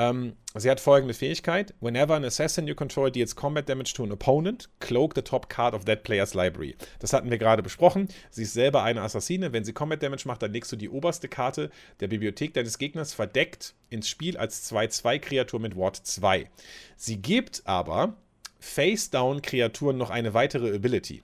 Ähm, 0.00 0.34
sie 0.54 0.70
hat 0.70 0.80
folgende 0.80 1.12
Fähigkeit: 1.12 1.74
Whenever 1.80 2.14
an 2.14 2.24
assassin 2.24 2.66
you 2.66 2.74
control 2.74 3.10
deals 3.10 3.36
combat 3.36 3.68
damage 3.68 3.92
to 3.92 4.02
an 4.02 4.12
opponent, 4.12 4.70
cloak 4.80 5.14
the 5.14 5.20
top 5.20 5.50
card 5.50 5.74
of 5.74 5.84
that 5.84 6.04
player's 6.04 6.32
library. 6.32 6.74
Das 7.00 7.12
hatten 7.12 7.30
wir 7.30 7.36
gerade 7.36 7.62
besprochen. 7.62 8.08
Sie 8.30 8.44
ist 8.44 8.54
selber 8.54 8.82
eine 8.82 9.02
Assassine. 9.02 9.52
Wenn 9.52 9.64
sie 9.64 9.74
Combat 9.74 10.02
Damage 10.02 10.22
macht, 10.26 10.42
dann 10.42 10.54
legst 10.54 10.72
du 10.72 10.76
die 10.76 10.88
oberste 10.88 11.28
Karte 11.28 11.70
der 12.00 12.08
Bibliothek 12.08 12.54
deines 12.54 12.78
Gegners 12.78 13.12
verdeckt 13.12 13.74
ins 13.90 14.08
Spiel 14.08 14.38
als 14.38 14.72
2-2-Kreatur 14.72 15.60
mit 15.60 15.76
Wort 15.76 15.96
2. 15.96 16.48
Sie 16.96 17.18
gibt 17.18 17.60
aber 17.66 18.14
Face-Down-Kreaturen 18.58 19.98
noch 19.98 20.08
eine 20.08 20.32
weitere 20.32 20.74
Ability. 20.74 21.22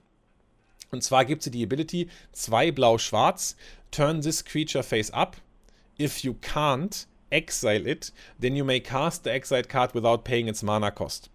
Und 0.91 1.03
zwar 1.03 1.25
gibt 1.25 1.43
sie 1.43 1.51
die 1.51 1.65
Ability 1.65 2.11
2 2.33 2.73
blau-schwarz, 2.73 3.57
turn 3.91 4.21
this 4.21 4.45
creature 4.45 4.85
face 4.85 5.11
up. 5.13 5.39
If 5.99 6.19
you 6.19 6.35
can't, 6.35 7.07
exile 7.31 7.87
it, 7.87 8.13
then 8.41 8.57
you 8.57 8.65
may 8.65 8.81
cast 8.81 9.25
the 9.25 9.31
exiled 9.31 9.69
card 9.69 9.95
without 9.95 10.25
paying 10.25 10.49
its 10.49 10.63
mana 10.63 10.91
cost. 10.91 11.31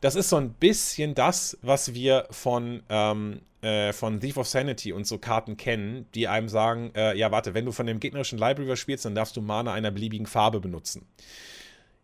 Das 0.00 0.14
ist 0.14 0.28
so 0.28 0.36
ein 0.36 0.50
bisschen 0.50 1.14
das, 1.14 1.58
was 1.62 1.92
wir 1.92 2.26
von, 2.30 2.82
ähm, 2.88 3.40
äh, 3.62 3.92
von 3.92 4.20
Thief 4.20 4.36
of 4.36 4.46
Sanity 4.46 4.92
und 4.92 5.06
so 5.06 5.18
Karten 5.18 5.56
kennen, 5.56 6.06
die 6.14 6.28
einem 6.28 6.48
sagen, 6.48 6.92
äh, 6.94 7.16
ja 7.16 7.32
warte, 7.32 7.54
wenn 7.54 7.64
du 7.64 7.72
von 7.72 7.86
dem 7.86 7.98
gegnerischen 7.98 8.38
Library 8.38 8.76
spielst, 8.76 9.04
dann 9.04 9.16
darfst 9.16 9.36
du 9.36 9.40
Mana 9.40 9.72
einer 9.72 9.90
beliebigen 9.90 10.26
Farbe 10.26 10.60
benutzen. 10.60 11.04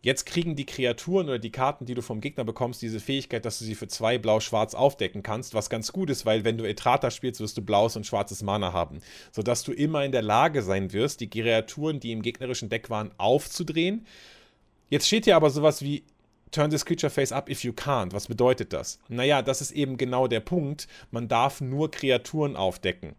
Jetzt 0.05 0.26
kriegen 0.26 0.55
die 0.55 0.66
Kreaturen 0.66 1.28
oder 1.28 1.38
die 1.38 1.50
Karten, 1.50 1.86
die 1.86 1.94
du 1.94 2.02
vom 2.02 2.20
Gegner 2.20 2.44
bekommst, 2.44 2.82
diese 2.82 3.00
Fähigkeit, 3.00 3.46
dass 3.46 3.59
du 3.59 3.64
sie 3.64 3.74
für 3.74 3.88
zwei 3.88 4.18
blau-schwarz 4.18 4.74
aufdecken 4.74 5.22
kannst, 5.22 5.55
was 5.55 5.70
ganz 5.70 5.94
gut 5.94 6.11
ist, 6.11 6.26
weil 6.26 6.44
wenn 6.44 6.59
du 6.59 6.68
Etrata 6.68 7.11
spielst, 7.11 7.40
wirst 7.40 7.57
du 7.57 7.62
blaues 7.62 7.96
und 7.96 8.07
schwarzes 8.07 8.42
Mana 8.42 8.74
haben. 8.74 9.00
Sodass 9.32 9.62
du 9.62 9.72
immer 9.72 10.05
in 10.05 10.12
der 10.12 10.20
Lage 10.20 10.61
sein 10.61 10.92
wirst, 10.92 11.20
die 11.20 11.30
Kreaturen, 11.30 12.00
die 12.00 12.12
im 12.12 12.20
gegnerischen 12.20 12.68
Deck 12.68 12.90
waren, 12.90 13.12
aufzudrehen. 13.16 14.07
Jetzt 14.90 15.07
steht 15.07 15.24
hier 15.24 15.36
aber 15.36 15.48
sowas 15.48 15.80
wie 15.80 16.05
Turn 16.50 16.68
this 16.68 16.84
creature 16.84 17.09
face 17.09 17.32
up 17.32 17.48
if 17.48 17.64
you 17.64 17.72
can't. 17.72 18.12
Was 18.12 18.28
bedeutet 18.28 18.74
das? 18.74 18.98
Naja, 19.09 19.40
das 19.40 19.62
ist 19.62 19.70
eben 19.70 19.96
genau 19.96 20.28
der 20.28 20.40
Punkt. 20.40 20.86
Man 21.12 21.28
darf 21.28 21.62
nur 21.62 21.90
Kreaturen 21.90 22.57
aufdecken. 22.57 23.14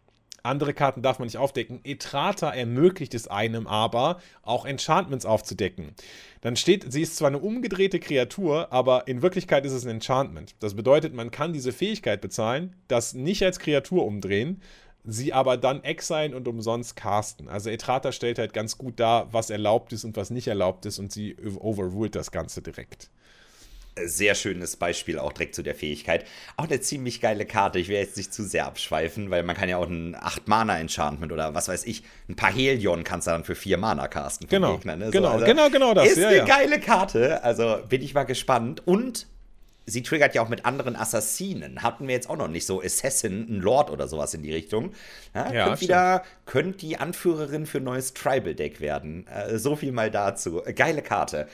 Andere 0.46 0.74
Karten 0.74 1.02
darf 1.02 1.20
man 1.20 1.26
nicht 1.26 1.38
aufdecken. 1.38 1.80
Etrata 1.84 2.50
ermöglicht 2.52 3.14
es 3.14 3.28
einem 3.28 3.68
aber, 3.68 4.20
auch 4.44 4.66
Enchantments 4.66 5.26
aufzudecken. 5.26 5.94
Dann 6.42 6.56
steht, 6.56 6.92
sie 6.92 7.02
ist 7.02 7.18
zwar 7.18 7.30
eine 7.30 7.40
umgedrehte 7.40 8.00
Kreatur, 8.00 8.72
aber 8.72 9.08
in 9.08 9.22
Wirklichkeit 9.22 9.66
ist 9.66 9.74
es 9.74 9.86
ein 9.86 9.92
Enchantment. 9.92 10.56
Das 10.60 10.76
bedeutet, 10.76 11.14
man 11.14 11.32
kann 11.32 11.54
diese 11.54 11.72
Fähigkeit 11.72 12.22
bezahlen, 12.22 12.76
das 12.88 13.14
nicht 13.14 13.44
als 13.44 13.60
Kreatur 13.60 14.06
umdrehen, 14.06 14.62
sie 15.04 15.34
aber 15.34 15.58
dann 15.58 15.84
exilen 15.84 16.34
und 16.34 16.48
umsonst 16.48 16.96
casten. 16.96 17.48
Also 17.48 17.70
Etrata 17.70 18.12
stellt 18.12 18.40
halt 18.40 18.54
ganz 18.54 18.78
gut 18.78 19.00
dar, 19.00 19.32
was 19.34 19.50
erlaubt 19.50 19.94
ist 19.94 20.04
und 20.04 20.18
was 20.18 20.30
nicht 20.30 20.48
erlaubt 20.48 20.86
ist 20.86 21.00
und 21.00 21.12
sie 21.12 21.36
overruled 21.60 22.16
das 22.16 22.32
Ganze 22.32 22.62
direkt. 22.62 23.10
Sehr 24.04 24.36
schönes 24.36 24.76
Beispiel 24.76 25.20
auch 25.20 25.32
direkt 25.32 25.56
zu 25.56 25.64
der 25.64 25.74
Fähigkeit. 25.74 26.26
Auch 26.58 26.66
eine 26.66 26.82
ziemlich 26.82 27.22
geile 27.22 27.46
Karte. 27.46 27.80
Ich 27.80 27.88
will 27.88 27.96
jetzt 27.96 28.18
nicht 28.18 28.34
zu 28.34 28.44
sehr 28.44 28.66
abschweifen, 28.66 29.32
weil 29.32 29.44
man 29.44 29.56
kann 29.56 29.70
ja 29.70 29.78
auch 29.78 29.88
ein 29.88 30.18
8-Mana-Enchantment 30.18 31.32
oder 31.32 31.54
was 31.54 31.70
weiß 31.70 31.86
ich, 31.86 32.04
ein 32.28 32.36
paar 32.36 32.52
Helion 32.52 33.06
kannst 33.06 33.28
du 33.28 33.32
dann 33.32 33.46
für 33.46 33.56
4 33.56 33.78
Mana 33.78 34.08
casten. 34.10 34.48
Genau, 34.50 34.74
Gegner, 34.74 34.98
ne? 34.98 35.12
genau, 35.12 35.30
also 35.30 35.46
genau, 35.46 35.70
genau 35.70 35.94
das. 35.94 36.10
Ist 36.10 36.18
ja, 36.18 36.28
eine 36.28 36.38
ja. 36.38 36.46
geile 36.46 36.80
Karte. 36.80 37.44
Also 37.44 37.80
bin 37.88 38.02
ich 38.02 38.14
mal 38.14 38.24
gespannt. 38.24 38.86
Und 38.86 39.28
sie 39.86 40.04
triggert 40.04 40.36
ja 40.36 40.42
auch 40.42 40.50
mit 40.50 40.66
anderen 40.66 40.96
Assassinen. 40.96 41.84
Hatten 41.84 42.08
wir 42.08 42.16
jetzt 42.16 42.30
auch 42.30 42.38
noch 42.38 42.48
nicht 42.48 42.66
so 42.66 42.82
Assassin, 42.82 43.48
ein 43.50 43.62
Lord 43.62 43.90
oder 43.90 44.08
sowas 44.08 44.34
in 44.34 44.44
die 44.44 44.54
Richtung. 44.54 44.92
Ja, 45.34 45.52
ja 45.52 45.66
könnt 45.66 45.82
wieder, 45.82 46.24
könnt 46.46 46.82
die 46.82 46.98
Anführerin 46.98 47.66
für 47.66 47.78
ein 47.78 47.84
neues 47.84 48.14
Tribal-Deck 48.14 48.82
werden. 48.82 49.28
Äh, 49.28 49.58
so 49.58 49.76
viel 49.76 49.92
mal 49.92 50.12
dazu. 50.12 50.62
Geile 50.76 51.02
Karte. 51.02 51.48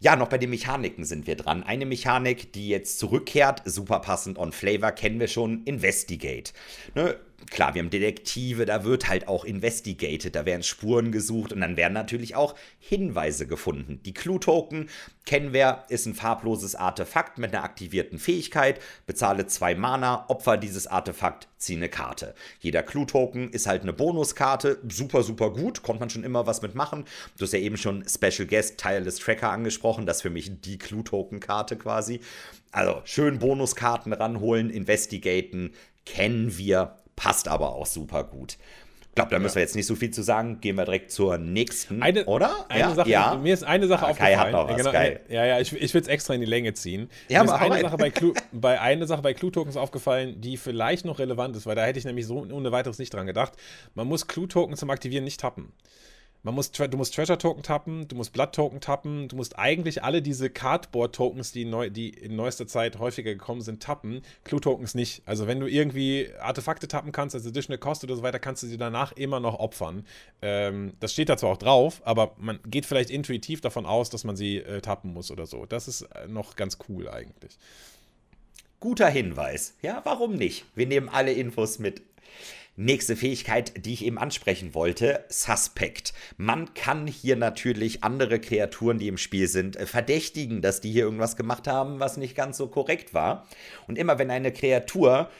Ja, 0.00 0.16
noch 0.16 0.28
bei 0.28 0.38
den 0.38 0.50
Mechaniken 0.50 1.04
sind 1.04 1.26
wir 1.26 1.36
dran. 1.36 1.62
Eine 1.62 1.86
Mechanik, 1.86 2.52
die 2.52 2.68
jetzt 2.68 2.98
zurückkehrt, 2.98 3.62
super 3.64 4.00
passend 4.00 4.38
on 4.38 4.52
Flavor, 4.52 4.92
kennen 4.92 5.20
wir 5.20 5.28
schon, 5.28 5.62
Investigate. 5.64 6.52
Ne? 6.94 7.16
Klar, 7.50 7.74
wir 7.74 7.82
haben 7.82 7.90
Detektive, 7.90 8.64
da 8.64 8.84
wird 8.84 9.08
halt 9.08 9.28
auch 9.28 9.44
investigated, 9.44 10.34
da 10.34 10.46
werden 10.46 10.62
Spuren 10.62 11.12
gesucht 11.12 11.52
und 11.52 11.60
dann 11.60 11.76
werden 11.76 11.92
natürlich 11.92 12.34
auch 12.34 12.54
Hinweise 12.78 13.46
gefunden. 13.46 14.00
Die 14.04 14.14
Clue-Token 14.14 14.88
kennen 15.24 15.52
wir, 15.52 15.84
ist 15.88 16.06
ein 16.06 16.14
farbloses 16.14 16.74
Artefakt 16.74 17.38
mit 17.38 17.54
einer 17.54 17.64
aktivierten 17.64 18.18
Fähigkeit, 18.18 18.80
bezahle 19.06 19.46
zwei 19.46 19.74
Mana, 19.74 20.24
opfer 20.28 20.56
dieses 20.56 20.86
Artefakt, 20.86 21.48
ziehe 21.58 21.78
eine 21.78 21.88
Karte. 21.88 22.34
Jeder 22.60 22.82
Clue-Token 22.82 23.50
ist 23.50 23.66
halt 23.66 23.82
eine 23.82 23.92
Bonuskarte, 23.92 24.78
super, 24.88 25.22
super 25.22 25.50
gut, 25.50 25.82
konnte 25.82 26.00
man 26.00 26.10
schon 26.10 26.24
immer 26.24 26.46
was 26.46 26.62
mitmachen. 26.62 27.04
Du 27.38 27.44
hast 27.44 27.52
ja 27.52 27.58
eben 27.58 27.76
schon 27.76 28.04
Special 28.08 28.46
Guest 28.46 28.78
Tireless 28.78 29.16
Tracker 29.16 29.50
angesprochen, 29.50 30.06
das 30.06 30.18
ist 30.18 30.22
für 30.22 30.30
mich 30.30 30.60
die 30.60 30.78
Clue-Token-Karte 30.78 31.76
quasi. 31.76 32.20
Also 32.72 33.00
schön 33.04 33.38
Bonuskarten 33.38 34.12
ranholen, 34.12 34.70
investigaten, 34.70 35.72
kennen 36.04 36.56
wir, 36.56 36.98
passt 37.16 37.48
aber 37.48 37.74
auch 37.74 37.86
super 37.86 38.24
gut. 38.24 38.58
Ich 39.16 39.18
glaube, 39.18 39.30
da 39.30 39.38
müssen 39.38 39.54
wir 39.54 39.62
jetzt 39.62 39.74
nicht 39.74 39.86
so 39.86 39.94
viel 39.94 40.10
zu 40.10 40.22
sagen. 40.22 40.60
Gehen 40.60 40.76
wir 40.76 40.84
direkt 40.84 41.10
zur 41.10 41.38
nächsten, 41.38 42.02
eine, 42.02 42.26
oder? 42.26 42.66
Eine 42.68 42.80
ja, 42.80 42.94
Sache, 42.94 43.08
ja. 43.08 43.34
Mir 43.34 43.54
ist 43.54 43.64
eine 43.64 43.86
Sache 43.86 44.04
ah, 44.04 44.10
aufgefallen. 44.10 44.36
Kai 44.36 44.44
hat 44.44 44.52
noch 44.52 44.68
was, 44.68 44.76
genau. 44.76 44.92
Ja, 44.92 45.46
ja, 45.46 45.58
ich, 45.58 45.72
ich 45.72 45.94
will 45.94 46.02
es 46.02 46.06
extra 46.06 46.34
in 46.34 46.40
die 46.40 46.46
Länge 46.46 46.74
ziehen. 46.74 47.08
Ja, 47.30 47.42
mir 47.42 47.46
ist 47.46 47.58
eine 47.58 47.80
Sache, 47.80 47.96
bei 47.96 48.10
Clue, 48.10 48.34
bei, 48.52 48.78
eine 48.78 49.06
Sache 49.06 49.22
bei 49.22 49.32
Clue-Tokens 49.32 49.78
aufgefallen, 49.78 50.42
die 50.42 50.58
vielleicht 50.58 51.06
noch 51.06 51.18
relevant 51.18 51.56
ist, 51.56 51.64
weil 51.64 51.74
da 51.74 51.86
hätte 51.86 51.98
ich 51.98 52.04
nämlich 52.04 52.26
so 52.26 52.46
ohne 52.52 52.72
weiteres 52.72 52.98
nicht 52.98 53.14
dran 53.14 53.26
gedacht. 53.26 53.54
Man 53.94 54.06
muss 54.06 54.26
Clue-Token 54.28 54.76
zum 54.76 54.90
Aktivieren 54.90 55.24
nicht 55.24 55.40
tappen. 55.40 55.72
Man 56.42 56.54
muss, 56.54 56.70
du 56.70 56.96
musst 56.96 57.14
Treasure 57.14 57.38
Token 57.38 57.62
tappen, 57.62 58.06
du 58.06 58.14
musst 58.14 58.32
Blood 58.32 58.52
Token 58.52 58.80
tappen, 58.80 59.28
du 59.28 59.36
musst 59.36 59.58
eigentlich 59.58 60.04
alle 60.04 60.22
diese 60.22 60.48
Cardboard 60.48 61.14
Tokens, 61.14 61.52
die, 61.52 61.64
neu, 61.64 61.90
die 61.90 62.10
in 62.10 62.36
neuester 62.36 62.66
Zeit 62.66 62.98
häufiger 62.98 63.32
gekommen 63.32 63.62
sind, 63.62 63.82
tappen. 63.82 64.22
Clue 64.44 64.60
Tokens 64.60 64.94
nicht. 64.94 65.22
Also 65.26 65.46
wenn 65.46 65.58
du 65.58 65.66
irgendwie 65.66 66.30
Artefakte 66.40 66.86
tappen 66.86 67.12
kannst 67.12 67.34
als 67.34 67.46
Additional 67.46 67.78
Cost 67.78 68.04
oder 68.04 68.14
so 68.14 68.22
weiter, 68.22 68.38
kannst 68.38 68.62
du 68.62 68.66
sie 68.66 68.76
danach 68.76 69.12
immer 69.12 69.40
noch 69.40 69.58
opfern. 69.58 70.06
Ähm, 70.40 70.92
das 71.00 71.12
steht 71.12 71.28
da 71.28 71.36
zwar 71.36 71.50
auch 71.50 71.56
drauf, 71.56 72.00
aber 72.04 72.32
man 72.38 72.60
geht 72.66 72.86
vielleicht 72.86 73.10
intuitiv 73.10 73.60
davon 73.60 73.86
aus, 73.86 74.10
dass 74.10 74.24
man 74.24 74.36
sie 74.36 74.58
äh, 74.58 74.80
tappen 74.80 75.12
muss 75.12 75.30
oder 75.30 75.46
so. 75.46 75.66
Das 75.66 75.88
ist 75.88 76.02
äh, 76.02 76.28
noch 76.28 76.54
ganz 76.54 76.78
cool 76.88 77.08
eigentlich. 77.08 77.58
Guter 78.78 79.08
Hinweis. 79.08 79.74
Ja, 79.82 80.02
warum 80.04 80.34
nicht? 80.34 80.64
Wir 80.74 80.86
nehmen 80.86 81.08
alle 81.08 81.32
Infos 81.32 81.78
mit. 81.78 82.02
Nächste 82.78 83.16
Fähigkeit, 83.16 83.86
die 83.86 83.94
ich 83.94 84.04
eben 84.04 84.18
ansprechen 84.18 84.74
wollte, 84.74 85.24
Suspect. 85.30 86.12
Man 86.36 86.74
kann 86.74 87.06
hier 87.06 87.34
natürlich 87.34 88.04
andere 88.04 88.38
Kreaturen, 88.38 88.98
die 88.98 89.08
im 89.08 89.16
Spiel 89.16 89.48
sind, 89.48 89.76
äh, 89.76 89.86
verdächtigen, 89.86 90.60
dass 90.60 90.82
die 90.82 90.92
hier 90.92 91.04
irgendwas 91.04 91.36
gemacht 91.36 91.66
haben, 91.66 92.00
was 92.00 92.18
nicht 92.18 92.34
ganz 92.34 92.58
so 92.58 92.68
korrekt 92.68 93.14
war. 93.14 93.46
Und 93.88 93.96
immer 93.96 94.18
wenn 94.18 94.30
eine 94.30 94.52
Kreatur 94.52 95.30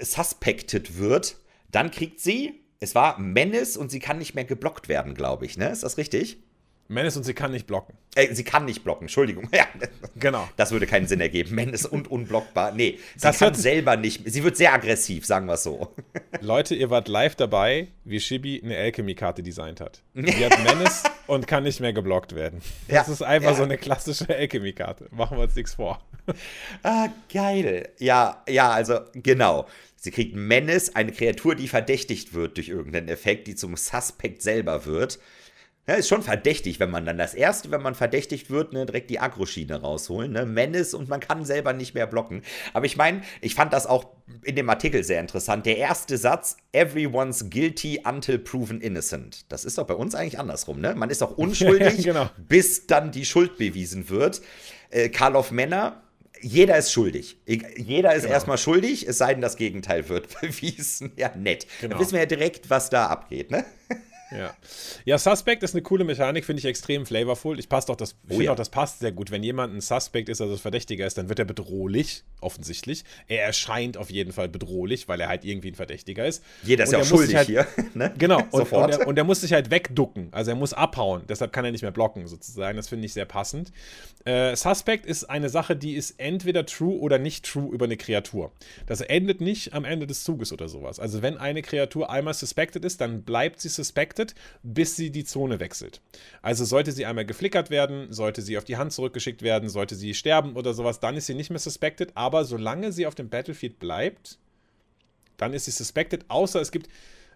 suspected 0.00 0.98
wird, 0.98 1.36
dann 1.70 1.90
kriegt 1.90 2.20
sie, 2.20 2.60
es 2.80 2.94
war 2.94 3.18
Menace 3.18 3.76
und 3.76 3.90
sie 3.90 4.00
kann 4.00 4.16
nicht 4.16 4.34
mehr 4.34 4.44
geblockt 4.44 4.88
werden, 4.88 5.12
glaube 5.12 5.44
ich, 5.44 5.58
ne? 5.58 5.68
Ist 5.68 5.82
das 5.82 5.98
richtig? 5.98 6.38
Menace 6.88 7.18
und 7.18 7.24
sie 7.24 7.34
kann 7.34 7.52
nicht 7.52 7.66
blocken. 7.66 7.94
Äh, 8.14 8.34
sie 8.34 8.44
kann 8.44 8.64
nicht 8.64 8.82
blocken, 8.82 9.04
Entschuldigung. 9.04 9.48
Ja, 9.58 9.66
genau. 10.16 10.48
Das 10.56 10.70
würde 10.70 10.86
keinen 10.86 11.06
Sinn 11.06 11.20
ergeben. 11.20 11.54
Menace 11.54 11.84
und 11.84 12.08
unblockbar. 12.08 12.72
Nee, 12.72 12.98
sie 13.14 13.20
das 13.22 13.38
kann 13.38 13.54
selber 13.54 13.96
nicht. 13.96 14.22
Sie 14.24 14.44
wird 14.44 14.56
sehr 14.56 14.72
aggressiv, 14.72 15.26
sagen 15.26 15.46
wir 15.46 15.54
es 15.54 15.64
so. 15.64 15.94
Leute, 16.40 16.74
ihr 16.74 16.88
wart 16.90 17.08
live 17.08 17.34
dabei, 17.34 17.88
wie 18.04 18.20
Shibi 18.20 18.60
eine 18.62 18.76
Alchemy-Karte 18.76 19.42
designt 19.42 19.80
hat. 19.80 20.02
Sie 20.14 20.44
hat 20.44 20.58
Menace 20.64 21.04
und 21.26 21.46
kann 21.46 21.64
nicht 21.64 21.80
mehr 21.80 21.92
geblockt 21.92 22.34
werden. 22.34 22.60
Das 22.86 23.08
ja, 23.08 23.12
ist 23.12 23.22
einfach 23.22 23.50
ja. 23.50 23.56
so 23.56 23.64
eine 23.64 23.78
klassische 23.78 24.28
Alchemy-Karte. 24.34 25.08
Machen 25.10 25.38
wir 25.38 25.44
uns 25.44 25.56
nichts 25.56 25.74
vor. 25.74 26.00
Ah, 26.82 27.08
geil. 27.32 27.88
Ja, 27.98 28.42
ja, 28.48 28.70
also 28.70 29.00
genau. 29.14 29.66
Sie 29.96 30.12
kriegt 30.12 30.36
Menace, 30.36 30.94
eine 30.94 31.12
Kreatur, 31.12 31.56
die 31.56 31.66
verdächtigt 31.66 32.32
wird 32.32 32.56
durch 32.56 32.68
irgendeinen 32.68 33.08
Effekt, 33.08 33.48
die 33.48 33.56
zum 33.56 33.76
Suspekt 33.76 34.42
selber 34.42 34.86
wird. 34.86 35.18
Ja, 35.88 35.94
ist 35.94 36.08
schon 36.08 36.22
verdächtig, 36.22 36.80
wenn 36.80 36.90
man 36.90 37.06
dann 37.06 37.16
das 37.16 37.32
erste, 37.32 37.70
wenn 37.70 37.80
man 37.80 37.94
verdächtigt 37.94 38.50
wird, 38.50 38.74
ne, 38.74 38.84
direkt 38.84 39.08
die 39.08 39.20
Agro-Schiene 39.20 39.80
rausholen, 39.80 40.32
ne, 40.32 40.44
Menace 40.44 40.92
und 40.92 41.08
man 41.08 41.18
kann 41.20 41.46
selber 41.46 41.72
nicht 41.72 41.94
mehr 41.94 42.06
blocken. 42.06 42.42
Aber 42.74 42.84
ich 42.84 42.98
meine, 42.98 43.22
ich 43.40 43.54
fand 43.54 43.72
das 43.72 43.86
auch 43.86 44.06
in 44.44 44.54
dem 44.54 44.68
Artikel 44.68 45.02
sehr 45.02 45.18
interessant. 45.18 45.64
Der 45.64 45.78
erste 45.78 46.18
Satz, 46.18 46.58
everyone's 46.72 47.48
guilty 47.48 48.02
until 48.04 48.38
proven 48.38 48.82
innocent. 48.82 49.50
Das 49.50 49.64
ist 49.64 49.78
doch 49.78 49.86
bei 49.86 49.94
uns 49.94 50.14
eigentlich 50.14 50.38
andersrum, 50.38 50.78
ne? 50.78 50.94
Man 50.94 51.08
ist 51.08 51.22
doch 51.22 51.30
unschuldig, 51.38 52.04
genau. 52.04 52.28
bis 52.36 52.86
dann 52.86 53.10
die 53.10 53.24
Schuld 53.24 53.56
bewiesen 53.56 54.10
wird. 54.10 54.42
Äh, 54.90 55.08
Karloff 55.08 55.52
Männer, 55.52 56.02
jeder 56.42 56.76
ist 56.76 56.92
schuldig. 56.92 57.38
Jeder 57.46 58.14
ist 58.14 58.24
genau. 58.24 58.34
erstmal 58.34 58.58
schuldig, 58.58 59.08
es 59.08 59.16
sei 59.16 59.32
denn, 59.32 59.40
das 59.40 59.56
Gegenteil 59.56 60.06
wird 60.10 60.38
bewiesen. 60.42 61.12
Ja, 61.16 61.32
nett. 61.34 61.66
Genau. 61.80 61.92
Dann 61.92 62.00
wissen 62.00 62.12
wir 62.12 62.20
ja 62.20 62.26
direkt, 62.26 62.68
was 62.68 62.90
da 62.90 63.06
abgeht, 63.06 63.50
ne? 63.50 63.64
Ja. 64.30 64.54
ja, 65.04 65.18
Suspect 65.18 65.62
ist 65.62 65.74
eine 65.74 65.82
coole 65.82 66.04
Mechanik, 66.04 66.44
finde 66.44 66.60
ich 66.60 66.66
extrem 66.66 67.06
flavorful. 67.06 67.58
Ich 67.58 67.68
passt 67.68 67.90
auch 67.90 67.96
das, 67.96 68.16
oh, 68.28 68.40
ja. 68.40 68.52
auch, 68.52 68.56
das 68.56 68.68
passt 68.68 69.00
sehr 69.00 69.12
gut. 69.12 69.30
Wenn 69.30 69.42
jemand 69.42 69.74
ein 69.74 69.80
Suspect 69.80 70.28
ist, 70.28 70.40
also 70.40 70.56
Verdächtiger 70.56 71.06
ist, 71.06 71.16
dann 71.16 71.28
wird 71.28 71.38
er 71.38 71.44
bedrohlich, 71.44 72.24
offensichtlich. 72.40 73.04
Er 73.26 73.44
erscheint 73.44 73.96
auf 73.96 74.10
jeden 74.10 74.32
Fall 74.32 74.48
bedrohlich, 74.48 75.08
weil 75.08 75.20
er 75.20 75.28
halt 75.28 75.44
irgendwie 75.44 75.70
ein 75.70 75.74
Verdächtiger 75.74 76.26
ist. 76.26 76.42
Jeder 76.62 76.84
ist 76.84 76.92
ja 76.92 77.00
auch 77.00 77.04
schuldig 77.04 77.36
halt, 77.36 77.46
hier. 77.46 77.66
Ne? 77.94 78.12
Genau, 78.18 78.42
und, 78.50 78.70
und, 78.72 78.90
er, 78.90 79.08
und, 79.08 79.16
er, 79.16 79.24
muss 79.24 79.40
sich 79.40 79.52
halt 79.52 79.70
wegducken. 79.70 80.28
Also 80.30 80.50
er 80.50 80.56
muss 80.56 80.72
abhauen. 80.72 81.22
Deshalb 81.28 81.52
kann 81.52 81.64
er 81.64 81.72
nicht 81.72 81.82
mehr 81.82 81.90
blocken, 81.90 82.26
sozusagen. 82.26 82.76
Das 82.76 82.88
finde 82.88 83.06
ich 83.06 83.12
sehr 83.12 83.24
passend. 83.24 83.72
Äh, 84.24 84.54
Suspect 84.54 85.06
ist 85.06 85.24
eine 85.24 85.48
Sache, 85.48 85.74
die 85.74 85.94
ist 85.94 86.14
entweder 86.18 86.66
true 86.66 86.98
oder 86.98 87.18
nicht 87.18 87.46
true 87.46 87.72
über 87.72 87.86
eine 87.86 87.96
Kreatur. 87.96 88.52
Das 88.86 89.00
endet 89.00 89.40
nicht 89.40 89.72
am 89.72 89.84
Ende 89.84 90.06
des 90.06 90.22
Zuges 90.22 90.52
oder 90.52 90.68
sowas. 90.68 91.00
Also 91.00 91.22
wenn 91.22 91.38
eine 91.38 91.62
Kreatur 91.62 92.10
einmal 92.10 92.34
suspected 92.34 92.84
ist, 92.84 93.00
dann 93.00 93.22
bleibt 93.22 93.60
sie 93.60 93.68
suspected 93.68 94.17
beobachtet, 94.18 94.34
bis 94.62 94.96
sie 94.96 95.10
die 95.10 95.24
Zone 95.24 95.60
wechselt. 95.60 96.00
Also 96.42 96.64
sollte 96.64 96.92
sie 96.92 97.06
einmal 97.06 97.24
geflickert 97.24 97.70
werden, 97.70 98.12
sollte 98.12 98.42
sie 98.42 98.58
auf 98.58 98.64
die 98.64 98.76
Hand 98.76 98.92
zurückgeschickt 98.92 99.42
werden, 99.42 99.68
sollte 99.68 99.94
sie 99.94 100.14
sterben 100.14 100.56
oder 100.56 100.74
sowas, 100.74 101.00
dann 101.00 101.16
ist 101.16 101.26
sie 101.26 101.34
nicht 101.34 101.50
mehr 101.50 101.58
suspected. 101.58 102.12
Aber 102.14 102.44
solange 102.44 102.92
sie 102.92 103.06
auf 103.06 103.14
dem 103.14 103.28
Battlefield 103.28 103.78
bleibt, 103.78 104.38
dann 105.36 105.54
ist 105.54 105.66
sie 105.66 105.70
suspected, 105.70 106.24
außer 106.28 106.60
es 106.60 106.72
gibt, 106.72 106.88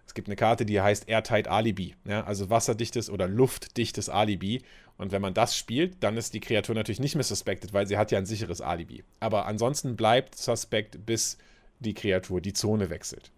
es 0.05 0.13
gibt 0.13 0.27
eine 0.27 0.35
Karte, 0.35 0.65
die 0.65 0.81
heißt 0.81 1.07
Airtight 1.07 1.47
Alibi, 1.47 1.95
ja, 2.05 2.25
also 2.25 2.49
wasserdichtes 2.49 3.09
oder 3.09 3.27
luftdichtes 3.27 4.09
Alibi. 4.09 4.61
Und 4.97 5.11
wenn 5.11 5.21
man 5.21 5.33
das 5.33 5.57
spielt, 5.57 6.03
dann 6.03 6.17
ist 6.17 6.33
die 6.33 6.39
Kreatur 6.39 6.75
natürlich 6.75 6.99
nicht 6.99 7.15
mehr 7.15 7.23
suspected, 7.23 7.73
weil 7.73 7.87
sie 7.87 7.97
hat 7.97 8.11
ja 8.11 8.19
ein 8.19 8.27
sicheres 8.27 8.61
Alibi. 8.61 9.03
Aber 9.19 9.47
ansonsten 9.47 9.95
bleibt 9.95 10.37
suspect, 10.37 11.05
bis 11.05 11.37
die 11.79 11.93
Kreatur 11.93 12.41
die 12.41 12.53
Zone 12.53 12.89
wechselt. 12.89 13.31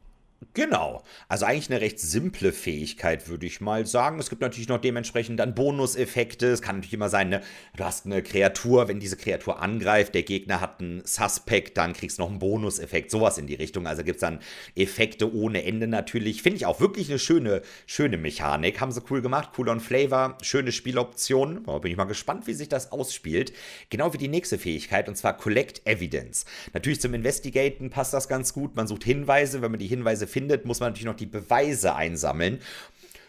Genau. 0.54 1.04
Also 1.28 1.46
eigentlich 1.46 1.70
eine 1.70 1.82
recht 1.82 2.00
simple 2.00 2.52
Fähigkeit, 2.52 3.28
würde 3.28 3.46
ich 3.46 3.62
mal 3.62 3.86
sagen. 3.86 4.20
Es 4.20 4.30
gibt 4.30 4.42
natürlich 4.42 4.68
noch 4.68 4.80
dementsprechend 4.80 5.40
dann 5.40 5.56
Bonuseffekte. 5.56 6.48
Es 6.48 6.62
kann 6.62 6.78
natürlich 6.78 6.94
immer 6.94 7.10
sein, 7.10 7.30
ne? 7.30 7.42
du 7.76 7.84
hast 7.84 8.06
eine 8.06 8.24
Kreatur, 8.24 8.88
wenn 8.88 9.00
diese 9.00 9.18
Kreatur 9.18 9.62
angreift, 9.62 10.16
der 10.16 10.24
Gegner 10.24 10.62
hat 10.62 10.80
einen 10.80 11.02
Suspect, 11.06 11.78
dann 11.78 11.94
kriegst 11.94 12.18
du 12.18 12.24
noch 12.24 12.30
einen 12.30 12.40
Bonuseffekt. 12.40 13.12
Sowas 13.12 13.38
in 13.38 13.48
die 13.48 13.56
Richtung. 13.56 13.88
Also 13.88 14.04
gibt 14.04 14.18
es 14.18 14.22
dann 14.22 14.40
Effekte 14.76 15.34
ohne 15.34 15.64
Ende 15.64 15.88
natürlich. 15.88 16.42
Finde 16.42 16.58
ich 16.58 16.66
auch 16.66 16.80
wirklich 16.80 17.10
eine 17.10 17.20
schöne, 17.20 17.62
schöne 17.86 18.18
Mechanik. 18.18 18.80
Haben 18.80 18.92
sie 18.92 19.02
cool 19.10 19.22
gemacht. 19.22 19.50
Cool 19.58 19.70
on 19.70 19.80
Flavor. 19.80 20.38
Schöne 20.42 20.72
Spieloption. 20.72 21.64
Da 21.66 21.80
bin 21.80 21.92
ich 21.92 21.98
mal 21.98 22.06
gespannt, 22.06 22.48
wie 22.48 22.54
sich 22.54 22.70
das 22.70 22.92
ausspielt. 22.92 23.54
Genau 23.90 24.14
wie 24.14 24.18
die 24.18 24.28
nächste 24.28 24.58
Fähigkeit, 24.58 25.08
und 25.10 25.16
zwar 25.16 25.38
Collect 25.38 25.86
Evidence. 25.86 26.46
Natürlich 26.74 27.02
zum 27.02 27.14
Investigaten 27.14 27.90
passt 27.90 28.14
das 28.14 28.28
ganz 28.28 28.54
gut. 28.54 28.76
Man 28.76 28.88
sucht 28.88 29.04
Hinweise. 29.04 29.62
Wenn 29.62 29.72
man 29.72 29.80
die 29.80 29.88
Hinweise 29.88 30.28
findet, 30.36 30.66
muss 30.66 30.82
man 30.82 30.90
natürlich 30.90 31.06
noch 31.06 31.16
die 31.16 31.26
Beweise 31.26 31.96
einsammeln. 31.96 32.60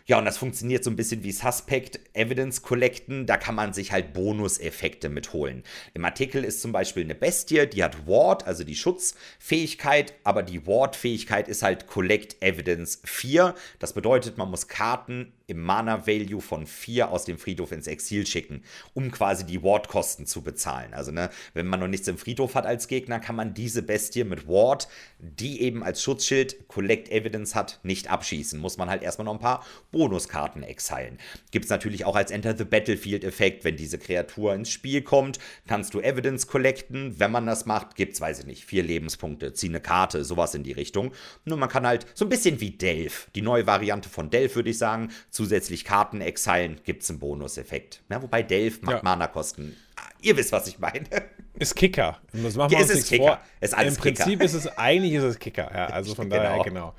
Ja, 0.07 0.19
und 0.19 0.25
das 0.25 0.39
funktioniert 0.39 0.83
so 0.83 0.91
ein 0.91 0.97
bisschen 0.97 1.23
wie 1.23 1.31
Suspect 1.31 2.01
Evidence 2.15 2.63
Collecten. 2.63 3.27
Da 3.27 3.37
kann 3.37 3.55
man 3.55 3.73
sich 3.73 3.93
halt 3.93 4.13
Bonuseffekte 4.13 5.09
mitholen. 5.09 5.63
Im 5.95 6.05
Artikel 6.05 6.45
ist 6.45 6.61
zum 6.61 6.73
Beispiel 6.73 7.05
eine 7.05 7.15
Bestie, 7.15 7.67
die 7.67 7.85
hat 7.85 8.09
Ward, 8.09 8.45
also 8.45 8.65
die 8.65 8.75
Schutzfähigkeit, 8.75 10.15
aber 10.25 10.43
die 10.43 10.67
Ward-Fähigkeit 10.67 11.47
ist 11.47 11.63
halt 11.63 11.87
Collect 11.87 12.41
Evidence 12.41 13.01
4. 13.05 13.55
Das 13.79 13.93
bedeutet, 13.93 14.37
man 14.37 14.51
muss 14.51 14.67
Karten 14.67 15.33
im 15.49 15.63
Mana-Value 15.63 16.41
von 16.41 16.67
4 16.67 17.11
aus 17.11 17.25
dem 17.25 17.39
Friedhof 17.39 17.71
ins 17.71 17.87
Exil 17.87 18.27
schicken, 18.27 18.63
um 18.95 19.13
quasi 19.13 19.45
die 19.45 19.63
Ward-Kosten 19.63 20.27
zu 20.27 20.43
bezahlen. 20.43 20.93
Also, 20.93 21.13
ne, 21.13 21.31
wenn 21.55 21.67
man 21.67 21.79
noch 21.79 21.87
nichts 21.87 22.09
im 22.09 22.19
Friedhof 22.19 22.57
hat 22.57 22.67
als 22.67 22.89
Gegner, 22.89 23.21
kann 23.21 23.37
man 23.37 23.55
diese 23.55 23.83
Bestie 23.83 24.25
mit 24.25 24.49
Ward, 24.49 24.89
die 25.21 25.63
eben 25.63 25.85
als 25.85 26.03
Schutzschild 26.03 26.67
Collect 26.67 27.11
Evidence 27.11 27.55
hat, 27.55 27.79
nicht 27.85 28.11
abschießen. 28.11 28.59
Muss 28.59 28.77
man 28.77 28.91
halt 28.91 29.03
erstmal 29.03 29.27
noch 29.27 29.35
ein 29.35 29.41
paar 29.41 29.65
Bonuskarten 29.93 30.65
exilen. 30.65 31.19
Gibt 31.53 31.67
es 31.67 31.71
natürlich 31.71 32.05
auch 32.05 32.17
als 32.17 32.33
Enter 32.33 32.57
the 32.57 32.65
Battlefield-Effekt, 32.65 33.65
wenn 33.65 33.77
diese 33.77 33.99
Kreatur 33.99 34.53
ins 34.53 34.71
Spiel 34.71 35.03
kommt, 35.03 35.39
kannst 35.69 35.95
du 35.95 36.01
Evidence 36.01 36.49
collecten. 36.49 37.21
Wenn 37.21 37.31
man 37.31 37.47
das 37.47 37.67
macht, 37.67 37.95
gibt 37.95 38.15
es, 38.15 38.21
weiß 38.21 38.41
ich 38.41 38.47
nicht, 38.47 38.65
vier 38.65 38.83
Lebenspunkte, 38.83 39.53
zieh 39.53 39.69
eine 39.69 39.81
Karte, 39.81 40.25
sowas 40.25 40.57
in 40.57 40.65
die 40.65 40.73
Richtung. 40.73 41.13
Nur 41.45 41.57
man 41.57 41.69
kann 41.69 41.87
halt 41.87 42.05
so 42.15 42.25
ein 42.25 42.31
bisschen 42.31 42.61
wie 42.61 42.73
Delph, 42.73 43.29
die 43.37 43.43
neue 43.43 43.69
Variante 43.69 44.09
von 44.09 44.29
Delph, 44.29 44.57
würde 44.57 44.71
ich 44.71 44.79
sagen, 44.79 45.13
zusätzlich 45.37 45.85
Karten 45.85 46.21
exilen, 46.21 46.81
gibt 46.85 47.03
es 47.03 47.11
einen 47.11 47.19
Bonuseffekt. 47.19 48.03
Ja, 48.09 48.23
wobei 48.23 48.43
Delph 48.43 48.83
macht 48.83 48.97
ja. 48.97 49.03
Mana-Kosten. 49.03 49.77
Ihr 50.23 50.37
wisst, 50.37 50.51
was 50.51 50.67
ich 50.67 50.79
meine. 50.79 51.05
Ist 51.59 51.77
Kicker. 51.77 52.21
Das 52.33 52.55
machen 52.55 52.71
wir 52.71 52.79
ja, 52.79 52.85
uns 52.85 52.93
ist 52.93 53.09
Kicker. 53.09 53.25
Vor. 53.25 53.41
Ist 53.61 53.75
Im 53.75 53.79
Kicker. 53.79 54.01
Prinzip 54.01 54.43
ist 54.43 54.55
es, 54.55 54.67
eigentlich 54.79 55.13
ist 55.13 55.23
es 55.23 55.39
Kicker. 55.39 55.71
Ja, 55.73 55.87
also 55.87 56.15
von 56.17 56.29
genau. 56.29 56.43
daher, 56.43 56.65
genau. 56.65 56.95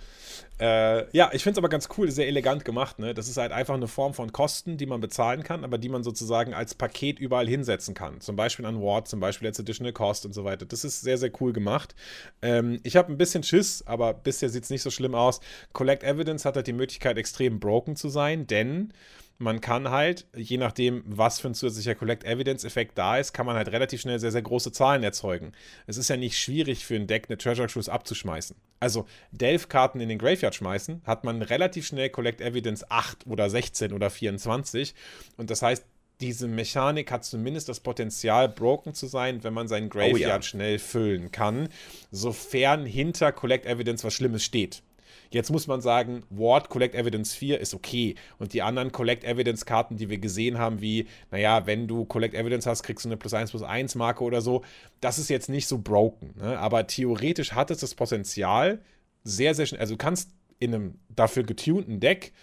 Äh, 0.59 1.15
ja, 1.15 1.29
ich 1.33 1.43
finde 1.43 1.53
es 1.53 1.57
aber 1.59 1.69
ganz 1.69 1.87
cool, 1.97 2.09
sehr 2.09 2.27
elegant 2.27 2.65
gemacht. 2.65 2.97
Ne? 2.99 3.13
Das 3.13 3.27
ist 3.27 3.37
halt 3.37 3.51
einfach 3.51 3.75
eine 3.75 3.87
Form 3.87 4.13
von 4.13 4.31
Kosten, 4.31 4.77
die 4.77 4.87
man 4.87 4.99
bezahlen 5.01 5.43
kann, 5.43 5.63
aber 5.63 5.77
die 5.77 5.89
man 5.89 6.03
sozusagen 6.03 6.53
als 6.53 6.73
Paket 6.73 7.19
überall 7.19 7.47
hinsetzen 7.47 7.93
kann. 7.93 8.21
Zum 8.21 8.35
Beispiel 8.35 8.65
an 8.65 8.81
Ward, 8.81 9.07
zum 9.07 9.19
Beispiel 9.19 9.47
als 9.47 9.59
Additional 9.59 9.93
Cost 9.93 10.25
und 10.25 10.33
so 10.33 10.43
weiter. 10.43 10.65
Das 10.65 10.83
ist 10.83 11.01
sehr, 11.01 11.17
sehr 11.17 11.31
cool 11.39 11.53
gemacht. 11.53 11.95
Ähm, 12.41 12.79
ich 12.83 12.95
habe 12.95 13.11
ein 13.11 13.17
bisschen 13.17 13.43
Schiss, 13.43 13.83
aber 13.85 14.13
bisher 14.13 14.49
sieht 14.49 14.63
es 14.63 14.69
nicht 14.69 14.81
so 14.81 14.89
schlimm 14.89 15.13
aus. 15.13 15.41
Collect 15.73 16.03
Evidence 16.03 16.45
hat 16.45 16.55
halt 16.55 16.67
die 16.67 16.73
Möglichkeit, 16.73 17.17
extrem 17.17 17.59
broken 17.59 17.95
zu 17.95 18.09
sein, 18.09 18.47
denn 18.47 18.93
man 19.39 19.61
kann 19.61 19.91
halt, 19.91 20.25
je 20.35 20.57
nachdem, 20.57 21.03
was 21.05 21.39
für 21.39 21.49
ein 21.49 21.53
zusätzlicher 21.53 21.95
Collect-Evidence-Effekt 21.95 22.97
da 22.97 23.17
ist, 23.17 23.33
kann 23.33 23.45
man 23.45 23.55
halt 23.55 23.71
relativ 23.71 24.01
schnell 24.01 24.19
sehr, 24.19 24.31
sehr 24.31 24.41
große 24.41 24.71
Zahlen 24.71 25.03
erzeugen. 25.03 25.51
Es 25.85 25.97
ist 25.97 26.09
ja 26.09 26.17
nicht 26.17 26.39
schwierig 26.39 26.85
für 26.85 26.95
ein 26.95 27.07
Deck, 27.07 27.25
eine 27.29 27.37
Treasure 27.37 27.67
Cruise 27.67 27.91
abzuschmeißen. 27.91 28.55
Also 28.79 29.05
Delph-Karten 29.31 29.99
in 29.99 30.09
den 30.09 30.17
Graveyard 30.17 30.55
schmeißen, 30.55 31.01
hat 31.05 31.23
man 31.23 31.41
relativ 31.41 31.85
schnell 31.85 32.09
Collect-Evidence 32.09 32.89
8 32.89 33.27
oder 33.27 33.49
16 33.49 33.93
oder 33.93 34.09
24. 34.09 34.95
Und 35.37 35.51
das 35.51 35.61
heißt, 35.61 35.85
diese 36.19 36.47
Mechanik 36.47 37.11
hat 37.11 37.23
zumindest 37.23 37.69
das 37.69 37.79
Potenzial, 37.79 38.49
broken 38.49 38.95
zu 38.95 39.05
sein, 39.05 39.43
wenn 39.43 39.53
man 39.53 39.67
seinen 39.67 39.89
Graveyard 39.89 40.15
oh 40.15 40.17
ja. 40.17 40.41
schnell 40.41 40.79
füllen 40.79 41.31
kann, 41.31 41.69
sofern 42.09 42.87
hinter 42.87 43.31
Collect 43.31 43.67
Evidence 43.67 44.03
was 44.03 44.15
Schlimmes 44.15 44.43
steht. 44.43 44.81
Jetzt 45.29 45.51
muss 45.51 45.67
man 45.67 45.81
sagen, 45.81 46.23
Ward 46.29 46.69
Collect 46.69 46.95
Evidence 46.95 47.33
4 47.33 47.59
ist 47.59 47.73
okay. 47.73 48.15
Und 48.39 48.53
die 48.53 48.61
anderen 48.61 48.91
Collect 48.91 49.23
Evidence 49.23 49.65
Karten, 49.65 49.97
die 49.97 50.09
wir 50.09 50.17
gesehen 50.17 50.57
haben, 50.57 50.81
wie, 50.81 51.07
naja, 51.31 51.65
wenn 51.65 51.87
du 51.87 52.05
Collect 52.05 52.33
Evidence 52.33 52.65
hast, 52.65 52.83
kriegst 52.83 53.05
du 53.05 53.09
eine 53.09 53.17
plus 53.17 53.33
1 53.33 53.51
plus 53.51 53.63
1 53.63 53.95
Marke 53.95 54.23
oder 54.23 54.41
so. 54.41 54.63
Das 55.01 55.17
ist 55.19 55.29
jetzt 55.29 55.49
nicht 55.49 55.67
so 55.67 55.79
broken. 55.79 56.33
Ne? 56.37 56.57
Aber 56.57 56.87
theoretisch 56.87 57.53
hat 57.53 57.71
es 57.71 57.79
das 57.79 57.95
Potenzial, 57.95 58.81
sehr, 59.23 59.53
sehr 59.53 59.65
schnell. 59.65 59.81
Also 59.81 59.95
du 59.95 59.97
kannst 59.97 60.31
in 60.59 60.73
einem 60.73 60.99
dafür 61.09 61.43
getunten 61.43 61.99
Deck 61.99 62.33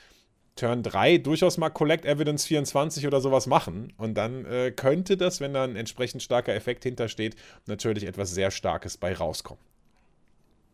Turn 0.56 0.84
3 0.84 1.18
durchaus 1.18 1.58
mal 1.58 1.70
Collect 1.70 2.04
Evidence 2.04 2.46
24 2.46 3.06
oder 3.06 3.20
sowas 3.20 3.46
machen. 3.46 3.92
Und 3.96 4.14
dann 4.14 4.44
äh, 4.44 4.70
könnte 4.70 5.16
das, 5.16 5.40
wenn 5.40 5.52
da 5.52 5.64
ein 5.64 5.76
entsprechend 5.76 6.22
starker 6.22 6.54
Effekt 6.54 6.84
hintersteht, 6.84 7.34
natürlich 7.66 8.04
etwas 8.04 8.30
sehr 8.30 8.50
Starkes 8.50 8.96
bei 8.96 9.14
rauskommen. 9.14 9.62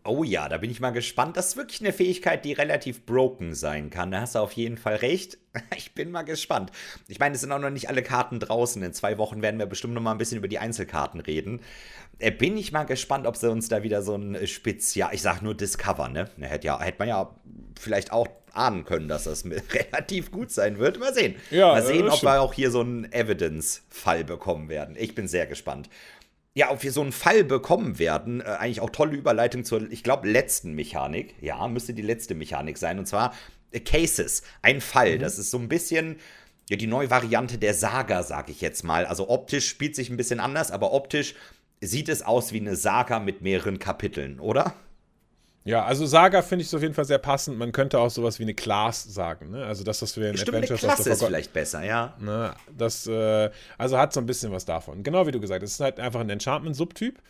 Oh 0.02 0.24
ja, 0.24 0.48
da 0.48 0.56
bin 0.56 0.70
ich 0.70 0.80
mal 0.80 0.90
gespannt. 0.90 1.36
Das 1.36 1.48
ist 1.48 1.56
wirklich 1.56 1.80
eine 1.80 1.92
Fähigkeit, 1.92 2.44
die 2.44 2.54
relativ 2.54 3.04
broken 3.04 3.54
sein 3.54 3.90
kann. 3.90 4.10
Da 4.10 4.22
hast 4.22 4.34
du 4.34 4.38
auf 4.38 4.52
jeden 4.52 4.78
Fall 4.78 4.96
recht. 4.96 5.38
Ich 5.76 5.94
bin 5.94 6.12
mal 6.12 6.22
gespannt. 6.22 6.70
Ich 7.08 7.18
meine, 7.18 7.34
es 7.34 7.40
sind 7.40 7.50
auch 7.50 7.58
noch 7.58 7.70
nicht 7.70 7.88
alle 7.88 8.02
Karten 8.02 8.38
draußen. 8.38 8.82
In 8.82 8.92
zwei 8.92 9.18
Wochen 9.18 9.42
werden 9.42 9.58
wir 9.58 9.66
bestimmt 9.66 9.94
noch 9.94 10.00
mal 10.00 10.12
ein 10.12 10.18
bisschen 10.18 10.38
über 10.38 10.46
die 10.46 10.60
Einzelkarten 10.60 11.20
reden. 11.20 11.60
Äh, 12.20 12.30
bin 12.30 12.56
ich 12.56 12.70
mal 12.70 12.84
gespannt, 12.84 13.26
ob 13.26 13.36
sie 13.36 13.50
uns 13.50 13.68
da 13.68 13.82
wieder 13.82 14.02
so 14.02 14.14
ein 14.14 14.46
Spezial, 14.46 15.12
ich 15.12 15.22
sag 15.22 15.42
nur 15.42 15.54
Discover, 15.54 16.08
ne? 16.08 16.30
Hätte, 16.38 16.68
ja, 16.68 16.80
hätte 16.80 17.00
man 17.00 17.08
ja 17.08 17.34
vielleicht 17.78 18.12
auch 18.12 18.28
ahnen 18.52 18.84
können, 18.84 19.08
dass 19.08 19.24
das 19.24 19.44
relativ 19.72 20.30
gut 20.30 20.52
sein 20.52 20.78
wird. 20.78 21.00
Mal 21.00 21.12
sehen. 21.12 21.34
Ja, 21.50 21.68
mal 21.68 21.82
sehen, 21.82 22.08
ob 22.08 22.22
wir 22.22 22.40
auch 22.40 22.52
hier 22.52 22.70
so 22.70 22.80
einen 22.80 23.10
Evidence-Fall 23.12 24.24
bekommen 24.24 24.68
werden. 24.68 24.94
Ich 24.96 25.14
bin 25.14 25.26
sehr 25.26 25.46
gespannt 25.46 25.88
ja, 26.54 26.70
ob 26.70 26.82
wir 26.82 26.92
so 26.92 27.00
einen 27.00 27.12
Fall 27.12 27.44
bekommen 27.44 27.98
werden, 27.98 28.40
äh, 28.40 28.44
eigentlich 28.44 28.80
auch 28.80 28.90
tolle 28.90 29.16
Überleitung 29.16 29.64
zur, 29.64 29.90
ich 29.90 30.02
glaube, 30.02 30.28
letzten 30.28 30.72
Mechanik. 30.72 31.34
Ja, 31.40 31.66
müsste 31.68 31.94
die 31.94 32.02
letzte 32.02 32.34
Mechanik 32.34 32.78
sein. 32.78 32.98
Und 32.98 33.06
zwar 33.06 33.34
äh, 33.70 33.80
Cases, 33.80 34.42
ein 34.62 34.80
Fall. 34.80 35.16
Mhm. 35.16 35.20
Das 35.20 35.38
ist 35.38 35.50
so 35.50 35.58
ein 35.58 35.68
bisschen 35.68 36.16
ja, 36.68 36.76
die 36.76 36.86
neue 36.86 37.10
Variante 37.10 37.58
der 37.58 37.74
Saga, 37.74 38.22
sage 38.22 38.52
ich 38.52 38.60
jetzt 38.60 38.84
mal. 38.84 39.04
Also 39.04 39.28
optisch 39.28 39.68
spielt 39.68 39.96
sich 39.96 40.08
ein 40.08 40.16
bisschen 40.16 40.40
anders, 40.40 40.70
aber 40.70 40.92
optisch 40.92 41.34
sieht 41.80 42.08
es 42.08 42.22
aus 42.22 42.52
wie 42.52 42.60
eine 42.60 42.76
Saga 42.76 43.18
mit 43.18 43.42
mehreren 43.42 43.78
Kapiteln, 43.78 44.38
oder? 44.38 44.74
Ja, 45.64 45.84
also 45.84 46.06
Saga 46.06 46.40
finde 46.40 46.64
ich 46.64 46.74
auf 46.74 46.80
jeden 46.80 46.94
Fall 46.94 47.04
sehr 47.04 47.18
passend. 47.18 47.58
Man 47.58 47.72
könnte 47.72 47.98
auch 47.98 48.10
sowas 48.10 48.38
wie 48.38 48.44
eine 48.44 48.54
Class 48.54 49.04
sagen. 49.04 49.50
Ne? 49.50 49.64
Also 49.64 49.84
das, 49.84 50.00
was 50.00 50.16
wir 50.16 50.30
in 50.30 50.36
Stimmt, 50.36 50.56
Adventures 50.56 50.82
eine 50.82 50.94
Klasse 50.94 51.10
ist 51.10 51.22
vielleicht 51.22 51.52
besser, 51.52 51.84
ja. 51.84 52.14
Ne? 52.18 52.54
Das, 52.76 53.06
äh, 53.06 53.50
also 53.76 53.98
hat 53.98 54.12
so 54.12 54.20
ein 54.20 54.26
bisschen 54.26 54.52
was 54.52 54.64
davon. 54.64 55.02
Genau 55.02 55.26
wie 55.26 55.32
du 55.32 55.40
gesagt 55.40 55.62
hast, 55.62 55.70
es 55.70 55.74
ist 55.74 55.80
halt 55.80 56.00
einfach 56.00 56.20
ein 56.20 56.30
Enchantment-Subtyp. 56.30 57.20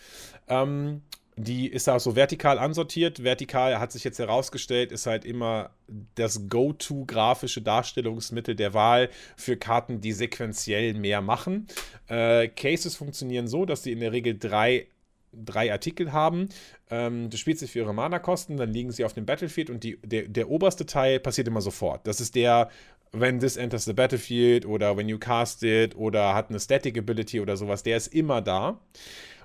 Ähm, 0.49 1.03
die 1.37 1.69
ist 1.69 1.89
auch 1.89 1.99
so 1.99 2.17
vertikal 2.17 2.59
ansortiert. 2.59 3.25
Vertikal 3.25 3.81
hat 3.81 3.93
sich 3.93 4.05
jetzt 4.05 4.19
herausgestellt, 4.19 4.93
ist 4.93 5.07
halt 5.07 5.25
immer 5.25 5.71
das 6.15 6.49
Go-To-grafische 6.49 7.63
Darstellungsmittel 7.63 8.55
der 8.55 8.75
Wahl 8.75 9.09
für 9.37 9.57
Karten, 9.57 10.01
die 10.01 10.13
sequenziell 10.13 10.95
mehr 10.95 11.23
machen. 11.23 11.67
Äh, 12.09 12.49
Cases 12.49 12.95
funktionieren 12.95 13.49
so, 13.49 13.65
dass 13.65 13.83
sie 13.83 13.93
in 13.93 14.01
der 14.01 14.13
Regel 14.13 14.39
drei 14.39 14.87
drei 15.33 15.73
Artikel 15.73 16.13
haben. 16.13 16.49
Ähm, 16.91 17.31
du 17.31 17.37
spielst 17.37 17.61
sie 17.61 17.69
für 17.69 17.81
ihre 17.81 17.95
Mana-Kosten, 17.95 18.57
dann 18.57 18.73
liegen 18.73 18.91
sie 18.91 19.05
auf 19.05 19.13
dem 19.13 19.27
Battlefield 19.27 19.71
und 19.71 19.85
die, 19.85 19.99
der, 20.03 20.29
der 20.29 20.51
oberste 20.51 20.87
Teil 20.87 21.21
passiert 21.21 21.49
immer 21.49 21.61
sofort. 21.61 22.07
Das 22.07 22.21
ist 22.21 22.35
der, 22.35 22.71
wenn 23.13 23.41
this 23.41 23.57
enters 23.57 23.85
the 23.85 23.93
battlefield 23.93 24.67
oder 24.67 24.97
when 24.97 25.09
you 25.09 25.19
cast 25.19 25.63
it 25.63 25.97
oder 25.97 26.35
hat 26.35 26.51
eine 26.51 26.61
Static 26.61 26.97
Ability 26.99 27.41
oder 27.41 27.57
sowas, 27.57 27.83
der 27.83 27.97
ist 27.97 28.09
immer 28.09 28.41
da. 28.41 28.81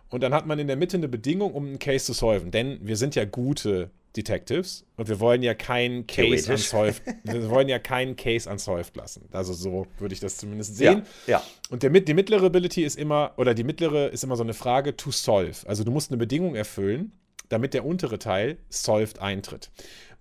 Und 0.10 0.22
dann 0.22 0.34
hat 0.34 0.46
man 0.46 0.60
in 0.60 0.68
der 0.68 0.76
Mitte 0.76 0.98
eine 0.98 1.08
Bedingung, 1.08 1.54
um 1.54 1.66
einen 1.66 1.80
Case 1.80 2.06
zu 2.06 2.14
solven. 2.14 2.52
Denn 2.52 2.80
wir 2.82 2.96
sind 2.96 3.16
ja 3.16 3.26
gute 3.26 3.90
Detectives 4.16 4.86
und 4.98 5.10
wir 5.10 5.20
wollen 5.20 5.42
ja 5.44 5.54
keinen 5.54 6.08
Case 6.08 6.52
unsolved, 6.52 7.02
wir 7.24 7.50
wollen 7.50 7.70
ja 7.70 7.80
keinen 7.80 8.16
Case 8.16 8.50
unsolved 8.50 8.96
lassen. 8.96 9.28
Also 9.32 9.54
so 9.54 9.88
würde 10.00 10.14
ich 10.14 10.20
das 10.20 10.38
zumindest 10.38 10.78
sehen. 10.78 11.04
Ja, 11.28 11.40
ja. 11.40 11.44
Und 11.70 11.84
der, 11.84 11.90
die 11.90 12.14
mittlere 12.14 12.46
Ability 12.46 12.84
ist 12.84 12.98
immer, 12.98 13.34
oder 13.38 13.54
die 13.54 13.64
mittlere 13.64 14.08
ist 14.08 14.24
immer 14.24 14.36
so 14.36 14.44
eine 14.44 14.54
Frage 14.54 14.96
to 14.96 15.12
solve. 15.12 15.68
Also 15.68 15.84
du 15.84 15.92
musst 15.92 16.12
eine 16.12 16.18
Bedingung 16.18 16.56
erfüllen, 16.56 17.12
damit 17.50 17.74
der 17.74 17.86
untere 17.86 18.20
Teil 18.20 18.58
solved 18.70 19.20
eintritt. 19.20 19.72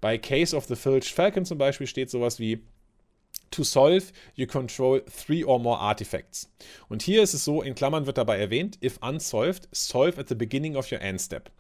Bei 0.01 0.19
Case 0.19 0.55
of 0.55 0.67
the 0.67 0.77
Filched 0.77 1.15
Falcon 1.15 1.45
zum 1.45 1.59
Beispiel 1.59 1.87
steht 1.87 2.11
sowas 2.11 2.39
wie 2.39 2.63
To 3.55 3.63
solve, 3.63 4.13
you 4.35 4.49
control 4.49 5.01
three 5.07 5.45
or 5.45 5.61
more 5.61 5.79
artifacts. 5.79 6.51
Und 6.89 7.03
hier 7.03 7.23
ist 7.23 7.35
es 7.35 7.45
so, 7.45 7.63
in 7.63 7.77
Klammern 7.77 8.05
wird 8.05 8.19
dabei 8.19 8.37
erwähnt, 8.37 8.79
if 8.83 8.99
unsolved, 9.01 9.69
solve 9.71 10.19
at 10.19 10.29
the 10.29 10.35
beginning 10.35 10.75
of 10.75 10.91
your 10.91 11.01
end 11.01 11.21
step. 11.21 11.53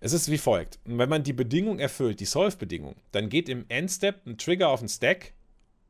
Es 0.00 0.14
ist 0.14 0.30
wie 0.30 0.38
folgt. 0.38 0.78
Wenn 0.86 1.10
man 1.10 1.22
die 1.22 1.34
Bedingung 1.34 1.78
erfüllt, 1.80 2.20
die 2.20 2.24
Solve-Bedingung, 2.24 2.96
dann 3.12 3.28
geht 3.28 3.50
im 3.50 3.66
Endstep 3.68 4.26
ein 4.26 4.38
Trigger 4.38 4.70
auf 4.70 4.80
den 4.80 4.88
Stack 4.88 5.34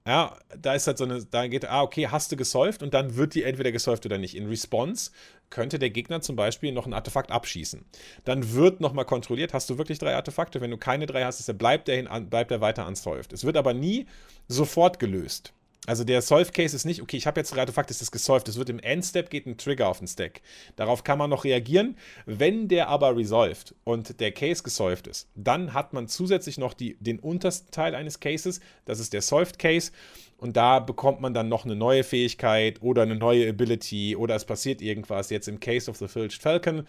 ja, 0.07 0.37
da 0.61 0.75
ist 0.75 0.87
halt 0.87 0.99
so 0.99 1.05
eine, 1.05 1.25
da 1.25 1.47
geht, 1.47 1.65
ah, 1.65 1.83
okay, 1.83 2.09
hast 2.09 2.31
du 2.31 2.37
gesolved 2.37 2.83
und 2.83 2.93
dann 2.93 3.17
wird 3.17 3.35
die 3.35 3.43
entweder 3.43 3.73
gesolved 3.73 4.05
oder 4.05 4.19
nicht. 4.19 4.37
In 4.37 4.47
Response 4.49 5.11
könnte 5.49 5.79
der 5.79 5.89
Gegner 5.89 6.21
zum 6.21 6.37
Beispiel 6.37 6.73
noch 6.73 6.85
ein 6.87 6.93
Artefakt 6.93 7.31
abschießen. 7.31 7.87
Dann 8.25 8.53
wird 8.53 8.81
nochmal 8.81 9.07
kontrolliert, 9.07 9.55
hast 9.55 9.71
du 9.71 9.79
wirklich 9.79 9.99
drei 9.99 10.15
Artefakte? 10.15 10.61
Wenn 10.61 10.71
du 10.71 10.77
keine 10.77 11.07
drei 11.07 11.25
hast, 11.25 11.57
bleibt 11.57 11.89
er, 11.89 11.97
hin, 11.97 12.29
bleibt 12.29 12.51
er 12.51 12.61
weiter 12.61 12.87
unsolved. 12.87 13.33
Es 13.33 13.45
wird 13.45 13.57
aber 13.57 13.73
nie 13.73 14.07
sofort 14.47 14.99
gelöst. 14.99 15.55
Also 15.87 16.03
der 16.03 16.23
Solve-Case 16.23 16.75
ist 16.75 16.87
nicht, 16.87 17.03
okay, 17.03 17.19
ich 17.19 17.27
habe 17.27 17.39
jetzt 17.39 17.53
ein 17.53 17.59
Artefakt, 17.59 17.91
ist 17.91 18.01
das 18.01 18.11
gesolved. 18.11 18.49
Es 18.49 18.57
wird 18.57 18.71
im 18.71 18.79
Endstep 18.79 19.29
geht 19.29 19.47
ein 19.47 19.59
Trigger 19.59 19.89
auf 19.89 19.99
den 19.99 20.09
Stack. 20.09 20.41
Darauf 20.77 21.05
kann 21.05 21.19
man 21.19 21.29
noch 21.29 21.45
reagieren. 21.45 21.97
Wenn 22.25 22.69
der 22.69 22.89
aber 22.89 23.15
resolved 23.17 23.75
und 23.85 24.19
der 24.19 24.33
Case 24.33 24.63
gesolved 24.63 25.07
ist, 25.07 25.29
dann 25.35 25.75
hat 25.75 25.93
man 25.93 26.09
zusätzlich 26.09 26.57
noch 26.57 26.73
die, 26.73 26.97
den 27.01 27.19
untersten 27.19 27.71
Teil 27.71 27.95
eines 27.95 28.19
Cases. 28.19 28.61
Das 28.87 28.99
ist 28.99 29.13
der 29.13 29.21
Solved 29.21 29.59
Case. 29.59 29.93
Und 30.39 30.57
da 30.57 30.79
bekommt 30.81 31.21
man 31.21 31.35
dann 31.35 31.49
noch 31.49 31.65
eine 31.65 31.77
neue 31.77 32.03
Fähigkeit 32.03 32.81
oder 32.83 33.03
eine 33.03 33.17
neue 33.17 33.49
Ability 33.49 34.17
oder 34.17 34.35
es 34.35 34.47
passiert 34.47 34.81
irgendwas. 34.81 35.31
Jetzt 35.31 35.49
im 35.49 35.61
Case 35.61 35.91
of 35.91 35.99
the 35.99 36.09
Filched 36.09 36.41
Falcon 36.41 36.87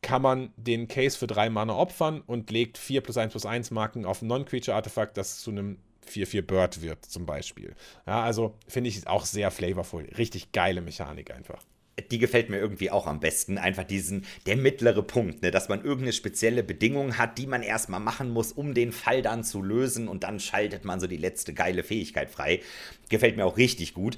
kann 0.00 0.22
man 0.22 0.52
den 0.56 0.88
Case 0.88 1.16
für 1.16 1.26
drei 1.26 1.48
Mana 1.48 1.74
opfern 1.76 2.22
und 2.26 2.50
legt 2.50 2.76
4 2.76 3.02
plus 3.02 3.16
1 3.16 3.30
plus 3.30 3.46
1 3.46 3.70
Marken 3.70 4.04
auf 4.04 4.20
ein 4.20 4.26
Non-Creature-Artefakt, 4.26 5.16
das 5.16 5.40
zu 5.40 5.50
einem 5.50 5.78
4-4 6.08 6.42
Bird 6.42 6.82
wird, 6.82 7.04
zum 7.04 7.26
Beispiel. 7.26 7.74
Ja, 8.06 8.22
also 8.22 8.54
finde 8.68 8.88
ich 8.88 9.06
auch 9.06 9.24
sehr 9.24 9.50
flavorful. 9.50 10.04
Richtig 10.16 10.52
geile 10.52 10.80
Mechanik 10.80 11.30
einfach 11.30 11.62
die 12.10 12.18
gefällt 12.18 12.48
mir 12.48 12.58
irgendwie 12.58 12.90
auch 12.90 13.06
am 13.06 13.20
besten. 13.20 13.58
Einfach 13.58 13.84
diesen, 13.84 14.24
der 14.46 14.56
mittlere 14.56 15.02
Punkt, 15.02 15.42
ne? 15.42 15.50
dass 15.50 15.68
man 15.68 15.80
irgendeine 15.80 16.12
spezielle 16.12 16.62
Bedingung 16.62 17.18
hat, 17.18 17.38
die 17.38 17.46
man 17.46 17.62
erstmal 17.62 18.00
machen 18.00 18.30
muss, 18.30 18.52
um 18.52 18.74
den 18.74 18.92
Fall 18.92 19.22
dann 19.22 19.44
zu 19.44 19.62
lösen 19.62 20.08
und 20.08 20.24
dann 20.24 20.40
schaltet 20.40 20.84
man 20.84 21.00
so 21.00 21.06
die 21.06 21.16
letzte 21.16 21.52
geile 21.52 21.82
Fähigkeit 21.82 22.30
frei. 22.30 22.60
Gefällt 23.12 23.36
mir 23.36 23.44
auch 23.44 23.58
richtig 23.58 23.92
gut. 23.92 24.16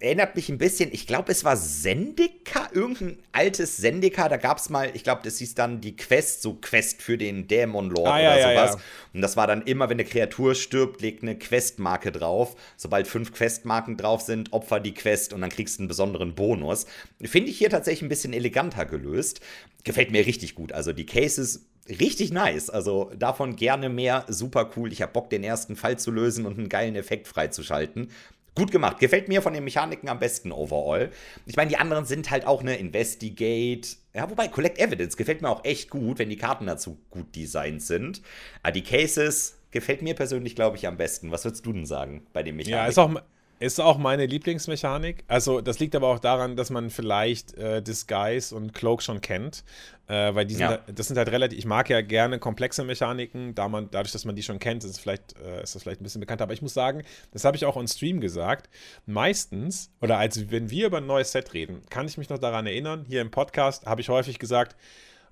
Erinnert 0.00 0.36
mich 0.36 0.48
ein 0.48 0.56
bisschen, 0.56 0.88
ich 0.90 1.06
glaube, 1.06 1.30
es 1.30 1.44
war 1.44 1.54
Sendika, 1.54 2.70
irgendein 2.72 3.18
altes 3.30 3.76
Sendika, 3.76 4.30
da 4.30 4.38
gab 4.38 4.56
es 4.56 4.70
mal, 4.70 4.90
ich 4.94 5.04
glaube, 5.04 5.20
das 5.22 5.36
hieß 5.36 5.54
dann 5.54 5.82
die 5.82 5.96
Quest, 5.96 6.40
so 6.40 6.54
Quest 6.54 7.02
für 7.02 7.18
den 7.18 7.46
Dämon 7.46 7.90
Lord 7.90 8.08
ah, 8.08 8.16
oder 8.16 8.38
ja, 8.38 8.48
sowas. 8.48 8.70
Ja, 8.70 8.76
ja. 8.76 8.82
Und 9.12 9.20
das 9.20 9.36
war 9.36 9.46
dann 9.46 9.60
immer, 9.60 9.90
wenn 9.90 10.00
eine 10.00 10.06
Kreatur 10.06 10.54
stirbt, 10.54 11.02
legt 11.02 11.22
eine 11.22 11.36
Questmarke 11.36 12.10
drauf. 12.10 12.56
Sobald 12.78 13.06
fünf 13.06 13.34
Questmarken 13.34 13.98
drauf 13.98 14.22
sind, 14.22 14.54
opfer 14.54 14.80
die 14.80 14.94
Quest 14.94 15.34
und 15.34 15.42
dann 15.42 15.50
kriegst 15.50 15.78
du 15.78 15.82
einen 15.82 15.88
besonderen 15.88 16.34
Bonus. 16.34 16.86
Finde 17.20 17.50
ich 17.50 17.58
hier 17.58 17.68
tatsächlich 17.68 18.00
ein 18.00 18.08
bisschen 18.08 18.32
eleganter 18.32 18.86
gelöst. 18.86 19.42
Gefällt 19.84 20.10
mir 20.10 20.24
richtig 20.24 20.54
gut. 20.54 20.72
Also 20.72 20.94
die 20.94 21.04
Cases 21.04 21.66
richtig 21.88 22.32
nice. 22.32 22.70
Also 22.70 23.10
davon 23.16 23.56
gerne 23.56 23.88
mehr. 23.88 24.24
Super 24.28 24.70
cool. 24.76 24.92
Ich 24.92 25.02
habe 25.02 25.12
Bock, 25.12 25.30
den 25.30 25.44
ersten 25.44 25.76
Fall 25.76 25.98
zu 25.98 26.10
lösen 26.10 26.46
und 26.46 26.58
einen 26.58 26.68
geilen 26.68 26.96
Effekt 26.96 27.28
freizuschalten. 27.28 28.10
Gut 28.54 28.70
gemacht. 28.70 28.98
Gefällt 28.98 29.28
mir 29.28 29.40
von 29.40 29.54
den 29.54 29.64
Mechaniken 29.64 30.10
am 30.10 30.18
besten 30.18 30.52
overall. 30.52 31.10
Ich 31.46 31.56
meine, 31.56 31.70
die 31.70 31.78
anderen 31.78 32.04
sind 32.04 32.30
halt 32.30 32.46
auch 32.46 32.60
eine 32.60 32.76
Investigate. 32.76 33.88
Ja, 34.14 34.28
wobei 34.28 34.48
Collect 34.48 34.78
Evidence 34.78 35.16
gefällt 35.16 35.40
mir 35.40 35.48
auch 35.48 35.64
echt 35.64 35.88
gut, 35.88 36.18
wenn 36.18 36.28
die 36.28 36.36
Karten 36.36 36.66
dazu 36.66 36.98
gut 37.10 37.34
designt 37.34 37.82
sind. 37.82 38.20
Aber 38.62 38.72
die 38.72 38.82
Cases 38.82 39.56
gefällt 39.70 40.02
mir 40.02 40.14
persönlich, 40.14 40.54
glaube 40.54 40.76
ich, 40.76 40.86
am 40.86 40.98
besten. 40.98 41.30
Was 41.30 41.46
würdest 41.46 41.64
du 41.64 41.72
denn 41.72 41.86
sagen 41.86 42.26
bei 42.34 42.42
dem 42.42 42.56
Mechaniken? 42.56 42.78
Ja, 42.78 42.86
ist 42.88 42.98
auch, 42.98 43.22
ist 43.62 43.80
auch 43.80 43.96
meine 43.96 44.26
Lieblingsmechanik. 44.26 45.24
Also, 45.28 45.60
das 45.60 45.78
liegt 45.78 45.94
aber 45.94 46.08
auch 46.08 46.18
daran, 46.18 46.56
dass 46.56 46.70
man 46.70 46.90
vielleicht 46.90 47.54
äh, 47.54 47.80
Disguise 47.80 48.54
und 48.54 48.74
Cloak 48.74 49.02
schon 49.02 49.20
kennt. 49.20 49.64
Äh, 50.08 50.34
weil 50.34 50.46
die 50.46 50.54
sind 50.54 50.68
ja. 50.68 50.78
da, 50.78 50.92
das 50.92 51.06
sind 51.06 51.16
halt 51.16 51.30
relativ, 51.30 51.56
ich 51.56 51.64
mag 51.64 51.88
ja 51.88 52.00
gerne 52.02 52.40
komplexe 52.40 52.82
Mechaniken, 52.82 53.54
da 53.54 53.68
man, 53.68 53.88
dadurch, 53.90 54.12
dass 54.12 54.24
man 54.24 54.34
die 54.34 54.42
schon 54.42 54.58
kennt, 54.58 54.82
ist, 54.82 54.98
vielleicht, 54.98 55.38
äh, 55.38 55.62
ist 55.62 55.74
das 55.74 55.84
vielleicht 55.84 56.00
ein 56.00 56.04
bisschen 56.04 56.20
bekannter. 56.20 56.42
Aber 56.42 56.52
ich 56.52 56.60
muss 56.60 56.74
sagen, 56.74 57.04
das 57.30 57.44
habe 57.44 57.56
ich 57.56 57.64
auch 57.64 57.76
on 57.76 57.86
Stream 57.86 58.20
gesagt. 58.20 58.68
Meistens, 59.06 59.92
oder 60.00 60.18
als 60.18 60.50
wenn 60.50 60.68
wir 60.68 60.86
über 60.86 60.98
ein 60.98 61.06
neues 61.06 61.30
Set 61.30 61.54
reden, 61.54 61.82
kann 61.88 62.06
ich 62.06 62.18
mich 62.18 62.28
noch 62.28 62.38
daran 62.38 62.66
erinnern, 62.66 63.04
hier 63.06 63.20
im 63.20 63.30
Podcast 63.30 63.86
habe 63.86 64.00
ich 64.00 64.08
häufig 64.08 64.40
gesagt, 64.40 64.76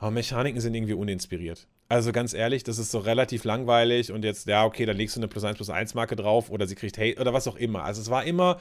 oh, 0.01 0.11
Mechaniken 0.11 0.61
sind 0.61 0.75
irgendwie 0.75 0.95
uninspiriert. 0.95 1.67
Also 1.91 2.13
ganz 2.13 2.35
ehrlich, 2.35 2.63
das 2.63 2.79
ist 2.79 2.93
so 2.93 3.01
relativ 3.01 3.43
langweilig 3.43 4.13
und 4.13 4.25
jetzt, 4.25 4.47
ja, 4.47 4.65
okay, 4.65 4.87
da 4.87 4.93
legst 4.93 5.17
du 5.17 5.21
eine 5.21 5.27
plus 5.27 5.43
1 5.43 5.57
plus 5.57 5.71
1 5.71 5.95
Marke 5.95 6.15
drauf 6.15 6.49
oder 6.49 6.69
sie 6.69 6.77
kriegt 6.77 6.97
Hate 6.99 7.21
oder 7.21 7.33
was 7.33 7.49
auch 7.49 7.57
immer. 7.57 7.83
Also 7.83 8.01
es 8.01 8.09
war 8.09 8.23
immer, 8.23 8.61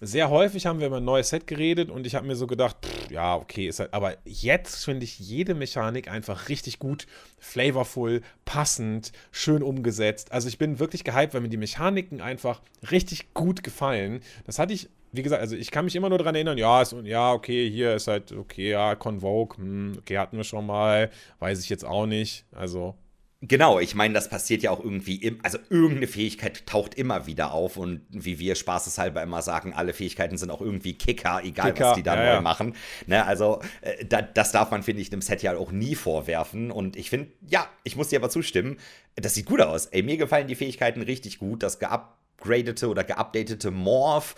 sehr 0.00 0.30
häufig 0.30 0.66
haben 0.66 0.78
wir 0.78 0.86
über 0.86 0.98
ein 0.98 1.04
neues 1.04 1.30
Set 1.30 1.48
geredet 1.48 1.90
und 1.90 2.06
ich 2.06 2.14
habe 2.14 2.28
mir 2.28 2.36
so 2.36 2.46
gedacht, 2.46 2.76
pff, 2.86 3.10
ja, 3.10 3.34
okay, 3.34 3.66
ist 3.66 3.80
halt, 3.80 3.92
aber 3.92 4.16
jetzt 4.24 4.84
finde 4.84 5.02
ich 5.02 5.18
jede 5.18 5.54
Mechanik 5.54 6.08
einfach 6.08 6.48
richtig 6.48 6.78
gut, 6.78 7.08
flavorful, 7.40 8.22
passend, 8.44 9.10
schön 9.32 9.64
umgesetzt. 9.64 10.30
Also 10.30 10.46
ich 10.46 10.56
bin 10.56 10.78
wirklich 10.78 11.02
gehypt, 11.02 11.34
weil 11.34 11.40
mir 11.40 11.48
die 11.48 11.56
Mechaniken 11.56 12.20
einfach 12.20 12.62
richtig 12.88 13.34
gut 13.34 13.64
gefallen. 13.64 14.20
Das 14.46 14.60
hatte 14.60 14.74
ich 14.74 14.88
wie 15.12 15.22
gesagt, 15.22 15.42
also 15.42 15.56
ich 15.56 15.70
kann 15.70 15.84
mich 15.84 15.96
immer 15.96 16.08
nur 16.08 16.18
daran 16.18 16.34
erinnern, 16.34 16.58
ja, 16.58 16.82
ist, 16.82 16.94
ja, 17.04 17.32
okay, 17.32 17.68
hier 17.70 17.94
ist 17.94 18.08
halt, 18.08 18.32
okay, 18.32 18.70
ja, 18.70 18.94
Convoke, 18.94 19.58
hm, 19.58 19.96
okay, 19.98 20.18
hatten 20.18 20.36
wir 20.36 20.44
schon 20.44 20.66
mal, 20.66 21.10
weiß 21.38 21.60
ich 21.60 21.68
jetzt 21.68 21.84
auch 21.84 22.06
nicht. 22.06 22.44
Also. 22.52 22.94
Genau, 23.42 23.80
ich 23.80 23.94
meine, 23.94 24.12
das 24.12 24.28
passiert 24.28 24.62
ja 24.62 24.70
auch 24.70 24.84
irgendwie, 24.84 25.16
im, 25.16 25.38
also 25.42 25.56
irgendeine 25.70 26.06
Fähigkeit 26.06 26.66
taucht 26.66 26.94
immer 26.94 27.26
wieder 27.26 27.54
auf 27.54 27.78
und 27.78 28.02
wie 28.10 28.38
wir 28.38 28.54
spaßeshalber 28.54 29.22
immer 29.22 29.40
sagen, 29.40 29.72
alle 29.72 29.94
Fähigkeiten 29.94 30.36
sind 30.36 30.50
auch 30.50 30.60
irgendwie 30.60 30.92
Kicker, 30.92 31.40
egal 31.42 31.72
Kicker, 31.72 31.86
was 31.86 31.96
die 31.96 32.02
da 32.02 32.16
ja, 32.16 32.20
neu 32.20 32.34
ja. 32.34 32.40
machen. 32.42 32.74
Ne, 33.06 33.24
also 33.24 33.62
äh, 33.80 34.04
da, 34.04 34.20
das 34.20 34.52
darf 34.52 34.70
man, 34.70 34.82
finde 34.82 35.00
ich, 35.00 35.08
dem 35.08 35.22
Set 35.22 35.42
ja 35.42 35.56
auch 35.56 35.72
nie 35.72 35.94
vorwerfen 35.94 36.70
und 36.70 36.96
ich 36.96 37.08
finde, 37.08 37.28
ja, 37.48 37.66
ich 37.82 37.96
muss 37.96 38.08
dir 38.08 38.18
aber 38.18 38.28
zustimmen, 38.28 38.76
das 39.16 39.34
sieht 39.34 39.46
gut 39.46 39.62
aus. 39.62 39.86
Ey, 39.86 40.02
mir 40.02 40.18
gefallen 40.18 40.46
die 40.46 40.54
Fähigkeiten 40.54 41.00
richtig 41.00 41.38
gut, 41.38 41.62
das 41.62 41.78
geupgradete 41.78 42.90
oder 42.90 43.04
geupdatete 43.04 43.70
Morph 43.70 44.34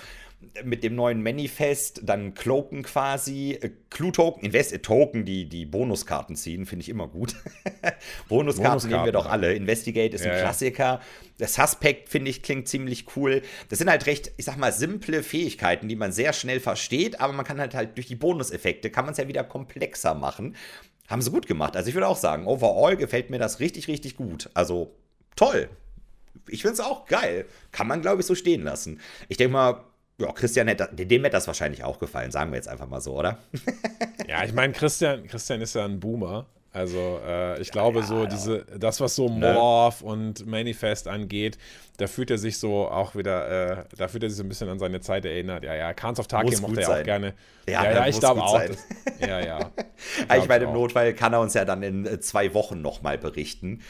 mit 0.64 0.84
dem 0.84 0.94
neuen 0.94 1.22
Manifest, 1.22 2.00
dann 2.04 2.34
Cloaken 2.34 2.82
quasi, 2.82 3.58
äh, 3.60 3.70
Clue-Token, 3.90 4.44
Invest-Token, 4.44 5.24
die 5.24 5.48
die 5.48 5.64
Bonuskarten 5.64 6.36
ziehen, 6.36 6.66
finde 6.66 6.82
ich 6.82 6.88
immer 6.88 7.08
gut. 7.08 7.34
Bonuskarten, 7.34 7.98
Bonuskarten 8.28 8.90
nehmen 8.90 9.04
wir 9.04 9.12
doch 9.12 9.26
alle. 9.26 9.54
Investigate 9.54 10.14
ist 10.14 10.24
ja, 10.24 10.32
ein 10.32 10.40
Klassiker. 10.40 10.84
Ja. 10.84 11.00
Das 11.38 11.54
Suspect, 11.54 12.08
finde 12.08 12.30
ich, 12.30 12.42
klingt 12.42 12.68
ziemlich 12.68 13.16
cool. 13.16 13.42
Das 13.68 13.78
sind 13.78 13.88
halt 13.88 14.06
recht, 14.06 14.32
ich 14.36 14.44
sag 14.44 14.56
mal, 14.58 14.72
simple 14.72 15.22
Fähigkeiten, 15.22 15.88
die 15.88 15.96
man 15.96 16.12
sehr 16.12 16.32
schnell 16.32 16.60
versteht, 16.60 17.20
aber 17.20 17.32
man 17.32 17.44
kann 17.44 17.58
halt 17.58 17.74
halt 17.74 17.96
durch 17.96 18.06
die 18.06 18.16
Bonuseffekte, 18.16 18.90
kann 18.90 19.04
man 19.04 19.12
es 19.12 19.18
ja 19.18 19.28
wieder 19.28 19.44
komplexer 19.44 20.14
machen. 20.14 20.56
Haben 21.08 21.22
sie 21.22 21.30
gut 21.30 21.46
gemacht. 21.46 21.76
Also 21.76 21.88
ich 21.88 21.94
würde 21.94 22.08
auch 22.08 22.16
sagen, 22.16 22.46
overall 22.46 22.96
gefällt 22.96 23.30
mir 23.30 23.38
das 23.38 23.60
richtig, 23.60 23.88
richtig 23.88 24.16
gut. 24.16 24.50
Also 24.54 24.94
toll. 25.36 25.68
Ich 26.48 26.62
finde 26.62 26.74
es 26.74 26.80
auch 26.80 27.06
geil. 27.06 27.46
Kann 27.70 27.86
man, 27.86 28.02
glaube 28.02 28.20
ich, 28.20 28.26
so 28.26 28.34
stehen 28.34 28.62
lassen. 28.62 29.00
Ich 29.28 29.36
denke 29.36 29.52
mal, 29.52 29.84
ja, 30.18 30.32
Christian 30.32 30.68
hätte, 30.68 30.88
dem 30.92 31.22
hätte 31.24 31.36
das 31.36 31.46
wahrscheinlich 31.46 31.84
auch 31.84 31.98
gefallen, 31.98 32.30
sagen 32.30 32.52
wir 32.52 32.56
jetzt 32.56 32.68
einfach 32.68 32.88
mal 32.88 33.00
so, 33.00 33.18
oder? 33.18 33.38
ja, 34.28 34.44
ich 34.44 34.52
meine, 34.52 34.72
Christian, 34.72 35.26
Christian 35.26 35.60
ist 35.60 35.74
ja 35.74 35.84
ein 35.84 36.00
Boomer. 36.00 36.46
Also 36.74 37.20
äh, 37.26 37.60
ich 37.60 37.70
glaube 37.70 38.00
ja, 38.00 38.06
so, 38.06 38.20
ja. 38.20 38.26
diese, 38.26 38.64
das, 38.78 39.00
was 39.00 39.14
so 39.14 39.28
ne? 39.28 39.52
Morph 39.52 40.02
ne? 40.02 40.08
und 40.08 40.46
Manifest 40.46 41.06
angeht, 41.06 41.58
da 41.98 42.06
fühlt 42.06 42.30
er 42.30 42.38
sich 42.38 42.58
so 42.58 42.88
auch 42.88 43.14
wieder, 43.14 43.80
äh, 43.80 43.84
da 43.96 44.08
fühlt 44.08 44.22
er 44.22 44.30
sich 44.30 44.38
so 44.38 44.42
ein 44.42 44.48
bisschen 44.48 44.70
an 44.70 44.78
seine 44.78 45.00
Zeit 45.00 45.26
erinnert. 45.26 45.64
Ja, 45.64 45.74
ja, 45.74 45.92
Khans 45.92 46.18
of 46.18 46.28
Tarkin 46.28 46.60
mochte 46.62 46.80
er 46.80 47.00
auch 47.00 47.02
gerne. 47.02 47.34
Ja, 47.68 47.84
ja, 47.84 47.92
ja 47.92 48.06
ich 48.06 48.18
glaube 48.18 48.42
auch. 48.42 48.58
Das, 48.58 48.78
ja, 49.20 49.40
ja. 49.40 49.70
ich 50.38 50.48
meine, 50.48 50.64
im 50.64 50.72
Notfall 50.72 51.12
kann 51.12 51.34
er 51.34 51.40
uns 51.40 51.52
ja 51.52 51.66
dann 51.66 51.82
in 51.82 52.06
äh, 52.06 52.20
zwei 52.20 52.54
Wochen 52.54 52.80
nochmal 52.80 53.18
berichten. 53.18 53.82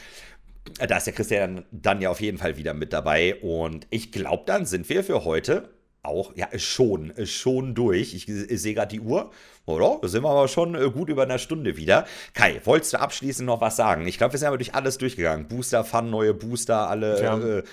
Da 0.79 0.97
ist 0.97 1.07
der 1.07 1.15
Christian 1.15 1.65
dann 1.71 2.01
ja 2.01 2.11
auf 2.11 2.21
jeden 2.21 2.39
Fall 2.39 2.57
wieder 2.57 2.75
mit 2.75 2.93
dabei. 2.93 3.37
Und 3.37 3.87
ich 3.91 4.11
glaube, 4.11 4.43
dann 4.47 4.67
sind 4.67 4.89
wir 4.89 5.05
für 5.05 5.25
heute 5.25 5.69
auch, 6.03 6.35
ja, 6.35 6.49
schon, 6.59 7.13
schon 7.25 7.75
durch. 7.75 8.15
Ich, 8.15 8.29
ich 8.29 8.61
sehe 8.61 8.75
gerade 8.75 8.91
die 8.91 9.01
Uhr. 9.01 9.31
Oder? 9.65 9.99
Da 10.03 10.09
sind 10.09 10.25
wir 10.25 10.31
aber 10.31 10.49
schon 10.49 10.75
äh, 10.75 10.91
gut 10.91 11.09
über 11.09 11.23
einer 11.23 11.39
Stunde 11.39 11.77
wieder. 11.77 12.05
Kai, 12.35 12.61
wolltest 12.65 12.95
du 12.95 13.01
abschließend 13.01 13.47
noch 13.47 13.61
was 13.61 13.77
sagen? 13.77 14.09
Ich 14.09 14.19
glaube, 14.19 14.33
wir 14.33 14.39
sind 14.39 14.49
aber 14.49 14.59
durch 14.59 14.75
alles 14.75 14.99
durchgegangen. 14.99 15.47
Booster, 15.47 15.85
Fun, 15.85 16.11
neue 16.11 16.35
Booster, 16.35 16.89
alle 16.89 17.23
ja. 17.23 17.39
äh, 17.39 17.59
äh, 17.59 17.65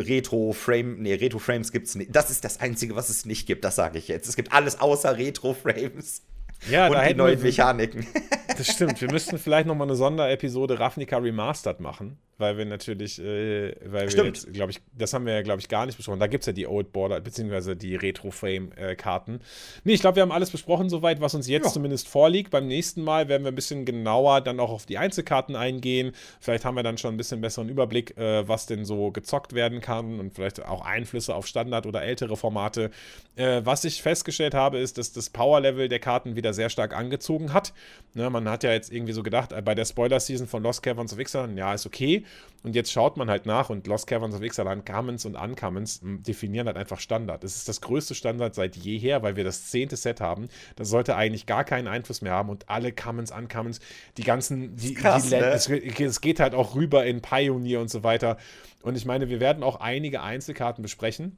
Retro-Frame, 0.00 1.02
nee, 1.02 1.14
Retro-Frames 1.14 1.72
gibt 1.72 1.88
es 1.88 1.96
nicht. 1.96 2.14
Das 2.14 2.30
ist 2.30 2.44
das 2.44 2.60
Einzige, 2.60 2.94
was 2.94 3.08
es 3.08 3.24
nicht 3.24 3.46
gibt, 3.48 3.64
das 3.64 3.74
sage 3.74 3.98
ich 3.98 4.06
jetzt. 4.06 4.28
Es 4.28 4.36
gibt 4.36 4.52
alles 4.52 4.80
außer 4.80 5.18
Retro-Frames. 5.18 6.22
Ja, 6.70 6.86
und 6.86 6.96
die 7.08 7.14
neuen 7.14 7.42
Mechaniken. 7.42 8.06
Das 8.56 8.68
stimmt. 8.68 9.00
Wir 9.00 9.10
müssten 9.10 9.36
vielleicht 9.36 9.66
noch 9.66 9.74
mal 9.74 9.84
eine 9.84 9.96
Sonderepisode 9.96 10.78
Ravnica 10.78 11.18
Remastered 11.18 11.80
machen 11.80 12.18
weil 12.38 12.58
wir 12.58 12.64
natürlich, 12.64 13.20
äh, 13.20 13.74
weil 13.84 14.10
Stimmt. 14.10 14.46
wir 14.46 14.52
glaube 14.52 14.72
ich, 14.72 14.80
das 14.96 15.12
haben 15.12 15.26
wir 15.26 15.34
ja, 15.34 15.42
glaube 15.42 15.60
ich, 15.60 15.68
gar 15.68 15.86
nicht 15.86 15.96
besprochen. 15.96 16.20
Da 16.20 16.26
gibt 16.26 16.42
es 16.42 16.46
ja 16.46 16.52
die 16.52 16.66
Old 16.66 16.92
Border, 16.92 17.20
beziehungsweise 17.20 17.76
die 17.76 17.96
Retro-Frame-Karten. 17.96 19.40
nee, 19.84 19.92
ich 19.92 20.00
glaube, 20.00 20.16
wir 20.16 20.22
haben 20.22 20.32
alles 20.32 20.50
besprochen 20.50 20.88
soweit, 20.88 21.20
was 21.20 21.34
uns 21.34 21.48
jetzt 21.48 21.66
ja. 21.66 21.72
zumindest 21.72 22.08
vorliegt. 22.08 22.50
Beim 22.50 22.66
nächsten 22.66 23.02
Mal 23.02 23.28
werden 23.28 23.44
wir 23.44 23.52
ein 23.52 23.54
bisschen 23.54 23.84
genauer 23.84 24.40
dann 24.40 24.60
auch 24.60 24.70
auf 24.70 24.86
die 24.86 24.98
Einzelkarten 24.98 25.56
eingehen. 25.56 26.12
Vielleicht 26.40 26.64
haben 26.64 26.76
wir 26.76 26.82
dann 26.82 26.98
schon 26.98 27.14
ein 27.14 27.16
bisschen 27.16 27.40
besseren 27.40 27.68
Überblick, 27.68 28.16
äh, 28.16 28.46
was 28.48 28.66
denn 28.66 28.84
so 28.84 29.10
gezockt 29.10 29.54
werden 29.54 29.80
kann 29.80 30.20
und 30.20 30.34
vielleicht 30.34 30.64
auch 30.64 30.84
Einflüsse 30.84 31.34
auf 31.34 31.46
Standard- 31.46 31.86
oder 31.86 32.02
ältere 32.02 32.36
Formate. 32.36 32.90
Äh, 33.36 33.62
was 33.64 33.84
ich 33.84 34.02
festgestellt 34.02 34.54
habe, 34.54 34.78
ist, 34.78 34.98
dass 34.98 35.12
das 35.12 35.30
Power-Level 35.30 35.88
der 35.88 36.00
Karten 36.00 36.36
wieder 36.36 36.54
sehr 36.54 36.70
stark 36.70 36.96
angezogen 36.96 37.52
hat. 37.52 37.72
Ne, 38.14 38.30
man 38.30 38.48
hat 38.48 38.62
ja 38.62 38.72
jetzt 38.72 38.92
irgendwie 38.92 39.12
so 39.12 39.22
gedacht, 39.22 39.52
äh, 39.52 39.62
bei 39.62 39.74
der 39.74 39.84
Spoiler-Season 39.84 40.46
von 40.46 40.62
Lost 40.62 40.82
Caverns 40.82 41.12
of 41.12 41.18
Ixalan, 41.18 41.56
ja, 41.56 41.74
ist 41.74 41.86
okay. 41.86 42.23
Und 42.62 42.74
jetzt 42.74 42.90
schaut 42.90 43.18
man 43.18 43.28
halt 43.28 43.44
nach 43.44 43.68
und 43.68 43.86
Lost 43.86 44.06
Caverns 44.06 44.34
of 44.34 44.42
Ixalan, 44.42 44.86
Commons 44.86 45.26
und 45.26 45.36
Uncommons 45.36 46.00
definieren 46.02 46.66
halt 46.66 46.78
einfach 46.78 46.98
Standard. 46.98 47.44
Es 47.44 47.56
ist 47.56 47.68
das 47.68 47.82
größte 47.82 48.14
Standard 48.14 48.54
seit 48.54 48.74
jeher, 48.74 49.22
weil 49.22 49.36
wir 49.36 49.44
das 49.44 49.66
zehnte 49.66 49.96
Set 49.96 50.22
haben. 50.22 50.48
Das 50.76 50.88
sollte 50.88 51.14
eigentlich 51.14 51.44
gar 51.44 51.64
keinen 51.64 51.88
Einfluss 51.88 52.22
mehr 52.22 52.32
haben 52.32 52.48
und 52.48 52.70
alle 52.70 52.92
Commons, 52.92 53.30
Uncommons, 53.30 53.80
die 54.16 54.24
ganzen, 54.24 54.76
die, 54.76 54.94
krass, 54.94 55.28
die 55.28 55.34
ne? 55.34 55.50
es, 55.50 55.68
es 55.68 56.20
geht 56.22 56.40
halt 56.40 56.54
auch 56.54 56.74
rüber 56.74 57.04
in 57.04 57.20
Pioneer 57.20 57.82
und 57.82 57.90
so 57.90 58.02
weiter. 58.02 58.38
Und 58.82 58.96
ich 58.96 59.04
meine, 59.04 59.28
wir 59.28 59.40
werden 59.40 59.62
auch 59.62 59.80
einige 59.80 60.22
Einzelkarten 60.22 60.80
besprechen 60.80 61.36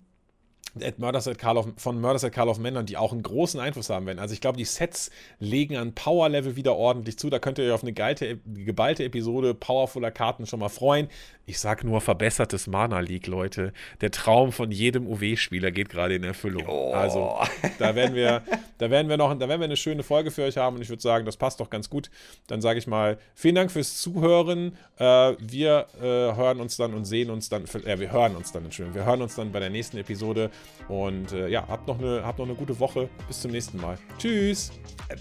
Murders 0.99 1.29
at 1.29 1.39
Call 1.39 1.57
of, 1.57 1.69
von 1.77 2.01
Murders 2.01 2.25
at 2.25 2.33
Call 2.33 2.49
of 2.49 2.59
Männern, 2.59 2.87
die 2.87 2.97
auch 2.97 3.13
einen 3.13 3.23
großen 3.23 3.61
Einfluss 3.61 3.91
haben 3.91 4.07
werden. 4.07 4.19
Also 4.19 4.35
ich 4.35 4.41
glaube, 4.41 4.59
die 4.59 4.65
Sets 4.65 5.11
legen 5.39 5.77
an 5.77 5.95
Power-Level 5.95 6.57
wieder 6.57 6.77
ordentlich 6.77 7.19
zu. 7.19 7.31
Da 7.31 7.39
könnt 7.39 7.59
ihr 7.59 7.67
euch 7.67 7.73
auf 7.73 7.83
eine 7.83 7.93
gealte, 7.93 8.39
geballte 8.47 9.05
Episode 9.05 9.55
powervoller 9.55 10.11
Karten 10.11 10.47
schon 10.47 10.61
mal 10.61 10.69
freuen. 10.69 11.09
Ich 11.49 11.61
sag 11.61 11.85
nur 11.85 12.01
verbessertes 12.01 12.67
Mana 12.67 12.99
League, 12.99 13.29
Leute. 13.29 13.73
Der 14.01 14.11
Traum 14.11 14.51
von 14.51 14.73
jedem 14.73 15.07
UW-Spieler 15.07 15.71
geht 15.71 15.89
gerade 15.89 16.17
in 16.17 16.25
Erfüllung. 16.25 16.65
Oh. 16.67 16.93
Also 16.93 17.39
da 17.79 17.95
werden 17.95 18.17
wir, 18.17 18.43
da 18.79 18.91
werden 18.91 19.09
wir 19.09 19.17
noch, 19.17 19.33
da 19.33 19.49
werden 19.49 19.61
wir 19.61 19.67
eine 19.67 19.77
schöne 19.77 20.03
Folge 20.03 20.33
für 20.33 20.43
euch 20.43 20.57
haben 20.57 20.75
und 20.75 20.83
ich 20.83 20.89
würde 20.89 21.03
sagen, 21.03 21.25
das 21.25 21.37
passt 21.37 21.61
doch 21.61 21.71
ganz 21.71 21.89
gut. 21.89 22.11
Dann 22.49 22.61
sage 22.61 22.81
ich 22.81 22.89
mal, 22.89 23.19
vielen 23.37 23.55
Dank 23.55 23.71
fürs 23.71 24.01
Zuhören. 24.01 24.77
Äh, 24.99 25.35
wir 25.39 25.87
äh, 26.01 26.03
hören 26.03 26.61
uns 26.61 26.77
dann 26.77 26.95
und 26.95 27.05
sehen 27.05 27.31
uns 27.31 27.49
dann, 27.49 27.65
äh, 27.65 28.01
wir 28.01 28.11
hören 28.11 28.35
uns 28.35 28.51
dann, 28.51 28.65
Entschuldigung, 28.65 28.97
wir 28.97 29.07
hören 29.07 29.23
uns 29.23 29.37
dann 29.37 29.53
bei 29.53 29.61
der 29.61 29.71
nächsten 29.71 29.99
Episode. 29.99 30.51
Und 30.89 31.33
äh, 31.33 31.49
ja, 31.49 31.67
habt 31.69 31.89
noch, 31.89 31.99
eine, 31.99 32.25
habt 32.25 32.39
noch 32.39 32.47
eine 32.47 32.55
gute 32.55 32.79
Woche. 32.79 33.09
Bis 33.27 33.41
zum 33.41 33.51
nächsten 33.51 33.81
Mal. 33.81 33.99
Tschüss. 34.19 34.71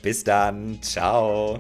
Bis 0.02 0.24
dann. 0.24 0.82
Ciao. 0.82 1.60